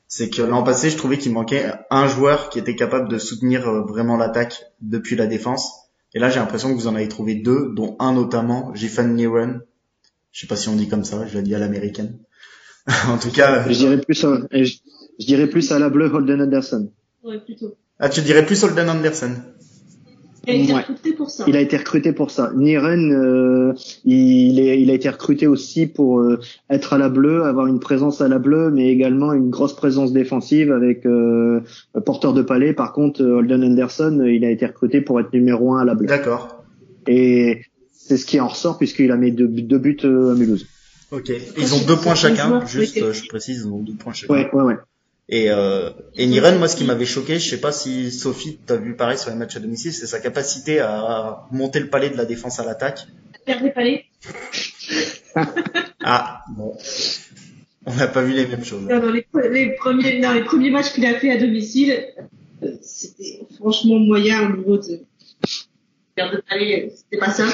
C'est 0.06 0.30
que 0.30 0.42
l'an 0.42 0.62
passé, 0.62 0.90
je 0.90 0.96
trouvais 0.96 1.18
qu'il 1.18 1.32
manquait 1.32 1.72
un 1.90 2.06
joueur 2.06 2.48
qui 2.48 2.58
était 2.58 2.76
capable 2.76 3.08
de 3.08 3.18
soutenir 3.18 3.68
euh, 3.68 3.82
vraiment 3.82 4.16
l'attaque 4.16 4.62
depuis 4.80 5.16
la 5.16 5.26
défense. 5.26 5.68
Et 6.14 6.20
là, 6.20 6.30
j'ai 6.30 6.38
l'impression 6.38 6.70
que 6.70 6.74
vous 6.74 6.86
en 6.86 6.94
avez 6.94 7.08
trouvé 7.08 7.34
deux, 7.34 7.72
dont 7.74 7.96
un 7.98 8.12
notamment, 8.12 8.72
Jifan 8.74 9.08
Niren. 9.08 9.62
Je 10.30 10.40
sais 10.42 10.46
pas 10.46 10.56
si 10.56 10.68
on 10.68 10.76
dit 10.76 10.88
comme 10.88 11.04
ça, 11.04 11.26
je 11.26 11.36
l'ai 11.36 11.42
dit 11.42 11.54
à 11.54 11.58
l'américaine. 11.58 12.18
en 13.08 13.18
tout 13.18 13.30
cas. 13.30 13.66
Je 13.68 13.78
dirais 13.78 14.00
plus 14.00 14.20
je, 14.20 14.76
dirais 15.18 15.46
plus 15.46 15.70
à 15.72 15.78
la 15.78 15.88
bleue 15.88 16.12
Holden 16.12 16.42
Anderson. 16.42 16.90
Ouais, 17.22 17.38
plutôt. 17.38 17.76
Ah, 17.98 18.08
tu 18.08 18.20
dirais 18.22 18.44
plus 18.44 18.62
Holden 18.64 18.88
Anderson. 18.88 19.32
Il 20.46 20.52
a 20.52 20.62
été 20.62 20.72
recruté 20.74 21.12
pour 21.12 21.30
ça. 21.30 21.44
Il 21.46 21.56
a 21.56 21.60
été 21.60 21.76
recruté 21.76 22.12
pour 22.12 22.30
ça. 22.30 22.52
Niren, 22.54 23.12
euh, 23.12 23.72
il, 24.04 24.58
est, 24.60 24.80
il 24.80 24.90
a 24.90 24.94
été 24.94 25.08
recruté 25.08 25.46
aussi 25.46 25.86
pour 25.86 26.20
euh, 26.20 26.38
être 26.68 26.92
à 26.92 26.98
la 26.98 27.08
bleue, 27.08 27.44
avoir 27.44 27.66
une 27.66 27.80
présence 27.80 28.20
à 28.20 28.28
la 28.28 28.38
bleue, 28.38 28.70
mais 28.70 28.88
également 28.90 29.32
une 29.32 29.50
grosse 29.50 29.74
présence 29.74 30.12
défensive 30.12 30.70
avec 30.70 31.06
euh, 31.06 31.60
porteur 32.04 32.34
de 32.34 32.42
palais. 32.42 32.74
Par 32.74 32.92
contre, 32.92 33.22
Holden 33.22 33.64
Anderson, 33.64 34.22
il 34.26 34.44
a 34.44 34.50
été 34.50 34.66
recruté 34.66 35.00
pour 35.00 35.18
être 35.20 35.32
numéro 35.32 35.72
un 35.74 35.80
à 35.80 35.84
la 35.84 35.94
bleue. 35.94 36.08
D'accord. 36.08 36.64
Et 37.06 37.62
c'est 37.92 38.16
ce 38.16 38.26
qui 38.26 38.38
en 38.38 38.48
ressort 38.48 38.76
puisqu'il 38.76 39.10
a 39.12 39.16
mis 39.16 39.32
deux, 39.32 39.48
deux 39.48 39.78
buts 39.78 39.96
à 40.02 40.08
Mulhouse. 40.08 40.66
Ok. 41.10 41.32
Ils 41.56 41.74
ont 41.74 41.86
deux 41.86 41.96
points 41.96 42.14
chacun. 42.14 42.64
Juste, 42.66 43.12
je 43.12 43.28
précise, 43.28 43.60
ils 43.64 43.68
ont 43.68 43.78
deux 43.78 43.94
points 43.94 44.12
chacun. 44.12 44.34
Ouais, 44.34 44.50
ouais, 44.52 44.62
ouais. 44.62 44.76
Et, 45.28 45.50
euh, 45.50 45.90
et 46.14 46.26
Niren, 46.26 46.58
moi, 46.58 46.68
ce 46.68 46.76
qui 46.76 46.84
m'avait 46.84 47.06
choqué, 47.06 47.38
je 47.38 47.48
sais 47.48 47.60
pas 47.60 47.72
si 47.72 48.10
Sophie, 48.12 48.58
t'as 48.66 48.76
vu 48.76 48.94
pareil 48.94 49.18
sur 49.18 49.30
les 49.30 49.36
matchs 49.36 49.56
à 49.56 49.60
domicile, 49.60 49.92
c'est 49.92 50.06
sa 50.06 50.20
capacité 50.20 50.80
à 50.80 51.46
monter 51.50 51.80
le 51.80 51.88
palais 51.88 52.10
de 52.10 52.16
la 52.16 52.26
défense 52.26 52.60
à 52.60 52.64
l'attaque. 52.64 53.06
Perdre 53.46 53.64
les 53.64 53.70
palais. 53.70 54.04
ah, 56.04 56.44
bon. 56.50 56.76
On 57.86 57.94
n'a 57.94 58.06
pas 58.06 58.22
vu 58.22 58.32
les 58.32 58.46
mêmes 58.46 58.64
choses. 58.64 58.82
Non, 58.82 59.00
dans 59.00 59.10
les, 59.10 59.26
les 59.50 59.74
premiers, 59.76 60.18
non, 60.20 60.32
les 60.32 60.44
premiers 60.44 60.70
matchs 60.70 60.92
qu'il 60.92 61.04
a 61.06 61.18
fait 61.18 61.30
à 61.30 61.38
domicile, 61.38 62.04
euh, 62.62 62.72
c'était 62.82 63.40
franchement 63.56 63.98
moyen 63.98 64.50
au 64.50 64.56
niveau 64.56 64.76
de 64.78 65.00
perdre 66.14 66.36
de 66.36 66.42
palais, 66.48 66.92
c'était 66.94 67.18
pas 67.18 67.30
ça. 67.30 67.46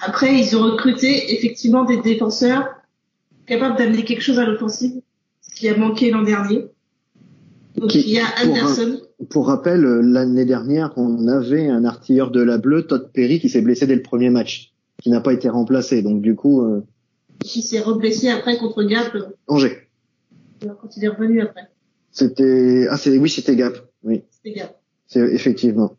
Après, 0.00 0.38
ils 0.38 0.56
ont 0.56 0.62
recruté 0.62 1.34
effectivement 1.34 1.84
des 1.84 1.98
défenseurs 2.00 2.68
capables 3.46 3.76
d'amener 3.76 4.04
quelque 4.04 4.22
chose 4.22 4.38
à 4.38 4.44
l'offensive 4.44 5.00
qui 5.58 5.68
a 5.68 5.76
manqué 5.76 6.10
l'an 6.10 6.22
dernier. 6.22 6.66
Donc 7.76 7.94
il 7.94 8.08
y 8.08 8.18
a 8.18 8.26
Anderson. 8.44 9.00
Pour, 9.30 9.46
rappel, 9.46 9.80
l'année 9.80 10.44
dernière, 10.44 10.92
on 10.96 11.26
avait 11.26 11.68
un 11.68 11.84
artilleur 11.84 12.30
de 12.30 12.40
la 12.40 12.58
bleue, 12.58 12.86
Todd 12.86 13.10
Perry, 13.12 13.40
qui 13.40 13.48
s'est 13.48 13.60
blessé 13.60 13.86
dès 13.86 13.96
le 13.96 14.02
premier 14.02 14.30
match, 14.30 14.72
qui 15.02 15.10
n'a 15.10 15.20
pas 15.20 15.32
été 15.32 15.48
remplacé. 15.48 16.02
Donc 16.02 16.22
du 16.22 16.36
coup. 16.36 16.62
Euh... 16.62 16.84
Qui 17.40 17.62
s'est 17.62 17.80
reblessé 17.80 18.28
après 18.28 18.56
contre 18.58 18.84
Gap. 18.84 19.16
Angers. 19.48 19.88
Quand 20.60 20.96
il 20.96 21.04
est 21.04 21.08
revenu 21.08 21.40
après. 21.40 21.62
C'était 22.10 22.86
ah 22.90 22.96
c'est 22.96 23.16
oui 23.16 23.28
c'était 23.28 23.54
Gap 23.54 23.74
oui. 24.02 24.22
C'était 24.30 24.58
Gap. 24.58 24.80
C'est 25.06 25.20
effectivement. 25.20 25.96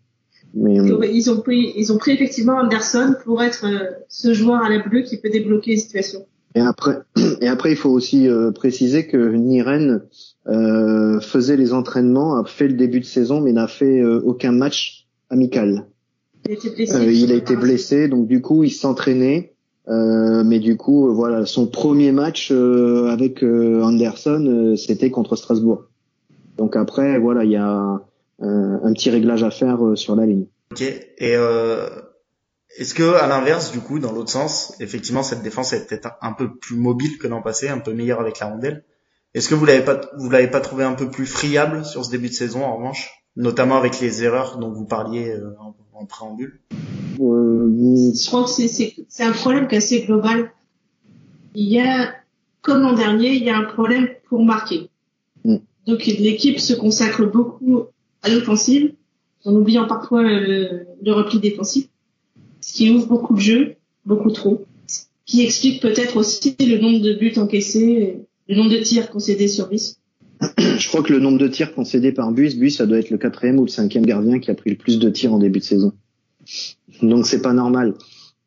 Mais 0.54 0.80
euh, 0.80 1.06
ils 1.06 1.30
ont 1.32 1.40
pris 1.40 1.74
ils 1.78 1.94
ont 1.94 1.98
pris 1.98 2.12
effectivement 2.12 2.58
Anderson 2.58 3.16
pour 3.24 3.42
être 3.42 3.66
euh, 3.66 3.92
ce 4.10 4.34
joueur 4.34 4.64
à 4.64 4.70
la 4.70 4.80
bleue 4.80 5.04
qui 5.04 5.18
peut 5.18 5.30
débloquer 5.30 5.72
les 5.72 5.78
situations. 5.78 6.26
Et 6.56 6.62
après, 6.62 7.00
et 7.42 7.48
après, 7.48 7.72
il 7.72 7.78
faut 7.78 7.90
aussi 7.90 8.28
euh, 8.28 8.52
préciser 8.52 9.08
que 9.08 9.34
Niren 9.34 10.02
euh, 10.48 11.20
faisait 11.20 11.58
les 11.58 11.74
entraînements, 11.74 12.38
a 12.38 12.46
fait 12.46 12.68
le 12.68 12.74
début 12.74 13.00
de 13.00 13.06
saison, 13.06 13.42
mais 13.42 13.52
n'a 13.52 13.68
fait 13.68 14.00
euh, 14.00 14.22
aucun 14.24 14.52
match 14.52 15.08
amical. 15.30 15.86
Il, 16.48 16.54
était 16.54 16.70
blessé, 16.70 16.96
euh, 16.96 17.12
il 17.12 17.32
a 17.32 17.36
été 17.36 17.56
blessé, 17.56 18.08
donc 18.08 18.28
du 18.28 18.42
coup, 18.42 18.64
il 18.64 18.72
s'entraînait. 18.72 19.54
mais 19.88 20.60
du 20.60 20.78
coup, 20.78 21.14
voilà, 21.14 21.46
son 21.46 21.68
premier 21.68 22.12
match 22.12 22.52
avec 22.52 23.44
Anderson, 23.44 24.76
c'était 24.78 25.12
contre 25.12 25.36
Strasbourg. 25.36 25.86
Donc 26.58 26.76
après, 26.76 27.20
voilà, 27.20 27.44
il 27.44 27.52
y 27.52 27.58
a 27.58 28.02
un 28.42 28.94
petit 28.94 29.10
réglage 29.10 29.44
à 29.44 29.52
faire 29.52 29.80
sur 29.96 30.16
la 30.16 30.26
ligne. 30.26 30.46
Ok. 30.72 30.82
Et 31.18 31.36
est-ce 32.78 32.94
que, 32.94 33.16
à 33.16 33.28
l'inverse, 33.28 33.72
du 33.72 33.80
coup, 33.80 34.00
dans 34.00 34.12
l'autre 34.12 34.30
sens, 34.30 34.76
effectivement, 34.80 35.24
cette 35.24 35.42
défense 35.42 35.74
est 35.74 35.88
peut-être 35.88 36.12
un 36.22 36.34
peu 36.34 36.56
plus 36.56 36.76
mobile 36.76 37.18
que 37.18 37.28
l'an 37.28 37.42
passé, 37.42 37.68
un 37.68 37.80
peu 37.80 37.94
meilleure 37.94 38.20
avec 38.20 38.40
la 38.40 38.48
rondelle? 38.48 38.84
Est-ce 39.34 39.50
que 39.50 39.56
vous 39.56 39.66
l'avez 39.66 39.84
pas, 39.84 40.02
vous 40.18 40.30
l'avez 40.30 40.50
pas 40.50 40.62
trouvé 40.62 40.84
un 40.84 40.94
peu 40.94 41.10
plus 41.10 41.26
friable 41.26 41.84
sur 41.84 42.06
ce 42.06 42.12
début 42.12 42.30
de 42.30 42.34
saison, 42.34 42.64
en 42.64 42.78
revanche, 42.78 43.10
notamment 43.36 43.76
avec 43.76 44.00
les 44.00 44.24
erreurs 44.24 44.58
dont 44.58 44.72
vous 44.72 44.86
parliez 44.86 45.30
euh, 45.30 45.56
en, 45.94 46.06
préambule? 46.06 46.60
Euh, 47.20 48.14
Je 48.16 48.28
crois 48.28 48.44
que 48.44 48.50
c'est, 48.50 48.68
c'est, 48.68 49.24
un 49.24 49.32
problème 49.32 49.68
qui 49.68 49.76
est 49.76 49.80
assez 49.80 50.02
global. 50.04 50.52
Il 51.56 51.68
y 51.68 51.80
a, 51.80 52.14
comme 52.62 52.82
l'an 52.82 52.94
dernier, 52.94 53.34
il 53.34 53.44
y 53.44 53.50
a 53.50 53.58
un 53.58 53.66
problème 53.66 54.08
pour 54.30 54.44
marquer. 54.46 54.90
Mm. 55.44 55.58
Donc 55.86 56.06
l'équipe 56.06 56.60
se 56.60 56.74
consacre 56.74 57.26
beaucoup 57.26 57.84
à 58.22 58.30
l'offensive, 58.30 58.94
en 59.44 59.54
oubliant 59.54 59.88
parfois 59.88 60.24
le, 60.24 60.86
le 61.02 61.12
repli 61.12 61.40
défensif 61.40 61.89
ce 62.70 62.76
qui 62.76 62.92
ouvre 62.92 63.08
beaucoup 63.08 63.34
de 63.34 63.40
jeux, 63.40 63.76
beaucoup 64.06 64.30
trop, 64.30 64.64
ce 64.86 65.06
qui 65.26 65.42
explique 65.42 65.82
peut-être 65.82 66.18
aussi 66.18 66.56
le 66.60 66.78
nombre 66.78 67.00
de 67.00 67.14
buts 67.14 67.34
encaissés, 67.38 68.20
le 68.48 68.56
nombre 68.56 68.70
de 68.70 68.78
tirs 68.78 69.10
concédés 69.10 69.48
sur 69.48 69.70
Buis. 69.70 69.96
Je 70.56 70.88
crois 70.88 71.02
que 71.02 71.12
le 71.12 71.20
nombre 71.20 71.40
de 71.40 71.48
tirs 71.48 71.74
concédés 71.74 72.12
par 72.12 72.32
Buis, 72.32 72.56
Buis, 72.56 72.70
ça 72.70 72.86
doit 72.86 73.00
être 73.00 73.10
le 73.10 73.18
quatrième 73.18 73.58
ou 73.58 73.64
le 73.64 73.72
cinquième 73.72 74.06
gardien 74.06 74.38
qui 74.38 74.52
a 74.52 74.54
pris 74.54 74.70
le 74.70 74.76
plus 74.76 75.00
de 75.00 75.10
tirs 75.10 75.34
en 75.34 75.40
début 75.40 75.58
de 75.58 75.64
saison. 75.64 75.94
Donc 77.02 77.26
c'est 77.26 77.42
pas 77.42 77.54
normal. 77.54 77.96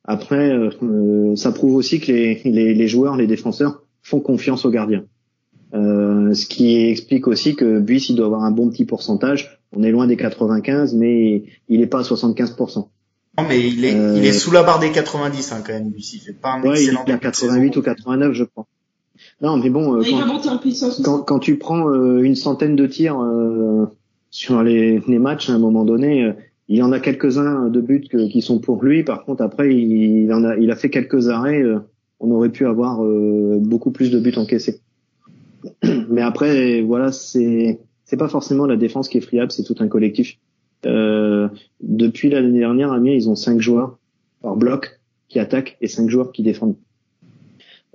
Après, 0.05 0.53
euh, 0.53 1.35
ça 1.35 1.51
prouve 1.51 1.75
aussi 1.75 1.99
que 1.99 2.13
les, 2.13 2.41
les, 2.45 2.75
les, 2.75 2.89
joueurs, 2.89 3.17
les 3.17 3.27
défenseurs 3.27 3.83
font 4.03 4.21
confiance 4.21 4.65
aux 4.65 4.71
gardiens. 4.71 5.05
Euh, 5.75 6.33
ce 6.33 6.47
qui 6.47 6.77
explique 6.77 7.27
aussi 7.27 7.57
que 7.57 7.81
Buis, 7.81 8.07
il 8.09 8.15
doit 8.15 8.27
avoir 8.27 8.45
un 8.45 8.53
bon 8.53 8.71
petit 8.71 8.85
pourcentage. 8.85 9.59
On 9.73 9.83
est 9.83 9.91
loin 9.91 10.07
des 10.07 10.17
95, 10.17 10.95
mais 10.95 11.43
il 11.69 11.81
n'est 11.81 11.89
pas 11.89 12.01
à 12.01 12.03
75%. 12.03 12.87
Non, 13.39 13.45
mais 13.49 13.67
il 13.67 13.85
est, 13.85 13.93
il 13.93 14.25
est 14.25 14.31
euh, 14.31 14.33
sous 14.33 14.51
la 14.51 14.63
barre 14.63 14.79
des 14.79 14.91
90 14.91 15.53
hein, 15.53 15.63
quand 15.67 15.73
même, 15.73 15.91
lui. 15.91 16.07
Il 16.15 16.21
fait 16.21 16.33
pas 16.35 16.53
un 16.53 16.63
ouais, 16.63 16.79
excellent 16.79 17.05
il 17.07 17.11
est 17.11 17.15
à 17.15 17.19
88 17.19 17.77
ou 17.77 17.83
89, 17.83 18.33
je 18.35 18.45
crois. 18.45 18.67
Non, 19.41 19.57
mais 19.57 19.71
bon, 19.71 19.97
euh, 19.97 20.03
quand, 21.03 21.23
quand, 21.23 21.39
tu 21.39 21.57
prends 21.57 21.89
euh, 21.89 22.23
une 22.23 22.35
centaine 22.35 22.77
de 22.77 22.87
tirs 22.87 23.19
sur 24.31 24.63
les, 24.63 25.03
les, 25.07 25.19
matchs, 25.19 25.49
à 25.49 25.55
un 25.55 25.59
moment 25.59 25.85
donné, 25.85 26.33
il 26.69 26.77
y 26.77 26.83
en 26.83 26.93
a 26.93 27.01
quelques-uns 27.01 27.69
de 27.69 27.81
buts 27.81 28.09
qui 28.31 28.43
sont 28.43 28.59
pour 28.59 28.83
lui. 28.83 29.03
Par 29.03 29.25
contre, 29.25 29.43
après, 29.43 29.75
il, 29.75 30.33
en 30.33 30.45
a, 30.45 30.57
il 30.57 30.71
a 30.71 30.77
fait 30.77 30.91
quelques 30.91 31.29
arrêts. 31.29 31.63
on 32.21 32.31
aurait 32.33 32.51
pu 32.51 32.67
avoir 32.67 33.01
beaucoup 33.61 33.93
plus 33.93 34.11
de 34.11 34.19
buts 34.19 34.35
encaissés. 34.37 34.81
Mais 36.11 36.23
après, 36.23 36.83
voilà, 36.83 37.13
c'est 37.13 37.81
c'est 38.05 38.19
pas 38.19 38.29
forcément 38.29 38.67
la 38.67 38.77
défense 38.77 39.09
qui 39.09 39.17
est 39.17 39.23
friable, 39.23 39.53
c'est 39.53 39.63
tout 39.63 39.77
un 39.79 39.89
collectif. 39.89 40.37
Euh, 40.87 41.49
depuis 41.81 42.31
l'année 42.31 42.59
dernière, 42.59 42.93
Amiens, 42.93 43.13
ils 43.13 43.29
ont 43.29 43.35
cinq 43.35 43.61
joueurs 43.61 43.99
par 44.41 44.57
bloc 44.57 45.01
qui 45.29 45.39
attaquent 45.39 45.77
et 45.81 45.89
cinq 45.89 46.11
joueurs 46.11 46.33
qui 46.33 46.43
défendent. 46.43 46.77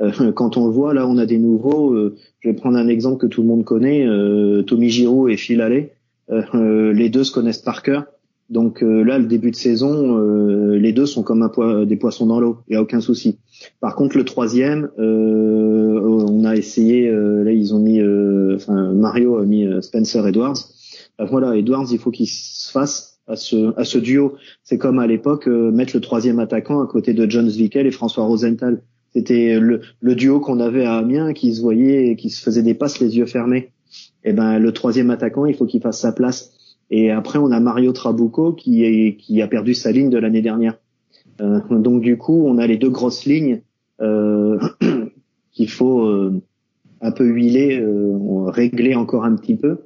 Euh, 0.01 0.31
quand 0.31 0.57
on 0.57 0.67
le 0.67 0.71
voit, 0.71 0.93
là, 0.93 1.07
on 1.07 1.17
a 1.17 1.25
des 1.25 1.39
nouveaux. 1.39 1.93
Euh, 1.93 2.15
je 2.39 2.49
vais 2.49 2.55
prendre 2.55 2.77
un 2.77 2.87
exemple 2.87 3.17
que 3.17 3.27
tout 3.27 3.41
le 3.41 3.47
monde 3.47 3.65
connaît, 3.65 4.05
Tommy 4.65 4.89
Giroud 4.89 5.31
et 5.31 5.37
Phil 5.37 5.61
Allais. 5.61 5.93
les 6.53 7.09
deux 7.09 7.23
se 7.23 7.31
connaissent 7.31 7.61
par 7.61 7.83
cœur. 7.83 8.05
Donc 8.49 8.81
là, 8.81 9.19
le 9.19 9.25
début 9.25 9.51
de 9.51 9.57
saison, 9.57 10.17
les 10.71 10.93
deux 10.93 11.05
sont 11.05 11.23
comme 11.23 11.41
un 11.41 11.83
des 11.83 11.97
poissons 11.97 12.27
dans 12.27 12.39
l'eau. 12.39 12.59
Il 12.69 12.75
y 12.75 12.77
a 12.77 12.81
aucun 12.81 13.01
souci. 13.01 13.39
Par 13.81 13.95
contre, 13.95 14.15
le 14.17 14.23
troisième, 14.23 14.89
on 14.97 16.45
a 16.45 16.55
essayé. 16.55 17.11
là, 17.11 17.51
ils 17.51 17.73
ont 17.73 17.79
mis. 17.79 17.99
Enfin, 18.55 18.93
Mario 18.93 19.37
a 19.37 19.45
mis 19.45 19.67
Spencer 19.81 20.25
Edwards. 20.25 20.76
Voilà, 21.19 21.55
Edwards, 21.55 21.87
il 21.91 21.99
faut 21.99 22.11
qu'il 22.11 22.27
se 22.27 22.71
fasse 22.71 23.19
à 23.27 23.35
ce, 23.35 23.77
à 23.77 23.83
ce 23.83 23.97
duo. 23.97 24.35
C'est 24.63 24.77
comme 24.77 24.99
à 24.99 25.07
l'époque 25.07 25.47
euh, 25.47 25.71
mettre 25.71 25.95
le 25.95 26.01
troisième 26.01 26.39
attaquant 26.39 26.81
à 26.81 26.87
côté 26.87 27.13
de 27.13 27.29
John 27.29 27.49
Zwickel 27.49 27.87
et 27.87 27.91
François 27.91 28.25
Rosenthal. 28.25 28.81
C'était 29.13 29.59
le, 29.59 29.81
le, 29.99 30.15
duo 30.15 30.39
qu'on 30.39 30.59
avait 30.59 30.85
à 30.85 30.97
Amiens 30.97 31.33
qui 31.33 31.55
se 31.55 31.61
voyait, 31.61 32.15
qui 32.15 32.29
se 32.29 32.41
faisait 32.41 32.61
des 32.61 32.73
passes 32.73 32.99
les 32.99 33.17
yeux 33.17 33.25
fermés. 33.25 33.71
Et 34.23 34.31
eh 34.31 34.33
ben 34.33 34.59
le 34.59 34.71
troisième 34.73 35.09
attaquant, 35.09 35.45
il 35.45 35.55
faut 35.55 35.65
qu'il 35.65 35.81
fasse 35.81 36.01
sa 36.01 36.11
place. 36.11 36.51
Et 36.89 37.11
après, 37.11 37.39
on 37.39 37.51
a 37.51 37.59
Mario 37.59 37.91
Trabucco 37.91 38.53
qui, 38.53 38.83
est, 38.83 39.15
qui 39.17 39.41
a 39.41 39.47
perdu 39.47 39.73
sa 39.73 39.91
ligne 39.91 40.09
de 40.09 40.17
l'année 40.17 40.41
dernière. 40.41 40.77
Euh, 41.41 41.59
donc 41.69 42.01
du 42.01 42.17
coup, 42.17 42.43
on 42.45 42.57
a 42.57 42.67
les 42.67 42.77
deux 42.77 42.89
grosses 42.89 43.25
lignes 43.25 43.61
euh, 44.01 44.59
qu'il 45.51 45.69
faut 45.69 46.05
euh, 46.05 46.41
un 47.01 47.11
peu 47.11 47.25
huiler, 47.25 47.83
régler 48.47 48.95
encore 48.95 49.25
un 49.25 49.35
petit 49.35 49.55
peu. 49.55 49.77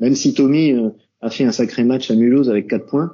Même 0.00 0.14
si 0.14 0.34
Tommy 0.34 0.74
a 1.20 1.30
fait 1.30 1.44
un 1.44 1.52
sacré 1.52 1.84
match 1.84 2.10
à 2.10 2.14
Mulhouse 2.14 2.48
avec 2.48 2.68
4 2.68 2.86
points. 2.86 3.12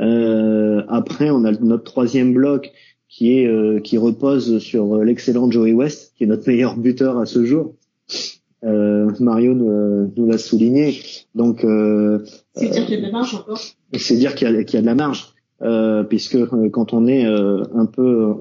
Euh, 0.00 0.82
après, 0.88 1.30
on 1.30 1.44
a 1.44 1.52
notre 1.52 1.84
troisième 1.84 2.34
bloc 2.34 2.72
qui 3.08 3.38
est 3.38 3.46
euh, 3.46 3.80
qui 3.80 3.98
repose 3.98 4.58
sur 4.58 4.98
l'excellent 4.98 5.50
Joey 5.50 5.72
West, 5.72 6.12
qui 6.16 6.24
est 6.24 6.26
notre 6.26 6.48
meilleur 6.48 6.76
buteur 6.76 7.18
à 7.18 7.26
ce 7.26 7.44
jour. 7.44 7.74
Euh, 8.64 9.10
Mario 9.20 9.54
nous, 9.54 10.12
nous 10.16 10.26
l'a 10.26 10.38
souligné. 10.38 11.00
Donc, 11.34 11.64
euh, 11.64 12.24
c'est 12.54 12.68
dire 12.68 12.84
qu'il 12.84 12.94
y 12.94 12.98
a 12.98 13.00
de 13.00 13.06
la 13.06 13.12
marge 13.12 13.34
encore. 13.34 13.60
C'est 13.94 14.16
dire 14.16 14.34
qu'il 14.34 14.48
y, 14.48 14.52
y, 14.52 14.76
a 14.76 14.80
de 14.80 14.86
la 14.86 14.94
marge, 14.94 15.34
puisque 16.08 16.38
quand 16.70 16.92
on 16.92 17.06
est 17.06 17.24
un 17.24 17.86
peu 17.86 18.34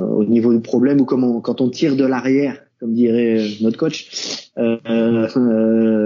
au 0.00 0.24
niveau 0.24 0.52
du 0.52 0.60
problème 0.60 1.00
ou 1.00 1.04
comment 1.04 1.40
quand 1.40 1.60
on 1.60 1.70
tire 1.70 1.96
de 1.96 2.04
l'arrière, 2.04 2.60
comme 2.84 2.92
dirait 2.92 3.48
notre 3.62 3.78
coach, 3.78 4.50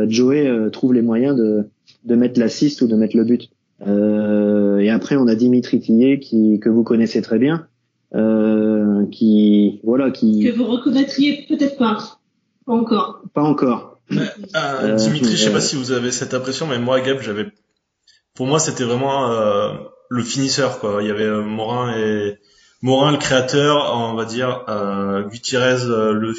Joey 0.09 0.71
trouve 0.71 0.95
les 0.95 1.03
moyens 1.03 1.37
de 1.37 1.69
de 2.05 2.15
mettre 2.15 2.39
l'assist 2.41 2.81
ou 2.83 2.87
de 2.87 2.95
mettre 2.97 3.17
le 3.17 3.25
but. 3.25 3.51
Euh, 3.87 4.79
et 4.79 4.91
après, 4.91 5.17
on 5.17 5.29
a 5.29 5.35
Dimitri 5.35 5.81
Tillier 5.81 6.19
qui 6.19 6.59
que 6.61 6.69
vous 6.69 6.83
connaissez 6.83 7.23
très 7.23 7.39
bien, 7.39 7.67
euh, 8.15 9.07
qui 9.11 9.81
voilà 9.85 10.11
qui 10.11 10.43
que 10.43 10.57
vous 10.57 10.65
reconnaîtriez 10.65 11.47
peut-être 11.49 11.77
pas, 11.77 11.99
pas 12.67 12.73
encore. 12.73 13.23
Pas 13.35 13.43
encore. 13.43 14.01
Euh, 14.11 14.25
euh, 14.57 14.97
Dimitri, 14.97 15.37
je 15.37 15.45
sais 15.45 15.53
pas 15.53 15.61
si 15.61 15.77
vous 15.77 15.93
avez 15.93 16.11
cette 16.11 16.33
impression, 16.33 16.67
mais 16.67 16.79
moi, 16.79 17.01
Gab, 17.01 17.21
j'avais, 17.21 17.47
pour 18.35 18.47
moi, 18.47 18.59
c'était 18.59 18.85
vraiment 18.85 19.31
euh, 19.31 19.75
le 20.09 20.23
finisseur 20.23 20.81
quoi. 20.81 21.03
Il 21.03 21.09
y 21.09 21.11
avait 21.11 21.31
Morin 21.43 21.95
et 21.97 22.39
Morin 22.81 23.13
le 23.13 23.19
créateur, 23.19 23.93
on 23.95 24.15
va 24.15 24.25
dire, 24.25 24.65
euh, 24.69 25.25
Gutiérrez 25.29 25.85
le 25.87 26.33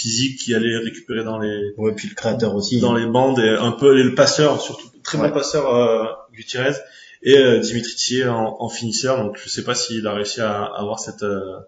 physique 0.00 0.38
qui 0.38 0.54
allait 0.54 0.78
récupérer 0.78 1.24
dans 1.24 1.38
les 1.38 1.74
ouais 1.76 1.92
puis 1.94 2.08
le 2.08 2.14
créateur 2.14 2.54
aussi 2.54 2.80
dans 2.80 2.94
les 2.94 3.06
bandes 3.06 3.38
et 3.38 3.50
un 3.50 3.72
peu 3.72 3.98
et 3.98 4.02
le 4.02 4.14
passeur 4.14 4.60
surtout 4.60 4.88
très 5.02 5.18
bon 5.18 5.30
passeur 5.30 5.74
euh, 5.74 6.04
Gutiérrez 6.32 6.74
et 7.22 7.36
euh, 7.36 7.58
Dimitri 7.58 7.94
Thier 7.94 8.28
en, 8.28 8.56
en, 8.60 8.68
finisseur. 8.68 9.22
Donc 9.22 9.38
je 9.42 9.48
sais 9.48 9.64
pas 9.64 9.74
s'il 9.74 10.06
a 10.06 10.14
réussi 10.14 10.40
à, 10.40 10.64
avoir 10.64 10.98
cette 10.98 11.22
euh, 11.22 11.58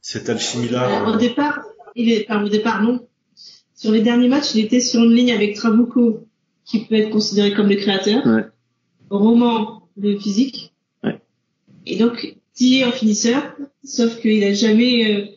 cette 0.00 0.28
alchimie 0.28 0.68
là. 0.68 1.02
Euh, 1.02 1.14
au 1.14 1.16
départ, 1.16 1.60
il 1.94 2.10
est 2.10 2.26
enfin, 2.28 2.44
au 2.44 2.48
départ 2.48 2.82
non. 2.82 3.06
Sur 3.74 3.92
les 3.92 4.00
derniers 4.00 4.28
matchs, 4.28 4.54
il 4.54 4.64
était 4.64 4.80
sur 4.80 5.02
une 5.02 5.12
ligne 5.12 5.32
avec 5.32 5.54
Trabuco 5.54 6.26
qui 6.64 6.84
peut 6.84 6.94
être 6.94 7.10
considéré 7.10 7.52
comme 7.52 7.68
le 7.68 7.76
créateur. 7.76 8.26
Ouais. 8.26 8.46
Roman 9.10 9.82
le 9.96 10.18
physique. 10.18 10.72
Ouais. 11.04 11.20
Et 11.84 11.96
donc 11.96 12.36
Thier 12.54 12.84
en 12.84 12.92
finisseur, 12.92 13.42
sauf 13.84 14.18
qu'il 14.20 14.42
a 14.44 14.54
jamais 14.54 15.36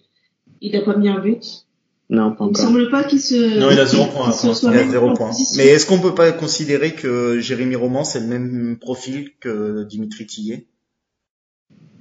il 0.62 0.76
a 0.76 0.82
pas 0.82 0.96
mis 0.96 1.10
un 1.10 1.20
but. 1.20 1.66
Non, 2.10 2.31
pas 2.31 2.45
encore. 2.45 2.49
Il 2.49 2.57
semble 2.57 2.90
pas 2.90 3.03
qu'il 3.03 3.22
se. 3.22 3.60
Non, 3.60 3.69
il 3.69 3.80
a 3.80 3.86
zéro 3.86 4.07
point. 4.07 4.31
Il 4.31 4.69
a 4.69 4.88
zéro 4.90 5.14
point. 5.14 5.31
Mais 5.57 5.68
est-ce 5.68 5.86
qu'on 5.86 5.99
peut 5.99 6.15
pas 6.15 6.31
considérer 6.31 6.95
que 6.95 7.40
Jérémy 7.40 7.76
Roman 7.76 8.03
c'est 8.03 8.19
le 8.19 8.26
même 8.27 8.77
profil 8.80 9.31
que 9.40 9.84
Dimitri 9.84 10.26
Tillet? 10.26 10.68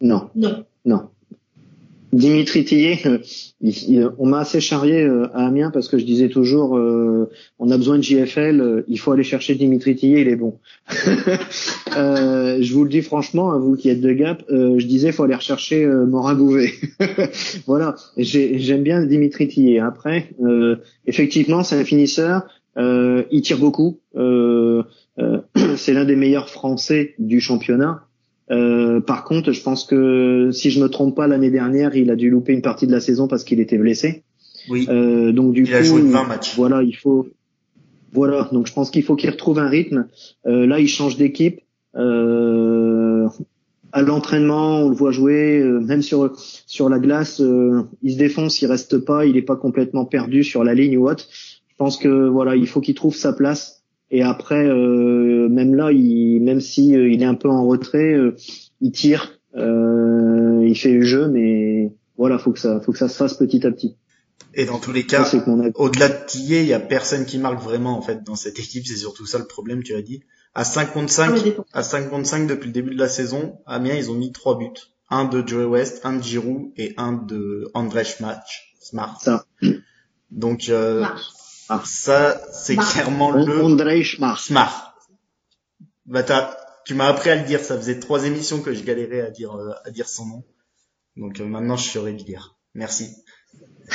Non. 0.00 0.30
Non. 0.34 0.64
Non. 0.84 1.10
Dimitri 2.12 2.64
Tillet, 2.64 3.00
euh, 3.06 4.10
on 4.18 4.26
m'a 4.26 4.40
assez 4.40 4.60
charrié 4.60 5.02
euh, 5.02 5.26
à 5.34 5.46
Amiens 5.46 5.70
parce 5.70 5.88
que 5.88 5.98
je 5.98 6.04
disais 6.04 6.28
toujours, 6.28 6.76
euh, 6.76 7.28
on 7.58 7.70
a 7.70 7.76
besoin 7.76 7.98
de 7.98 8.02
JFL, 8.02 8.84
il 8.88 8.98
faut 8.98 9.12
aller 9.12 9.24
chercher 9.24 9.54
Dimitri 9.54 9.94
Tillet, 9.94 10.22
il 10.22 10.28
est 10.28 10.36
bon. 10.36 10.58
je 10.88 12.72
vous 12.72 12.84
le 12.84 12.90
dis 12.90 13.02
franchement, 13.02 13.52
à 13.52 13.58
vous 13.58 13.76
qui 13.76 13.90
êtes 13.90 14.00
de 14.00 14.12
Gap, 14.12 14.42
je 14.48 14.86
disais, 14.86 15.12
faut 15.12 15.24
aller 15.24 15.34
rechercher 15.34 15.86
Morin 15.86 16.34
Bouvet. 16.34 16.72
voilà, 17.66 17.94
j'aime 18.16 18.82
bien 18.82 19.04
Dimitri 19.04 19.48
Tillet. 19.48 19.78
Après, 19.78 20.30
effectivement, 21.06 21.62
c'est 21.62 21.76
un 21.76 21.84
finisseur, 21.84 22.46
il 22.76 23.42
tire 23.42 23.58
beaucoup. 23.58 23.98
c'est 25.76 25.92
l'un 25.92 26.04
des 26.04 26.16
meilleurs 26.16 26.48
Français 26.48 27.14
du 27.18 27.40
championnat. 27.40 28.07
Euh, 28.50 29.00
par 29.00 29.24
contre, 29.24 29.52
je 29.52 29.62
pense 29.62 29.84
que 29.84 30.50
si 30.52 30.70
je 30.70 30.80
me 30.80 30.88
trompe 30.88 31.14
pas, 31.14 31.26
l'année 31.26 31.50
dernière, 31.50 31.94
il 31.96 32.10
a 32.10 32.16
dû 32.16 32.30
louper 32.30 32.52
une 32.52 32.62
partie 32.62 32.86
de 32.86 32.92
la 32.92 33.00
saison 33.00 33.28
parce 33.28 33.44
qu'il 33.44 33.60
était 33.60 33.78
blessé. 33.78 34.22
Oui. 34.70 34.86
Euh, 34.88 35.32
donc 35.32 35.52
du 35.52 35.62
il 35.62 35.70
coup, 35.70 35.76
a 35.76 35.82
joué 35.82 36.02
20 36.02 36.24
matchs. 36.24 36.56
Voilà, 36.56 36.82
il 36.82 36.96
faut. 36.96 37.28
Voilà, 38.12 38.48
donc 38.52 38.66
je 38.66 38.72
pense 38.72 38.90
qu'il 38.90 39.02
faut 39.02 39.16
qu'il 39.16 39.30
retrouve 39.30 39.58
un 39.58 39.68
rythme. 39.68 40.08
Euh, 40.46 40.66
là, 40.66 40.80
il 40.80 40.88
change 40.88 41.16
d'équipe. 41.16 41.60
Euh, 41.96 43.28
à 43.92 44.02
l'entraînement, 44.02 44.80
on 44.80 44.88
le 44.90 44.94
voit 44.94 45.12
jouer, 45.12 45.60
euh, 45.60 45.80
même 45.80 46.02
sur 46.02 46.32
sur 46.66 46.88
la 46.88 46.98
glace, 46.98 47.40
euh, 47.40 47.82
il 48.02 48.12
se 48.12 48.18
défonce, 48.18 48.60
il 48.60 48.66
reste 48.66 48.98
pas, 48.98 49.24
il 49.24 49.36
est 49.36 49.42
pas 49.42 49.56
complètement 49.56 50.04
perdu 50.04 50.44
sur 50.44 50.64
la 50.64 50.74
ligne 50.74 50.96
ou 50.98 51.08
autre. 51.08 51.26
Je 51.30 51.74
pense 51.76 51.96
que 51.96 52.28
voilà, 52.28 52.56
il 52.56 52.66
faut 52.66 52.80
qu'il 52.80 52.94
trouve 52.94 53.14
sa 53.14 53.32
place 53.32 53.77
et 54.10 54.22
après, 54.22 54.66
euh, 54.66 55.48
même 55.48 55.74
là, 55.74 55.92
il, 55.92 56.40
même 56.40 56.60
si 56.60 56.96
euh, 56.96 57.10
il 57.10 57.22
est 57.22 57.26
un 57.26 57.34
peu 57.34 57.48
en 57.48 57.66
retrait, 57.66 58.14
euh, 58.14 58.36
il 58.80 58.92
tire, 58.92 59.38
il 59.54 60.74
fait 60.76 60.92
le 60.92 61.02
jeu, 61.02 61.28
mais 61.28 61.92
voilà, 62.16 62.38
faut 62.38 62.52
que 62.52 62.58
ça, 62.58 62.80
faut 62.80 62.92
que 62.92 62.98
ça 62.98 63.08
se 63.08 63.16
fasse 63.16 63.34
petit 63.34 63.66
à 63.66 63.70
petit. 63.70 63.96
Et 64.54 64.64
dans 64.64 64.78
tous 64.78 64.92
les 64.92 65.04
cas, 65.04 65.30
au-delà 65.74 66.08
de 66.08 66.26
Tillet, 66.26 66.62
il 66.62 66.68
y 66.68 66.72
a 66.72 66.80
personne 66.80 67.26
qui 67.26 67.38
marque 67.38 67.62
vraiment 67.62 67.96
en 67.96 68.02
fait 68.02 68.24
dans 68.24 68.34
cette 68.34 68.58
équipe. 68.58 68.86
C'est 68.86 68.96
surtout 68.96 69.26
ça 69.26 69.38
le 69.38 69.44
problème, 69.44 69.82
tu 69.82 69.94
as 69.94 70.02
dit. 70.02 70.22
À 70.54 70.64
55, 70.64 71.56
à 71.72 71.82
55 71.82 72.46
depuis 72.46 72.68
le 72.68 72.72
début 72.72 72.94
de 72.94 72.98
la 72.98 73.08
saison, 73.08 73.58
Amiens 73.66 73.94
ils 73.94 74.10
ont 74.10 74.14
mis 74.14 74.32
trois 74.32 74.58
buts, 74.58 74.66
un 75.10 75.26
de 75.26 75.46
Joey 75.46 75.64
West, 75.64 76.00
un 76.04 76.16
de 76.16 76.22
Giroud 76.22 76.72
et 76.76 76.94
un 76.96 77.12
de 77.12 77.70
André 77.74 78.04
Smart. 78.04 78.42
Ça. 79.20 79.44
Donc 80.30 80.68
euh, 80.68 81.04
ah. 81.68 81.82
Ça, 81.84 82.40
c'est 82.52 82.76
clairement 82.76 83.30
le... 83.30 83.62
André 83.62 84.02
Schmar. 84.02 84.38
Schmar. 84.38 84.96
Bah, 86.06 86.24
tu 86.86 86.94
m'as 86.94 87.06
appris 87.06 87.30
à 87.30 87.36
le 87.36 87.46
dire. 87.46 87.60
Ça 87.60 87.76
faisait 87.76 88.00
trois 88.00 88.24
émissions 88.24 88.62
que 88.62 88.72
je 88.72 88.82
galérais 88.82 89.20
à 89.20 89.30
dire, 89.30 89.54
euh, 89.54 89.72
à 89.84 89.90
dire 89.90 90.08
son 90.08 90.26
nom. 90.26 90.44
Donc 91.16 91.40
euh, 91.40 91.44
maintenant, 91.44 91.76
je 91.76 91.88
saurais 91.88 92.12
le 92.12 92.18
dire. 92.18 92.56
Merci. 92.74 93.10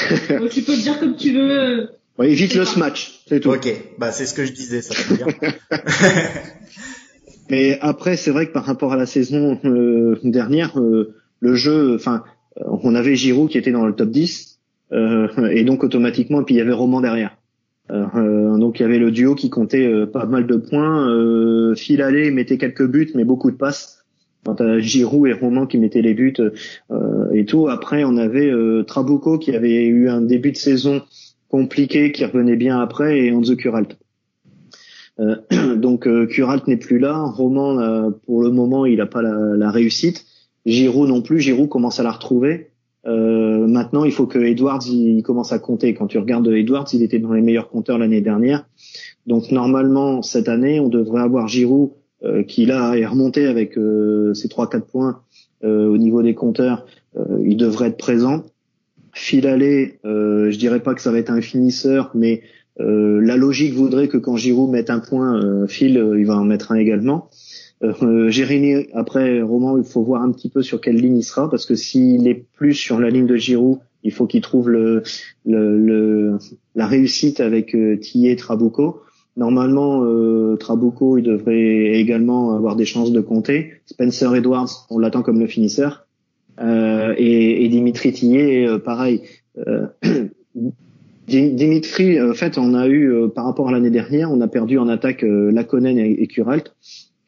tu 0.52 0.62
peux 0.62 0.76
le 0.76 0.82
dire 0.82 1.00
comme 1.00 1.16
tu 1.16 1.34
veux. 1.34 1.90
Ouais, 2.20 2.32
évite 2.32 2.54
le 2.54 2.66
smash, 2.66 3.24
c'est 3.28 3.40
tout. 3.40 3.50
Ok, 3.50 3.68
bah 3.98 4.12
c'est 4.12 4.28
ce 4.28 4.36
que 4.36 4.46
je 4.46 4.52
disais, 4.52 4.84
ça 4.84 4.94
veut 4.94 5.18
dire. 5.18 5.28
Mais 7.50 7.80
après, 7.82 8.18
c'est 8.18 8.30
vrai 8.30 8.48
que 8.48 8.54
par 8.54 8.66
rapport 8.66 8.94
à 8.94 8.98
la 8.98 9.08
saison 9.08 9.60
euh, 9.66 10.20
dernière, 10.24 10.78
le 10.78 11.56
jeu, 11.56 11.96
enfin, 11.96 12.24
on 12.56 12.94
avait 12.94 13.16
Giroud 13.16 13.50
qui 13.50 13.58
était 13.58 13.72
dans 13.72 13.88
le 13.88 13.96
top 13.96 14.12
10, 14.12 14.60
et 14.92 15.64
donc 15.64 15.84
automatiquement, 15.84 16.44
puis 16.44 16.54
il 16.54 16.60
y 16.60 16.62
avait 16.62 16.72
Roman 16.72 17.02
derrière. 17.02 17.36
Euh, 17.92 18.58
donc 18.58 18.80
il 18.80 18.84
y 18.84 18.86
avait 18.86 19.00
le 19.00 19.12
duo 19.12 19.36
qui 19.36 19.50
comptait 19.50 19.86
euh, 19.86 20.06
pas 20.06 20.26
mal 20.26 20.48
de 20.48 20.56
points. 20.56 21.10
Euh, 21.10 21.76
Phil 21.76 22.04
mettait 22.34 22.58
quelques 22.58 22.88
buts, 22.88 23.12
mais 23.16 23.26
beaucoup 23.26 23.52
de 23.52 23.58
passes. 23.58 24.00
Quant 24.46 24.56
à 24.56 24.80
Giroud 24.80 25.30
et 25.30 25.34
Roman 25.34 25.66
qui 25.66 25.78
mettaient 25.78 26.02
les 26.02 26.14
buts 26.14 26.34
euh, 26.92 27.32
et 27.32 27.46
tout. 27.46 27.70
Après, 27.70 28.04
on 28.04 28.18
avait 28.18 28.52
Trabuco 28.86 29.38
qui 29.38 29.56
avait 29.56 29.86
eu 29.86 30.10
un 30.10 30.22
début 30.22 30.52
de 30.52 30.58
saison 30.58 31.02
compliqué, 31.48 32.12
qui 32.12 32.26
revenait 32.26 32.58
bien 32.58 32.82
après, 32.82 33.20
et 33.20 33.32
Anzo 33.32 33.56
Kuralt. 33.56 33.98
donc 35.78 36.10
Kuralt 36.28 36.68
n'est 36.68 36.78
plus 36.78 37.00
là. 37.00 37.22
Roman, 37.22 38.12
pour 38.26 38.42
le 38.42 38.50
moment, 38.50 38.86
il 38.86 38.98
n'a 38.98 39.06
pas 39.06 39.22
la, 39.22 39.56
la 39.56 39.72
réussite. 39.72 40.26
Giroud 40.66 41.08
non 41.08 41.22
plus. 41.22 41.40
Giroud 41.40 41.70
commence 41.70 42.02
à 42.02 42.04
la 42.04 42.12
retrouver. 42.12 42.73
Euh, 43.06 43.68
maintenant, 43.68 44.06
il 44.06 44.12
faut 44.12 44.28
que 44.28 44.40
Edwards 44.40 44.86
il, 44.88 45.22
commence 45.24 45.52
à 45.52 45.60
compter. 45.60 45.94
Quand 45.94 46.08
tu 46.08 46.18
regardes 46.18 46.48
Edwards, 46.48 46.88
il 46.94 47.04
était 47.04 47.20
dans 47.20 47.34
les 47.34 47.42
meilleurs 47.42 47.70
compteurs 47.70 47.98
l'année 47.98 48.22
dernière. 48.22 48.66
Donc 49.28 49.52
normalement, 49.52 50.22
cette 50.22 50.50
année, 50.50 50.80
on 50.80 50.90
devrait 50.90 51.22
avoir 51.22 51.48
Giroud 51.48 51.92
euh, 52.24 52.44
qui 52.44 52.66
là 52.66 52.96
est 52.96 53.06
remonté 53.06 53.48
avec 53.48 53.78
euh, 53.78 54.34
ses 54.34 54.48
3-4 54.48 54.82
points 54.82 55.22
euh, 55.66 55.88
au 55.88 55.98
niveau 55.98 56.24
des 56.24 56.34
compteurs. 56.34 56.86
il 57.44 57.58
devrait 57.58 57.90
être 57.90 57.98
présent. 57.98 58.44
Phil 59.12 59.46
Allais, 59.46 60.00
je 60.04 60.58
dirais 60.58 60.82
pas 60.82 60.96
que 60.96 61.02
ça 61.02 61.12
va 61.12 61.20
être 61.20 61.30
un 61.30 61.42
finisseur, 61.42 62.10
mais 62.16 62.42
la 62.80 63.38
logique 63.38 63.74
voudrait 63.76 64.08
que 64.08 64.18
quand 64.18 64.36
Giroud 64.36 64.72
mette 64.72 64.90
un 64.90 65.00
point, 65.00 65.68
Phil 65.68 66.04
il 66.18 66.26
va 66.26 66.36
en 66.36 66.44
mettre 66.44 66.72
un 66.72 66.76
également. 66.76 67.30
Euh, 67.84 68.30
Jérémy, 68.30 68.88
après 68.94 69.42
Roman, 69.42 69.78
il 69.78 69.84
faut 69.84 70.04
voir 70.04 70.22
un 70.22 70.32
petit 70.32 70.50
peu 70.50 70.62
sur 70.62 70.80
quelle 70.80 70.96
ligne 70.96 71.18
il 71.18 71.24
sera, 71.24 71.50
parce 71.50 71.66
que 71.66 71.76
s'il 71.76 72.28
est 72.28 72.46
plus 72.56 72.74
sur 72.74 73.00
la 73.00 73.10
ligne 73.10 73.28
de 73.28 73.36
Giroud, 73.36 73.80
il 74.04 74.12
faut 74.12 74.26
qu'il 74.26 74.42
trouve 74.42 74.70
le, 74.70 75.04
le, 75.46 76.38
la 76.76 76.88
réussite 76.88 77.40
avec 77.40 77.74
euh, 77.76 78.00
et 78.16 78.36
Trabuco. 78.36 79.02
Normalement, 79.36 80.04
euh, 80.04 80.56
Trabuco, 80.58 81.18
il 81.18 81.24
devrait 81.24 81.96
également 81.96 82.56
avoir 82.56 82.76
des 82.76 82.86
chances 82.86 83.12
de 83.12 83.22
compter. 83.22 83.72
Spencer 83.86 84.36
Edwards, 84.36 84.86
on 84.90 85.00
l'attend 85.00 85.24
comme 85.24 85.40
le 85.40 85.48
finisseur. 85.48 86.06
Euh, 86.60 87.16
et, 87.18 87.66
et, 87.66 87.70
Dimitri 87.70 88.12
Tillet, 88.14 88.68
euh, 88.68 88.78
pareil. 88.78 89.22
Euh, 89.68 89.88
Dimitri, 91.28 92.22
en 92.22 92.34
fait, 92.34 92.58
on 92.58 92.74
a 92.74 92.88
eu, 92.88 93.30
par 93.34 93.46
rapport 93.46 93.70
à 93.70 93.72
l'année 93.72 93.90
dernière, 93.90 94.30
on 94.30 94.42
a 94.42 94.48
perdu 94.48 94.78
en 94.78 94.90
attaque 94.90 95.24
Lakonen 95.24 95.98
et, 95.98 96.22
et 96.22 96.28
Kuralt. 96.28 96.76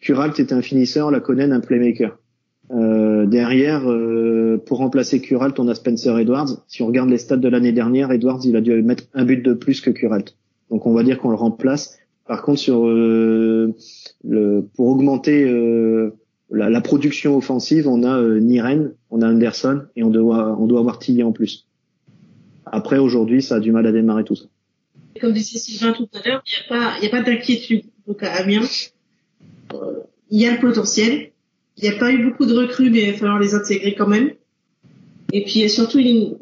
Kuralt 0.06 0.40
est 0.40 0.53
un 0.53 0.61
finisseur, 0.61 1.10
Lakonen 1.10 1.52
un 1.52 1.60
playmaker. 1.60 2.19
Euh, 2.69 3.26
derrière, 3.26 3.90
euh, 3.90 4.61
pour 4.64 4.77
remplacer 4.77 5.19
Kuralt, 5.19 5.60
on 5.60 5.68
a 5.68 5.73
Spencer 5.73 6.15
Edwards. 6.19 6.64
Si 6.68 6.84
on 6.84 6.88
regarde 6.88 7.10
les 7.10 7.18
stats 7.18 7.38
de 7.38 7.48
l'année 7.48 7.72
dernière, 7.72 8.11
Edwards, 8.11 8.41
il 8.45 8.56
a 8.56 8.61
dû 8.61 8.84
mettre 8.84 9.06
un 9.15 9.26
but 9.26 9.44
de 9.44 9.53
plus 9.53 9.82
que 9.82 9.90
Kuralt. 9.90 10.36
Donc 10.69 10.86
on 10.86 10.94
va 10.94 11.02
dire 11.02 11.18
qu'on 11.18 11.32
le 11.32 11.36
remplace. 11.36 11.98
Par 12.27 12.44
contre, 12.44 12.60
sur 12.60 12.86
euh, 12.86 13.73
le, 14.23 14.68
pour 14.76 14.90
augmenter 14.90 15.44
euh, 15.44 16.14
la, 16.52 16.69
la, 16.69 16.82
production 16.82 17.36
offensive, 17.36 17.88
on 17.88 18.03
a 18.03 18.19
euh, 18.19 18.40
Niren, 18.40 18.94
on 19.10 19.23
a 19.23 19.27
Anderson 19.27 19.86
et 19.95 20.03
on 20.03 20.11
doit, 20.11 20.56
on 20.60 20.68
doit 20.68 20.80
avoir 20.80 20.99
Tilly 20.99 21.23
en 21.23 21.32
plus. 21.32 21.68
Après, 22.68 22.99
aujourd'hui, 22.99 23.41
ça 23.41 23.56
a 23.56 23.60
du 23.60 23.72
mal 23.72 23.88
à 23.88 23.91
démarrer 23.91 24.23
tout 24.23 24.36
ça. 24.36 24.45
Comme 25.19 25.34
disait 25.34 25.57
Sylvain 25.57 25.94
tout 25.94 26.07
à 26.14 26.27
l'heure, 26.27 26.44
il 26.45 26.61
n'y 26.69 26.77
a 26.77 26.80
pas, 26.80 26.94
a 27.03 27.10
pas 27.10 27.22
d'inquiétude. 27.23 27.86
Donc 28.07 28.22
à 28.22 28.34
Amiens, 28.34 28.61
il 30.29 30.41
y 30.41 30.45
a 30.45 30.51
le 30.51 30.59
potentiel. 30.59 31.31
Il 31.77 31.89
n'y 31.89 31.95
a 31.95 31.99
pas 31.99 32.11
eu 32.11 32.23
beaucoup 32.23 32.45
de 32.45 32.55
recrues, 32.55 32.89
mais 32.89 33.03
il 33.03 33.11
va 33.11 33.17
falloir 33.17 33.39
les 33.39 33.53
intégrer 33.53 33.95
quand 33.95 34.07
même. 34.07 34.31
Et 35.33 35.43
puis 35.43 35.55
il 35.55 35.61
y 35.61 35.65
a 35.65 35.69
surtout 35.69 35.99
une, 35.99 36.37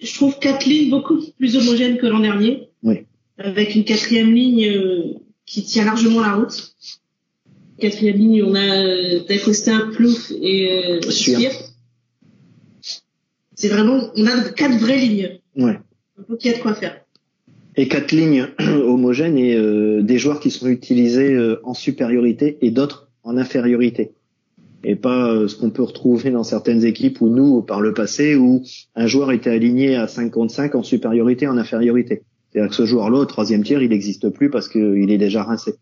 je 0.00 0.14
trouve 0.14 0.38
quatre 0.38 0.66
lignes 0.66 0.90
beaucoup 0.90 1.18
plus 1.38 1.56
homogènes 1.56 1.98
que 1.98 2.06
l'an 2.06 2.20
dernier. 2.20 2.68
Oui. 2.82 3.06
Avec 3.38 3.74
une 3.74 3.84
quatrième 3.84 4.32
ligne 4.34 4.66
euh, 4.66 5.14
qui 5.46 5.62
tient 5.62 5.84
largement 5.84 6.20
la 6.20 6.34
route. 6.34 6.74
Quatrième 7.78 8.16
ligne, 8.16 8.42
on 8.44 8.54
a 8.54 8.84
euh, 8.84 9.24
Dacosta, 9.28 9.86
Plouf 9.92 10.32
et 10.42 10.84
euh, 10.84 11.00
Spire. 11.10 11.52
C'est 13.54 13.68
vraiment, 13.68 14.10
on 14.14 14.26
a 14.26 14.50
quatre 14.50 14.78
vraies 14.78 14.98
lignes. 14.98 15.40
Ouais. 15.56 15.78
Donc 16.28 16.44
il 16.44 16.50
y 16.50 16.54
a 16.54 16.58
de 16.58 16.62
quoi 16.62 16.74
faire. 16.74 17.00
Et 17.80 17.86
quatre 17.86 18.10
lignes 18.10 18.48
homogènes 18.58 19.38
et 19.38 19.54
euh, 19.54 20.02
des 20.02 20.18
joueurs 20.18 20.40
qui 20.40 20.50
sont 20.50 20.66
utilisés 20.66 21.32
euh, 21.32 21.60
en 21.62 21.74
supériorité 21.74 22.58
et 22.60 22.72
d'autres 22.72 23.08
en 23.22 23.36
infériorité. 23.36 24.10
Et 24.82 24.96
pas 24.96 25.30
euh, 25.30 25.46
ce 25.46 25.54
qu'on 25.54 25.70
peut 25.70 25.84
retrouver 25.84 26.32
dans 26.32 26.42
certaines 26.42 26.84
équipes 26.84 27.20
où 27.20 27.28
nous, 27.28 27.62
par 27.62 27.80
le 27.80 27.94
passé, 27.94 28.34
où 28.34 28.64
un 28.96 29.06
joueur 29.06 29.30
était 29.30 29.50
aligné 29.50 29.94
à 29.94 30.08
5 30.08 30.32
contre 30.32 30.52
5 30.52 30.74
en 30.74 30.82
supériorité, 30.82 31.46
en 31.46 31.56
infériorité. 31.56 32.22
C'est-à-dire 32.50 32.70
que 32.70 32.74
ce 32.74 32.84
joueur-là, 32.84 33.18
au 33.18 33.26
troisième 33.26 33.62
tiers, 33.62 33.80
il 33.80 33.90
n'existe 33.90 34.28
plus 34.28 34.50
parce 34.50 34.68
qu'il 34.68 35.12
est 35.12 35.18
déjà 35.18 35.44
rincé. 35.44 35.76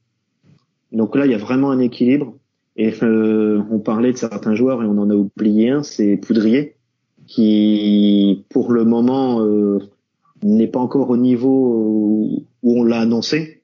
Donc 0.92 1.16
là, 1.16 1.24
il 1.24 1.32
y 1.32 1.34
a 1.34 1.38
vraiment 1.38 1.70
un 1.70 1.78
équilibre. 1.78 2.36
Et 2.76 2.92
euh, 3.02 3.62
on 3.70 3.78
parlait 3.78 4.12
de 4.12 4.18
certains 4.18 4.54
joueurs 4.54 4.82
et 4.82 4.86
on 4.86 4.98
en 4.98 5.08
a 5.08 5.14
oublié 5.14 5.70
un, 5.70 5.82
c'est 5.82 6.18
Poudrier, 6.18 6.76
qui 7.26 8.44
pour 8.50 8.70
le 8.70 8.84
moment 8.84 9.40
euh, 9.40 9.78
n'est 10.42 10.68
pas 10.68 10.80
encore 10.80 11.10
au 11.10 11.16
niveau 11.16 12.46
où 12.62 12.80
on 12.80 12.84
l'a 12.84 13.00
annoncé. 13.00 13.62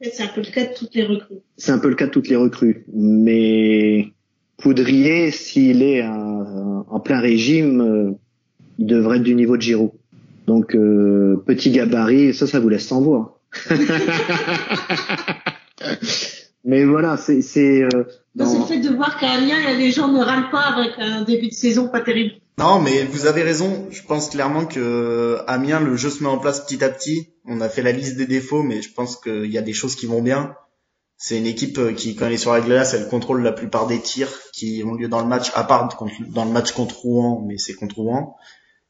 C'est 0.00 0.24
un 0.24 0.28
peu 0.28 0.40
le 0.40 0.50
cas 0.50 0.66
de 0.66 0.74
toutes 0.74 0.94
les 0.94 1.04
recrues. 1.04 1.36
C'est 1.56 1.70
un 1.72 1.78
peu 1.78 1.88
le 1.88 1.94
cas 1.94 2.06
de 2.06 2.10
toutes 2.10 2.28
les 2.28 2.36
recrues. 2.36 2.84
Mais 2.92 4.08
Poudrier, 4.56 5.30
s'il 5.30 5.82
est 5.82 6.04
en 6.04 7.00
plein 7.00 7.20
régime, 7.20 7.80
euh, 7.80 8.12
il 8.78 8.86
devrait 8.86 9.16
être 9.18 9.22
du 9.22 9.34
niveau 9.34 9.56
de 9.56 9.62
Giroud. 9.62 9.90
Donc 10.46 10.74
euh, 10.74 11.42
petit 11.46 11.70
gabarit, 11.70 12.34
ça, 12.34 12.46
ça 12.46 12.60
vous 12.60 12.68
laisse 12.68 12.86
sans 12.86 13.00
voix. 13.00 13.40
Mais 16.64 16.84
voilà, 16.84 17.16
c'est 17.16 17.42
c'est. 17.42 17.82
Euh, 17.82 18.04
dans... 18.34 18.46
C'est 18.46 18.58
le 18.58 18.64
fait 18.64 18.78
de 18.88 18.94
voir 18.94 19.18
qu'à 19.18 19.30
Amiens, 19.32 19.76
les 19.76 19.90
gens 19.90 20.08
ne 20.08 20.20
râlent 20.20 20.50
pas 20.50 20.62
avec 20.76 20.92
un 20.98 21.22
début 21.22 21.48
de 21.48 21.54
saison 21.54 21.88
pas 21.88 22.00
terrible. 22.00 22.34
Non, 22.58 22.80
mais 22.80 23.04
vous 23.04 23.26
avez 23.26 23.42
raison. 23.42 23.86
Je 23.90 24.02
pense 24.02 24.30
clairement 24.30 24.66
que 24.66 25.38
Amiens, 25.46 25.80
le 25.80 25.96
jeu 25.96 26.10
se 26.10 26.22
met 26.22 26.28
en 26.28 26.38
place 26.38 26.60
petit 26.60 26.84
à 26.84 26.90
petit. 26.90 27.28
On 27.46 27.60
a 27.60 27.68
fait 27.68 27.82
la 27.82 27.92
liste 27.92 28.16
des 28.16 28.26
défauts, 28.26 28.62
mais 28.62 28.82
je 28.82 28.92
pense 28.92 29.16
qu'il 29.16 29.50
y 29.50 29.58
a 29.58 29.62
des 29.62 29.72
choses 29.72 29.96
qui 29.96 30.06
vont 30.06 30.22
bien. 30.22 30.54
C'est 31.16 31.38
une 31.38 31.46
équipe 31.46 31.94
qui, 31.94 32.16
quand 32.16 32.26
elle 32.26 32.32
est 32.32 32.36
sur 32.36 32.52
la 32.52 32.60
glace, 32.60 32.94
elle 32.94 33.08
contrôle 33.08 33.42
la 33.42 33.52
plupart 33.52 33.86
des 33.86 34.00
tirs 34.00 34.32
qui 34.52 34.82
ont 34.84 34.94
lieu 34.94 35.08
dans 35.08 35.20
le 35.20 35.28
match, 35.28 35.52
à 35.54 35.64
part 35.64 35.96
dans 36.28 36.44
le 36.44 36.50
match 36.50 36.72
contre 36.72 36.98
Rouen, 37.00 37.44
mais 37.46 37.58
c'est 37.58 37.74
contre 37.74 37.96
Rouen. 37.96 38.36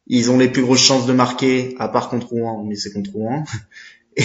Ils 0.07 0.31
ont 0.31 0.39
les 0.39 0.49
plus 0.49 0.63
grosses 0.63 0.81
chances 0.81 1.07
de 1.07 1.13
marquer, 1.13 1.77
à 1.79 1.89
part 1.89 2.09
contre 2.09 2.29
Rouen, 2.29 2.65
mais 2.65 2.75
c'est 2.75 2.93
contre 2.93 3.13
Rouen. 3.13 3.45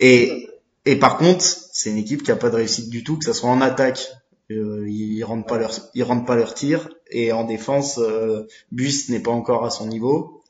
Et, 0.00 0.48
et, 0.84 0.96
par 0.96 1.18
contre, 1.18 1.42
c'est 1.42 1.90
une 1.90 1.96
équipe 1.96 2.22
qui 2.22 2.30
a 2.30 2.36
pas 2.36 2.50
de 2.50 2.54
réussite 2.54 2.88
du 2.88 3.02
tout, 3.02 3.18
que 3.18 3.24
ça 3.24 3.34
soit 3.34 3.50
en 3.50 3.60
attaque, 3.60 4.06
euh, 4.52 4.88
ils 4.88 5.24
rentrent 5.24 5.46
pas 5.46 5.58
leur, 5.58 5.72
ils 5.94 6.04
rentrent 6.04 6.24
pas 6.24 6.36
leur 6.36 6.54
tir, 6.54 6.88
et 7.10 7.32
en 7.32 7.44
défense, 7.44 7.98
euh, 7.98 8.46
Buis 8.72 9.06
n'est 9.08 9.20
pas 9.20 9.30
encore 9.30 9.64
à 9.64 9.70
son 9.70 9.86
niveau. 9.86 10.42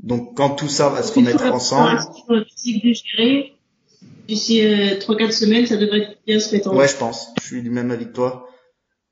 Donc 0.00 0.36
quand 0.36 0.50
tout 0.50 0.68
ça 0.68 0.88
va 0.88 1.02
se 1.02 1.12
remettre 1.12 1.44
ensemble, 1.44 2.00
physique 2.56 2.82
d'ici 4.26 4.64
euh, 4.64 4.98
3-4 4.98 5.32
semaines, 5.32 5.66
ça 5.66 5.76
devrait 5.76 6.16
bien 6.26 6.40
se 6.40 6.54
mettre 6.54 6.70
en 6.70 6.76
Ouais, 6.76 6.88
je 6.88 6.96
pense. 6.96 7.28
Je 7.40 7.46
suis 7.46 7.62
du 7.62 7.70
même 7.70 7.90
avis 7.90 8.06
que 8.06 8.12
toi. 8.12 8.48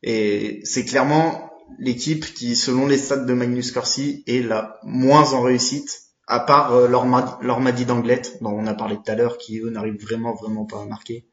Et 0.02 0.60
c'est 0.64 0.84
clairement 0.84 1.50
l'équipe 1.78 2.24
qui, 2.34 2.56
selon 2.56 2.86
les 2.86 2.98
stats 2.98 3.24
de 3.24 3.32
Magnus 3.32 3.70
Corsi, 3.72 4.24
est 4.26 4.42
la 4.42 4.78
moins 4.82 5.32
en 5.32 5.42
réussite, 5.42 6.00
à 6.26 6.40
part 6.40 6.72
euh, 6.72 6.88
l'Ormadi 6.88 7.84
d'Anglette, 7.84 8.38
dont 8.40 8.50
on 8.50 8.66
a 8.66 8.74
parlé 8.74 8.96
tout 8.96 9.10
à 9.10 9.14
l'heure, 9.14 9.38
qui 9.38 9.58
eux 9.58 9.70
n'arrivent 9.70 10.00
vraiment 10.00 10.34
vraiment 10.34 10.64
pas 10.64 10.82
à 10.82 10.86
marquer. 10.86 11.26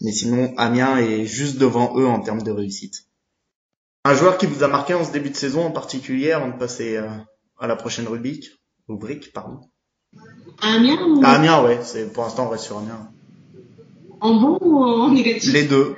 Mais 0.00 0.12
sinon, 0.12 0.54
Amiens 0.56 0.98
est 0.98 1.24
juste 1.24 1.58
devant 1.58 1.98
eux 1.98 2.06
en 2.06 2.20
termes 2.20 2.42
de 2.42 2.50
réussite. 2.50 3.07
Un 4.04 4.14
joueur 4.14 4.38
qui 4.38 4.46
vous 4.46 4.62
a 4.62 4.68
marqué 4.68 4.94
en 4.94 5.04
ce 5.04 5.12
début 5.12 5.30
de 5.30 5.36
saison 5.36 5.64
en 5.64 5.70
particulier, 5.70 6.32
avant 6.32 6.48
de 6.48 6.56
passer 6.56 6.96
euh, 6.96 7.08
à 7.58 7.66
la 7.66 7.76
prochaine 7.76 8.06
rubrique, 8.06 8.46
rubrique, 8.88 9.32
pardon. 9.32 9.60
Amiens 10.62 11.02
ou... 11.06 11.20
Amiens, 11.24 11.62
ouais. 11.64 11.80
C'est 11.82 12.12
pour 12.12 12.22
l'instant 12.24 12.46
on 12.46 12.50
reste 12.50 12.64
sur 12.64 12.78
Amiens. 12.78 13.10
En 14.20 14.34
bon 14.34 14.58
ou 14.60 14.78
en 14.78 15.12
négatif? 15.12 15.52
Les 15.52 15.64
deux. 15.64 15.94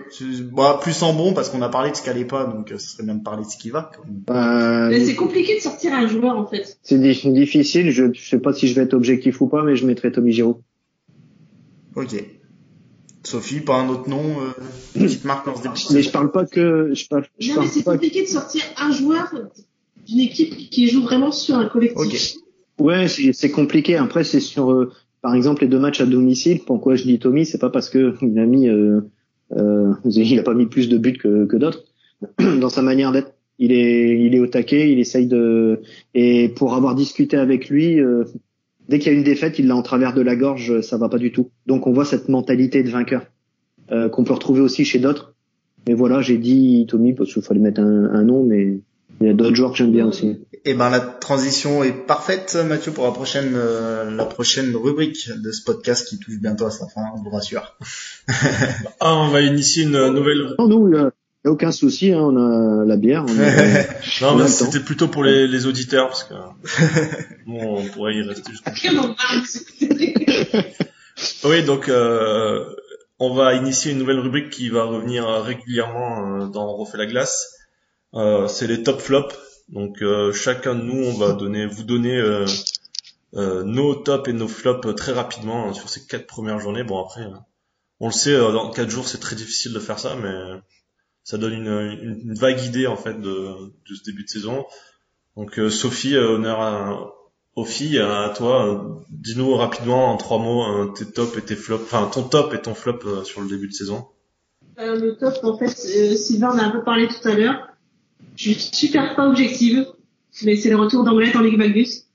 Bah, 0.53 0.79
plus 0.83 1.03
en 1.03 1.15
bon 1.15 1.33
parce 1.33 1.49
qu'on 1.49 1.63
a 1.63 1.69
parlé 1.69 1.91
de 1.91 1.97
ce 1.97 2.03
qui 2.03 2.11
allait 2.11 2.27
pas, 2.27 2.45
donc 2.45 2.71
euh, 2.71 2.79
ce 2.79 2.89
serait 2.91 3.05
bien 3.05 3.15
de 3.15 3.23
parler 3.23 3.45
de 3.45 3.49
ce 3.49 3.57
qui 3.57 3.71
va. 3.71 3.91
Euh, 4.29 5.05
c'est 5.07 5.15
compliqué 5.15 5.57
de 5.57 5.61
sortir 5.61 5.95
un 5.95 6.07
joueur 6.07 6.37
en 6.37 6.47
fait. 6.47 6.79
C'est 6.83 6.99
difficile. 6.99 7.91
Je, 7.91 8.13
je 8.13 8.29
sais 8.29 8.39
pas 8.39 8.53
si 8.53 8.69
je 8.69 8.75
vais 8.75 8.83
être 8.83 8.95
objectif 8.95 9.41
ou 9.41 9.47
pas, 9.47 9.63
mais 9.63 9.77
je 9.77 9.87
mettrai 9.87 10.13
Tommy 10.13 10.33
Giroud. 10.33 10.57
Ok. 11.95 12.40
Sophie, 13.23 13.61
pas 13.61 13.77
un 13.77 13.89
autre 13.89 14.09
nom, 14.09 14.41
euh, 14.41 14.53
petite 14.95 15.25
marque 15.25 15.47
dans 15.47 15.55
ce 15.55 15.63
début. 15.63 15.95
Mais 15.95 16.03
je 16.03 16.11
parle 16.11 16.31
pas 16.31 16.47
que. 16.47 16.91
Je 16.95 17.07
parle, 17.07 17.27
je 17.39 17.49
non, 17.49 17.55
parle 17.57 17.67
mais 17.67 17.73
c'est 17.73 17.83
compliqué 17.85 18.23
de 18.23 18.29
sortir 18.29 18.63
un 18.79 18.93
joueur 18.93 19.33
d'une 20.07 20.21
équipe 20.21 20.71
qui 20.71 20.89
joue 20.89 21.03
vraiment 21.03 21.31
sur 21.31 21.57
un 21.57 21.67
collectif. 21.67 22.37
Ok. 22.37 22.85
Ouais, 22.85 23.09
c'est 23.09 23.51
compliqué. 23.51 23.97
Après, 23.97 24.25
c'est 24.25 24.41
sur, 24.41 24.73
euh, 24.73 24.91
par 25.23 25.35
exemple, 25.35 25.63
les 25.63 25.69
deux 25.69 25.79
matchs 25.79 26.01
à 26.01 26.07
domicile. 26.07 26.61
Pourquoi 26.67 26.95
je 26.97 27.05
dis 27.05 27.19
Tommy? 27.19 27.45
C'est 27.45 27.59
pas 27.59 27.71
parce 27.71 27.91
que 27.91 28.15
il 28.23 28.39
a 28.39 28.47
mis, 28.47 28.69
euh, 28.69 29.03
euh, 29.57 29.93
il 30.05 30.39
a 30.39 30.43
pas 30.43 30.55
mis 30.55 30.67
plus 30.67 30.89
de 30.89 30.97
buts 30.97 31.19
que, 31.19 31.45
que 31.45 31.57
d'autres 31.57 31.85
dans 32.39 32.71
sa 32.71 32.83
manière 32.83 33.13
d'être. 33.13 33.35
Il 33.59 33.73
est, 33.73 34.19
il 34.19 34.35
est 34.35 34.39
au 34.39 34.47
taquet. 34.47 34.91
Il 34.91 34.99
essaye 34.99 35.27
de. 35.27 35.83
Et 36.15 36.49
pour 36.49 36.75
avoir 36.75 36.95
discuté 36.95 37.37
avec 37.37 37.69
lui, 37.69 38.01
euh, 38.01 38.25
dès 38.91 38.99
qu'il 38.99 39.13
y 39.13 39.15
a 39.15 39.19
une 39.19 39.25
défaite, 39.25 39.59
il 39.59 39.69
l'a 39.69 39.77
en 39.77 39.83
travers 39.83 40.13
de 40.13 40.21
la 40.21 40.37
gorge. 40.37 40.81
Ça 40.81 40.99
va 40.99 41.09
pas 41.09 41.19
du 41.19 41.33
tout. 41.33 41.51
Donc 41.67 41.87
on 41.87 41.93
voit 41.93 42.05
cette 42.05 42.29
mentalité 42.29 42.83
de 42.83 42.91
vainqueur 42.91 43.23
euh, 43.93 44.09
qu'on 44.09 44.25
peut 44.25 44.35
retrouver 44.35 44.61
aussi 44.61 44.85
chez 44.85 44.99
d'autres. 44.99 45.35
Mais 45.87 45.95
voilà, 45.95 46.21
j'ai 46.21 46.37
dit 46.37 46.85
Tommy 46.89 47.15
parce 47.15 47.33
qu'il 47.33 47.43
fallait 47.43 47.61
mettre 47.61 47.81
un, 47.81 48.05
un 48.13 48.23
nom, 48.25 48.45
mais 48.45 48.81
il 49.21 49.27
y 49.27 49.31
a 49.31 49.33
d'autres 49.33 49.55
joueurs 49.55 49.71
que 49.71 49.79
j'aime 49.79 49.93
bien 49.93 50.09
aussi. 50.09 50.41
Et 50.65 50.75
ben 50.75 50.91
la 50.91 51.01
transition 51.01 51.83
est 51.85 51.93
parfaite, 51.93 52.59
Mathieu, 52.69 52.93
pour 52.93 53.05
la 53.05 53.13
prochaine 53.13 53.53
euh, 53.55 54.11
la 54.11 54.27
prochaine 54.27 54.75
rubrique 54.77 55.31
de 55.31 55.53
ce 55.53 55.63
podcast 55.63 56.07
qui 56.07 56.19
touche 56.19 56.39
bientôt 56.39 56.67
à 56.67 56.71
sa 56.71 56.87
fin, 56.87 57.03
on 57.17 57.23
vous 57.23 57.31
rassure. 57.31 57.77
Ah, 59.03 59.17
on 59.17 59.29
va 59.29 59.41
initier 59.41 59.85
une 59.85 60.09
nouvelle. 60.09 60.55
Non, 60.59 60.69
nous, 60.69 60.89
il 60.93 61.11
y 61.45 61.49
a, 61.49 61.51
aucun 61.51 61.73
souci. 61.73 62.13
Hein, 62.13 62.21
on 62.21 62.37
a 62.37 62.85
la 62.85 62.97
bière. 62.97 63.25
On 63.29 63.39
a, 63.39 63.83
Non, 64.23 64.37
mais 64.37 64.49
c'était 64.49 64.81
plutôt 64.81 65.09
pour 65.09 65.25
les, 65.25 65.47
les 65.47 65.67
auditeurs 65.67 66.09
parce 66.09 66.25
que 66.25 66.35
bon, 67.47 67.79
on 67.79 67.87
pourrait 67.87 68.15
y 68.15 68.23
rester 68.23 68.53
jusqu'au 68.53 68.71
Oui, 71.49 71.63
donc 71.65 71.89
euh, 71.89 72.65
on 73.19 73.35
va 73.35 73.55
initier 73.55 73.93
une 73.93 73.99
nouvelle 73.99 74.21
rubrique 74.21 74.51
qui 74.51 74.71
va 74.71 74.85
revenir 74.85 75.27
régulièrement 75.29 76.41
euh, 76.41 76.47
dans 76.47 76.75
On 76.75 76.77
refait 76.77 76.99
la 76.99 77.07
glace. 77.07 77.55
Euh, 78.15 78.49
c'est 78.49 78.67
les 78.67 78.83
top 78.83 79.01
flops. 79.01 79.37
Donc 79.69 80.03
euh, 80.03 80.33
chacun 80.33 80.75
de 80.75 80.83
nous, 80.83 81.05
on 81.05 81.15
va 81.15 81.33
donner, 81.33 81.67
vous 81.67 81.85
donner 81.85 82.17
euh, 82.17 82.45
euh, 83.37 83.63
nos 83.63 83.95
tops 83.95 84.29
et 84.29 84.33
nos 84.33 84.49
flops 84.49 84.95
très 84.97 85.13
rapidement 85.13 85.69
hein, 85.69 85.73
sur 85.73 85.89
ces 85.89 86.05
quatre 86.07 86.27
premières 86.27 86.59
journées. 86.59 86.83
Bon 86.83 87.01
après, 87.01 87.23
euh, 87.23 87.37
on 88.01 88.07
le 88.07 88.13
sait, 88.13 88.35
euh, 88.35 88.51
dans 88.51 88.71
quatre 88.71 88.91
jours 88.91 89.07
c'est 89.07 89.21
très 89.21 89.37
difficile 89.37 89.73
de 89.73 89.79
faire 89.79 90.01
ça, 90.01 90.17
mais 90.17 90.61
ça 91.25 91.39
donne 91.39 91.53
une, 91.55 91.69
une, 91.69 92.21
une 92.25 92.35
vague 92.35 92.63
idée 92.63 92.87
en 92.87 92.97
fait 92.97 93.21
de, 93.21 93.31
de 93.89 93.95
ce 93.95 94.03
début 94.05 94.25
de 94.25 94.29
saison. 94.29 94.65
Donc 95.37 95.59
euh, 95.59 95.71
Sophie, 95.71 96.17
euh, 96.17 96.35
honneur 96.35 96.61
à, 96.61 97.13
aux 97.57 97.65
filles, 97.65 97.99
à 97.99 98.33
toi. 98.37 98.67
euh, 98.67 98.79
Dis-nous 99.11 99.55
rapidement 99.55 100.13
en 100.13 100.17
trois 100.17 100.39
mots 100.39 100.65
euh, 100.65 100.87
tes 100.93 101.07
tops 101.07 101.37
et 101.39 101.43
tes 101.43 101.57
flops, 101.57 101.83
enfin 101.85 102.11
ton 102.13 102.23
top 102.25 102.55
et 102.55 102.61
ton 102.61 102.75
flop 102.75 103.25
sur 103.25 103.41
le 103.41 103.49
début 103.49 103.69
de 103.69 103.73
saison. 103.73 104.07
Le 104.79 105.13
top, 105.19 105.35
en 105.43 105.59
fait, 105.59 105.69
Sylvain 105.69 106.53
en 106.53 106.59
a 106.59 106.63
un 106.63 106.71
peu 106.71 106.83
parlé 106.83 107.07
tout 107.07 107.29
à 107.29 107.35
l'heure. 107.35 107.69
Je 108.37 108.53
suis 108.53 108.55
super 108.55 109.15
pas 109.15 109.29
objective, 109.29 109.87
mais 110.43 110.57
c'est 110.57 110.71
le 110.71 110.77
retour 110.77 111.05
d'Anglette 111.05 111.37
en 111.37 111.41
Ligue 111.41 111.59
Magnus 111.59 112.07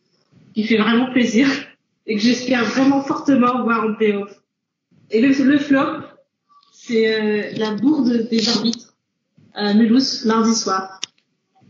qui 0.55 0.63
fait 0.63 0.77
vraiment 0.77 1.11
plaisir 1.11 1.47
et 2.07 2.15
que 2.15 2.21
j'espère 2.21 2.63
vraiment 2.65 3.03
fortement 3.03 3.63
voir 3.63 3.85
en 3.85 3.93
playoff. 3.93 4.31
Et 5.11 5.21
le, 5.21 5.29
le 5.43 5.59
flop, 5.59 6.01
c'est 6.71 7.13
euh, 7.21 7.51
la 7.57 7.71
bourde 7.75 8.27
des 8.29 8.49
arbitres 8.49 8.84
à 9.55 9.73
Mulhouse 9.73 10.25
lundi 10.25 10.53
soir, 10.55 10.99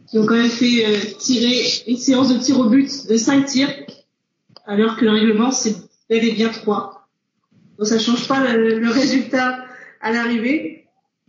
qui 0.10 0.18
ont 0.20 0.26
quand 0.26 0.36
même 0.36 0.50
fait 0.50 0.86
euh, 0.86 0.98
tirer 1.18 1.64
une 1.88 1.98
séance 1.98 2.34
de 2.34 2.38
tir 2.40 2.60
au 2.60 2.70
but 2.70 3.08
de 3.10 3.18
5 3.18 3.46
tirs, 3.46 3.70
alors 4.66 4.98
que 4.98 5.06
le 5.06 5.12
règlement 5.12 5.52
c'est 5.52 5.76
bel 6.10 6.24
et 6.24 6.32
bien 6.34 6.50
3. 6.50 7.08
Donc 7.78 7.88
ça 7.88 8.00
change 8.00 8.28
pas 8.28 8.54
le, 8.54 8.80
le 8.80 8.90
résultat 8.90 9.66
à 10.02 10.12
l'arrivée. 10.12 10.86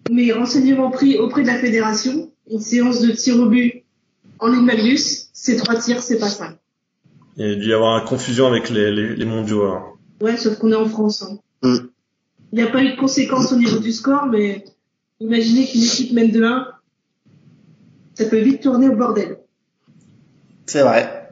Mais 0.08 0.30
renseignements 0.30 0.90
pris 0.92 1.16
auprès 1.18 1.42
de 1.42 1.48
la 1.48 1.58
fédération, 1.58 2.30
une 2.48 2.60
séance 2.60 3.00
de 3.00 3.10
tir 3.10 3.40
au 3.40 3.46
but 3.46 3.82
en 4.38 4.46
Ligue 4.48 4.62
Magnus, 4.62 5.30
c'est 5.32 5.56
trois 5.56 5.74
tirs, 5.76 6.00
c'est 6.00 6.18
pas 6.20 6.28
ça. 6.28 6.56
Il 7.36 7.48
y 7.48 7.50
a 7.50 7.54
dû 7.56 7.68
y 7.70 7.72
avoir 7.72 7.98
une 8.00 8.08
confusion 8.08 8.46
avec 8.46 8.70
les, 8.70 8.92
les, 8.92 9.16
les 9.16 9.24
mondiaux. 9.24 9.64
hein. 9.64 9.82
Ouais, 10.20 10.36
sauf 10.36 10.58
qu'on 10.58 10.70
est 10.70 10.76
en 10.76 10.88
France. 10.88 11.22
hein. 11.24 11.38
Mm. 11.62 11.76
Il 12.52 12.56
n'y 12.56 12.62
a 12.62 12.68
pas 12.68 12.82
eu 12.84 12.92
de 12.92 12.96
conséquences 12.96 13.50
au 13.52 13.56
niveau 13.56 13.78
du 13.80 13.90
score, 13.90 14.26
mais 14.26 14.64
imaginez 15.20 15.66
qu'une 15.66 15.82
équipe 15.82 16.12
mène 16.12 16.30
de 16.30 16.42
1, 16.42 16.66
ça 18.14 18.24
peut 18.26 18.40
vite 18.40 18.62
tourner 18.62 18.88
au 18.88 18.96
bordel. 18.96 19.38
C'est 20.66 20.82
vrai. 20.82 21.22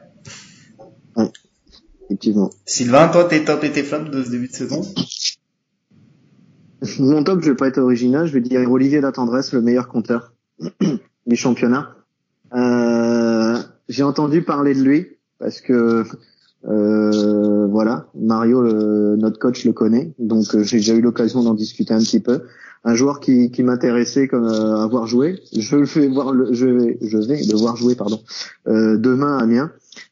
Effectivement. 2.05 2.51
Sylvain, 2.65 3.07
toi, 3.07 3.25
tes 3.25 3.43
top 3.43 3.63
et 3.63 3.71
tes 3.71 3.83
flops 3.83 4.11
de 4.11 4.23
ce 4.23 4.29
début 4.29 4.47
de 4.47 4.53
saison? 4.53 4.81
Mon 6.99 7.23
top, 7.23 7.41
je 7.41 7.49
vais 7.49 7.55
pas 7.55 7.67
être 7.67 7.79
original, 7.79 8.27
je 8.27 8.33
vais 8.33 8.41
dire 8.41 8.69
Olivier 8.71 9.01
Latendresse, 9.01 9.53
le 9.53 9.61
meilleur 9.61 9.87
compteur 9.87 10.33
du 11.25 11.35
championnat. 11.35 11.95
Euh, 12.53 13.57
j'ai 13.89 14.03
entendu 14.03 14.43
parler 14.43 14.75
de 14.75 14.83
lui 14.83 15.07
parce 15.39 15.61
que 15.61 16.03
euh, 16.67 17.67
voilà, 17.67 18.07
Mario, 18.15 18.61
le- 18.61 19.15
notre 19.17 19.39
coach, 19.39 19.65
le 19.65 19.73
connaît, 19.73 20.13
donc 20.19 20.53
euh, 20.53 20.63
j'ai 20.63 20.77
déjà 20.77 20.93
eu 20.93 21.01
l'occasion 21.01 21.43
d'en 21.43 21.55
discuter 21.55 21.93
un 21.93 21.99
petit 21.99 22.19
peu. 22.19 22.43
Un 22.87 22.93
joueur 22.93 23.19
qui, 23.19 23.49
qui 23.49 23.63
m'intéressait 23.63 24.27
comme 24.27 24.45
euh, 24.45 24.77
à 24.77 24.85
voir 24.87 25.07
jouer. 25.07 25.41
Je 25.57 25.75
le 25.75 25.87
fais 25.87 26.07
voir, 26.07 26.31
le, 26.31 26.53
je 26.53 26.67
vais, 26.67 26.97
je 27.01 27.17
vais 27.17 27.41
le 27.41 27.57
voir 27.57 27.75
jouer, 27.75 27.95
pardon, 27.95 28.21
euh, 28.67 28.95
demain 28.97 29.37
à 29.37 29.41
Amiens. 29.41 29.71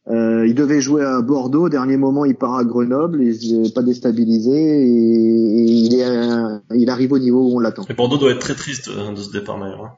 Euh, 0.09 0.47
il 0.47 0.55
devait 0.55 0.81
jouer 0.81 1.03
à 1.03 1.21
Bordeaux. 1.21 1.65
Au 1.65 1.69
dernier 1.69 1.97
moment, 1.97 2.25
il 2.25 2.35
part 2.35 2.55
à 2.55 2.63
Grenoble. 2.63 3.21
Il 3.21 3.61
n'est 3.61 3.69
pas 3.69 3.83
déstabilisé 3.83 4.51
et, 4.51 4.87
et 4.87 5.71
il, 5.71 5.93
est, 5.95 6.03
euh, 6.05 6.57
il 6.73 6.89
arrive 6.89 7.11
au 7.11 7.19
niveau 7.19 7.41
où 7.47 7.55
on 7.55 7.59
l'attend. 7.59 7.85
Et 7.89 7.93
Bordeaux 7.93 8.17
doit 8.17 8.31
être 8.31 8.39
très 8.39 8.55
triste 8.55 8.89
euh, 8.89 9.11
de 9.11 9.21
ce 9.21 9.31
départ 9.31 9.59
d'ailleurs. 9.59 9.83
hein. 9.85 9.91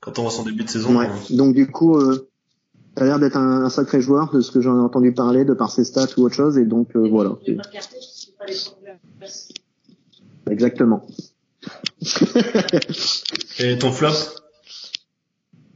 Quand 0.00 0.18
on 0.18 0.22
voit 0.22 0.30
son 0.30 0.44
début 0.44 0.64
de 0.64 0.70
saison. 0.70 0.96
Ouais. 0.98 1.06
euh, 1.06 1.36
Donc 1.36 1.54
du 1.54 1.66
coup, 1.66 1.96
euh, 1.96 2.28
ça 2.96 3.04
a 3.04 3.06
l'air 3.06 3.18
d'être 3.18 3.36
un, 3.36 3.64
un 3.64 3.68
sacré 3.68 4.00
joueur 4.00 4.32
de 4.32 4.40
ce 4.40 4.50
que 4.52 4.60
j'en 4.62 4.76
ai 4.78 4.80
entendu 4.80 5.12
parler, 5.12 5.44
de 5.44 5.52
par 5.52 5.70
ses 5.70 5.84
stats 5.84 6.06
ou 6.16 6.22
autre 6.22 6.34
chose. 6.34 6.56
Et 6.56 6.64
donc 6.64 6.96
euh, 6.96 7.06
voilà, 7.08 7.36
exactement. 10.50 11.06
Et 13.58 13.78
ton 13.78 13.92
flop? 13.92 14.12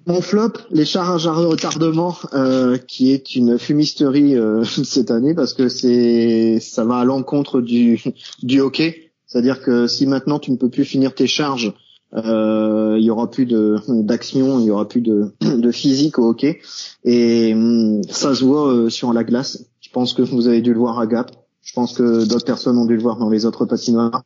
Mon 0.07 0.21
flop, 0.23 0.53
les 0.71 0.85
charges 0.85 1.27
à 1.27 1.33
retardement, 1.33 2.17
euh, 2.33 2.79
qui 2.79 3.12
est 3.12 3.37
une 3.37 3.59
fumisterie 3.59 4.37
euh, 4.37 4.65
cette 4.85 5.11
année 5.11 5.35
parce 5.35 5.55
que 5.55 5.69
c'est 5.69 6.59
ça 6.61 6.85
va 6.85 6.97
à 6.97 7.05
l'encontre 7.05 7.61
du 8.43 8.61
hockey. 8.61 9.12
C'est-à-dire 9.27 9.62
que 9.62 9.87
si 9.87 10.07
maintenant 10.07 10.39
tu 10.39 10.51
ne 10.51 10.57
peux 10.57 10.71
plus 10.71 10.85
finir 10.85 11.15
tes 11.15 11.29
charges, 11.29 11.73
euh, 12.15 12.97
il 12.99 13.05
y 13.05 13.11
aura 13.11 13.31
plus 13.31 13.47
d'action, 13.47 14.59
il 14.59 14.67
y 14.67 14.71
aura 14.71 14.89
plus 14.89 15.01
de 15.01 15.33
de 15.41 15.71
physique 15.71 16.19
au 16.19 16.31
hockey 16.31 16.61
et 17.05 17.55
hum, 17.55 18.03
ça 18.11 18.35
se 18.35 18.45
voit 18.45 18.69
euh, 18.69 18.91
sur 18.91 19.12
la 19.12 19.23
glace. 19.23 19.67
Je 19.81 19.91
pense 19.91 20.15
que 20.15 20.23
vous 20.23 20.49
avez 20.49 20.61
dû 20.61 20.73
le 20.73 20.79
voir 20.79 20.99
à 20.99 21.07
Gap. 21.07 21.31
Je 21.62 21.73
pense 21.74 21.93
que 21.93 22.24
d'autres 22.24 22.47
personnes 22.47 22.78
ont 22.78 22.87
dû 22.87 22.97
le 22.97 23.03
voir 23.03 23.16
dans 23.16 23.28
les 23.31 23.45
autres 23.47 23.65
patinoires. 23.66 24.23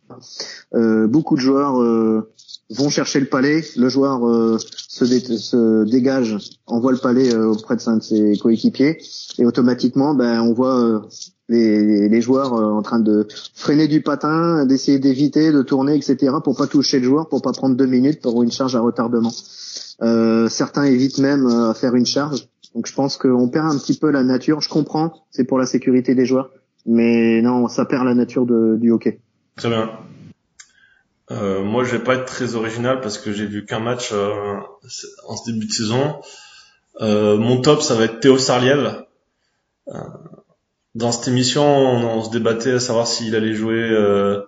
Euh, 0.74 1.06
beaucoup 1.06 1.35
de 1.35 1.40
joueurs 1.40 1.81
euh, 1.82 2.31
vont 2.70 2.89
chercher 2.89 3.20
le 3.20 3.27
palais. 3.27 3.62
Le 3.77 3.89
joueur 3.89 4.27
euh, 4.27 4.56
se, 4.89 5.05
dé- 5.05 5.20
se 5.36 5.85
dégage, 5.85 6.36
envoie 6.66 6.93
le 6.93 6.98
palais 6.98 7.35
euh, 7.35 7.48
auprès 7.48 7.77
de 7.77 7.97
de 7.97 8.02
ses 8.02 8.39
coéquipiers, 8.39 8.98
et 9.39 9.44
automatiquement, 9.44 10.15
ben, 10.15 10.40
on 10.40 10.55
voit 10.55 10.78
euh, 10.78 11.01
les, 11.48 12.09
les 12.09 12.20
joueurs 12.23 12.55
euh, 12.55 12.70
en 12.73 12.82
train 12.82 13.01
de 13.01 13.27
freiner 13.55 13.89
du 13.89 14.01
patin, 14.01 14.65
d'essayer 14.65 14.98
d'éviter, 14.98 15.52
de 15.52 15.62
tourner, 15.62 15.97
etc., 15.97 16.35
pour 16.43 16.56
pas 16.56 16.66
toucher 16.69 17.01
le 17.01 17.05
joueur, 17.05 17.28
pour 17.28 17.43
pas 17.43 17.52
prendre 17.52 17.77
deux 17.77 17.86
minutes 17.86 18.23
pour 18.23 18.43
une 18.43 18.52
charge 18.52 18.77
à 18.77 18.81
retardement. 18.81 19.32
Certains 20.48 20.85
évitent 20.85 21.19
même 21.19 21.47
à 21.47 21.74
faire 21.74 21.94
une 21.94 22.06
charge. 22.06 22.48
Donc 22.74 22.86
je 22.86 22.94
pense 22.94 23.16
qu'on 23.16 23.48
perd 23.48 23.66
un 23.73 23.78
petit 23.78 23.94
peu 23.98 24.11
la 24.11 24.23
nature. 24.24 24.61
Je 24.61 24.69
comprends, 24.69 25.12
c'est 25.31 25.44
pour 25.44 25.59
la 25.59 25.66
sécurité 25.66 26.15
des 26.15 26.27
joueurs, 26.27 26.51
mais 26.86 27.40
non, 27.43 27.69
ça 27.69 27.85
perd 27.85 28.05
la 28.05 28.15
nature 28.15 28.47
de- 28.47 28.77
du 28.78 28.90
hockey. 28.90 29.20
Très 29.56 29.69
bien. 29.69 29.90
Euh, 31.31 31.62
moi, 31.62 31.85
je 31.85 31.97
vais 31.97 32.05
pas 32.05 32.16
être 32.16 32.27
très 32.27 32.55
original 32.55 33.01
parce 33.01 33.19
que 33.19 33.32
j'ai 33.32 33.47
vu 33.47 33.65
qu'un 33.65 33.81
match 33.81 34.11
euh, 34.12 34.56
en 35.27 35.36
ce 35.36 35.51
début 35.51 35.66
de 35.66 35.73
saison. 35.73 36.16
Euh, 37.01 37.39
mon 37.39 37.61
top, 37.61 37.82
ça 37.82 37.94
va 37.94 38.05
être 38.05 38.20
Théo 38.20 38.39
Sarliel. 38.39 39.06
Euh, 39.89 39.94
dans 40.94 41.12
cette 41.12 41.28
émission, 41.28 41.65
on, 41.65 42.23
se 42.23 42.31
débattait 42.31 42.73
à 42.73 42.81
savoir 42.81 43.06
s'il 43.06 43.35
allait 43.35 43.55
jouer 43.55 43.82
euh, 43.90 44.43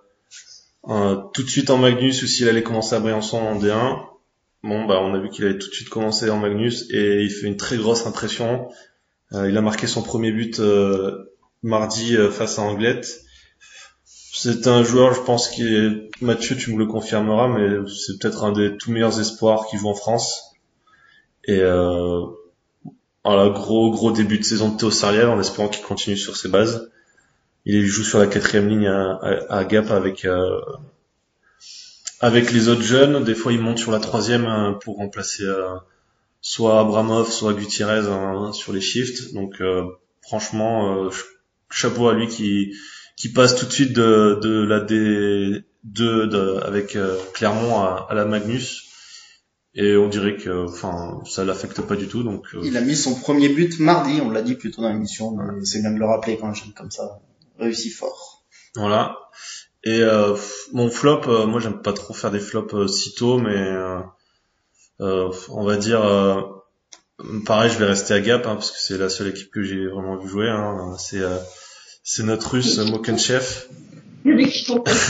tout 1.33 1.43
de 1.43 1.49
suite 1.49 1.69
en 1.69 1.77
Magnus 1.77 2.23
ou 2.23 2.27
s'il 2.27 2.47
allait 2.47 2.63
commencer 2.63 2.95
à 2.95 2.99
Briançon 2.99 3.37
en 3.37 3.59
D1. 3.59 3.97
Bon, 4.63 4.85
bah, 4.85 4.99
on 5.01 5.13
a 5.13 5.19
vu 5.19 5.29
qu'il 5.29 5.45
allait 5.45 5.57
tout 5.57 5.69
de 5.69 5.73
suite 5.73 5.89
commencer 5.89 6.29
en 6.29 6.37
Magnus 6.37 6.85
et 6.91 7.23
il 7.23 7.29
fait 7.29 7.47
une 7.47 7.57
très 7.57 7.77
grosse 7.77 8.05
impression. 8.05 8.69
Euh, 9.33 9.49
il 9.49 9.57
a 9.57 9.61
marqué 9.61 9.87
son 9.87 10.01
premier 10.01 10.31
but 10.31 10.59
mardi 11.67 12.15
euh, 12.15 12.31
face 12.31 12.57
à 12.59 12.63
Anglette. 12.63 13.21
C'est 14.05 14.67
un 14.67 14.83
joueur, 14.83 15.13
je 15.13 15.21
pense, 15.21 15.49
qui 15.49 15.63
Mathieu, 16.21 16.55
tu 16.55 16.71
me 16.71 16.77
le 16.77 16.85
confirmeras, 16.85 17.47
mais 17.47 17.67
c'est 17.89 18.19
peut-être 18.19 18.43
un 18.43 18.51
des 18.51 18.77
tout 18.77 18.91
meilleurs 18.91 19.19
espoirs 19.19 19.65
qui 19.67 19.77
joue 19.77 19.87
en 19.89 19.95
France. 19.95 20.53
Et 21.45 21.59
euh, 21.59 22.21
voilà, 23.25 23.49
gros 23.49 23.89
gros 23.91 24.11
début 24.11 24.37
de 24.37 24.43
saison 24.43 24.69
de 24.69 24.77
Théo 24.77 24.91
en 25.29 25.39
espérant 25.39 25.69
qu'il 25.69 25.83
continue 25.83 26.17
sur 26.17 26.37
ses 26.37 26.49
bases. 26.49 26.91
Il 27.65 27.85
joue 27.85 28.03
sur 28.03 28.19
la 28.19 28.27
quatrième 28.27 28.69
ligne 28.69 28.87
à, 28.87 29.63
Gap 29.65 29.89
avec 29.91 30.23
euh, 30.25 30.61
avec 32.19 32.51
les 32.51 32.67
autres 32.69 32.83
jeunes. 32.83 33.23
Des 33.23 33.35
fois, 33.35 33.51
il 33.53 33.59
monte 33.59 33.79
sur 33.79 33.91
la 33.91 33.99
troisième 33.99 34.45
euh, 34.45 34.71
pour 34.73 34.97
remplacer 34.97 35.43
euh, 35.43 35.75
soit 36.41 36.79
Abramov, 36.79 37.29
soit 37.31 37.53
Gutiérrez 37.53 38.07
hein, 38.07 38.53
sur 38.53 38.71
les 38.71 38.81
shifts. 38.81 39.33
Donc, 39.33 39.61
franchement, 40.21 41.09
ch- 41.09 41.25
chapeau 41.69 42.09
à 42.09 42.13
lui 42.13 42.27
qui 42.27 42.73
qui 43.15 43.29
passe 43.33 43.55
tout 43.55 43.65
de 43.65 43.71
suite 43.71 43.93
de, 43.93 44.39
de 44.41 44.63
la 44.63 44.79
D2 44.79 45.63
de, 45.83 46.59
avec 46.63 46.95
euh, 46.95 47.17
Clermont 47.33 47.79
à, 47.79 48.05
à 48.09 48.13
la 48.13 48.25
Magnus. 48.25 48.83
Et 49.73 49.95
on 49.95 50.07
dirait 50.07 50.37
que, 50.37 50.65
enfin, 50.65 51.21
ça 51.25 51.43
l'affecte 51.45 51.81
pas 51.81 51.95
du 51.95 52.07
tout. 52.07 52.23
Donc, 52.23 52.47
euh, 52.53 52.61
Il 52.63 52.77
a 52.77 52.81
mis 52.81 52.95
son 52.95 53.15
premier 53.15 53.49
but 53.49 53.79
mardi, 53.79 54.21
on 54.21 54.29
l'a 54.29 54.41
dit 54.41 54.55
plus 54.55 54.71
tôt 54.71 54.81
dans 54.81 54.89
l'émission, 54.91 55.35
mais 55.35 55.65
c'est 55.65 55.81
bien 55.81 55.91
de 55.91 55.99
le 55.99 56.05
rappeler 56.05 56.37
quand 56.37 56.47
un 56.47 56.53
jeune 56.53 56.73
comme 56.73 56.89
ça 56.91 57.19
réussit 57.59 57.93
fort. 57.93 58.45
Voilà. 58.75 59.17
Et 59.83 60.01
euh, 60.01 60.35
mon 60.73 60.89
flop, 60.89 61.21
euh, 61.27 61.45
moi 61.45 61.59
j'aime 61.59 61.81
pas 61.81 61.93
trop 61.93 62.13
faire 62.13 62.31
des 62.31 62.39
flops 62.39 62.73
euh, 62.73 62.87
si 62.87 63.13
tôt, 63.13 63.37
mais 63.37 63.55
euh, 63.55 63.99
euh, 65.01 65.31
on 65.49 65.63
va 65.63 65.77
dire, 65.77 66.03
euh, 66.03 66.41
pareil, 67.45 67.71
je 67.71 67.77
vais 67.77 67.85
rester 67.85 68.13
à 68.13 68.21
Gap 68.21 68.45
hein, 68.45 68.55
parce 68.55 68.71
que 68.71 68.77
c'est 68.79 68.97
la 68.97 69.09
seule 69.09 69.27
équipe 69.27 69.51
que 69.51 69.63
j'ai 69.63 69.87
vraiment 69.87 70.17
vu 70.17 70.29
jouer. 70.29 70.49
Hein. 70.49 70.95
C'est 70.97 71.19
euh, 71.19 71.37
c'est 72.03 72.23
notre 72.23 72.51
russe 72.51 72.77
Mokenchev. 72.77 73.45
Le 74.23 74.35
mec 74.35 74.49
qui 74.51 74.65
comprend. 74.65 74.93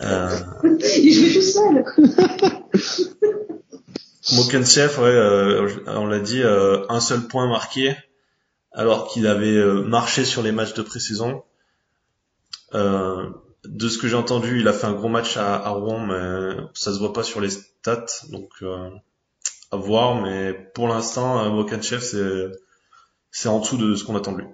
Euh, 0.00 0.40
Il 0.96 1.12
jouait 1.12 1.32
tout 1.32 1.40
seul. 1.40 1.84
Mokenchev, 4.32 4.98
ouais, 5.00 5.08
euh, 5.08 5.68
on 5.86 6.06
l'a 6.06 6.18
dit, 6.18 6.42
euh, 6.42 6.84
un 6.88 6.98
seul 6.98 7.28
point 7.28 7.46
marqué 7.46 7.94
alors 8.72 9.06
qu'il 9.06 9.28
avait 9.28 9.54
euh, 9.54 9.82
marché 9.82 10.24
sur 10.24 10.42
les 10.42 10.50
matchs 10.50 10.74
de 10.74 10.82
pré-saison. 10.82 11.44
Euh, 12.74 13.30
de 13.64 13.88
ce 13.88 13.98
que 13.98 14.08
j'ai 14.08 14.16
entendu, 14.16 14.58
il 14.58 14.66
a 14.66 14.72
fait 14.72 14.86
un 14.86 14.94
gros 14.94 15.08
match 15.08 15.36
à, 15.36 15.54
à 15.54 15.68
Rouen, 15.68 16.00
mais 16.06 16.56
ça 16.74 16.92
se 16.92 16.98
voit 16.98 17.12
pas 17.12 17.22
sur 17.22 17.40
les 17.40 17.50
stats, 17.50 18.06
donc 18.30 18.50
euh, 18.62 18.90
à 19.72 19.76
voir. 19.76 20.22
Mais 20.22 20.52
pour 20.74 20.88
l'instant, 20.88 21.44
euh, 21.44 21.50
Mokenchev, 21.50 22.00
c'est 22.00 22.50
c'est 23.30 23.48
en 23.48 23.60
dessous 23.60 23.78
de 23.78 23.94
ce 23.94 24.04
qu'on 24.04 24.14
attend 24.14 24.32
de 24.32 24.42
lui. 24.42 24.46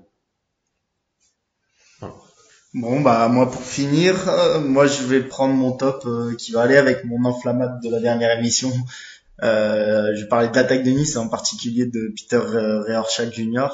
Bon 2.75 3.01
bah 3.01 3.29
moi 3.29 3.51
pour 3.51 3.63
finir, 3.63 4.29
euh, 4.29 4.61
moi 4.61 4.87
je 4.87 5.03
vais 5.03 5.23
prendre 5.23 5.55
mon 5.55 5.73
top 5.73 6.03
euh, 6.05 6.35
qui 6.37 6.53
va 6.53 6.61
aller 6.61 6.77
avec 6.77 7.03
mon 7.05 7.25
enflammade 7.25 7.81
de 7.83 7.91
la 7.91 7.99
dernière 7.99 8.39
émission. 8.39 8.71
Euh, 9.43 10.15
je 10.15 10.27
parler 10.27 10.49
de 10.49 10.55
l'attaque 10.55 10.83
de 10.83 10.91
Nice 10.91 11.17
en 11.17 11.29
particulier 11.29 11.87
de 11.87 12.13
Peter 12.15 12.37
euh, 12.37 12.83
Rehorchak 12.83 13.33
Jr. 13.33 13.69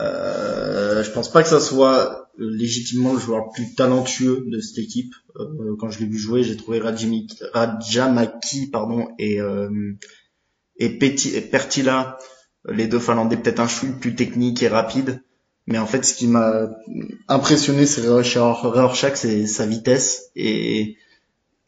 Euh, 0.00 1.04
je 1.04 1.10
pense 1.10 1.30
pas 1.30 1.42
que 1.42 1.48
ça 1.48 1.60
soit 1.60 2.30
euh, 2.40 2.50
légitimement 2.50 3.12
le 3.12 3.18
joueur 3.18 3.44
le 3.44 3.52
plus 3.52 3.74
talentueux 3.74 4.44
de 4.46 4.60
cette 4.60 4.78
équipe. 4.78 5.14
Euh, 5.36 5.76
quand 5.78 5.90
je 5.90 6.00
l'ai 6.00 6.06
vu 6.06 6.18
jouer, 6.18 6.42
j'ai 6.42 6.56
trouvé 6.56 6.80
Rajamaki 6.80 8.70
pardon 8.70 9.08
et 9.18 9.40
euh, 9.40 9.68
et 10.78 10.98
et 10.98 11.40
Pertila, 11.40 12.18
les 12.68 12.86
deux 12.86 12.98
Finlandais 12.98 13.36
peut-être 13.36 13.60
un 13.60 13.68
chouille 13.68 13.92
plus 14.00 14.14
technique 14.14 14.62
et 14.62 14.68
rapide. 14.68 15.22
Mais 15.66 15.78
en 15.78 15.86
fait, 15.86 16.04
ce 16.04 16.14
qui 16.14 16.26
m'a 16.26 16.68
impressionné 17.28 17.86
c'est 17.86 18.06
Rorschach, 18.06 19.14
c'est 19.14 19.46
sa 19.46 19.66
vitesse 19.66 20.30
et 20.36 20.96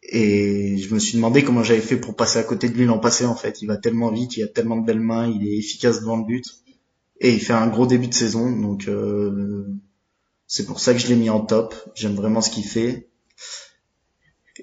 et 0.09 0.77
je 0.77 0.93
me 0.93 0.99
suis 0.99 1.17
demandé 1.17 1.43
comment 1.43 1.63
j'avais 1.63 1.81
fait 1.81 1.97
pour 1.97 2.15
passer 2.15 2.39
à 2.39 2.43
côté 2.43 2.69
de 2.69 2.75
lui 2.75 2.85
l'an 2.85 2.99
passé 2.99 3.25
en 3.25 3.35
fait. 3.35 3.61
Il 3.61 3.67
va 3.67 3.77
tellement 3.77 4.11
vite, 4.11 4.37
il 4.37 4.43
a 4.43 4.47
tellement 4.47 4.77
de 4.77 4.85
belles 4.85 4.99
mains, 5.01 5.27
il 5.27 5.47
est 5.47 5.57
efficace 5.57 5.99
devant 5.99 6.17
le 6.17 6.25
but 6.25 6.45
et 7.19 7.33
il 7.33 7.39
fait 7.39 7.53
un 7.53 7.67
gros 7.67 7.87
début 7.87 8.07
de 8.07 8.13
saison 8.13 8.49
donc 8.51 8.87
euh, 8.87 9.65
C'est 10.47 10.65
pour 10.65 10.79
ça 10.79 10.93
que 10.93 10.99
je 10.99 11.07
l'ai 11.07 11.15
mis 11.15 11.29
en 11.29 11.41
top. 11.41 11.75
J'aime 11.95 12.15
vraiment 12.15 12.41
ce 12.41 12.49
qu'il 12.49 12.63
fait. 12.63 13.09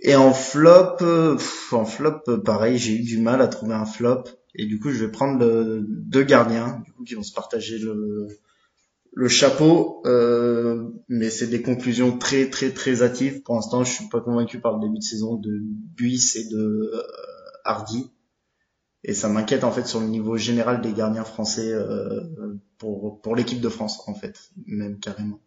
Et 0.03 0.17
en 0.17 0.33
flop, 0.33 0.97
euh, 1.03 1.39
en 1.73 1.85
flop, 1.85 2.23
euh, 2.29 2.39
pareil, 2.39 2.79
j'ai 2.79 2.97
eu 2.97 3.03
du 3.03 3.19
mal 3.19 3.41
à 3.41 3.49
trouver 3.49 3.75
un 3.75 3.87
flop. 3.87 4.25
Et 4.55 4.67
du 4.67 4.79
coup, 4.79 4.91
je 4.91 5.05
vais 5.05 5.11
prendre 5.11 5.45
deux 5.89 6.23
gardiens, 6.23 6.83
du 6.85 6.93
coup, 6.93 7.05
qui 7.05 7.15
vont 7.15 7.23
se 7.23 7.33
partager 7.33 7.79
le, 7.79 8.29
chapeau. 9.29 10.03
Euh, 10.07 10.91
mais 11.09 11.31
c'est 11.31 11.49
des 11.49 11.63
conclusions 11.63 12.19
très, 12.19 12.51
très, 12.51 12.71
très 12.71 13.03
hâtives. 13.03 13.43
Pour 13.43 13.57
l'instant, 13.57 13.83
je 13.85 13.93
suis 13.93 14.09
pas 14.09 14.21
convaincu 14.21 14.61
par 14.61 14.79
le 14.79 14.87
début 14.87 14.99
de 14.99 15.05
saison 15.05 15.35
de 15.35 15.59
Buis 15.61 16.37
et 16.37 16.49
de 16.49 16.93
Hardy. 17.65 18.11
Et 19.03 19.13
ça 19.13 19.29
m'inquiète 19.29 19.65
en 19.65 19.73
fait 19.73 19.87
sur 19.87 20.01
le 20.01 20.07
niveau 20.07 20.37
général 20.39 20.81
des 20.81 20.93
gardiens 20.93 21.25
français 21.25 21.75
pour 22.79 23.21
pour 23.21 23.37
l'équipe 23.37 23.61
de 23.61 23.69
France 23.69 24.03
en 24.07 24.15
fait, 24.15 24.51
même 24.67 24.99
carrément. 24.99 25.41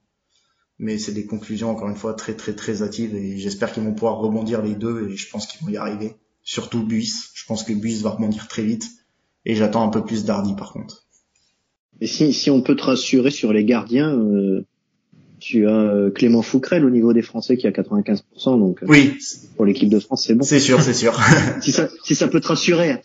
Mais 0.80 1.00
c'est 1.00 1.12
des 1.12 1.26
conclusions 1.26 1.72
encore 1.72 1.90
une 1.90 1.96
fois 1.96 2.14
très 2.14 2.36
très 2.36 2.54
très 2.54 2.84
hâtives 2.84 3.16
et 3.16 3.38
j'espère 3.38 3.74
qu'ils 3.74 3.84
vont 3.84 3.94
pouvoir 3.94 4.18
rebondir 4.20 4.62
les 4.62 4.76
deux 4.76 5.10
et 5.10 5.18
je 5.18 5.30
pense 5.30 5.48
qu'ils 5.48 5.66
vont 5.66 5.72
y 5.72 5.78
arriver. 5.78 6.16
Surtout 6.44 6.84
Buis, 6.84 7.12
je 7.34 7.46
pense 7.46 7.64
que 7.64 7.74
Buis 7.74 8.02
va 8.02 8.12
rebondir 8.12 8.48
très 8.48 8.64
vite 8.64 8.86
et 9.46 9.56
j'attends 9.56 9.84
un 9.84 9.90
peu 9.90 10.04
plus 10.04 10.24
d'Hardy 10.24 10.56
par 10.56 10.74
contre. 10.74 11.08
Et 12.00 12.06
si, 12.08 12.32
si 12.32 12.52
on 12.52 12.62
peut 12.62 12.76
te 12.76 12.84
rassurer 12.84 13.32
sur 13.32 13.54
les 13.54 13.66
gardiens, 13.66 14.14
euh, 14.16 14.66
tu 15.40 15.68
as 15.68 15.72
euh, 15.72 16.12
Clément 16.12 16.44
Fouquerel 16.44 16.86
au 16.86 16.92
niveau 16.92 17.12
des 17.12 17.24
Français 17.24 17.58
qui 17.58 17.66
a 17.66 17.72
95%, 17.72 18.22
donc 18.60 18.84
euh, 18.84 18.86
Oui, 18.88 19.18
pour 19.56 19.66
l'équipe 19.66 19.90
de 19.90 20.00
France 20.00 20.26
c'est 20.28 20.36
bon. 20.36 20.44
c'est 20.44 20.60
sûr, 20.60 20.82
c'est 20.82 20.94
sûr. 20.94 21.20
Si 21.62 21.72
ça, 21.72 21.90
si 22.04 22.14
ça 22.14 22.28
peut 22.28 22.40
te 22.40 22.50
rassurer. 22.50 23.02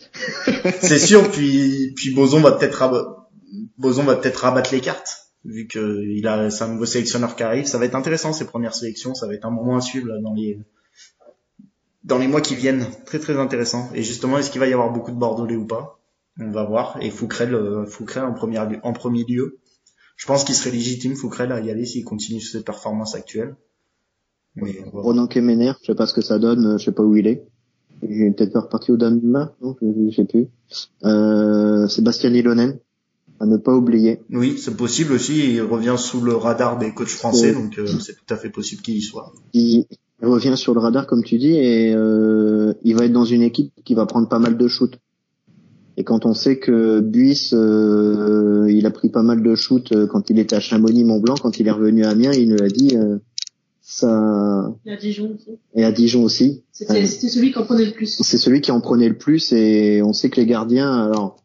c'est 0.83 0.99
sûr. 0.99 1.31
Puis 1.31 1.93
puis 1.97 2.15
Boson 2.15 2.41
va 2.41 2.53
peut-être 2.53 3.17
Boson 3.79 4.03
va 4.05 4.17
peut-être 4.17 4.37
rabattre 4.37 4.75
les 4.75 4.81
cartes 4.81 5.22
vu 5.45 5.67
que 5.67 6.03
il 6.03 6.27
a 6.27 6.51
c'est 6.51 6.65
un 6.65 6.69
nouveau 6.69 6.87
sélectionneur 6.87 7.37
qui 7.37 7.43
arrive. 7.43 7.67
Ça 7.67 7.79
va 7.79 7.85
être 7.85 7.95
intéressant 7.95 8.33
ces 8.33 8.47
premières 8.47 8.75
sélections. 8.75 9.15
Ça 9.15 9.27
va 9.27 9.35
être 9.35 9.45
un 9.45 9.51
moment 9.51 9.77
à 9.77 9.81
suivre 9.81 10.09
là, 10.09 10.19
dans 10.21 10.35
les 10.35 10.59
dans 12.05 12.19
les 12.19 12.29
mois 12.29 12.41
qui 12.41 12.55
viennent. 12.55 12.87
Très 13.07 13.19
très 13.19 13.39
intéressant. 13.39 13.91
Et 13.95 14.03
justement, 14.03 14.39
est-ce 14.39 14.51
qu'il 14.51 14.61
va 14.61 14.69
y 14.69 14.73
avoir 14.73 14.93
beaucoup 14.93 15.11
de 15.11 15.17
Bordelais 15.17 15.57
ou 15.57 15.67
pas? 15.67 15.99
On 16.39 16.51
va 16.51 16.65
voir. 16.65 16.99
Et 17.01 17.11
Fouquerel, 17.11 17.55
euh, 17.55 17.87
Fouquerel 17.87 18.25
en 18.25 18.93
premier 18.93 19.25
lieu. 19.25 19.59
Je 20.17 20.27
pense 20.27 20.45
qu'il 20.45 20.55
serait 20.55 20.71
légitime 20.71 21.15
Fouquerel 21.15 21.53
à 21.53 21.61
y 21.61 21.71
aller 21.71 21.85
s'il 21.85 22.05
continue 22.05 22.41
ses 22.41 22.63
performances 22.63 23.15
actuelles. 23.15 23.57
Mais 24.55 24.73
voir. 24.93 25.05
Ronan 25.05 25.27
Kemener, 25.27 25.73
je 25.81 25.87
sais 25.87 25.95
pas 25.95 26.07
ce 26.07 26.15
que 26.15 26.21
ça 26.21 26.39
donne, 26.39 26.79
je 26.79 26.85
sais 26.85 26.93
pas 26.93 27.03
où 27.03 27.17
il 27.17 27.27
est. 27.27 27.45
Il 28.03 28.23
est 28.23 28.31
peut-être 28.33 28.59
reparti 28.59 28.91
au 28.91 28.97
Danemark, 28.97 29.55
non, 29.61 29.77
je 29.81 30.15
sais 30.15 30.25
plus. 30.25 30.49
Euh, 31.05 31.87
Sébastien 31.89 32.33
Ilonen, 32.35 32.79
à 33.43 33.47
ne 33.47 33.57
pas 33.57 33.75
oublier. 33.75 34.21
Oui, 34.31 34.57
c'est 34.57 34.77
possible 34.77 35.15
aussi. 35.15 35.55
Il 35.55 35.63
revient 35.63 35.97
sous 35.99 36.21
le 36.21 36.35
radar 36.35 36.79
des 36.79 36.93
coachs 36.95 37.09
français, 37.09 37.53
donc 37.53 37.77
euh, 37.77 37.87
c'est 37.99 38.15
tout 38.15 38.33
à 38.33 38.37
fait 38.37 38.51
possible 38.51 38.83
qu'il 38.83 38.97
y 38.97 39.03
soit. 39.03 39.33
Il 39.53 39.85
revient 40.23 40.57
sur 40.57 40.75
le 40.75 40.81
radar, 40.81 41.09
comme 41.09 41.25
tu 41.25 41.39
dis, 41.39 41.57
et 41.57 41.93
euh, 41.93 42.73
il 42.85 42.95
va 42.95 43.07
être 43.07 43.13
dans 43.13 43.25
une 43.25 43.43
équipe 43.43 43.73
qui 43.85 43.95
va 43.95 44.07
prendre 44.07 44.29
pas 44.29 44.39
mal 44.39 44.57
de 44.57 44.69
shoots. 44.69 44.97
Et 45.97 46.05
quand 46.05 46.25
on 46.25 46.35
sait 46.35 46.59
que 46.59 47.01
Buis, 47.01 47.51
euh, 47.53 48.71
il 48.71 48.87
a 48.87 48.93
pris 48.93 49.09
pas 49.11 49.23
mal 49.23 49.43
de 49.43 49.55
shoots 49.57 49.91
euh, 49.91 50.07
quand 50.07 50.31
il 50.31 50.39
était 50.39 50.55
à 50.55 50.61
Chamonix-Mont-Blanc, 50.61 51.35
quand 51.43 51.59
il 51.59 51.67
est 51.67 51.73
revenu 51.73 52.05
à 52.05 52.11
Amiens, 52.11 52.33
il 52.33 52.49
nous 52.49 52.63
a 52.63 52.69
dit 52.69 52.97
euh, 52.97 53.19
ça 53.81 54.73
y 54.87 54.91
a 54.91 54.97
Dijon 54.97 55.35
aussi. 55.35 55.59
et 55.75 55.85
à 55.85 55.91
Dijon 55.91 56.23
aussi. 56.23 56.63
C'était 56.71 57.05
celui 57.07 57.51
qui 57.51 57.59
en 57.59 57.65
prenait 57.65 57.87
le 57.87 57.93
plus. 57.93 58.19
C'est 58.23 58.39
celui 58.39 58.61
qui 58.61 58.71
en 58.71 58.81
prenait 58.81 59.09
le 59.09 59.19
plus 59.19 59.53
et 59.53 60.01
on 60.03 60.13
sait 60.13 60.31
que 60.31 60.41
les 60.41 60.47
gardiens, 60.47 60.93
alors 60.93 61.42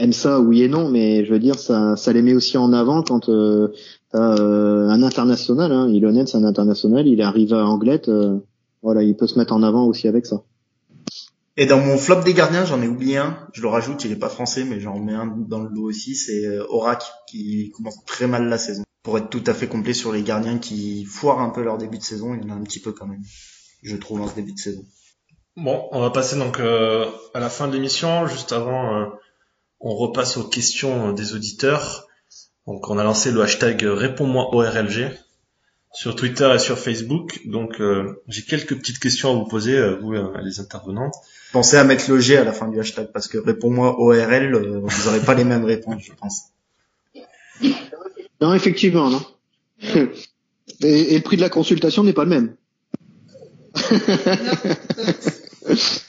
aiment 0.00 0.12
ça 0.12 0.40
oui 0.40 0.62
et 0.62 0.68
non, 0.68 0.88
mais 0.88 1.24
je 1.24 1.32
veux 1.32 1.38
dire 1.38 1.58
ça, 1.58 1.96
ça 1.96 2.12
les 2.12 2.22
met 2.22 2.34
aussi 2.34 2.56
en 2.56 2.72
avant 2.72 3.02
quand 3.02 3.28
euh, 3.28 3.68
t'as, 4.12 4.36
euh, 4.40 4.88
un 4.88 5.02
international. 5.02 5.70
Hein, 5.72 5.88
Ilonen 5.88 6.26
c'est 6.26 6.38
un 6.38 6.44
international, 6.44 7.06
il 7.06 7.22
arrive 7.22 7.54
à 7.54 7.64
Anglette, 7.66 8.08
euh, 8.08 8.38
voilà, 8.82 9.02
il 9.02 9.16
peut 9.16 9.26
se 9.26 9.38
mettre 9.38 9.52
en 9.52 9.62
avant 9.62 9.84
aussi 9.84 10.08
avec 10.08 10.26
ça. 10.26 10.42
Et 11.56 11.66
dans 11.66 11.78
mon 11.78 11.98
flop 11.98 12.22
des 12.22 12.32
gardiens, 12.32 12.64
j'en 12.64 12.80
ai 12.80 12.88
oublié 12.88 13.18
un. 13.18 13.36
Je 13.52 13.60
le 13.60 13.68
rajoute, 13.68 14.04
il 14.04 14.12
est 14.12 14.16
pas 14.16 14.30
français, 14.30 14.64
mais 14.64 14.80
j'en 14.80 14.98
mets 14.98 15.12
un 15.12 15.26
dans 15.26 15.60
le 15.60 15.68
lot 15.68 15.88
aussi. 15.90 16.14
C'est 16.14 16.46
euh, 16.46 16.64
Orac 16.70 17.04
qui 17.28 17.70
commence 17.72 18.02
très 18.06 18.26
mal 18.26 18.48
la 18.48 18.56
saison. 18.56 18.82
Pour 19.02 19.18
être 19.18 19.28
tout 19.28 19.44
à 19.46 19.52
fait 19.52 19.66
complet 19.66 19.92
sur 19.92 20.10
les 20.12 20.22
gardiens 20.22 20.58
qui 20.58 21.04
foirent 21.04 21.40
un 21.40 21.50
peu 21.50 21.62
leur 21.62 21.76
début 21.76 21.98
de 21.98 22.02
saison, 22.02 22.34
il 22.34 22.42
y 22.42 22.50
en 22.50 22.54
a 22.54 22.58
un 22.58 22.62
petit 22.62 22.80
peu 22.80 22.92
quand 22.92 23.06
même. 23.06 23.22
Je 23.82 23.96
trouve 23.96 24.22
en 24.22 24.28
ce 24.28 24.34
début 24.36 24.52
de 24.52 24.58
saison. 24.58 24.84
Bon, 25.56 25.86
on 25.92 26.00
va 26.00 26.08
passer 26.08 26.38
donc 26.38 26.60
euh, 26.60 27.10
à 27.34 27.40
la 27.40 27.50
fin 27.50 27.68
de 27.68 27.74
l'émission. 27.74 28.26
Juste 28.26 28.52
avant, 28.52 28.96
euh, 28.96 29.06
on 29.80 29.94
repasse 29.94 30.36
aux 30.36 30.44
questions 30.44 31.12
des 31.12 31.34
auditeurs. 31.34 32.06
Donc, 32.66 32.88
on 32.88 32.98
a 32.98 33.04
lancé 33.04 33.32
le 33.32 33.42
hashtag 33.42 33.82
Réponds-moi 33.82 34.54
ORLG 34.54 35.10
sur 35.92 36.14
Twitter 36.14 36.50
et 36.54 36.58
sur 36.58 36.78
Facebook. 36.78 37.40
Donc, 37.46 37.80
euh, 37.80 38.22
j'ai 38.28 38.42
quelques 38.42 38.76
petites 38.76 38.98
questions 38.98 39.30
à 39.32 39.34
vous 39.34 39.46
poser, 39.46 39.76
euh, 39.76 39.96
vous 39.96 40.14
euh, 40.14 40.32
les 40.42 40.60
intervenants. 40.60 41.10
Pensez 41.52 41.76
à 41.76 41.84
mettre 41.84 42.08
le 42.10 42.20
G 42.20 42.36
à 42.36 42.44
la 42.44 42.52
fin 42.52 42.68
du 42.68 42.78
hashtag 42.78 43.10
parce 43.12 43.26
que 43.26 43.38
réponds-moi 43.38 43.98
ORL, 43.98 44.54
euh, 44.54 44.80
vous 44.82 45.08
aurez 45.08 45.20
pas 45.20 45.34
les 45.34 45.44
mêmes 45.44 45.64
réponses, 45.64 46.02
je 46.04 46.12
pense. 46.12 46.42
Non, 48.40 48.54
effectivement, 48.54 49.10
non. 49.10 49.22
et, 50.82 51.14
et 51.14 51.16
le 51.16 51.22
prix 51.22 51.36
de 51.36 51.42
la 51.42 51.48
consultation 51.48 52.04
n'est 52.04 52.12
pas 52.12 52.24
le 52.24 52.30
même. 52.30 52.54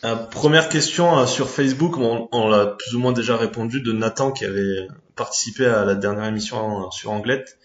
Euh, 0.03 0.15
première 0.15 0.69
question 0.69 1.17
euh, 1.19 1.25
sur 1.25 1.49
Facebook, 1.49 1.97
on, 1.97 2.27
on 2.31 2.49
l'a 2.49 2.65
plus 2.67 2.95
ou 2.95 2.99
moins 2.99 3.11
déjà 3.11 3.37
répondu 3.37 3.81
de 3.81 3.91
Nathan 3.91 4.31
qui 4.31 4.45
avait 4.45 4.87
participé 5.15 5.65
à 5.65 5.85
la 5.85 5.95
dernière 5.95 6.25
émission 6.25 6.85
euh, 6.85 6.91
sur 6.91 7.11
Anglette, 7.11 7.57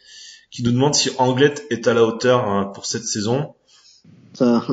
qui 0.50 0.62
nous 0.62 0.72
demande 0.72 0.94
si 0.94 1.10
Anglette 1.18 1.64
est 1.70 1.86
à 1.88 1.94
la 1.94 2.04
hauteur 2.04 2.50
euh, 2.50 2.64
pour 2.64 2.86
cette 2.86 3.04
saison. 3.04 3.54
Ça, 4.34 4.66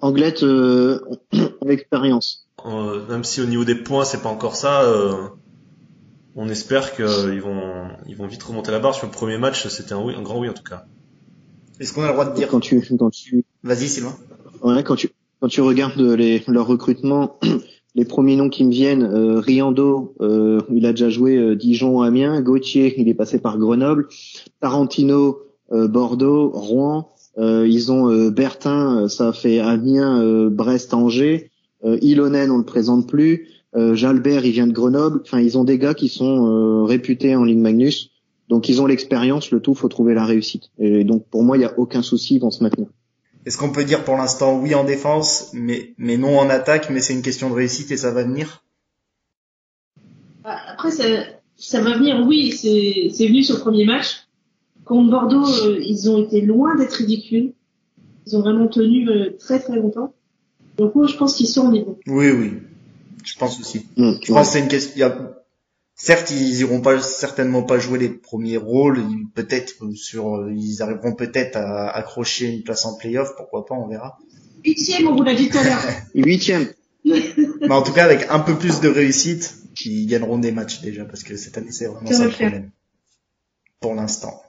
Anglette 0.00 0.42
euh, 0.42 1.00
avec 1.62 1.80
expérience. 1.80 2.46
Euh, 2.66 3.06
même 3.08 3.24
si 3.24 3.40
au 3.40 3.46
niveau 3.46 3.64
des 3.64 3.74
points 3.74 4.04
c'est 4.04 4.22
pas 4.22 4.28
encore 4.28 4.56
ça, 4.56 4.82
euh, 4.82 5.28
on 6.34 6.48
espère 6.48 6.94
qu'ils 6.94 7.40
vont 7.42 7.88
ils 8.06 8.16
vont 8.16 8.26
vite 8.26 8.42
remonter 8.42 8.70
la 8.70 8.78
barre. 8.78 8.94
Sur 8.94 9.06
le 9.06 9.12
premier 9.12 9.38
match, 9.38 9.66
c'était 9.68 9.92
un 9.92 10.00
oui, 10.02 10.14
un 10.16 10.22
grand 10.22 10.38
oui 10.38 10.48
en 10.48 10.54
tout 10.54 10.62
cas. 10.62 10.86
Est-ce 11.80 11.92
qu'on 11.92 12.02
a 12.02 12.06
le 12.06 12.12
droit 12.12 12.24
de 12.24 12.34
dire 12.34 12.48
Quand 12.48 12.60
tu, 12.60 12.80
quand 12.96 13.10
tu, 13.10 13.44
Vas-y, 13.62 13.88
Sylvain. 13.88 14.16
Ouais, 14.62 14.82
quand 14.84 14.96
tu 14.96 15.10
quand 15.44 15.48
tu 15.48 15.60
regardes 15.60 16.00
les, 16.00 16.42
leur 16.48 16.66
recrutement, 16.66 17.38
les 17.94 18.06
premiers 18.06 18.34
noms 18.34 18.48
qui 18.48 18.64
me 18.64 18.70
viennent, 18.70 19.02
euh, 19.02 19.40
Riando, 19.40 20.14
euh, 20.22 20.62
il 20.72 20.86
a 20.86 20.92
déjà 20.92 21.10
joué 21.10 21.36
euh, 21.36 21.54
Dijon, 21.54 22.00
Amiens, 22.00 22.40
Gauthier, 22.40 22.94
il 22.98 23.10
est 23.10 23.14
passé 23.14 23.38
par 23.38 23.58
Grenoble, 23.58 24.08
Tarantino, 24.60 25.40
euh, 25.70 25.86
Bordeaux, 25.86 26.48
Rouen, 26.48 27.10
euh, 27.36 27.68
ils 27.68 27.92
ont 27.92 28.10
euh, 28.10 28.30
Bertin, 28.30 29.02
euh, 29.02 29.08
ça 29.08 29.34
fait 29.34 29.58
Amiens, 29.58 30.18
euh, 30.22 30.48
Brest, 30.48 30.94
Angers, 30.94 31.50
euh, 31.84 31.98
Ilonen, 32.00 32.50
on 32.50 32.56
le 32.56 32.64
présente 32.64 33.06
plus, 33.06 33.46
euh, 33.76 33.94
Jalbert, 33.94 34.46
il 34.46 34.52
vient 34.52 34.66
de 34.66 34.72
Grenoble, 34.72 35.20
enfin 35.24 35.40
ils 35.40 35.58
ont 35.58 35.64
des 35.64 35.76
gars 35.76 35.92
qui 35.92 36.08
sont 36.08 36.48
euh, 36.48 36.84
réputés 36.84 37.36
en 37.36 37.44
Ligue 37.44 37.58
Magnus, 37.58 38.12
donc 38.48 38.70
ils 38.70 38.80
ont 38.80 38.86
l'expérience, 38.86 39.50
le 39.50 39.60
tout 39.60 39.74
faut 39.74 39.88
trouver 39.88 40.14
la 40.14 40.24
réussite. 40.24 40.70
Et 40.78 41.04
donc 41.04 41.26
pour 41.28 41.42
moi 41.42 41.58
il 41.58 41.60
y 41.60 41.66
a 41.66 41.78
aucun 41.78 42.00
souci, 42.00 42.36
ils 42.36 42.40
vont 42.40 42.50
se 42.50 42.64
maintenir. 42.64 42.86
Est-ce 43.46 43.58
qu'on 43.58 43.70
peut 43.72 43.84
dire 43.84 44.04
pour 44.04 44.16
l'instant 44.16 44.58
oui 44.58 44.74
en 44.74 44.84
défense, 44.84 45.50
mais, 45.52 45.94
mais 45.98 46.16
non 46.16 46.38
en 46.38 46.48
attaque, 46.48 46.88
mais 46.90 47.00
c'est 47.00 47.12
une 47.12 47.22
question 47.22 47.50
de 47.50 47.54
réussite 47.54 47.90
et 47.90 47.96
ça 47.96 48.10
va 48.10 48.22
venir? 48.22 48.64
Bah, 50.42 50.56
Après, 50.68 50.90
ça, 50.90 51.04
ça 51.56 51.80
va 51.80 51.96
venir, 51.96 52.24
oui, 52.26 52.52
c'est 52.52 53.10
c'est 53.12 53.26
venu 53.26 53.42
sur 53.42 53.56
le 53.56 53.60
premier 53.60 53.84
match. 53.84 54.26
Contre 54.84 55.10
Bordeaux, 55.10 55.46
euh, 55.66 55.78
ils 55.82 56.10
ont 56.10 56.22
été 56.22 56.40
loin 56.42 56.74
d'être 56.76 56.92
ridicules. 56.94 57.52
Ils 58.26 58.36
ont 58.36 58.40
vraiment 58.40 58.66
tenu 58.68 59.08
euh, 59.08 59.36
très 59.38 59.58
très 59.60 59.76
longtemps. 59.76 60.12
Donc 60.76 60.94
moi, 60.94 61.06
je 61.06 61.16
pense 61.16 61.34
qu'ils 61.36 61.46
sont 61.48 61.68
au 61.68 61.72
niveau. 61.72 61.98
Oui, 62.06 62.30
oui. 62.30 62.52
Je 63.24 63.38
pense 63.38 63.58
aussi. 63.60 63.86
Mm, 63.96 64.12
Je 64.22 64.32
pense 64.32 64.46
que 64.48 64.52
c'est 64.52 64.60
une 64.60 64.68
question. 64.68 64.92
il 64.96 65.00
y 65.00 65.02
a- 65.02 65.43
Certes, 65.96 66.30
ils 66.32 66.58
iront 66.60 66.80
pas 66.80 67.00
certainement 67.00 67.62
pas 67.62 67.78
jouer 67.78 67.98
les 67.98 68.08
premiers 68.08 68.56
rôles. 68.56 68.98
ils- 68.98 69.28
Peut-être 69.34 69.74
euh, 69.84 69.94
sur, 69.94 70.36
euh, 70.38 70.52
ils 70.52 70.82
arriveront 70.82 71.14
peut-être 71.14 71.56
à 71.56 71.88
accrocher 71.90 72.46
une 72.48 72.62
place 72.64 72.84
en 72.84 72.96
playoff. 72.96 73.34
Pourquoi 73.36 73.64
pas, 73.64 73.74
on 73.74 73.86
verra. 73.88 74.18
Huitième, 74.64 75.06
on 75.08 75.14
vous 75.16 75.22
l'a 75.22 75.34
dit 75.34 75.48
tout 75.48 75.58
à 75.58 75.62
l'heure. 75.64 75.82
Huitième. 76.14 76.72
Mais 77.04 77.70
en 77.70 77.82
tout 77.82 77.92
cas, 77.92 78.04
avec 78.04 78.26
un 78.30 78.40
peu 78.40 78.56
plus 78.58 78.80
de 78.80 78.88
réussite, 78.88 79.54
ils 79.84 80.06
gagneront 80.06 80.38
des 80.38 80.52
matchs 80.52 80.80
déjà 80.80 81.04
parce 81.04 81.22
que 81.22 81.36
cette 81.36 81.58
année 81.58 81.70
c'est 81.72 81.86
vraiment 81.86 82.10
Ça 82.10 82.18
le 82.24 82.30
le 82.30 82.30
problème. 82.30 82.70
Pour 83.80 83.94
l'instant. 83.94 84.40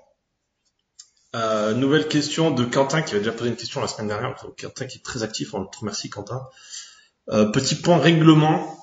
Euh, 1.35 1.73
nouvelle 1.73 2.07
question 2.07 2.51
de 2.51 2.63
Quentin 2.63 3.01
qui 3.01 3.11
avait 3.13 3.19
déjà 3.23 3.33
posé 3.33 3.49
une 3.49 3.57
question 3.57 3.81
la 3.81 3.87
semaine 3.87 4.07
dernière. 4.07 4.35
Donc, 4.41 4.55
Quentin 4.61 4.85
qui 4.85 4.99
est 4.99 5.03
très 5.03 5.21
actif, 5.21 5.53
on 5.53 5.65
te 5.65 5.79
remercie 5.79 6.09
Quentin. 6.09 6.41
Euh, 7.29 7.45
petit 7.47 7.75
point 7.75 7.97
règlement 7.97 8.77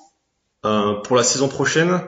euh, 0.65 0.93
pour 1.01 1.15
la 1.15 1.23
saison 1.23 1.47
prochaine. 1.47 1.99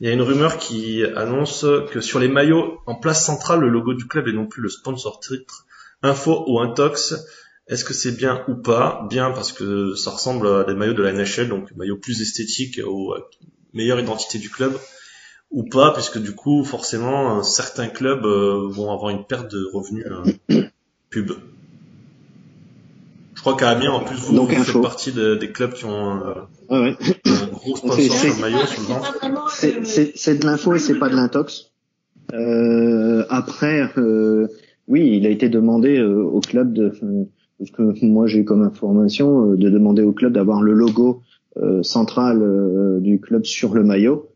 Il 0.00 0.06
y 0.06 0.10
a 0.10 0.14
une 0.14 0.22
rumeur 0.22 0.58
qui 0.58 1.04
annonce 1.16 1.66
que 1.90 2.00
sur 2.00 2.20
les 2.20 2.28
maillots 2.28 2.80
en 2.86 2.94
place 2.94 3.24
centrale, 3.24 3.60
le 3.60 3.68
logo 3.68 3.94
du 3.94 4.06
club 4.06 4.28
et 4.28 4.32
non 4.32 4.46
plus 4.46 4.62
le 4.62 4.68
sponsor 4.68 5.18
titre, 5.20 5.66
info 6.02 6.44
ou 6.46 6.60
intox. 6.60 7.14
Est-ce 7.66 7.84
que 7.84 7.94
c'est 7.94 8.16
bien 8.16 8.44
ou 8.48 8.54
pas? 8.54 9.06
Bien 9.10 9.30
parce 9.30 9.52
que 9.52 9.94
ça 9.94 10.10
ressemble 10.10 10.46
à 10.46 10.64
des 10.64 10.74
maillots 10.74 10.94
de 10.94 11.02
la 11.02 11.12
NHL, 11.12 11.48
donc 11.48 11.74
maillots 11.76 11.98
plus 11.98 12.22
esthétiques 12.22 12.80
ou 12.86 13.12
euh, 13.12 13.20
meilleure 13.74 14.00
identité 14.00 14.38
du 14.38 14.50
club. 14.50 14.78
ou 15.50 15.64
pas, 15.64 15.92
puisque 15.92 16.18
du 16.18 16.32
coup, 16.32 16.64
forcément, 16.64 17.42
certains 17.42 17.88
clubs 17.88 18.24
vont 18.24 18.92
avoir 18.92 19.10
une 19.10 19.24
perte 19.24 19.50
de 19.50 19.64
revenus 19.72 20.06
pub. 21.10 21.32
Je 23.38 23.42
crois 23.42 23.56
qu'à 23.56 23.68
Amiens, 23.70 23.92
en 23.92 24.00
plus, 24.00 24.16
vous, 24.16 24.34
Donc, 24.34 24.52
vous 24.52 24.64
faites 24.64 24.82
partie 24.82 25.12
de- 25.12 25.36
des 25.36 25.52
clubs 25.52 25.72
qui 25.72 25.84
ont 25.84 26.16
euh, 26.16 26.32
Ouais, 26.70 26.80
ouais. 26.80 26.96
un 27.26 27.46
gros 27.52 27.76
sponsor 27.76 27.94
C'est- 28.00 28.08
sur 28.30 28.34
le 28.34 28.40
maillot, 28.40 28.66
sur 28.66 28.80
le 28.82 28.86
ventre. 28.88 29.50
C'est- 30.16 30.34
de 30.40 30.44
l'info 30.44 30.74
et 30.74 30.80
c'est 30.80 30.98
pas 30.98 31.08
de 31.08 31.14
l'intox. 31.14 31.70
Euh, 32.34 33.24
après, 33.30 33.88
euh, 33.96 34.48
oui, 34.88 35.16
il 35.16 35.24
a 35.24 35.30
été 35.30 35.48
demandé 35.48 35.98
euh, 35.98 36.20
au 36.24 36.40
club 36.40 36.72
de, 36.72 36.92
euh, 37.02 37.24
parce 37.60 37.70
que 37.70 38.04
moi 38.04 38.26
j'ai 38.26 38.40
eu 38.40 38.44
comme 38.44 38.62
information 38.62 39.52
euh, 39.52 39.56
de 39.56 39.70
demander 39.70 40.02
au 40.02 40.12
club 40.12 40.32
d'avoir 40.32 40.60
le 40.60 40.72
logo 40.72 41.22
euh, 41.58 41.84
central 41.84 42.42
euh, 42.42 42.98
du 42.98 43.20
club 43.20 43.44
sur 43.44 43.72
le 43.72 43.84
maillot. 43.84 44.30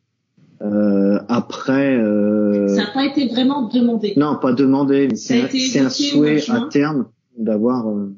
Euh, 0.62 1.18
après, 1.28 1.96
euh, 1.96 2.68
Ça 2.68 2.84
n'a 2.84 2.90
pas 2.94 3.04
été 3.04 3.26
vraiment 3.26 3.68
demandé. 3.68 4.12
non, 4.16 4.36
pas 4.40 4.52
demandé, 4.52 5.08
mais 5.10 5.16
c'est 5.16 5.40
un, 5.80 5.90
souhait 5.90 6.48
à 6.50 6.68
terme 6.70 7.06
d'avoir. 7.36 7.88
euh, 7.90 8.14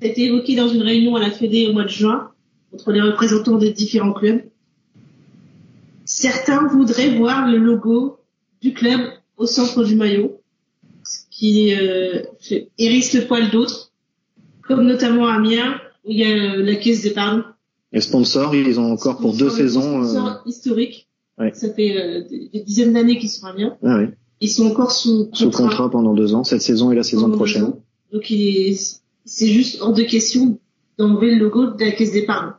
Ça 0.00 0.06
a 0.06 0.10
été 0.10 0.24
évoqué 0.26 0.54
dans 0.54 0.68
une 0.68 0.82
réunion 0.82 1.16
à 1.16 1.20
la 1.20 1.30
Fédé 1.30 1.66
au 1.68 1.72
mois 1.72 1.84
de 1.84 1.88
juin 1.88 2.30
entre 2.72 2.92
les 2.92 3.00
représentants 3.00 3.56
des 3.56 3.72
différents 3.72 4.12
clubs. 4.12 4.42
Certains 6.04 6.66
voudraient 6.68 7.16
voir 7.16 7.48
le 7.48 7.58
logo 7.58 8.18
du 8.60 8.72
club 8.72 9.00
au 9.36 9.46
centre 9.46 9.84
du 9.84 9.94
maillot, 9.96 10.40
ce 11.04 11.20
qui 11.30 11.74
euh, 11.74 12.22
hérisse 12.78 13.14
le 13.14 13.26
poil 13.26 13.50
d'autres, 13.50 13.92
comme 14.62 14.86
notamment 14.86 15.26
à 15.26 15.34
Amiens 15.34 15.80
où 16.04 16.10
il 16.10 16.18
y 16.18 16.24
a 16.24 16.28
euh, 16.28 16.62
la 16.62 16.76
caisse 16.76 17.02
d'épargne. 17.02 17.42
les 17.92 18.00
sponsors, 18.00 18.54
ils 18.54 18.78
ont 18.78 18.92
encore 18.92 19.18
pour 19.18 19.34
deux 19.34 19.50
saisons. 19.50 20.02
euh, 20.02 20.06
sponsor 20.06 20.42
historique. 20.46 21.08
Ouais. 21.38 21.52
Ça 21.54 21.72
fait 21.72 21.96
euh, 21.96 22.22
des, 22.28 22.62
dizaines 22.64 22.92
d'années 22.92 23.18
qu'ils 23.18 23.30
sont 23.30 23.46
à 23.46 23.50
Amiens. 23.50 23.76
ah 23.84 23.98
oui, 23.98 24.06
Ils 24.40 24.48
sont 24.48 24.66
encore 24.66 24.92
sous 24.92 25.28
sous 25.32 25.50
contrat 25.50 25.90
pendant 25.90 26.14
deux 26.14 26.34
ans, 26.34 26.44
cette 26.44 26.62
saison 26.62 26.90
et 26.90 26.94
la 26.94 27.02
saison 27.02 27.30
prochaine. 27.30 27.72
Donc 28.12 28.30
il 28.30 28.68
est, 28.68 29.02
c'est 29.28 29.48
juste 29.48 29.78
hors 29.80 29.92
de 29.92 30.02
question 30.02 30.58
d'enlever 30.96 31.34
le 31.34 31.44
logo 31.44 31.66
de 31.66 31.84
la 31.84 31.92
caisse 31.92 32.12
d'épargne. 32.12 32.52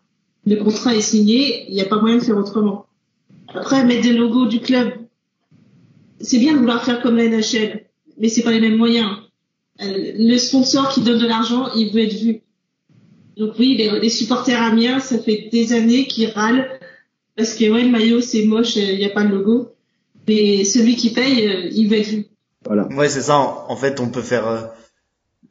Le 0.46 0.56
contrat 0.56 0.96
est 0.96 1.02
signé, 1.02 1.66
il 1.68 1.74
n'y 1.74 1.82
a 1.82 1.86
pas 1.86 2.00
moyen 2.00 2.18
de 2.18 2.24
faire 2.24 2.38
autrement. 2.38 2.86
Après, 3.50 3.84
mettre 3.84 4.04
des 4.04 4.14
logos 4.14 4.46
du 4.46 4.60
club, 4.60 4.94
c'est 6.22 6.38
bien 6.38 6.54
de 6.54 6.60
vouloir 6.60 6.84
faire 6.86 7.02
comme 7.02 7.18
la 7.18 7.28
NHL, 7.28 7.86
mais 8.20 8.30
c'est 8.30 8.44
pas 8.44 8.52
les 8.52 8.62
mêmes 8.62 8.78
moyens. 8.78 9.10
Euh, 9.82 10.14
Le 10.18 10.38
sponsor 10.38 10.90
qui 10.90 11.02
donne 11.02 11.20
de 11.20 11.28
l'argent, 11.28 11.74
il 11.76 11.92
veut 11.92 12.02
être 12.02 12.14
vu. 12.14 12.42
Donc 13.36 13.54
oui, 13.58 13.76
les, 13.76 14.00
les 14.00 14.10
supporters 14.10 14.62
amiens, 14.62 15.00
ça 15.00 15.18
fait 15.18 15.50
des 15.52 15.74
années 15.74 16.06
qu'ils 16.08 16.30
râlent 16.30 16.70
parce 17.36 17.54
que 17.56 17.70
ouais, 17.72 17.84
le 17.84 17.90
maillot 17.90 18.22
c'est 18.22 18.44
moche, 18.46 18.76
euh, 18.78 18.92
il 18.92 18.98
n'y 18.98 19.06
a 19.06 19.10
pas 19.10 19.24
de 19.24 19.34
logo. 19.34 19.70
Mais 20.28 20.64
celui 20.66 20.96
qui 20.96 21.12
paye, 21.12 21.48
euh, 21.48 21.70
il 21.72 21.88
veut 21.88 21.98
être 21.98 22.10
vu. 22.10 22.26
Voilà. 22.66 22.88
Ouais, 22.90 23.10
c'est 23.10 23.22
ça. 23.22 23.38
En, 23.40 23.66
en 23.70 23.76
fait, 23.76 24.00
on 24.00 24.10
peut 24.10 24.22
faire 24.22 24.48
euh, 24.48 24.62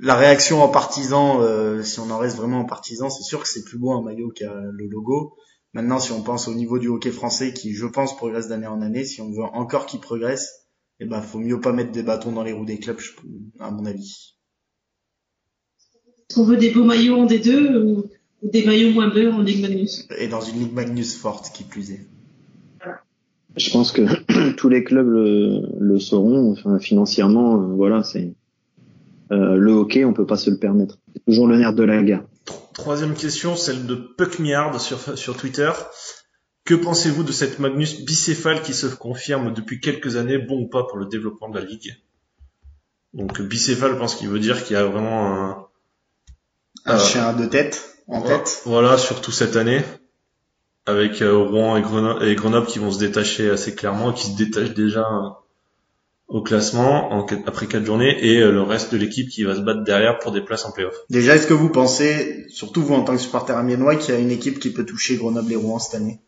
la 0.00 0.14
réaction 0.16 0.62
en 0.62 0.68
partisan. 0.68 1.40
euh, 1.42 1.82
si 1.82 2.00
on 2.00 2.10
en 2.10 2.18
reste 2.18 2.36
vraiment 2.36 2.60
en 2.60 2.64
partisan, 2.64 3.10
c'est 3.10 3.22
sûr 3.24 3.40
que 3.42 3.48
c'est 3.48 3.64
plus 3.64 3.78
beau 3.78 3.92
un 3.92 4.02
maillot 4.02 4.30
qui 4.30 4.44
a 4.44 4.54
le 4.54 4.86
logo. 4.86 5.34
Maintenant, 5.74 5.98
si 5.98 6.12
on 6.12 6.22
pense 6.22 6.48
au 6.48 6.54
niveau 6.54 6.78
du 6.78 6.88
hockey 6.88 7.10
français, 7.10 7.52
qui, 7.52 7.74
je 7.74 7.86
pense, 7.86 8.16
progresse 8.16 8.48
d'année 8.48 8.66
en 8.66 8.80
année, 8.80 9.04
si 9.04 9.20
on 9.20 9.30
veut 9.30 9.44
encore 9.44 9.86
qu'il 9.86 10.00
progresse, 10.00 10.66
eh 11.00 11.04
ben, 11.06 11.20
faut 11.20 11.38
mieux 11.38 11.60
pas 11.60 11.72
mettre 11.72 11.92
des 11.92 12.02
bâtons 12.02 12.32
dans 12.32 12.42
les 12.42 12.52
roues 12.52 12.64
des 12.64 12.78
clubs, 12.78 12.98
je- 12.98 13.12
à 13.60 13.70
mon 13.70 13.84
avis. 13.84 14.34
Est-ce 16.28 16.36
qu'on 16.36 16.44
veut 16.44 16.56
des 16.56 16.70
beaux 16.70 16.84
maillots 16.84 17.16
en 17.18 17.26
D2 17.26 17.76
ou, 17.78 18.04
ou 18.42 18.50
des 18.50 18.64
maillots 18.64 18.92
moins 18.92 19.08
beurre 19.08 19.34
en 19.34 19.42
Ligue 19.42 19.62
Magnus? 19.62 20.06
Et 20.18 20.28
dans 20.28 20.40
une 20.40 20.58
ligue 20.58 20.72
Magnus 20.72 21.16
forte, 21.16 21.52
qui 21.54 21.64
plus 21.64 21.92
est. 21.92 22.06
Je 23.56 23.70
pense 23.70 23.92
que 23.92 24.02
tous 24.56 24.68
les 24.68 24.84
clubs 24.84 25.08
le, 25.08 25.62
le 25.78 25.98
sauront. 25.98 26.52
Enfin, 26.52 26.78
financièrement, 26.78 27.60
euh, 27.60 27.74
voilà, 27.74 28.02
c'est 28.02 28.34
euh, 29.32 29.56
le 29.56 29.72
hockey, 29.72 30.04
on 30.04 30.12
peut 30.12 30.26
pas 30.26 30.36
se 30.36 30.50
le 30.50 30.58
permettre. 30.58 30.98
C'est 31.14 31.24
toujours 31.24 31.46
le 31.46 31.56
nerf 31.58 31.72
de 31.74 31.84
la 31.84 32.02
guerre. 32.02 32.24
Troisième 32.74 33.14
question, 33.14 33.56
celle 33.56 33.86
de 33.86 33.94
Puck 33.94 34.38
Miard 34.38 34.80
sur, 34.80 35.18
sur 35.18 35.36
Twitter. 35.36 35.70
Que 36.64 36.74
pensez-vous 36.74 37.24
de 37.24 37.32
cette 37.32 37.58
Magnus 37.58 38.04
bicéphale 38.04 38.62
qui 38.62 38.74
se 38.74 38.86
confirme 38.86 39.52
depuis 39.54 39.80
quelques 39.80 40.16
années, 40.16 40.38
bon 40.38 40.62
ou 40.62 40.68
pas 40.68 40.84
pour 40.84 40.98
le 40.98 41.06
développement 41.06 41.48
de 41.48 41.58
la 41.58 41.64
ligue? 41.64 41.96
Donc 43.14 43.40
bicéphale, 43.40 43.92
je 43.92 43.96
pense 43.96 44.14
qu'il 44.14 44.28
veut 44.28 44.38
dire 44.38 44.62
qu'il 44.64 44.74
y 44.74 44.78
a 44.78 44.84
vraiment 44.84 45.34
un... 45.34 45.64
Un 46.84 46.94
Euh, 46.94 46.98
chien 46.98 47.26
à 47.26 47.32
deux 47.34 47.48
têtes, 47.48 47.98
en 48.06 48.22
tête. 48.22 48.62
Voilà, 48.64 48.96
surtout 48.96 49.32
cette 49.32 49.56
année, 49.56 49.82
avec 50.86 51.20
euh, 51.20 51.36
Rouen 51.36 51.76
et 51.76 51.82
Grenoble, 51.82 52.24
et 52.24 52.34
Grenoble 52.34 52.66
qui 52.66 52.78
vont 52.78 52.90
se 52.90 52.98
détacher 52.98 53.50
assez 53.50 53.74
clairement, 53.74 54.12
qui 54.12 54.28
se 54.30 54.36
détachent 54.36 54.74
déjà 54.74 55.00
euh, 55.00 55.28
au 56.28 56.42
classement 56.42 57.12
en, 57.12 57.26
après 57.46 57.66
quatre 57.66 57.84
journées, 57.84 58.16
et 58.20 58.38
euh, 58.38 58.52
le 58.52 58.62
reste 58.62 58.92
de 58.92 58.98
l'équipe 58.98 59.28
qui 59.28 59.44
va 59.44 59.56
se 59.56 59.60
battre 59.60 59.82
derrière 59.82 60.18
pour 60.18 60.30
des 60.30 60.42
places 60.42 60.66
en 60.66 60.72
playoff. 60.72 60.94
Déjà, 61.08 61.34
est-ce 61.34 61.46
que 61.46 61.54
vous 61.54 61.70
pensez, 61.70 62.44
surtout 62.48 62.82
vous 62.82 62.94
en 62.94 63.02
tant 63.02 63.14
que 63.14 63.20
supporter 63.20 63.56
amiénois, 63.56 63.96
qu'il 63.96 64.14
y 64.14 64.16
a 64.16 64.20
une 64.20 64.30
équipe 64.30 64.58
qui 64.58 64.70
peut 64.70 64.84
toucher 64.84 65.16
Grenoble 65.16 65.50
et 65.52 65.56
Rouen 65.56 65.78
cette 65.78 66.00
année? 66.00 66.20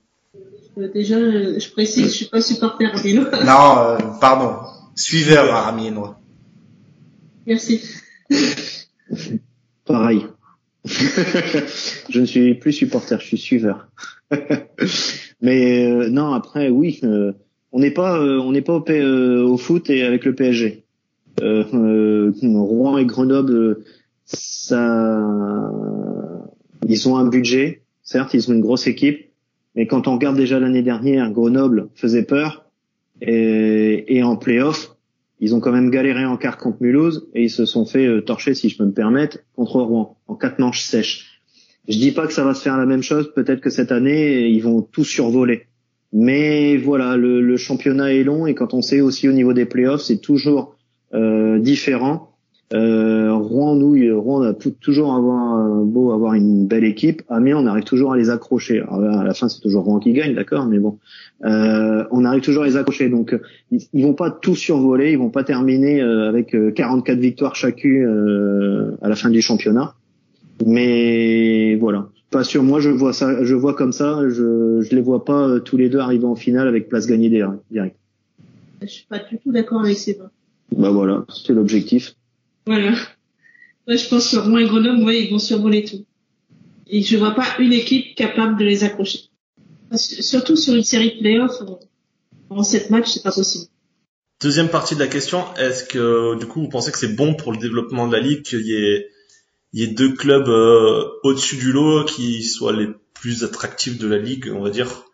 Euh, 0.78 0.88
Déjà, 0.92 1.18
je 1.18 1.70
précise, 1.70 2.06
je 2.06 2.12
suis 2.12 2.26
pas 2.26 2.40
supporter 2.40 2.86
à 2.86 2.96
vélo. 2.96 3.24
Non, 3.44 3.78
euh, 3.78 3.98
pardon. 4.20 4.56
Suiveur 4.94 5.54
amiénois. 5.54 6.18
Merci. 7.46 7.82
Pareil. 9.84 10.26
je 10.84 12.20
ne 12.20 12.24
suis 12.24 12.54
plus 12.54 12.72
supporter, 12.72 13.20
je 13.20 13.26
suis 13.26 13.38
suiveur. 13.38 13.88
Mais 15.42 15.90
euh, 15.90 16.08
non, 16.08 16.32
après, 16.32 16.68
oui, 16.68 17.00
euh, 17.04 17.32
on 17.72 17.80
n'est 17.80 17.90
pas, 17.90 18.18
euh, 18.18 18.38
on 18.38 18.52
n'est 18.52 18.62
pas 18.62 18.74
au, 18.74 18.84
euh, 18.90 19.42
au 19.42 19.56
foot 19.56 19.90
et 19.90 20.02
avec 20.02 20.24
le 20.24 20.34
PSG. 20.34 20.84
Euh, 21.40 22.32
Rouen 22.42 22.98
et 22.98 23.04
Grenoble, 23.04 23.78
ça, 24.24 25.20
ils 26.86 27.08
ont 27.08 27.16
un 27.16 27.26
budget. 27.26 27.82
Certes, 28.02 28.34
ils 28.34 28.50
ont 28.50 28.54
une 28.54 28.60
grosse 28.60 28.86
équipe, 28.86 29.30
mais 29.76 29.86
quand 29.86 30.08
on 30.08 30.14
regarde 30.14 30.36
déjà 30.36 30.58
l'année 30.58 30.82
dernière, 30.82 31.30
Grenoble 31.30 31.88
faisait 31.94 32.24
peur 32.24 32.66
et, 33.22 34.16
et 34.16 34.22
en 34.22 34.36
playoff, 34.36 34.96
ils 35.38 35.54
ont 35.54 35.60
quand 35.60 35.72
même 35.72 35.90
galéré 35.90 36.24
en 36.24 36.36
quart 36.36 36.58
contre 36.58 36.78
Mulhouse 36.80 37.28
et 37.34 37.44
ils 37.44 37.50
se 37.50 37.64
sont 37.64 37.86
fait 37.86 38.22
torcher, 38.22 38.54
si 38.54 38.68
je 38.68 38.76
peux 38.76 38.84
me 38.84 38.92
permettre, 38.92 39.38
contre 39.54 39.80
Rouen 39.80 40.18
en 40.26 40.34
quatre 40.34 40.58
manches 40.58 40.82
sèches. 40.82 41.40
Je 41.88 41.96
dis 41.96 42.12
pas 42.12 42.26
que 42.26 42.32
ça 42.32 42.44
va 42.44 42.54
se 42.54 42.62
faire 42.62 42.76
la 42.76 42.86
même 42.86 43.02
chose. 43.02 43.32
Peut-être 43.34 43.60
que 43.60 43.70
cette 43.70 43.92
année 43.92 44.48
ils 44.48 44.62
vont 44.62 44.82
tout 44.82 45.04
survoler. 45.04 45.69
Mais 46.12 46.76
voilà, 46.76 47.16
le, 47.16 47.40
le 47.40 47.56
championnat 47.56 48.12
est 48.14 48.24
long 48.24 48.46
et 48.46 48.54
quand 48.54 48.74
on 48.74 48.82
sait 48.82 49.00
aussi 49.00 49.28
au 49.28 49.32
niveau 49.32 49.52
des 49.52 49.64
playoffs, 49.64 50.02
c'est 50.02 50.20
toujours 50.20 50.74
euh, 51.14 51.58
différent. 51.58 52.26
Euh, 52.72 53.32
Rouen, 53.34 53.74
nous, 53.74 54.20
Rouen, 54.20 54.42
a 54.42 54.54
tou- 54.54 54.70
toujours 54.70 55.12
avoir 55.14 55.58
euh, 55.58 55.82
beau 55.84 56.12
avoir 56.12 56.34
une 56.34 56.66
belle 56.68 56.84
équipe. 56.84 57.22
Amiens, 57.28 57.56
on 57.58 57.66
arrive 57.66 57.82
toujours 57.82 58.12
à 58.12 58.16
les 58.16 58.30
accrocher. 58.30 58.80
Alors 58.80 59.18
à 59.18 59.24
la 59.24 59.34
fin, 59.34 59.48
c'est 59.48 59.60
toujours 59.60 59.84
Rouen 59.84 59.98
qui 59.98 60.12
gagne, 60.12 60.34
d'accord, 60.34 60.66
mais 60.66 60.78
bon, 60.78 60.98
on 61.42 62.24
arrive 62.24 62.42
toujours 62.42 62.62
à 62.62 62.66
les 62.66 62.76
accrocher. 62.76 63.08
Donc, 63.08 63.36
ils, 63.72 64.02
vont 64.04 64.14
pas 64.14 64.30
tout 64.30 64.54
survoler, 64.54 65.10
ils 65.10 65.18
vont 65.18 65.30
pas 65.30 65.42
terminer 65.42 66.00
euh, 66.00 66.28
avec 66.28 66.54
euh, 66.54 66.70
44 66.70 67.18
victoires 67.18 67.56
chacune 67.56 68.96
à 69.02 69.08
la 69.08 69.16
fin 69.16 69.30
du 69.30 69.42
championnat. 69.42 69.94
Mais 70.64 71.74
voilà, 71.76 72.08
pas 72.30 72.44
sûr. 72.44 72.62
Moi, 72.62 72.80
je 72.80 72.90
vois 72.90 73.12
ça, 73.12 73.44
je 73.44 73.54
vois 73.54 73.74
comme 73.74 73.92
ça. 73.92 74.20
Je, 74.28 74.80
je 74.82 74.94
les 74.94 75.02
vois 75.02 75.24
pas 75.24 75.48
euh, 75.48 75.60
tous 75.60 75.76
les 75.76 75.88
deux 75.88 75.98
arriver 75.98 76.24
en 76.24 76.36
finale 76.36 76.68
avec 76.68 76.88
place 76.88 77.06
gagnée 77.06 77.28
direct. 77.28 77.60
direct. 77.70 77.96
Je 78.82 78.86
suis 78.86 79.06
pas 79.06 79.18
du 79.18 79.38
tout 79.38 79.52
d'accord 79.52 79.80
avec 79.80 79.98
Sébastien. 79.98 80.30
Bah 80.76 80.90
voilà, 80.90 81.24
c'est 81.28 81.52
l'objectif. 81.52 82.14
Voilà. 82.66 82.92
Moi, 83.86 83.96
je 83.96 84.08
pense 84.08 84.30
que 84.30 84.36
Rouen 84.36 84.58
et 84.58 84.66
Grenoble, 84.66 85.02
ouais, 85.04 85.24
ils 85.24 85.30
vont 85.30 85.38
survoler 85.38 85.84
tout. 85.84 86.04
Et 86.86 87.02
je 87.02 87.16
vois 87.16 87.32
pas 87.32 87.44
une 87.58 87.72
équipe 87.72 88.14
capable 88.14 88.58
de 88.58 88.64
les 88.64 88.84
accrocher. 88.84 89.20
Parce 89.90 90.06
que- 90.08 90.22
Surtout 90.22 90.56
sur 90.56 90.74
une 90.74 90.84
série 90.84 91.16
de 91.16 91.20
playoffs, 91.20 91.60
euh, 91.62 91.74
en 92.48 92.62
sept 92.62 92.90
matchs, 92.90 93.08
c'est 93.14 93.22
pas 93.22 93.32
possible. 93.32 93.66
Deuxième 94.40 94.68
partie 94.68 94.94
de 94.94 95.00
la 95.00 95.06
question, 95.08 95.44
est-ce 95.56 95.84
que 95.84 96.38
du 96.38 96.46
coup 96.46 96.62
vous 96.62 96.68
pensez 96.68 96.90
que 96.90 96.98
c'est 96.98 97.14
bon 97.14 97.34
pour 97.34 97.52
le 97.52 97.58
développement 97.58 98.08
de 98.08 98.12
la 98.16 98.20
ligue 98.22 98.42
qu'il 98.42 98.62
y 98.66 98.72
ait, 98.72 99.06
il 99.72 99.80
y 99.80 99.84
ait 99.84 99.94
deux 99.94 100.12
clubs 100.14 100.48
euh, 100.48 101.04
au-dessus 101.22 101.56
du 101.56 101.72
lot 101.72 102.04
qui 102.04 102.42
soient 102.42 102.72
les 102.72 102.88
plus 103.14 103.44
attractifs 103.44 103.98
de 103.98 104.08
la 104.08 104.18
ligue, 104.18 104.50
on 104.54 104.62
va 104.62 104.70
dire 104.70 105.04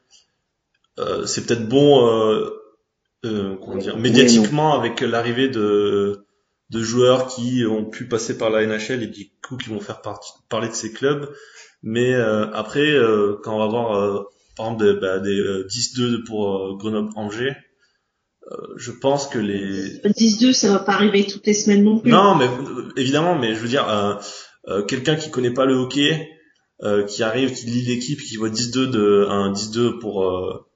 Euh, 0.99 1.27
C'est 1.27 1.45
peut-être 1.47 1.69
bon, 1.69 2.07
euh, 2.09 2.51
euh, 3.25 3.57
comment 3.57 3.77
dire, 3.77 3.99
médiatiquement 3.99 4.79
avec 4.81 5.01
l'arrivée 5.01 5.49
de 5.49 6.23
de 6.71 6.83
joueurs 6.83 7.29
qui 7.29 7.65
ont 7.65 7.85
pu 7.85 8.09
passer 8.09 8.37
par 8.39 8.51
la 8.51 8.67
NHL 8.67 9.03
et 9.03 9.07
du 9.07 9.31
coup 9.47 9.57
qui 9.57 9.69
vont 9.69 9.79
faire 9.79 10.01
partie- 10.03 10.33
parler 10.49 10.69
de 10.69 10.75
ces 10.75 10.93
clubs. 10.93 11.29
Mais 11.83 12.13
euh, 12.15 12.51
après, 12.53 12.91
euh, 12.91 13.37
quand 13.45 13.55
on 13.55 13.59
va 13.61 13.67
voir 13.69 13.93
euh, 13.95 14.23
par 14.57 14.67
exemple 14.67 14.85
des, 14.95 15.01
bah, 15.01 15.19
des 15.21 15.39
euh, 15.39 15.67
10-2 15.69 16.25
pour 16.25 16.57
euh, 16.57 16.77
Grenoble-Angers, 16.77 17.55
euh, 18.51 18.57
je 18.77 18.91
pense 18.91 19.29
que 19.29 19.39
les 19.39 20.01
Le 20.03 20.11
10-2, 20.11 20.53
ça 20.55 20.73
va 20.73 20.79
pas 20.81 20.93
arriver 20.95 21.25
toutes 21.27 21.47
les 21.47 21.55
semaines 21.55 21.85
non 21.85 21.99
plus. 22.01 22.11
non, 22.11 22.35
mais 22.37 22.47
euh, 22.49 22.89
évidemment, 22.97 23.39
mais 23.39 23.55
je 23.55 23.61
veux 23.61 23.69
dire, 23.69 23.89
euh, 23.89 24.15
quelqu'un 24.89 25.17
qui 25.17 25.31
connaît 25.31 25.53
pas 25.53 25.65
le 25.65 25.75
hockey, 25.75 26.37
euh, 26.83 27.05
qui 27.05 27.23
arrive, 27.23 27.55
qui 27.55 27.67
lit 27.67 27.83
l'équipe, 27.83 28.21
qui 28.21 28.37
voit 28.37 28.51
10-2 28.51 28.91
de 28.91 29.27
un 29.31 29.51
10-2 29.51 29.99
pour 29.99 30.25
euh, 30.25 30.67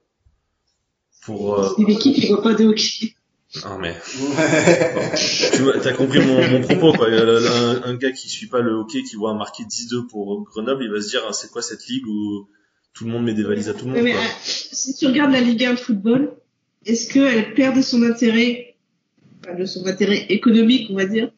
pour. 1.21 1.59
Euh... 1.59 1.69
L'équipe 1.77 2.15
qui 2.15 2.27
voit 2.27 2.41
pas 2.41 2.55
de 2.55 2.65
hockey. 2.65 3.13
Non 3.65 3.77
mais. 3.77 3.95
tu 5.53 5.87
as 5.87 5.93
compris 5.93 6.19
mon, 6.25 6.47
mon 6.49 6.61
propos 6.61 6.93
quoi. 6.93 7.07
Un, 7.07 7.83
un, 7.83 7.95
gars 7.97 8.11
qui 8.11 8.29
suit 8.29 8.47
pas 8.47 8.61
le 8.61 8.71
hockey, 8.71 9.03
qui 9.03 9.15
voit 9.15 9.29
un 9.29 9.37
marqué 9.37 9.63
10-2 9.63 10.07
pour 10.07 10.43
Grenoble, 10.45 10.83
il 10.83 10.91
va 10.91 11.01
se 11.01 11.09
dire 11.09 11.21
c'est 11.35 11.51
quoi 11.51 11.61
cette 11.61 11.85
ligue 11.87 12.07
où 12.07 12.47
tout 12.93 13.05
le 13.05 13.11
monde 13.11 13.25
met 13.25 13.35
des 13.35 13.43
valises 13.43 13.69
à 13.69 13.73
tout 13.75 13.85
le 13.85 13.91
monde. 13.91 14.01
mais, 14.01 14.13
quoi. 14.13 14.21
euh, 14.21 14.25
si 14.41 14.95
tu 14.95 15.05
regardes 15.05 15.33
la 15.33 15.41
Ligue 15.41 15.63
1 15.63 15.73
de 15.73 15.79
football, 15.79 16.33
est-ce 16.85 17.13
qu'elle 17.13 17.53
perd 17.53 17.75
de 17.75 17.81
son 17.81 18.01
intérêt, 18.03 18.75
enfin, 19.41 19.53
de 19.55 19.65
son 19.65 19.85
intérêt 19.85 20.25
économique, 20.29 20.87
on 20.89 20.95
va 20.95 21.05
dire, 21.05 21.31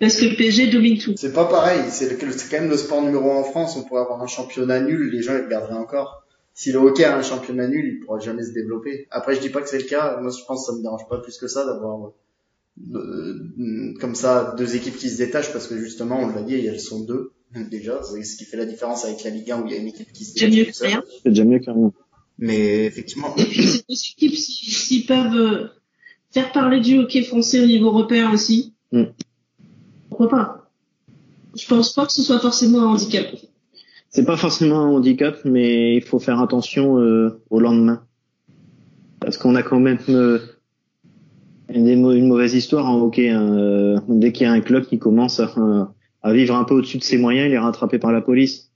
parce 0.00 0.16
que 0.20 0.26
le 0.26 0.36
PSG 0.36 0.66
domine 0.68 0.98
tout 0.98 1.14
C'est 1.16 1.32
pas 1.32 1.46
pareil, 1.46 1.80
c'est 1.90 2.10
le- 2.22 2.32
c'est 2.32 2.50
quand 2.50 2.60
même 2.60 2.70
le 2.70 2.76
sport 2.76 3.02
numéro 3.02 3.30
un 3.32 3.36
en 3.36 3.44
France, 3.44 3.76
on 3.76 3.82
pourrait 3.84 4.02
avoir 4.02 4.22
un 4.22 4.26
championnat 4.26 4.80
nul, 4.80 5.10
les 5.12 5.22
gens 5.22 5.34
ils 5.36 5.44
regarderaient 5.44 5.74
encore. 5.78 6.22
Si 6.54 6.72
le 6.72 6.78
hockey 6.78 7.04
a 7.04 7.16
un 7.16 7.22
championnat 7.22 7.68
nul, 7.68 7.86
il 7.86 8.00
pourra 8.04 8.18
jamais 8.18 8.42
se 8.44 8.52
développer. 8.52 9.06
Après, 9.10 9.34
je 9.34 9.40
dis 9.40 9.50
pas 9.50 9.60
que 9.60 9.68
c'est 9.68 9.78
le 9.78 9.84
cas, 9.84 10.18
moi 10.20 10.30
je 10.30 10.42
pense 10.46 10.66
que 10.66 10.72
ça 10.72 10.76
me 10.78 10.82
dérange 10.82 11.06
pas 11.08 11.18
plus 11.20 11.36
que 11.38 11.48
ça 11.48 11.64
d'avoir 11.66 12.12
euh, 12.94 13.94
comme 14.00 14.14
ça 14.14 14.54
deux 14.58 14.76
équipes 14.76 14.96
qui 14.96 15.08
se 15.10 15.18
détachent 15.18 15.52
parce 15.52 15.66
que 15.66 15.78
justement, 15.78 16.20
on 16.20 16.28
l'a 16.28 16.42
dit, 16.42 16.54
elles 16.54 16.80
sont 16.80 17.00
deux 17.04 17.32
déjà, 17.70 18.00
c'est 18.02 18.22
ce 18.22 18.36
qui 18.36 18.44
fait 18.44 18.56
la 18.56 18.66
différence 18.66 19.04
avec 19.04 19.22
la 19.24 19.30
Ligue 19.30 19.50
1 19.50 19.62
où 19.62 19.66
il 19.66 19.72
y 19.72 19.76
a 19.76 19.78
une 19.78 19.88
équipe 19.88 20.12
qui 20.12 20.24
se 20.24 20.32
C'est 20.38 20.48
détache 20.48 20.56
mieux 20.66 20.72
que 20.72 20.84
rien. 20.84 21.02
C'est 21.22 21.28
déjà 21.30 21.44
mieux 21.44 21.58
que 21.58 21.70
rien. 21.70 21.92
Mais 22.38 22.84
effectivement, 22.84 23.34
Et 23.38 23.44
puis 23.44 23.62
ces 23.66 23.78
deux 23.88 23.94
équipes, 23.94 24.36
si- 24.36 24.70
s'ils 24.70 25.06
peuvent 25.06 25.34
euh, 25.36 25.68
faire 26.32 26.52
parler 26.52 26.80
du 26.80 26.98
hockey 26.98 27.22
français 27.22 27.60
au 27.60 27.66
niveau 27.66 27.86
européen 27.88 28.32
aussi, 28.32 28.72
Mm. 28.92 29.02
Pourquoi 30.16 30.38
pas 30.38 30.70
Je 31.54 31.66
pense 31.66 31.92
pas 31.92 32.06
que 32.06 32.12
ce 32.12 32.22
soit 32.22 32.38
forcément 32.38 32.80
un 32.80 32.86
handicap. 32.86 33.26
C'est 34.08 34.24
pas 34.24 34.38
forcément 34.38 34.80
un 34.80 34.88
handicap, 34.88 35.36
mais 35.44 35.94
il 35.96 36.02
faut 36.02 36.18
faire 36.18 36.40
attention 36.40 36.98
euh, 36.98 37.42
au 37.50 37.60
lendemain. 37.60 38.02
Parce 39.20 39.36
qu'on 39.36 39.54
a 39.54 39.62
quand 39.62 39.78
même 39.78 39.98
euh, 40.08 40.38
une, 41.68 42.26
mauvaise 42.26 42.54
histoire 42.54 42.86
en 42.86 42.98
hockey. 43.02 43.28
hein. 43.28 43.52
Euh, 43.52 43.98
Dès 44.08 44.32
qu'il 44.32 44.46
y 44.46 44.48
a 44.48 44.52
un 44.52 44.60
club 44.60 44.86
qui 44.86 44.98
commence 44.98 45.38
à, 45.38 45.52
à 46.22 46.32
vivre 46.32 46.54
un 46.56 46.64
peu 46.64 46.74
au-dessus 46.74 46.96
de 46.96 47.02
ses 47.04 47.18
moyens, 47.18 47.48
il 47.48 47.52
est 47.52 47.58
rattrapé 47.58 47.98
par 47.98 48.12
la 48.12 48.22
police. 48.22 48.70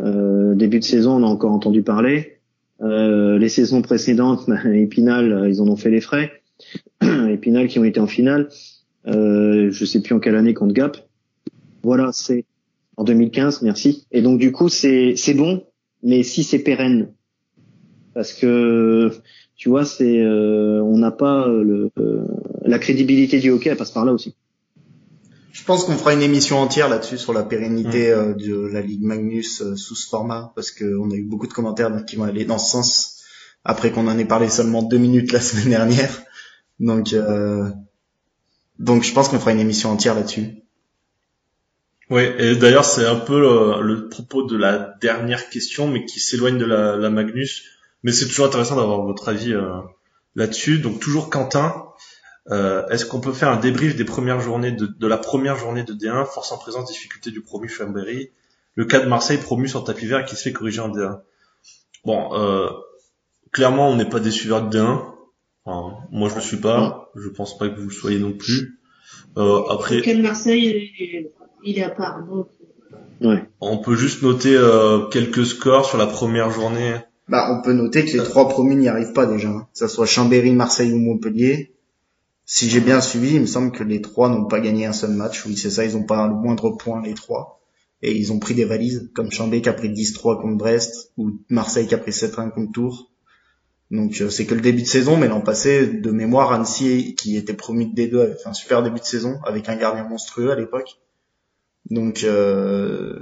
Euh, 0.00 0.54
début 0.54 0.78
de 0.78 0.84
saison, 0.84 1.16
on 1.16 1.24
a 1.24 1.28
encore 1.28 1.50
entendu 1.50 1.82
parler. 1.82 2.38
Euh, 2.82 3.36
les 3.38 3.48
saisons 3.48 3.82
précédentes, 3.82 4.48
Épinal, 4.72 5.48
ils 5.48 5.60
en 5.60 5.66
ont 5.66 5.76
fait 5.76 5.90
les 5.90 6.00
frais. 6.00 6.30
Épinal 7.02 7.66
qui 7.66 7.80
ont 7.80 7.84
été 7.84 7.98
en 7.98 8.06
finale. 8.06 8.48
Euh, 9.08 9.70
je 9.70 9.84
sais 9.84 10.00
plus 10.00 10.14
en 10.14 10.20
quelle 10.20 10.36
année 10.36 10.54
contre 10.54 10.74
Gap. 10.74 10.96
Voilà, 11.82 12.10
c'est 12.12 12.44
en 12.96 13.04
2015, 13.04 13.62
merci. 13.62 14.06
Et 14.12 14.22
donc 14.22 14.38
du 14.38 14.52
coup, 14.52 14.68
c'est 14.68 15.14
c'est 15.16 15.34
bon, 15.34 15.64
mais 16.02 16.22
si 16.22 16.44
c'est 16.44 16.58
pérenne, 16.58 17.12
parce 18.14 18.32
que 18.32 19.10
tu 19.56 19.68
vois, 19.68 19.84
c'est 19.84 20.20
euh, 20.20 20.82
on 20.82 20.98
n'a 20.98 21.10
pas 21.10 21.48
euh, 21.48 21.62
le 21.64 21.90
euh, 21.98 22.24
la 22.64 22.78
crédibilité 22.78 23.38
du 23.38 23.50
hockey, 23.50 23.70
elle 23.70 23.76
passe 23.76 23.92
par 23.92 24.04
là 24.04 24.12
aussi. 24.12 24.34
je 25.52 25.64
pense 25.64 25.84
qu'on 25.84 25.96
fera 25.96 26.12
une 26.12 26.22
émission 26.22 26.58
entière 26.58 26.88
là-dessus 26.88 27.18
sur 27.18 27.32
la 27.32 27.42
pérennité 27.42 28.10
euh, 28.10 28.34
de 28.34 28.66
la 28.66 28.82
Ligue 28.82 29.02
Magnus 29.02 29.62
euh, 29.62 29.76
sous 29.76 29.94
ce 29.94 30.08
format 30.08 30.52
parce 30.54 30.70
qu'on 30.70 31.10
a 31.10 31.14
eu 31.14 31.24
beaucoup 31.24 31.46
de 31.46 31.52
commentaires 31.52 31.90
donc, 31.90 32.04
qui 32.04 32.16
vont 32.16 32.24
aller 32.24 32.44
dans 32.44 32.58
ce 32.58 32.70
sens 32.70 33.22
après 33.64 33.90
qu'on 33.90 34.06
en 34.08 34.18
ait 34.18 34.24
parlé 34.24 34.48
seulement 34.48 34.82
deux 34.82 34.98
minutes 34.98 35.32
la 35.32 35.40
semaine 35.40 35.70
dernière. 35.70 36.10
Donc, 36.80 37.12
euh, 37.12 37.70
donc 38.78 39.02
je 39.02 39.12
pense 39.12 39.28
qu'on 39.28 39.38
fera 39.38 39.52
une 39.52 39.60
émission 39.60 39.90
entière 39.90 40.14
là-dessus. 40.14 40.62
Oui, 42.10 42.22
et 42.38 42.56
d'ailleurs 42.56 42.84
c'est 42.84 43.06
un 43.06 43.16
peu 43.16 43.38
le, 43.40 43.82
le 43.82 44.08
propos 44.08 44.42
de 44.42 44.56
la 44.56 44.94
dernière 45.00 45.50
question, 45.50 45.88
mais 45.88 46.04
qui 46.06 46.20
s'éloigne 46.20 46.58
de 46.58 46.64
la, 46.64 46.96
la 46.96 47.10
Magnus. 47.10 47.64
Mais 48.02 48.12
c'est 48.12 48.26
toujours 48.26 48.46
intéressant 48.46 48.76
d'avoir 48.76 49.02
votre 49.02 49.28
avis 49.28 49.52
euh, 49.52 49.80
là-dessus. 50.34 50.78
Donc 50.78 51.00
toujours 51.00 51.28
Quentin, 51.28 51.84
euh, 52.50 52.86
est-ce 52.88 53.04
qu'on 53.04 53.20
peut 53.20 53.32
faire 53.32 53.50
un 53.50 53.56
débrief 53.56 53.96
des 53.96 54.04
premières 54.04 54.40
journées 54.40 54.72
de, 54.72 54.86
de 54.86 55.06
la 55.06 55.18
première 55.18 55.56
journée 55.56 55.82
de 55.82 55.92
D1, 55.92 56.24
force 56.24 56.52
en 56.52 56.58
présence, 56.58 56.88
difficulté 56.90 57.30
du 57.30 57.42
promu 57.42 57.68
Chambéry, 57.68 58.30
le 58.74 58.84
cas 58.84 59.00
de 59.00 59.06
Marseille 59.06 59.38
promu 59.38 59.68
sur 59.68 59.84
tapis 59.84 60.06
vert 60.06 60.24
qui 60.24 60.36
se 60.36 60.42
fait 60.42 60.52
corriger 60.52 60.80
en 60.80 60.88
D1. 60.88 61.20
Bon, 62.04 62.30
euh, 62.34 62.70
clairement 63.52 63.90
on 63.90 63.96
n'est 63.96 64.08
pas 64.08 64.20
déçu 64.20 64.48
vers 64.48 64.66
D1. 64.66 65.17
Enfin, 65.70 65.96
moi 66.10 66.28
je 66.30 66.36
le 66.36 66.40
suis 66.40 66.56
pas, 66.56 67.10
je 67.14 67.28
pense 67.28 67.58
pas 67.58 67.68
que 67.68 67.78
vous 67.78 67.88
le 67.88 67.92
soyez 67.94 68.18
non 68.18 68.32
plus. 68.32 68.78
Euh, 69.36 69.60
après, 69.68 69.96
Le 69.96 70.02
cas 70.02 70.14
de 70.14 70.22
Marseille, 70.22 70.64
il 70.98 71.04
est- 71.04 71.32
il 71.64 71.78
est 71.78 71.82
à 71.82 71.90
part. 71.90 72.24
Donc, 72.26 72.48
Ouais. 73.20 73.42
On 73.60 73.78
peut 73.78 73.96
juste 73.96 74.22
noter 74.22 74.54
euh, 74.56 75.06
quelques 75.08 75.44
scores 75.44 75.84
sur 75.86 75.98
la 75.98 76.06
première 76.06 76.50
journée. 76.50 76.94
Bah, 77.28 77.48
on 77.52 77.62
peut 77.62 77.72
noter 77.74 78.04
que 78.04 78.16
les 78.16 78.22
trois 78.22 78.48
promus 78.48 78.76
n'y 78.76 78.88
arrivent 78.88 79.12
pas 79.12 79.26
déjà, 79.26 79.48
hein. 79.48 79.66
que 79.72 79.78
ça 79.78 79.88
soit 79.88 80.06
Chambéry, 80.06 80.52
Marseille 80.52 80.92
ou 80.92 80.98
Montpellier. 80.98 81.74
Si 82.46 82.70
j'ai 82.70 82.80
bien 82.80 83.00
suivi, 83.02 83.34
il 83.34 83.40
me 83.42 83.46
semble 83.46 83.72
que 83.72 83.82
les 83.84 84.00
trois 84.00 84.30
n'ont 84.30 84.46
pas 84.46 84.60
gagné 84.60 84.86
un 84.86 84.92
seul 84.94 85.10
match. 85.10 85.44
Oui, 85.44 85.56
c'est 85.56 85.68
ça, 85.70 85.84
ils 85.84 85.96
ont 85.96 86.04
pas 86.04 86.26
le 86.28 86.34
moindre 86.34 86.70
point 86.70 87.02
les 87.02 87.12
trois. 87.14 87.60
Et 88.00 88.16
ils 88.16 88.32
ont 88.32 88.38
pris 88.38 88.54
des 88.54 88.64
valises, 88.64 89.10
comme 89.14 89.30
Chambéry 89.32 89.60
qui 89.62 89.68
a 89.68 89.72
pris 89.74 89.90
10-3 89.90 90.40
contre 90.40 90.56
Brest, 90.56 91.12
ou 91.18 91.32
Marseille 91.50 91.86
qui 91.88 91.94
a 91.94 91.98
pris 91.98 92.12
7-1 92.12 92.50
contre 92.50 92.72
Tours. 92.72 93.07
Donc 93.90 94.20
euh, 94.20 94.28
c'est 94.28 94.44
que 94.44 94.54
le 94.54 94.60
début 94.60 94.82
de 94.82 94.86
saison, 94.86 95.16
mais 95.16 95.28
l'an 95.28 95.40
passé, 95.40 95.86
de 95.86 96.10
mémoire, 96.10 96.52
Annecy, 96.52 97.14
qui 97.14 97.36
était 97.36 97.54
promu 97.54 97.86
de 97.86 97.94
D2, 97.94 98.20
avait 98.20 98.34
fait 98.34 98.48
un 98.48 98.52
super 98.52 98.82
début 98.82 99.00
de 99.00 99.04
saison, 99.04 99.38
avec 99.44 99.68
un 99.68 99.76
gardien 99.76 100.04
monstrueux 100.04 100.50
à 100.50 100.56
l'époque. 100.56 100.98
Donc 101.90 102.22
euh, 102.24 103.18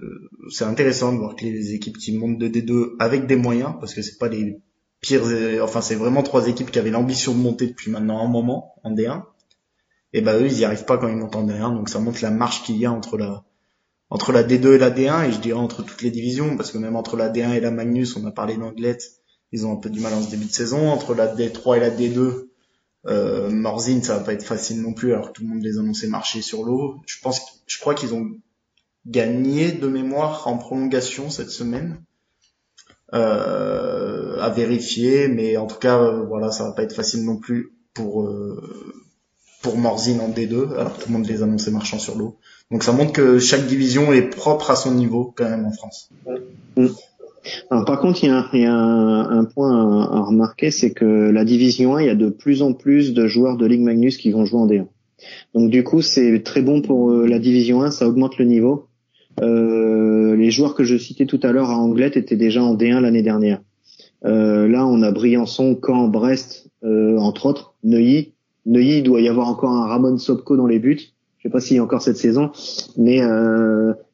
c'est 0.51 0.65
intéressant 0.65 1.13
de 1.13 1.19
voir 1.19 1.37
que 1.37 1.45
les 1.45 1.75
équipes 1.75 1.99
qui 1.99 2.17
montent 2.17 2.39
de 2.39 2.49
D2 2.49 2.97
avec 2.99 3.27
des 3.27 3.37
moyens, 3.37 3.75
parce 3.79 3.95
que 3.95 4.03
c'est 4.03 4.19
pas 4.19 4.29
les 4.29 4.59
pires, 5.01 5.23
enfin 5.63 5.81
c'est 5.81 5.95
vraiment 5.95 6.25
trois 6.25 6.49
équipes 6.49 6.73
qui 6.73 6.79
avaient 6.81 6.91
l'ambition 6.91 7.33
de 7.33 7.39
monter 7.39 7.69
depuis 7.69 7.93
maintenant 7.93 8.25
un 8.25 8.29
moment 8.29 8.75
en 8.83 8.93
D1. 8.93 9.23
Et 10.13 10.21
ben 10.21 10.37
eux 10.41 10.47
ils 10.47 10.59
y 10.59 10.65
arrivent 10.65 10.85
pas 10.85 10.99
quand 10.99 11.07
ils 11.07 11.17
montent 11.17 11.37
en 11.37 11.47
D1, 11.47 11.77
donc 11.77 11.89
ça 11.89 12.01
montre 12.01 12.19
la 12.23 12.33
marche 12.33 12.65
qu'il 12.65 12.77
y 12.77 12.87
a 12.87 12.93
entre 12.93 13.17
la 13.17 13.45
entre 14.11 14.33
la 14.33 14.43
D2 14.43 14.75
et 14.75 14.79
la 14.79 14.91
D1 14.91 15.29
et 15.29 15.33
je 15.33 15.39
dirais 15.39 15.59
entre 15.59 15.85
toutes 15.85 16.03
les 16.03 16.11
divisions, 16.11 16.57
parce 16.57 16.73
que 16.73 16.79
même 16.79 16.97
entre 16.97 17.17
la 17.17 17.29
D1 17.29 17.55
et 17.55 17.61
la 17.61 17.71
Magnus, 17.71 18.17
on 18.17 18.27
a 18.27 18.33
parlé 18.33 18.57
d'Anglette, 18.57 19.21
ils 19.57 19.67
ont 19.67 19.73
un 19.73 19.77
peu 19.77 19.91
du 19.91 20.01
mal 20.01 20.13
en 20.13 20.23
ce 20.23 20.31
début 20.31 20.45
de 20.45 20.53
saison. 20.53 20.91
Entre 20.91 21.15
la 21.15 21.35
D3 21.35 21.79
et 21.79 21.81
la 21.81 21.91
D2, 21.91 22.49
euh, 23.07 23.51
Morzine, 23.51 24.03
ça 24.03 24.19
va 24.19 24.25
pas 24.25 24.35
être 24.35 24.45
facile 24.45 24.83
non 24.83 24.93
plus, 24.93 25.15
alors 25.15 25.29
que 25.29 25.33
tout 25.33 25.43
le 25.43 25.49
monde 25.49 25.63
les 25.63 25.79
annonçait 25.79 26.09
marcher 26.09 26.43
sur 26.43 26.63
l'eau. 26.63 27.01
Je 27.07 27.19
pense, 27.23 27.41
je 27.67 27.79
crois 27.79 27.95
qu'ils 27.95 28.15
ont 28.15 28.29
gagné 29.07 29.73
de 29.73 29.87
mémoire 29.89 30.47
en 30.47 30.59
prolongation 30.59 31.31
cette 31.31 31.51
semaine. 31.51 31.99
Euh, 33.15 34.39
à 34.41 34.51
vérifier, 34.51 35.29
mais 35.29 35.57
en 35.57 35.67
tout 35.67 35.79
cas, 35.79 35.99
euh, 35.99 36.25
voilà, 36.25 36.51
ça 36.51 36.65
va 36.65 36.73
pas 36.73 36.83
être 36.83 36.95
facile 36.95 37.25
non 37.25 37.37
plus 37.37 37.73
pour 37.95 38.25
euh, 38.25 38.61
pour 39.63 39.79
Morzine 39.79 40.21
en 40.21 40.29
D2, 40.29 40.75
alors 40.75 40.99
tout 40.99 41.09
le 41.09 41.15
monde 41.15 41.27
les 41.27 41.43
annonçait 41.43 41.71
marchant 41.71 42.01
sur 42.01 42.17
l'eau. 42.17 42.37
Donc 42.73 42.83
ça 42.83 42.91
montre 42.93 43.13
que 43.13 43.39
chaque 43.39 43.67
division 43.67 44.13
est 44.13 44.23
propre 44.23 44.73
à 44.73 44.77
son 44.77 44.93
niveau 44.93 45.33
quand 45.37 45.49
même 45.49 45.65
en 45.65 45.71
France. 45.71 46.11
Alors 47.71 47.85
par 47.85 48.01
contre, 48.01 48.23
il 48.25 48.29
y 48.29 48.65
a, 48.65 48.73
un- 48.73 49.45
point 49.45 50.03
à, 50.03 50.21
remarquer, 50.21 50.71
c'est 50.71 50.91
que 50.93 51.05
la 51.05 51.45
division 51.45 51.97
1, 51.97 52.03
il 52.03 52.07
y 52.07 52.11
a 52.11 52.15
de 52.15 52.29
plus 52.29 52.63
en 52.63 52.73
plus 52.73 53.15
de 53.15 53.27
joueurs 53.27 53.57
de 53.57 53.67
Ligue 53.67 53.83
Magnus 53.83 54.17
qui 54.17 54.31
vont 54.31 54.45
jouer 54.45 54.61
en 54.61 54.67
D1. 54.67 54.87
Donc 55.55 55.71
du 55.71 55.85
coup, 55.85 56.03
c'est 56.03 56.43
très 56.43 56.63
bon 56.63 56.83
pour 56.83 57.11
euh, 57.11 57.27
la 57.27 57.39
division 57.39 57.83
1, 57.83 57.91
ça 57.91 58.09
augmente 58.09 58.39
le 58.39 58.45
niveau. 58.45 58.87
Euh, 59.41 60.35
les 60.37 60.51
joueurs 60.51 60.75
que 60.75 60.85
je 60.85 60.97
citais 60.97 61.27
tout 61.27 61.41
à 61.43 61.53
l'heure 61.53 61.71
à 61.71 61.77
Anglette 61.77 62.17
étaient 62.17 62.37
déjà 62.37 62.63
en 62.63 62.75
D1 62.75 63.01
l'année 63.01 63.23
dernière. 63.23 63.61
Euh, 64.25 64.67
là, 64.67 64.87
on 64.87 65.03
a 65.03 65.11
Briançon, 65.13 65.79
Caen, 65.85 66.09
Brest, 66.09 66.71
entre 66.83 67.47
autres, 67.47 67.75
Neuilly. 67.83 68.33
Neuilly, 68.65 68.99
il 68.99 69.03
doit 69.03 69.21
y 69.21 69.29
avoir 69.29 69.49
encore 69.49 69.73
un 69.73 69.87
Ramon 69.87 70.19
Sopko 70.19 70.57
dans 70.57 70.67
les 70.67 70.79
buts. 70.79 71.01
Je 71.39 71.43
sais 71.43 71.51
pas 71.51 71.61
s'il 71.61 71.77
y 71.77 71.81
a 71.81 71.83
encore 71.83 72.03
cette 72.03 72.17
saison, 72.17 72.51
mais 72.97 73.21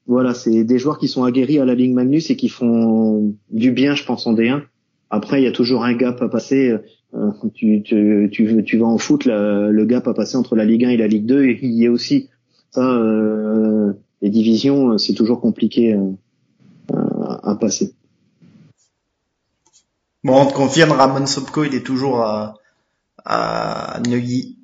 voilà, 0.06 0.34
c'est 0.34 0.64
des 0.64 0.78
joueurs 0.78 0.98
qui 0.98 1.08
sont 1.08 1.24
aguerris 1.24 1.58
à 1.58 1.64
la 1.64 1.74
Ligue 1.74 1.92
Magnus 1.94 2.30
et 2.30 2.36
qui 2.36 2.48
font 2.48 3.34
du 3.50 3.70
bien, 3.70 3.94
je 3.94 4.04
pense, 4.04 4.26
en 4.26 4.34
D1. 4.34 4.62
Après, 5.10 5.40
il 5.40 5.44
y 5.44 5.48
a 5.48 5.52
toujours 5.52 5.84
un 5.84 5.94
gap 5.94 6.20
à 6.22 6.28
passer. 6.28 6.76
Euh, 7.14 7.30
tu, 7.54 8.78
vas 8.78 8.86
en 8.86 8.98
foot, 8.98 9.26
le 9.26 9.84
gap 9.84 10.08
à 10.08 10.14
passer 10.14 10.36
entre 10.36 10.56
la 10.56 10.64
Ligue 10.64 10.84
1 10.84 10.90
et 10.90 10.96
la 10.96 11.06
Ligue 11.06 11.26
2, 11.26 11.44
et 11.44 11.58
il 11.62 11.74
y 11.74 11.86
a 11.86 11.90
aussi 11.90 12.30
ça. 12.70 12.80
euh, 12.80 13.92
les 14.22 14.30
divisions, 14.30 14.96
c'est 14.98 15.14
toujours 15.14 15.40
compliqué 15.40 15.94
euh, 15.94 16.12
à, 17.42 17.54
passer. 17.56 17.94
Bon, 20.24 20.40
on 20.40 20.46
te 20.46 20.54
confirme, 20.54 20.92
Ramon 20.92 21.26
Sopko, 21.26 21.64
il 21.64 21.74
est 21.74 21.84
toujours 21.84 22.20
à, 22.20 22.54
à 23.24 24.00
Neuilly. 24.06 24.58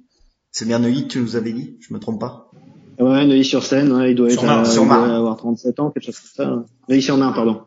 C'est 0.50 0.66
bien 0.66 0.78
Neuilly 0.78 1.08
tu 1.08 1.20
nous 1.20 1.36
avais 1.36 1.52
dit, 1.52 1.76
je 1.80 1.92
me 1.92 1.98
trompe 1.98 2.20
pas? 2.20 2.47
Ouais, 2.98 3.26
Neuilly-sur-Seine, 3.26 3.92
ouais, 3.92 4.10
il 4.12 4.14
doit 4.14 4.28
Sur 4.30 4.40
être 4.42 4.46
Marne, 4.46 4.66
à- 4.66 4.70
il 4.72 4.76
doit 4.86 5.16
avoir 5.16 5.36
37 5.36 5.78
ans, 5.80 5.90
quelque 5.90 6.04
chose 6.06 6.18
comme 6.18 6.46
ça. 6.46 6.64
Neuilly-sur-Marne, 6.88 7.34
pardon. 7.34 7.62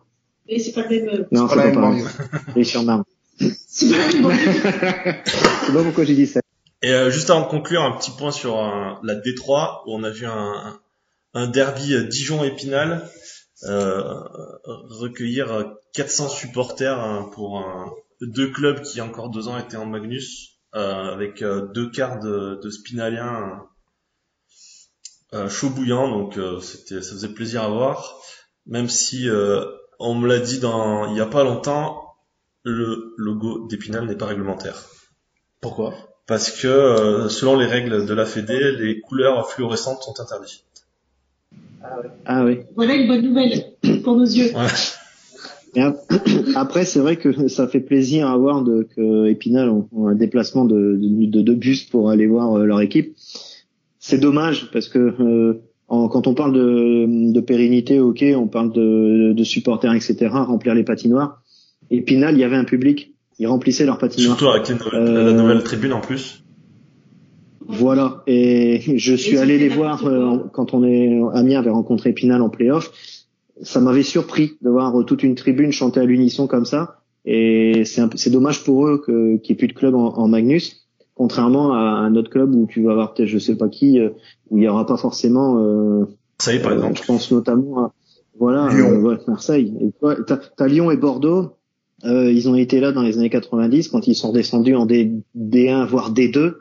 et 0.48 0.60
c'est 0.60 0.74
pas 0.74 0.84
le 0.88 0.90
même. 0.90 1.10
euh, 1.10 1.24
Non, 1.32 1.48
C'est 1.48 1.56
c'est 1.56 1.72
pas 1.74 1.82
pareil. 1.82 2.04
Neuilly-sur-Marne. 2.56 3.04
C'est 3.40 3.90
pas 3.92 3.98
le 4.12 4.28
même. 4.28 4.32
Je 5.26 5.66
sais 5.68 5.74
pas 5.74 5.84
pourquoi 5.84 6.04
j'ai 6.04 6.16
dit 6.16 6.28
ça. 6.28 6.42
Et 6.84 6.92
euh, 6.92 7.10
juste 7.12 7.30
avant 7.30 7.42
de 7.42 7.48
conclure, 7.52 7.82
un 7.84 7.92
petit 7.98 8.12
point 8.12 8.32
sur 8.32 8.58
euh, 8.60 8.94
la 9.04 9.16
D3 9.16 9.84
où 9.86 9.96
on 9.96 10.04
a 10.04 10.10
vu 10.10 10.26
un, 10.26 10.80
un 11.34 11.48
derby 11.48 11.94
euh, 11.94 12.04
Dijon-Épinal 12.04 13.08
euh, 13.70 14.02
recueillir 15.00 15.52
euh, 15.52 15.64
400 15.94 16.30
supporters 16.30 17.00
hein, 17.00 17.30
pour 17.34 17.60
un- 17.60 17.92
deux 18.22 18.50
clubs 18.52 18.82
qui 18.82 19.00
encore 19.02 19.30
deux 19.30 19.48
ans 19.48 19.58
étaient 19.58 19.78
en 19.78 19.86
Magnus, 19.86 20.58
euh, 20.76 21.14
avec 21.14 21.42
euh, 21.42 21.68
deux 21.74 21.90
quarts 21.90 22.20
de, 22.20 22.60
de 22.62 22.70
Spinalien 22.70 23.26
euh, 23.36 23.56
chaud 25.50 25.70
bouillant, 25.70 26.10
donc 26.10 26.38
euh, 26.38 26.60
c'était, 26.60 27.02
ça 27.02 27.14
faisait 27.14 27.30
plaisir 27.30 27.64
à 27.64 27.70
voir. 27.70 28.20
Même 28.68 28.90
si 28.90 29.28
on 30.00 30.16
me 30.16 30.28
l'a 30.28 30.40
dit 30.40 30.60
dans 30.60 31.12
il 31.12 31.18
y 31.18 31.22
a 31.22 31.26
pas 31.26 31.44
longtemps, 31.44 32.04
le 32.64 33.14
logo 33.18 33.68
d'Épinal 33.68 34.06
n'est 34.06 34.16
pas 34.16 34.28
réglementaire. 34.28 34.84
Pourquoi? 35.62 35.94
Parce 36.28 36.52
que 36.52 37.28
selon 37.30 37.58
les 37.58 37.66
règles 37.66 38.06
de 38.06 38.14
la 38.14 38.26
Fédé, 38.26 38.72
les 38.80 39.00
couleurs 39.02 39.50
fluorescentes 39.50 40.04
sont 40.04 40.20
interdites. 40.20 40.64
Ah 42.26 42.46
oui. 42.46 42.60
Voilà 42.76 42.94
une 42.94 43.08
bonne 43.08 43.22
nouvelle 43.22 43.74
pour 44.04 44.16
nos 44.16 44.26
yeux. 44.26 44.56
Ouais. 44.56 44.68
Et 45.76 45.82
après, 46.56 46.86
c'est 46.86 47.00
vrai 47.00 47.16
que 47.16 47.48
ça 47.48 47.68
fait 47.68 47.80
plaisir 47.80 48.28
à 48.28 48.38
voir 48.38 48.62
de, 48.62 48.88
que 48.96 49.28
Épinal 49.28 49.70
ont, 49.70 49.88
ont 49.96 50.08
un 50.08 50.16
déplacement 50.16 50.66
de, 50.66 50.98
de, 51.00 51.42
de, 51.42 51.54
bus 51.54 51.84
pour 51.84 52.10
aller 52.10 52.28
voir 52.28 52.58
euh, 52.58 52.66
leur 52.66 52.82
équipe. 52.82 53.16
C'est 54.04 54.18
dommage 54.18 54.70
parce 54.74 54.90
que 54.90 54.98
euh, 55.00 55.62
en, 55.88 56.08
quand 56.10 56.26
on 56.26 56.34
parle 56.34 56.54
de, 56.54 57.32
de 57.32 57.40
pérennité, 57.40 58.00
ok, 58.00 58.26
on 58.36 58.48
parle 58.48 58.74
de, 58.74 59.32
de 59.34 59.44
supporters, 59.44 59.94
etc., 59.94 60.16
remplir 60.32 60.74
les 60.74 60.84
patinoires. 60.84 61.42
Épinal, 61.92 62.34
il 62.36 62.40
y 62.40 62.44
avait 62.44 62.56
un 62.56 62.64
public, 62.64 63.14
ils 63.38 63.46
remplissaient 63.48 63.86
leurs 63.86 64.00
patinoires. 64.00 64.38
Surtout 64.40 64.52
avec 64.52 64.68
la 64.70 64.76
nouvelle, 64.76 65.26
la 65.26 65.34
nouvelle 65.34 65.64
tribune 65.64 65.94
en 65.94 66.02
plus. 66.02 66.44
Voilà, 67.68 68.24
et 68.28 68.82
je 68.98 69.14
suis 69.14 69.36
Et 69.36 69.40
allé 69.40 69.58
les 69.60 69.70
voir 69.70 70.06
euh, 70.06 70.38
quand 70.52 70.74
on 70.74 70.84
est 70.84 71.22
Amiens 71.34 71.60
avait 71.60 71.70
rencontré 71.70 72.10
Épinal 72.10 72.42
en 72.42 72.50
playoff. 72.50 72.92
Ça 73.62 73.80
m'avait 73.80 74.04
surpris 74.04 74.54
de 74.62 74.70
voir 74.70 75.00
euh, 75.00 75.04
toute 75.04 75.22
une 75.24 75.36
tribune 75.36 75.72
chanter 75.72 76.00
à 76.00 76.06
l'unisson 76.06 76.48
comme 76.48 76.66
ça. 76.66 76.98
Et 77.24 77.84
c'est 77.86 78.02
un 78.02 78.08
peu- 78.08 78.18
c'est 78.18 78.32
dommage 78.32 78.64
pour 78.64 78.88
eux 78.88 78.98
que- 79.06 79.38
qu'il 79.38 79.54
n'y 79.54 79.58
ait 79.58 79.60
plus 79.60 79.68
de 79.68 79.74
club 79.74 79.94
en, 79.94 80.08
en 80.18 80.28
Magnus, 80.28 80.81
contrairement 81.22 81.74
à 81.76 81.78
un 81.78 82.16
autre 82.16 82.32
club 82.32 82.56
où 82.56 82.66
tu 82.66 82.82
vas 82.82 82.94
avoir 82.94 83.14
peut-être 83.14 83.30
je 83.30 83.38
sais 83.38 83.56
pas 83.56 83.70
qui, 83.70 84.00
euh, 84.00 84.10
où 84.50 84.58
il 84.58 84.64
y 84.64 84.68
aura 84.68 84.88
pas 84.88 84.98
forcément. 84.98 85.60
Euh, 85.60 86.06
Ça 86.40 86.52
y 86.52 86.56
est, 86.56 86.62
par 86.64 86.72
euh, 86.72 86.78
exemple. 86.78 87.00
je 87.00 87.06
pense 87.06 87.32
notamment 87.32 87.78
à 87.78 87.94
voilà 88.40 88.70
Lyon. 88.70 88.88
euh, 88.90 89.02
ouais, 89.02 89.18
Marseille. 89.28 89.72
Et 89.82 89.92
toi, 90.00 90.16
t'as, 90.26 90.38
t'as 90.38 90.68
Lyon 90.68 90.90
et 90.90 90.98
Bordeaux. 90.98 91.52
Euh, 92.06 92.32
ils 92.32 92.50
ont 92.50 92.56
été 92.56 92.80
là 92.80 92.92
dans 92.92 93.04
les 93.04 93.20
années 93.20 93.30
90 93.30 93.90
quand 93.90 94.08
ils 94.08 94.16
sont 94.16 94.30
redescendus 94.30 94.74
en 94.74 94.88
D, 94.88 95.12
D1 95.38 95.86
voire 95.86 96.12
D2. 96.12 96.54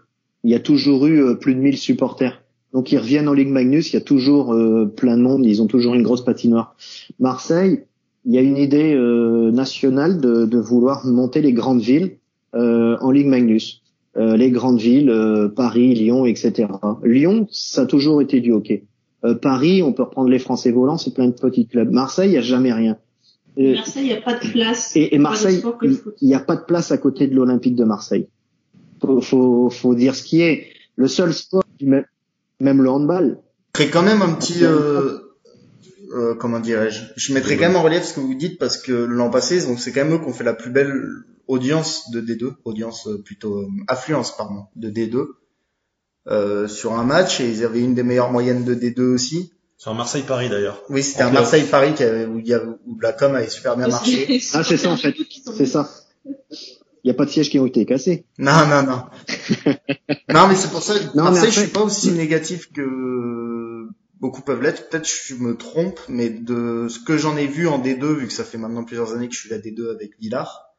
Il 0.45 0.51
y 0.51 0.55
a 0.55 0.61
toujours 0.61 1.07
eu 1.07 1.23
euh, 1.23 1.35
plus 1.37 1.55
de 1.55 1.61
1000 1.61 1.79
supporters. 1.79 2.43
Donc 2.75 2.93
ils 2.93 2.99
reviennent 2.99 3.29
en 3.29 3.33
Ligue 3.33 3.49
Magnus, 3.49 3.91
il 3.93 3.95
y 3.95 3.97
a 3.97 4.03
toujours 4.03 4.53
euh, 4.53 4.85
plein 4.95 5.17
de 5.17 5.23
monde, 5.23 5.47
ils 5.47 5.63
ont 5.63 5.67
toujours 5.69 5.95
une 5.95 6.03
grosse 6.03 6.23
patinoire. 6.23 6.77
Marseille, 7.19 7.85
il 8.27 8.35
y 8.35 8.39
a 8.39 8.43
une 8.43 8.59
idée 8.59 8.93
euh, 8.95 9.51
nationale 9.51 10.21
de, 10.21 10.45
de 10.45 10.59
vouloir 10.59 11.07
monter 11.07 11.41
les 11.41 11.55
grandes 11.55 11.81
villes 11.81 12.19
euh, 12.55 12.99
en 13.01 13.11
Ligue 13.11 13.27
Magnus. 13.29 13.81
Euh, 14.17 14.37
les 14.37 14.51
grandes 14.51 14.81
villes, 14.81 15.11
euh, 15.11 15.49
Paris, 15.49 15.95
Lyon, 15.95 16.27
etc. 16.27 16.69
Lyon, 17.05 17.47
ça 17.51 17.83
a 17.83 17.87
toujours 17.87 18.21
été 18.21 18.41
du 18.41 18.53
hockey. 18.53 18.85
Euh, 19.25 19.35
Paris, 19.35 19.83
on 19.83 19.93
peut 19.93 20.03
reprendre 20.03 20.29
les 20.29 20.39
Français 20.39 20.73
volants, 20.73 20.99
c'est 20.99 21.15
plein 21.15 21.29
de 21.29 21.33
petits 21.33 21.67
clubs. 21.67 21.91
Marseille, 21.91 22.31
il 22.31 22.33
n'y 22.33 22.39
a 22.39 22.43
jamais 22.43 22.73
rien. 22.73 22.97
Euh, 23.59 23.75
Marseille, 23.75 24.05
il 24.05 24.09
n'y 24.09 24.15
a 24.15 24.21
pas 24.21 24.35
de 24.35 24.51
place. 24.51 24.93
et, 24.97 25.19
Marseille, 25.19 25.63
il 26.21 26.29
n'y 26.29 26.35
a 26.35 26.41
pas 26.41 26.57
de 26.57 26.65
place 26.65 26.91
à 26.91 26.99
côté 26.99 27.27
de 27.27 27.37
l'Olympique 27.37 27.77
de 27.77 27.85
Marseille. 27.85 28.29
Faut, 29.01 29.21
faut, 29.21 29.71
faut 29.71 29.95
dire 29.95 30.15
ce 30.15 30.23
qui 30.23 30.43
est. 30.43 30.67
Le 30.97 31.09
seul 31.09 31.33
sport, 31.33 31.63
même, 31.81 32.05
même 32.59 32.83
le 32.83 32.91
handball, 32.91 33.39
Je 33.77 33.83
mettrais 33.83 33.93
quand 33.93 34.05
même 34.05 34.23
un 34.23 34.35
petit, 34.35 34.65
euh, 34.65 35.19
euh, 36.15 36.35
comment 36.35 36.61
dirais-je, 36.61 37.01
je 37.17 37.33
mettrais 37.33 37.57
quand 37.57 37.69
même 37.69 37.77
en 37.77 37.83
relief 37.83 38.05
ce 38.05 38.15
que 38.15 38.21
vous 38.21 38.35
dites 38.35 38.59
parce 38.59 38.77
que 38.77 38.93
l'an 38.93 39.31
passé, 39.31 39.65
donc 39.67 39.79
c'est 39.79 39.93
quand 39.93 40.05
même 40.05 40.15
eux 40.15 40.19
qui 40.19 40.27
ont 40.27 40.33
fait 40.33 40.45
la 40.45 40.55
plus 40.55 40.71
belle 40.71 40.93
audience 41.51 42.11
de 42.11 42.21
D2, 42.21 42.55
audience 42.65 43.07
euh, 43.09 43.23
plutôt 43.23 43.59
euh, 43.63 43.67
affluence 43.89 44.37
pardon 44.37 44.65
de 44.77 44.91
D2 44.91 45.27
euh, 46.29 46.69
sur 46.69 46.93
un 46.95 47.05
match 47.05 47.41
et 47.41 47.49
ils 47.51 47.65
avaient 47.65 47.81
une 47.81 47.95
des 47.95 48.03
meilleures 48.03 48.31
moyennes 48.33 48.65
de 48.65 48.75
D2 48.75 49.01
aussi. 49.15 49.53
Sur 49.77 49.95
Marseille-Paris 49.95 50.49
d'ailleurs. 50.51 50.83
Oui, 50.91 51.03
c'était 51.03 51.23
un. 51.23 51.31
Marseille-Paris 51.31 51.95
qui 51.95 52.03
avait- 52.05 52.27
où, 52.27 52.39
il 52.39 52.47
y 52.47 52.53
a- 52.55 52.63
où 52.65 52.99
la 53.01 53.13
com 53.15 53.35
avait 53.35 53.49
super 53.49 53.77
bien 53.77 53.89
marché. 53.97 54.41
Ah, 54.53 54.63
c'est 54.63 54.77
ça, 54.77 54.91
en 54.91 54.97
fait. 54.99 55.15
c'est 55.57 55.67
ça. 55.67 55.89
Il 57.03 57.07
n'y 57.07 57.11
a 57.11 57.15
pas 57.15 57.25
de 57.25 57.31
sièges 57.31 57.49
qui 57.49 57.59
ont 57.59 57.65
été 57.65 57.87
cassés. 57.87 58.27
Non, 58.39 58.67
non, 58.69 58.83
non. 58.83 59.03
non, 60.35 60.49
mais 60.49 60.55
c'est 60.55 60.71
pour 60.71 60.83
ça. 60.83 60.93
mais 61.15 61.23
Marseille, 61.23 61.39
après- 61.39 61.51
je 61.51 61.61
suis 61.61 61.71
pas 61.71 61.81
aussi 61.81 62.13
négatif 62.13 62.71
que 62.73 63.87
beaucoup 64.21 64.43
peuvent 64.43 64.61
l'être. 64.63 64.91
Peut-être 64.91 65.09
je 65.09 65.35
me 65.37 65.57
trompe, 65.57 65.99
mais 66.11 66.29
de 66.29 66.89
ce 66.91 66.99
que 66.99 67.17
j'en 67.17 67.39
ai 67.39 67.47
vu 67.47 67.67
en 67.67 67.79
D2, 67.79 68.05
vu 68.19 68.27
que 68.27 68.33
ça 68.35 68.45
fait 68.45 68.59
maintenant 68.59 68.85
plusieurs 68.85 69.15
années 69.15 69.29
que 69.29 69.35
je 69.35 69.41
suis 69.41 69.49
la 69.49 69.59
D2 69.59 69.91
avec 69.95 70.11
Villard, 70.21 70.70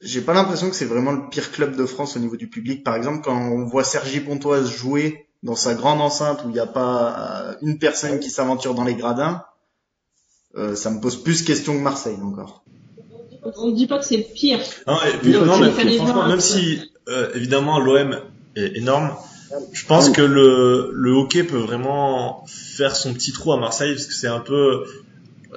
j'ai 0.00 0.20
pas 0.22 0.32
l'impression 0.32 0.70
que 0.70 0.76
c'est 0.76 0.86
vraiment 0.86 1.12
le 1.12 1.28
pire 1.28 1.52
club 1.52 1.76
de 1.76 1.84
France 1.84 2.16
au 2.16 2.20
niveau 2.20 2.36
du 2.36 2.48
public. 2.48 2.82
Par 2.84 2.96
exemple, 2.96 3.22
quand 3.22 3.36
on 3.36 3.64
voit 3.66 3.84
Sergi 3.84 4.20
Pontoise 4.20 4.70
jouer 4.70 5.26
dans 5.42 5.56
sa 5.56 5.74
grande 5.74 6.00
enceinte 6.00 6.42
où 6.44 6.48
il 6.48 6.52
n'y 6.52 6.58
a 6.60 6.66
pas 6.66 7.16
euh, 7.18 7.54
une 7.62 7.78
personne 7.78 8.18
qui 8.18 8.30
s'aventure 8.30 8.74
dans 8.74 8.84
les 8.84 8.94
gradins, 8.94 9.44
euh, 10.56 10.74
ça 10.74 10.90
me 10.90 11.00
pose 11.00 11.22
plus 11.22 11.42
question 11.42 11.74
que 11.74 11.82
Marseille 11.82 12.18
encore. 12.22 12.64
On 13.56 13.68
ne 13.68 13.74
dit 13.74 13.86
pas 13.86 13.98
que 13.98 14.04
c'est 14.04 14.18
le 14.18 14.34
pire. 14.34 14.60
Non, 14.86 14.96
et 15.02 15.16
puis, 15.18 15.32
Mais 15.32 15.38
non, 15.38 15.54
faut 15.54 15.60
mais 15.60 15.70
franchement, 15.70 16.26
même 16.26 16.32
quoi. 16.32 16.40
si 16.40 16.92
euh, 17.08 17.30
évidemment 17.34 17.78
l'OM 17.78 18.20
est 18.56 18.76
énorme, 18.76 19.14
je 19.72 19.84
pense 19.86 20.10
que 20.10 20.20
le, 20.22 20.90
le 20.92 21.10
hockey 21.12 21.44
peut 21.44 21.58
vraiment 21.58 22.44
faire 22.46 22.96
son 22.96 23.14
petit 23.14 23.32
trou 23.32 23.52
à 23.52 23.56
Marseille 23.58 23.94
parce 23.94 24.06
que 24.06 24.14
c'est 24.14 24.28
un 24.28 24.40
peu 24.40 24.84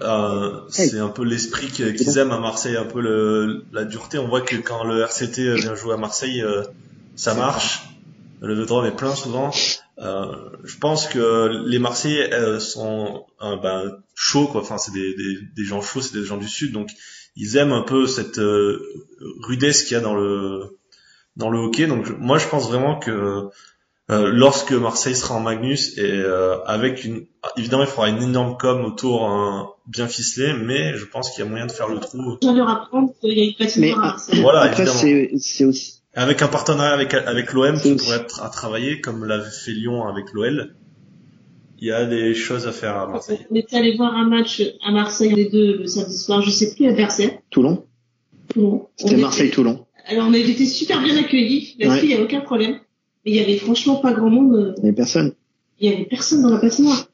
euh, 0.02 0.62
c'est 0.70 1.00
un 1.00 1.10
peu 1.10 1.24
l'esprit 1.24 1.68
qu'ils 1.68 2.18
aiment 2.18 2.32
à 2.32 2.40
Marseille, 2.40 2.76
un 2.78 2.86
peu 2.86 3.02
le, 3.02 3.64
la 3.72 3.86
dureté. 3.86 4.18
On 4.18 4.28
voit 4.28 4.42
que 4.42 4.56
quand 4.56 4.84
le 4.84 5.02
RCT 5.02 5.56
vient 5.56 5.76
jouer 5.76 5.94
à 5.94 5.98
Marseille, 5.98 6.42
euh, 6.42 6.64
ça 7.16 7.34
marche. 7.36 7.90
Le 8.42 8.54
Vélodrome 8.54 8.86
est 8.86 8.96
plein 8.96 9.16
souvent. 9.16 9.52
Euh, 10.00 10.36
je 10.64 10.78
pense 10.78 11.08
que 11.08 11.64
les 11.68 11.80
Marseillais 11.80 12.34
euh, 12.34 12.60
sont 12.60 13.26
euh, 13.42 13.56
ben, 13.58 14.00
chauds, 14.16 14.48
quoi. 14.48 14.62
Enfin, 14.62 14.78
c'est 14.78 14.92
des, 14.92 15.16
des, 15.16 15.38
des 15.56 15.64
gens 15.64 15.82
chauds, 15.82 16.02
c'est 16.02 16.18
des 16.18 16.26
gens 16.26 16.38
du 16.38 16.48
sud, 16.48 16.74
donc 16.74 16.90
ils 17.36 17.58
aiment 17.58 17.72
un 17.74 17.84
peu 17.84 18.08
cette 18.08 18.40
euh, 18.40 18.82
rudesse 19.42 19.84
qu'il 19.84 19.94
y 19.94 20.00
a 20.00 20.02
dans 20.02 20.16
le 20.16 20.78
dans 21.36 21.50
le 21.50 21.60
hockey. 21.60 21.88
Donc 21.88 22.10
moi, 22.20 22.38
je 22.38 22.48
pense 22.48 22.68
vraiment 22.68 23.00
que 23.00 23.50
euh, 24.12 24.30
lorsque 24.34 24.74
Marseille 24.74 25.16
sera 25.16 25.36
en 25.36 25.40
Magnus 25.40 25.98
et 25.98 26.02
euh, 26.04 26.58
avec 26.66 27.06
une 27.06 27.26
évidemment 27.58 27.84
il 27.84 27.90
faudra 27.90 28.10
une 28.10 28.22
énorme 28.22 28.58
com 28.60 28.84
autour 28.86 29.26
hein, 29.30 29.70
bien 29.88 30.08
ficelée, 30.08 30.54
mais 30.54 30.96
je 30.98 31.06
pense 31.06 31.30
qu'il 31.32 31.44
y 31.44 31.48
a 31.48 31.50
moyen 31.50 31.66
de 31.68 31.72
faire 31.72 31.88
le 31.88 32.00
trou. 32.00 32.38
Je 32.42 32.50
leur 32.50 32.70
apprendre 32.70 33.14
qu'il 33.22 33.38
y 33.38 33.42
a 33.42 33.46
une 33.46 33.54
patinoire 33.56 33.98
Mais, 33.98 34.04
à 34.04 34.08
Marseille. 34.08 34.42
Voilà, 34.42 34.62
Après, 34.64 34.84
évidemment. 34.84 35.00
c'est 35.00 35.32
c'est 35.38 35.66
aussi. 35.66 36.02
Avec 36.16 36.42
un 36.42 36.48
partenariat 36.48 36.94
avec 36.94 37.14
avec 37.14 37.54
l'OM 37.54 37.76
C'est 37.78 37.82
qui 37.84 37.94
aussi- 37.94 38.04
pourrait 38.06 38.18
être 38.18 38.44
à 38.44 38.50
travailler 38.50 39.00
comme 39.02 39.24
l'avait 39.26 39.50
fait 39.50 39.72
Lyon 39.72 40.06
avec 40.06 40.26
l'OL. 40.34 40.76
Il 41.80 41.88
y 41.88 41.92
a 41.92 42.06
des 42.06 42.34
choses 42.36 42.68
à 42.68 42.72
faire 42.72 42.96
à 42.98 43.08
Marseille. 43.08 43.40
On 43.52 43.56
était 43.56 43.76
allé 43.78 43.96
voir 43.98 44.16
un 44.16 44.28
match 44.28 44.62
à 44.86 44.92
Marseille 44.92 45.34
les 45.34 45.50
deux 45.50 45.78
le 45.80 45.88
samedi 45.88 46.18
soir, 46.18 46.42
je 46.42 46.50
sais 46.50 46.74
plus 46.76 46.86
l'adversaire. 46.86 47.32
Toulon 47.50 47.86
Toulon. 48.50 48.74
On 48.74 48.88
C'était 48.98 49.14
était- 49.14 49.22
Marseille-Toulon. 49.22 49.86
Alors 50.06 50.28
on 50.28 50.34
a 50.34 50.38
été 50.38 50.66
super 50.66 51.02
bien 51.02 51.16
accueillis, 51.18 51.76
là-dessus 51.80 51.98
Ouais. 52.00 52.04
il 52.12 52.16
n'y 52.16 52.22
a 52.22 52.24
aucun 52.24 52.42
problème. 52.42 52.80
Mais 53.26 53.32
il 53.32 53.36
y 53.36 53.40
avait 53.40 53.58
franchement 53.58 53.98
pas 53.98 54.14
grand 54.14 54.30
monde, 54.30 54.56
euh, 54.56 54.74
Il 54.78 54.84
n'y 54.84 54.90
avait 54.90 54.96
personne. 54.96 55.34
il 55.80 55.90
y 55.90 55.94
avait 55.94 56.06
personne 56.06 56.42
dans 56.42 56.50
la 56.50 56.60
patinoire. 56.60 57.10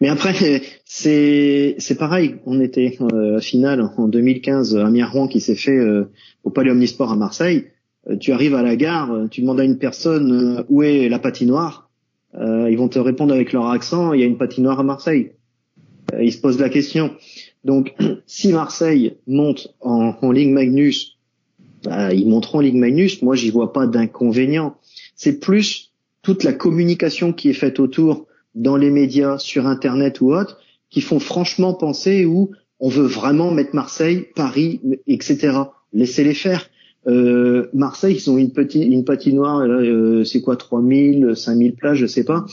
Mais 0.00 0.08
après, 0.08 0.62
c'est 0.84 1.76
c'est 1.78 1.96
pareil. 1.96 2.36
On 2.46 2.60
était 2.60 2.96
euh, 3.00 3.38
à 3.38 3.40
finale 3.40 3.82
en 3.96 4.08
2015, 4.08 4.76
Amiens 4.76 5.06
Rouen 5.06 5.28
qui 5.28 5.40
s'est 5.40 5.54
fait 5.54 5.76
euh, 5.76 6.10
au 6.44 6.50
Palais 6.50 6.70
Omnisport 6.70 7.12
à 7.12 7.16
Marseille. 7.16 7.66
Euh, 8.08 8.16
tu 8.16 8.32
arrives 8.32 8.54
à 8.54 8.62
la 8.62 8.76
gare, 8.76 9.12
euh, 9.12 9.28
tu 9.28 9.40
demandes 9.40 9.60
à 9.60 9.64
une 9.64 9.78
personne 9.78 10.58
euh, 10.58 10.62
où 10.68 10.82
est 10.82 11.08
la 11.08 11.18
patinoire. 11.18 11.90
Euh, 12.34 12.68
ils 12.70 12.76
vont 12.76 12.88
te 12.88 12.98
répondre 12.98 13.32
avec 13.32 13.52
leur 13.52 13.68
accent. 13.68 14.12
Il 14.12 14.20
y 14.20 14.22
a 14.24 14.26
une 14.26 14.38
patinoire 14.38 14.80
à 14.80 14.82
Marseille. 14.82 15.32
Euh, 16.12 16.22
ils 16.22 16.32
se 16.32 16.40
posent 16.40 16.58
la 16.58 16.68
question. 16.68 17.12
Donc, 17.64 17.94
si 18.26 18.52
Marseille 18.52 19.16
monte 19.26 19.74
en, 19.80 20.14
en 20.20 20.30
Ligue 20.32 20.50
Magnus, 20.50 21.13
bah, 21.84 22.12
ils 22.12 22.28
monteront 22.28 22.58
en 22.58 22.62
Ligue 22.62 22.76
Magnus. 22.76 23.22
Moi, 23.22 23.36
j'y 23.36 23.50
vois 23.50 23.72
pas 23.72 23.86
d'inconvénient. 23.86 24.76
C'est 25.14 25.38
plus 25.38 25.92
toute 26.22 26.42
la 26.42 26.52
communication 26.52 27.32
qui 27.32 27.50
est 27.50 27.54
faite 27.54 27.78
autour 27.78 28.26
dans 28.54 28.76
les 28.76 28.90
médias, 28.90 29.38
sur 29.38 29.66
Internet 29.66 30.20
ou 30.20 30.32
autre, 30.32 30.58
qui 30.90 31.00
font 31.00 31.20
franchement 31.20 31.74
penser 31.74 32.24
où 32.24 32.52
on 32.80 32.88
veut 32.88 33.06
vraiment 33.06 33.50
mettre 33.50 33.74
Marseille, 33.74 34.26
Paris, 34.34 34.80
etc. 35.06 35.58
Laissez-les 35.92 36.34
faire. 36.34 36.68
Euh, 37.06 37.68
Marseille, 37.74 38.16
ils 38.16 38.30
ont 38.30 38.38
une 38.38 38.52
petite, 38.52 38.84
une 38.84 39.04
patinoire, 39.04 39.58
euh, 39.58 40.24
c'est 40.24 40.40
quoi, 40.40 40.56
3000, 40.56 41.32
5000 41.36 41.74
places, 41.74 41.98
je 41.98 42.06
sais 42.06 42.24
pas. 42.24 42.46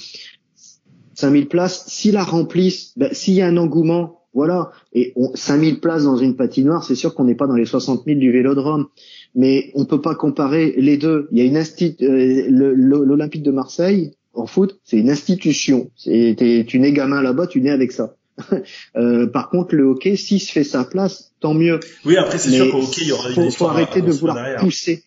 5000 1.13 1.47
places, 1.47 1.85
s'ils 1.87 2.13
la 2.13 2.23
remplissent, 2.23 2.93
ben, 2.97 3.13
s'il 3.13 3.35
y 3.35 3.41
a 3.41 3.47
un 3.47 3.57
engouement, 3.57 4.20
voilà. 4.33 4.71
Et 4.93 5.13
on, 5.15 5.35
5000 5.35 5.79
places 5.79 6.03
dans 6.03 6.17
une 6.17 6.35
patinoire, 6.35 6.83
c'est 6.83 6.95
sûr 6.95 7.13
qu'on 7.13 7.25
n'est 7.25 7.35
pas 7.35 7.47
dans 7.47 7.55
les 7.55 7.65
60 7.65 8.03
000 8.05 8.19
du 8.19 8.31
Vélodrome. 8.31 8.87
Mais 9.35 9.71
on 9.75 9.85
peut 9.85 10.01
pas 10.01 10.15
comparer 10.15 10.73
les 10.77 10.97
deux. 10.97 11.27
Il 11.31 11.37
y 11.37 11.41
a 11.41 11.45
une 11.45 11.57
euh, 11.57 12.45
l'Olympique 12.75 13.43
de 13.43 13.51
Marseille, 13.51 14.13
en 14.33 14.45
foot, 14.45 14.79
c'est 14.83 14.97
une 14.97 15.09
institution. 15.09 15.91
C'est, 15.95 16.35
tu 16.67 16.79
nais 16.79 16.91
gamin 16.93 17.21
là-bas, 17.21 17.47
tu 17.47 17.61
nais 17.61 17.71
avec 17.71 17.91
ça. 17.91 18.15
Euh, 18.97 19.27
par 19.27 19.49
contre, 19.49 19.75
le 19.75 19.83
hockey, 19.83 20.15
s'il 20.15 20.41
se 20.41 20.51
fait 20.51 20.63
sa 20.63 20.83
place, 20.83 21.33
tant 21.39 21.53
mieux. 21.53 21.79
Oui, 22.05 22.17
après 22.17 22.37
c'est 22.37 22.49
sûr 22.49 22.71
qu'au 22.71 22.83
hockey, 22.83 23.01
il 23.01 23.07
y 23.07 23.11
aura 23.11 23.29
une 23.29 23.35
faut, 23.35 23.51
faut 23.51 23.67
arrêter 23.67 24.01
de 24.01 24.11
vouloir 24.11 24.35
derrière. 24.35 24.59
pousser. 24.59 25.03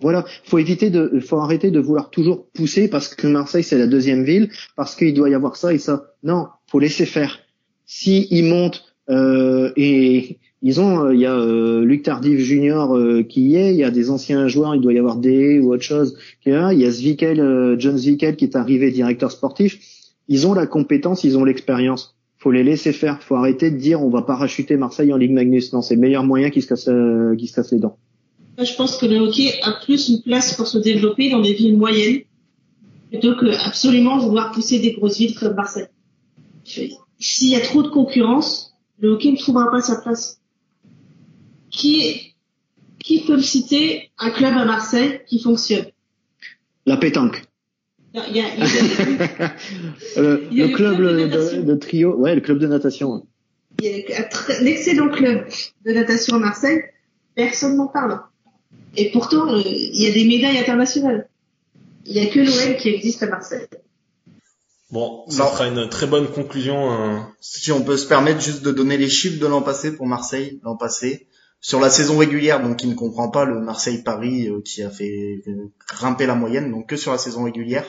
Voilà, 0.00 0.24
faut 0.44 0.58
éviter 0.58 0.90
de, 0.90 1.20
faut 1.20 1.38
arrêter 1.38 1.70
de 1.70 1.78
vouloir 1.78 2.10
toujours 2.10 2.48
pousser 2.52 2.88
parce 2.88 3.14
que 3.14 3.26
Marseille 3.26 3.62
c'est 3.62 3.78
la 3.78 3.86
deuxième 3.86 4.24
ville, 4.24 4.50
parce 4.74 4.96
qu'il 4.96 5.12
doit 5.14 5.28
y 5.28 5.34
avoir 5.34 5.56
ça 5.56 5.72
et 5.72 5.78
ça. 5.78 6.14
Non, 6.22 6.48
faut 6.66 6.78
laisser 6.78 7.06
faire. 7.06 7.38
Si 7.92 8.28
ils 8.30 8.44
montent 8.44 8.84
euh, 9.10 9.72
et 9.76 10.38
ils 10.62 10.80
ont, 10.80 11.06
euh, 11.06 11.12
il 11.12 11.20
y 11.20 11.26
a 11.26 11.34
euh, 11.34 11.84
Luc 11.84 12.04
Tardif 12.04 12.38
Junior 12.38 12.96
euh, 12.96 13.24
qui 13.24 13.40
y 13.40 13.56
est, 13.56 13.72
il 13.72 13.78
y 13.78 13.82
a 13.82 13.90
des 13.90 14.10
anciens 14.10 14.46
joueurs, 14.46 14.76
il 14.76 14.80
doit 14.80 14.92
y 14.92 14.98
avoir 15.00 15.16
des 15.16 15.58
ou 15.58 15.74
autre 15.74 15.82
chose 15.82 16.16
il 16.46 16.52
y 16.52 16.84
a 16.84 16.90
Zwikel, 16.92 17.40
euh, 17.40 17.74
John 17.80 17.98
Zwikel 17.98 18.36
qui 18.36 18.44
est 18.44 18.54
arrivé 18.54 18.92
directeur 18.92 19.32
sportif. 19.32 19.80
Ils 20.28 20.46
ont 20.46 20.54
la 20.54 20.68
compétence, 20.68 21.24
ils 21.24 21.36
ont 21.36 21.42
l'expérience. 21.42 22.16
Faut 22.38 22.52
les 22.52 22.62
laisser 22.62 22.92
faire. 22.92 23.20
Faut 23.24 23.34
arrêter 23.34 23.72
de 23.72 23.76
dire 23.76 24.00
on 24.00 24.08
va 24.08 24.22
parachuter 24.22 24.76
Marseille 24.76 25.12
en 25.12 25.16
Ligue 25.16 25.32
Magnus. 25.32 25.72
Non, 25.72 25.82
c'est 25.82 25.96
le 25.96 26.00
meilleur 26.00 26.22
moyen 26.22 26.50
qui 26.50 26.62
se 26.62 26.68
casse, 26.68 26.86
euh, 26.86 27.34
qui 27.34 27.48
se 27.48 27.56
casse 27.56 27.72
les 27.72 27.80
dents. 27.80 27.98
Je 28.56 28.72
pense 28.76 28.98
que 28.98 29.06
le 29.06 29.16
hockey 29.16 29.50
a 29.64 29.72
plus 29.84 30.08
une 30.10 30.22
place 30.22 30.54
pour 30.54 30.68
se 30.68 30.78
développer 30.78 31.28
dans 31.28 31.40
des 31.40 31.54
villes 31.54 31.76
moyennes 31.76 32.20
plutôt 33.10 33.34
que 33.34 33.46
absolument 33.66 34.16
vouloir 34.18 34.52
pousser 34.52 34.78
des 34.78 34.92
grosses 34.92 35.18
villes 35.18 35.34
comme 35.34 35.56
Marseille. 35.56 35.88
S'il 37.20 37.50
y 37.50 37.56
a 37.56 37.60
trop 37.60 37.82
de 37.82 37.88
concurrence, 37.88 38.74
le 38.98 39.10
hockey 39.10 39.32
ne 39.32 39.36
trouvera 39.36 39.70
pas 39.70 39.80
sa 39.80 39.96
place. 40.00 40.40
Qui, 41.70 42.34
qui 42.98 43.24
peut 43.24 43.36
me 43.36 43.42
citer 43.42 44.10
un 44.18 44.30
club 44.30 44.54
à 44.56 44.64
Marseille 44.64 45.20
qui 45.26 45.40
fonctionne? 45.40 45.86
La 46.86 46.96
pétanque. 46.96 47.42
Y 48.12 48.18
a- 48.18 48.28
y 48.28 48.40
a- 48.40 48.56
y 48.56 48.62
a- 50.62 50.66
le 50.66 50.74
club 50.74 50.96
club 50.96 50.98
de 50.98 51.12
de, 51.12 51.26
natation. 51.26 51.62
de 51.62 51.74
trio, 51.76 52.16
ouais, 52.16 52.34
le 52.34 52.40
club 52.40 52.58
de 52.58 52.66
natation. 52.66 53.24
il 53.80 53.86
y 53.86 54.12
a 54.14 54.28
un 54.60 54.66
excellent 54.66 55.10
club 55.10 55.46
de 55.84 55.92
natation 55.92 56.34
à 56.36 56.38
Marseille, 56.40 56.80
personne 57.36 57.76
n'en 57.76 57.86
parle. 57.86 58.18
Et 58.96 59.10
pourtant, 59.12 59.54
euh, 59.54 59.62
il 59.64 60.02
y 60.02 60.08
a 60.08 60.12
des 60.12 60.24
médailles 60.24 60.58
internationales. 60.58 61.28
Il 62.06 62.14
n'y 62.14 62.20
a 62.20 62.26
que 62.26 62.40
l'OM 62.40 62.76
qui 62.78 62.88
existe 62.88 63.22
à 63.22 63.28
Marseille. 63.28 63.66
Bon, 64.90 65.24
ça 65.28 65.44
Non. 65.44 65.50
fera 65.50 65.68
une 65.68 65.88
très 65.88 66.06
bonne 66.06 66.28
conclusion. 66.28 66.90
hein. 66.90 67.32
Si 67.40 67.70
on 67.70 67.82
peut 67.82 67.96
se 67.96 68.06
permettre 68.06 68.40
juste 68.40 68.62
de 68.62 68.72
donner 68.72 68.96
les 68.96 69.08
chiffres 69.08 69.40
de 69.40 69.46
l'an 69.46 69.62
passé 69.62 69.94
pour 69.96 70.06
Marseille, 70.06 70.60
l'an 70.64 70.76
passé, 70.76 71.28
sur 71.60 71.78
la 71.78 71.90
saison 71.90 72.16
régulière, 72.18 72.62
donc 72.62 72.78
qui 72.78 72.86
ne 72.88 72.94
comprend 72.94 73.28
pas 73.30 73.44
le 73.44 73.60
Marseille-Paris 73.60 74.48
euh, 74.48 74.60
qui 74.62 74.82
a 74.82 74.90
fait 74.90 75.42
euh, 75.46 75.70
grimper 75.88 76.26
la 76.26 76.34
moyenne, 76.34 76.70
donc 76.72 76.88
que 76.88 76.96
sur 76.96 77.12
la 77.12 77.18
saison 77.18 77.44
régulière. 77.44 77.84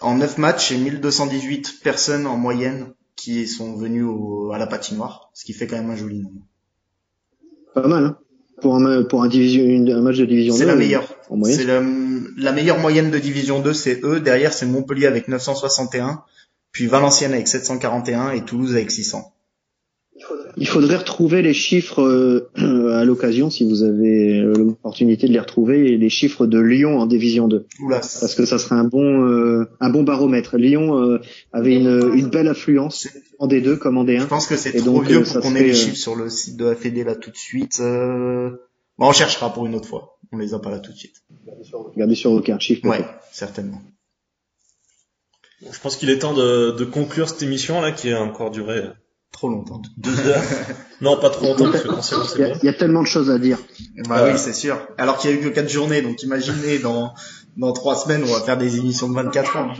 En 0.00 0.14
9 0.16 0.38
matchs, 0.38 0.72
a 0.72 0.76
1218 0.76 1.80
personnes 1.82 2.26
en 2.26 2.36
moyenne 2.36 2.94
qui 3.16 3.46
sont 3.48 3.74
venues 3.76 4.04
au- 4.04 4.52
à 4.52 4.58
la 4.58 4.66
patinoire, 4.68 5.28
ce 5.34 5.44
qui 5.44 5.52
fait 5.52 5.66
quand 5.66 5.76
même 5.76 5.90
un 5.90 5.96
joli 5.96 6.20
nombre. 6.20 6.40
Pas 7.74 7.86
mal, 7.86 8.04
hein. 8.04 8.18
Pour 8.60 8.76
un, 8.76 9.02
pour 9.04 9.22
un, 9.22 9.28
division, 9.28 9.62
une- 9.64 9.90
un 9.92 10.00
match 10.00 10.16
de 10.18 10.24
division 10.24 10.54
C'est 10.54 10.62
2, 10.62 10.66
la 10.68 10.72
euh, 10.74 10.76
meilleure. 10.78 11.04
C'est 11.44 11.64
la, 11.64 11.80
la 12.36 12.52
meilleure 12.52 12.78
moyenne 12.78 13.10
de 13.10 13.18
division 13.18 13.60
2, 13.60 13.72
c'est 13.72 14.00
eux. 14.04 14.20
Derrière, 14.20 14.52
c'est 14.52 14.66
Montpellier 14.66 15.06
avec 15.06 15.28
961, 15.28 16.22
puis 16.72 16.86
Valenciennes 16.86 17.32
avec 17.34 17.46
741 17.48 18.30
et 18.32 18.42
Toulouse 18.44 18.72
avec 18.74 18.90
600. 18.90 19.32
Il 20.56 20.66
faudrait 20.66 20.96
retrouver 20.96 21.42
les 21.42 21.54
chiffres 21.54 22.02
euh, 22.02 22.92
à 22.98 23.04
l'occasion, 23.04 23.50
si 23.50 23.68
vous 23.68 23.82
avez 23.82 24.40
euh, 24.40 24.52
l'opportunité 24.52 25.28
de 25.28 25.32
les 25.32 25.38
retrouver, 25.38 25.92
et 25.92 25.96
les 25.96 26.08
chiffres 26.08 26.46
de 26.46 26.58
Lyon 26.58 26.98
en 26.98 27.06
division 27.06 27.46
2. 27.48 27.66
Oula, 27.80 27.96
Parce 27.96 28.34
que 28.34 28.44
ça 28.44 28.58
serait 28.58 28.74
un 28.76 28.84
bon, 28.84 29.24
euh, 29.28 29.66
un 29.80 29.90
bon 29.90 30.02
baromètre. 30.02 30.56
Lyon 30.56 30.98
euh, 30.98 31.18
avait 31.52 31.76
une, 31.76 32.12
une 32.14 32.28
belle 32.28 32.48
affluence 32.48 33.08
en 33.38 33.46
D2 33.46 33.78
comme 33.78 33.96
en 33.98 34.06
Je 34.06 34.12
D1. 34.12 34.26
pense 34.26 34.46
que 34.46 34.56
c'est 34.56 34.72
trop 34.72 34.84
donc, 34.84 35.06
vieux 35.06 35.18
euh, 35.18 35.24
pour 35.24 35.40
qu'on 35.40 35.54
ait 35.54 35.62
les 35.62 35.70
euh, 35.70 35.74
chiffres 35.74 35.96
sur 35.96 36.16
le 36.16 36.28
site 36.28 36.56
de 36.56 36.64
la 36.64 36.74
Fédé 36.74 37.04
là 37.04 37.14
tout 37.14 37.30
de 37.30 37.36
suite. 37.36 37.78
Euh... 37.80 38.50
Bon, 38.98 39.08
on 39.08 39.12
cherchera 39.12 39.52
pour 39.52 39.66
une 39.66 39.74
autre 39.76 39.88
fois. 39.88 40.18
On 40.32 40.38
les 40.38 40.54
a 40.54 40.58
pas 40.58 40.70
là 40.70 40.80
tout 40.80 40.92
de 40.92 40.96
suite. 40.96 41.22
Regardez 41.94 42.14
sur 42.16 42.32
aucun 42.32 42.54
archive. 42.54 42.84
Ouais, 42.84 43.04
certainement. 43.32 43.80
Bon, 45.62 45.68
je 45.72 45.80
pense 45.80 45.96
qu'il 45.96 46.10
est 46.10 46.18
temps 46.18 46.34
de, 46.34 46.72
de 46.72 46.84
conclure 46.84 47.28
cette 47.28 47.42
émission 47.42 47.80
là 47.80 47.92
qui 47.92 48.10
a 48.12 48.20
encore 48.20 48.50
duré 48.50 48.82
Trop 49.32 49.50
longtemps. 49.50 49.80
deux 49.96 50.18
heures. 50.26 50.42
non, 51.00 51.18
pas 51.20 51.30
trop 51.30 51.46
longtemps 51.46 51.70
parce 51.70 51.82
que 51.84 51.88
quand 51.88 52.02
c'est 52.02 52.16
bon, 52.16 52.22
Il 52.22 52.26
y, 52.26 52.28
c'est 52.36 52.44
a, 52.44 52.48
bon. 52.48 52.58
il 52.62 52.66
y 52.66 52.68
a 52.68 52.72
tellement 52.72 53.02
de 53.02 53.06
choses 53.06 53.30
à 53.30 53.38
dire. 53.38 53.58
Bah 54.08 54.24
oui, 54.24 54.32
c'est 54.38 54.52
sûr. 54.52 54.78
Alors 54.96 55.16
qu'il 55.18 55.30
y 55.30 55.32
a 55.32 55.36
eu 55.36 55.40
que 55.40 55.48
quatre 55.48 55.68
journées, 55.68 56.02
donc 56.02 56.22
imaginez 56.22 56.78
dans 56.78 57.14
dans 57.56 57.72
trois 57.72 57.94
semaines, 57.96 58.22
on 58.24 58.32
va 58.32 58.40
faire 58.40 58.56
des 58.58 58.78
émissions 58.78 59.08
de 59.08 59.14
24 59.14 59.56
heures. 59.56 59.74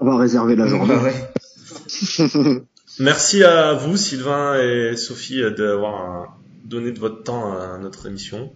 On 0.00 0.06
va 0.06 0.16
réserver 0.16 0.56
la 0.56 0.66
journée. 0.66 0.94
Bah 0.94 1.02
ouais. 1.02 2.62
Merci 2.98 3.44
à 3.44 3.74
vous, 3.74 3.96
Sylvain 3.96 4.58
et 4.60 4.96
Sophie, 4.96 5.42
euh, 5.42 5.50
d'avoir 5.50 6.22
euh, 6.22 6.26
donné 6.64 6.92
de 6.92 6.98
votre 6.98 7.22
temps 7.22 7.52
à 7.52 7.76
notre 7.78 8.06
émission. 8.06 8.50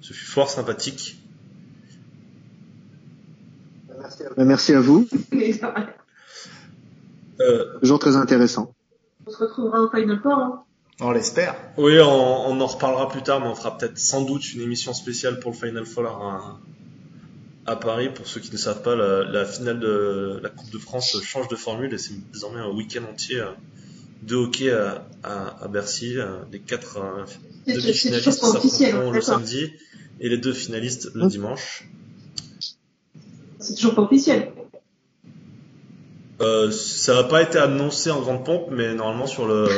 Ce 0.00 0.12
fut 0.14 0.24
fort 0.26 0.48
sympathique. 0.50 1.18
Euh, 3.90 4.44
Merci 4.44 4.72
à 4.74 4.80
vous. 4.80 5.06
Euh, 7.40 7.64
Toujours 7.80 7.98
très 7.98 8.16
intéressant. 8.16 8.74
On 9.26 9.30
se 9.30 9.36
retrouvera 9.38 9.82
au 9.82 9.90
Final 9.90 10.20
Four. 10.22 10.32
Hein. 10.32 10.62
On 11.00 11.10
l'espère. 11.10 11.54
oui, 11.78 11.98
on, 12.00 12.46
on 12.50 12.60
en 12.60 12.66
reparlera 12.66 13.08
plus 13.08 13.22
tard, 13.22 13.40
mais 13.40 13.46
on 13.48 13.54
fera 13.54 13.76
peut-être 13.76 13.98
sans 13.98 14.22
doute 14.22 14.52
une 14.54 14.60
émission 14.60 14.92
spéciale 14.94 15.40
pour 15.40 15.52
le 15.52 15.56
Final 15.56 15.84
Four 15.86 16.06
à, 16.06 16.58
à 17.66 17.76
Paris. 17.76 18.10
Pour 18.14 18.26
ceux 18.26 18.40
qui 18.40 18.52
ne 18.52 18.56
savent 18.56 18.82
pas, 18.82 18.94
la, 18.94 19.24
la 19.24 19.44
finale 19.44 19.80
de 19.80 20.38
la 20.42 20.48
Coupe 20.48 20.70
de 20.70 20.78
France 20.78 21.16
change 21.22 21.48
de 21.48 21.56
formule 21.56 21.92
et 21.94 21.98
c'est 21.98 22.14
désormais 22.32 22.60
un 22.60 22.70
week-end 22.70 23.02
entier 23.10 23.40
euh, 23.40 23.46
de 24.22 24.36
hockey 24.36 24.70
à, 24.70 25.06
à, 25.24 25.64
à 25.64 25.68
Bercy. 25.68 26.18
Euh, 26.18 26.38
Les 26.52 26.60
quatre 26.60 26.98
euh, 26.98 27.24
demi-finalistes 27.66 28.32
s'affronteront 28.40 29.08
hein, 29.10 29.12
le 29.12 29.20
samedi 29.20 29.72
et 30.20 30.28
les 30.28 30.38
deux 30.38 30.52
finalistes 30.52 31.10
le 31.14 31.22
Hum. 31.22 31.28
dimanche. 31.28 31.88
C'est 33.60 33.74
toujours 33.74 33.94
pas 33.94 34.02
officiel. 34.02 34.52
Euh, 36.42 36.70
ça 36.72 37.14
n'a 37.14 37.24
pas 37.24 37.42
été 37.42 37.58
annoncé 37.58 38.10
en 38.10 38.20
grande 38.20 38.44
pompe, 38.44 38.68
mais 38.70 38.94
normalement 38.94 39.26
sur 39.26 39.46
le 39.46 39.68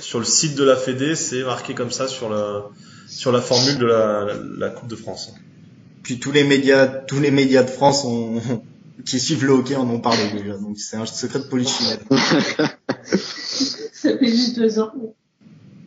sur 0.00 0.20
le 0.20 0.24
site 0.24 0.54
de 0.54 0.62
la 0.62 0.76
Fédé, 0.76 1.16
c'est 1.16 1.42
marqué 1.42 1.74
comme 1.74 1.90
ça 1.90 2.06
sur 2.06 2.28
le 2.28 2.62
sur 3.08 3.32
la 3.32 3.40
formule 3.40 3.78
de 3.78 3.86
la, 3.86 4.26
la 4.58 4.70
Coupe 4.70 4.88
de 4.88 4.96
France. 4.96 5.32
Puis 6.02 6.20
tous 6.20 6.30
les 6.30 6.44
médias, 6.44 6.86
tous 6.86 7.20
les 7.20 7.30
médias 7.30 7.62
de 7.62 7.70
France 7.70 8.04
ont, 8.04 8.40
qui 9.04 9.18
suivent 9.18 9.44
le 9.44 9.52
hockey 9.52 9.74
en 9.74 9.88
ont 9.88 10.00
parlé 10.00 10.30
déjà. 10.30 10.56
Donc 10.56 10.78
c'est 10.78 10.96
un 10.96 11.06
secret 11.06 11.40
de 11.40 11.44
polichinelle. 11.44 12.00
Ça 13.92 14.18
fait 14.18 14.28
juste 14.28 14.56
deux 14.56 14.78
ans. 14.78 14.92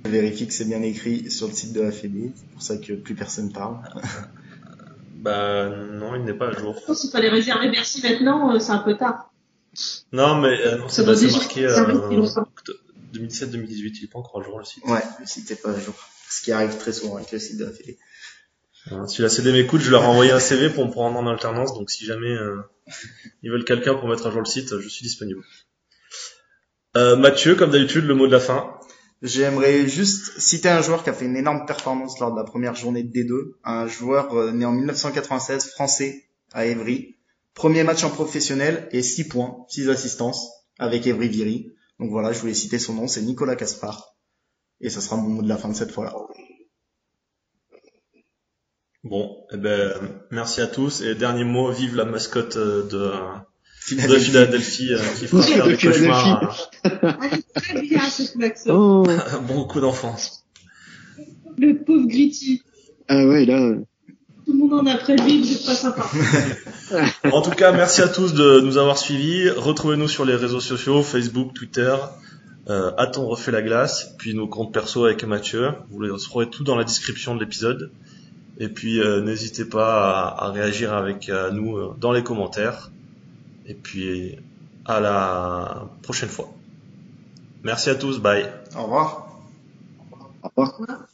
Je 0.05 0.09
vérifie 0.09 0.47
que 0.47 0.53
c'est 0.53 0.65
bien 0.65 0.81
écrit 0.81 1.29
sur 1.29 1.47
le 1.47 1.53
site 1.53 1.73
de 1.73 1.81
la 1.81 1.91
Fédé. 1.91 2.31
C'est 2.35 2.49
pour 2.49 2.61
ça 2.61 2.77
que 2.77 2.93
plus 2.93 3.15
personne 3.15 3.51
parle. 3.51 3.77
Bah 5.19 5.69
non, 5.69 6.15
il 6.15 6.23
n'est 6.23 6.33
pas 6.33 6.49
à 6.49 6.51
jour. 6.51 6.75
Je 6.79 6.85
pense 6.85 7.01
qu'il 7.01 7.09
fallait 7.09 7.29
réserver 7.29 7.69
Bercy 7.69 8.01
maintenant, 8.01 8.53
euh, 8.53 8.59
c'est 8.59 8.71
un 8.71 8.77
peu 8.79 8.95
tard. 8.95 9.31
Non, 10.11 10.41
mais 10.41 10.59
euh, 10.65 10.77
non, 10.77 10.89
Ça 10.89 11.15
c'est 11.15 11.31
marqué 11.31 11.65
euh, 11.65 11.85
depuis 11.85 12.17
longtemps. 12.17 12.47
2017-2018, 13.13 13.69
il 13.69 14.03
est 14.03 14.11
pas 14.11 14.19
encore 14.19 14.41
à 14.41 14.43
jour 14.43 14.59
le 14.59 14.65
site. 14.65 14.83
Ouais, 14.85 15.01
le 15.19 15.25
site 15.25 15.49
est 15.51 15.61
pas 15.61 15.71
à 15.71 15.79
jour. 15.79 15.95
Ce 16.29 16.41
qui 16.41 16.51
arrive 16.51 16.77
très 16.77 16.91
souvent 16.91 17.17
avec 17.17 17.31
le 17.31 17.39
site 17.39 17.57
de 17.57 17.65
la 17.65 17.71
Fédé. 17.71 17.97
Euh, 18.91 19.05
si 19.07 19.21
la 19.21 19.29
CD 19.29 19.51
m'écoute, 19.51 19.81
je 19.81 19.91
leur 19.91 20.03
ai 20.03 20.07
envoyé 20.07 20.31
un 20.31 20.39
CV 20.39 20.69
pour 20.69 20.85
me 20.85 20.91
prendre 20.91 21.17
en 21.17 21.27
alternance, 21.27 21.73
donc 21.73 21.89
si 21.89 22.05
jamais 22.05 22.31
euh, 22.31 22.61
ils 23.43 23.51
veulent 23.51 23.65
quelqu'un 23.65 23.95
pour 23.95 24.07
mettre 24.07 24.27
à 24.27 24.31
jour 24.31 24.39
le 24.39 24.45
site, 24.45 24.77
je 24.79 24.87
suis 24.87 25.03
disponible. 25.03 25.41
Euh, 26.95 27.15
Mathieu, 27.15 27.55
comme 27.55 27.71
d'habitude, 27.71 28.05
le 28.05 28.15
mot 28.15 28.27
de 28.27 28.31
la 28.31 28.39
fin. 28.39 28.73
J'aimerais 29.21 29.87
juste 29.87 30.39
citer 30.39 30.69
un 30.69 30.81
joueur 30.81 31.03
qui 31.03 31.09
a 31.09 31.13
fait 31.13 31.25
une 31.25 31.35
énorme 31.35 31.65
performance 31.65 32.19
lors 32.19 32.31
de 32.31 32.37
la 32.37 32.43
première 32.43 32.75
journée 32.75 33.03
de 33.03 33.11
D2. 33.11 33.53
Un 33.63 33.87
joueur 33.87 34.33
euh, 34.33 34.51
né 34.51 34.65
en 34.65 34.71
1996, 34.71 35.71
français, 35.71 36.25
à 36.53 36.65
Évry. 36.65 37.16
Premier 37.57 37.84
match 37.84 38.03
en 38.03 38.11
professionnel 38.11 38.88
et 38.91 39.01
6 39.01 39.29
points, 39.29 39.65
6 39.69 39.89
assistances 39.89 40.47
avec 40.77 41.07
Évry 41.07 41.27
Viry. 41.27 41.73
Donc 41.99 42.11
voilà, 42.11 42.31
je 42.31 42.39
voulais 42.39 42.53
citer 42.53 42.77
son 42.77 42.93
nom, 42.93 43.07
c'est 43.07 43.23
Nicolas 43.23 43.55
Caspar. 43.55 44.15
Et 44.79 44.91
ça 44.91 45.01
sera 45.01 45.15
mon 45.15 45.27
mot 45.27 45.41
de 45.41 45.49
la 45.49 45.57
fin 45.57 45.67
de 45.67 45.73
cette 45.73 45.91
fois-là. 45.91 46.13
Bon, 49.03 49.38
eh 49.51 49.57
ben, 49.57 49.91
merci 50.29 50.61
à 50.61 50.67
tous. 50.67 51.01
Et 51.01 51.15
dernier 51.15 51.45
mot, 51.45 51.71
vive 51.71 51.95
la 51.95 52.05
mascotte 52.05 52.57
euh, 52.57 52.84
de, 52.84 52.97
de 53.95 54.19
Philadelphie. 54.19 54.89
Philadelphie 54.89 54.93
euh, 54.93 54.99
qui 55.17 55.25
fera 55.25 55.41
De 55.41 55.47
faire 55.47 55.67
des 55.67 55.77
cauchemars 55.77 56.69
très 57.55 57.81
bien 57.81 58.07
ce 58.07 58.38
klaxon. 58.38 59.03
Oh. 59.07 59.09
à 59.31 59.39
beaucoup 59.39 59.79
d'enfants. 59.79 60.15
Le 61.57 61.73
pauvre 61.73 62.07
Gritty. 62.07 62.61
Ah 63.07 63.25
ouais, 63.25 63.45
là. 63.45 63.77
Tout 64.47 64.53
le 64.53 64.59
monde 64.59 64.73
en 64.75 64.85
a 64.85 64.95
vous 64.95 65.51
êtes 65.51 65.65
pas 65.65 65.75
sympa. 65.75 66.09
En 67.33 67.41
tout 67.41 67.51
cas, 67.51 67.73
merci 67.73 68.01
à 68.01 68.07
tous 68.07 68.33
de 68.33 68.61
nous 68.61 68.77
avoir 68.77 68.97
suivis. 68.97 69.49
Retrouvez-nous 69.49 70.07
sur 70.07 70.23
les 70.23 70.35
réseaux 70.35 70.61
sociaux, 70.61 71.03
Facebook, 71.03 71.53
Twitter. 71.53 71.93
Euh, 72.69 72.91
a-t-on 72.97 73.27
refait 73.27 73.51
la 73.51 73.61
glace 73.61 74.15
Puis 74.17 74.33
nos 74.35 74.47
comptes 74.47 74.73
perso 74.73 75.03
avec 75.03 75.25
Mathieu. 75.25 75.73
Vous 75.91 76.01
les 76.01 76.09
retrouverez 76.09 76.49
tout 76.49 76.63
dans 76.63 76.77
la 76.77 76.85
description 76.85 77.35
de 77.35 77.41
l'épisode. 77.41 77.91
Et 78.57 78.69
puis 78.69 79.01
euh, 79.01 79.19
n'hésitez 79.19 79.65
pas 79.65 80.29
à, 80.29 80.45
à 80.45 80.51
réagir 80.51 80.93
avec 80.93 81.27
euh, 81.27 81.51
nous 81.51 81.75
euh, 81.75 81.93
dans 81.99 82.13
les 82.13 82.23
commentaires. 82.23 82.89
Et 83.65 83.73
puis 83.73 84.37
à 84.85 85.01
la 85.01 85.89
prochaine 86.03 86.29
fois. 86.29 86.49
Merci 87.63 87.89
à 87.89 87.95
tous, 87.95 88.19
bye. 88.19 88.49
Au 88.77 88.83
revoir. 88.83 89.27
Au 90.41 90.47
revoir. 90.63 91.07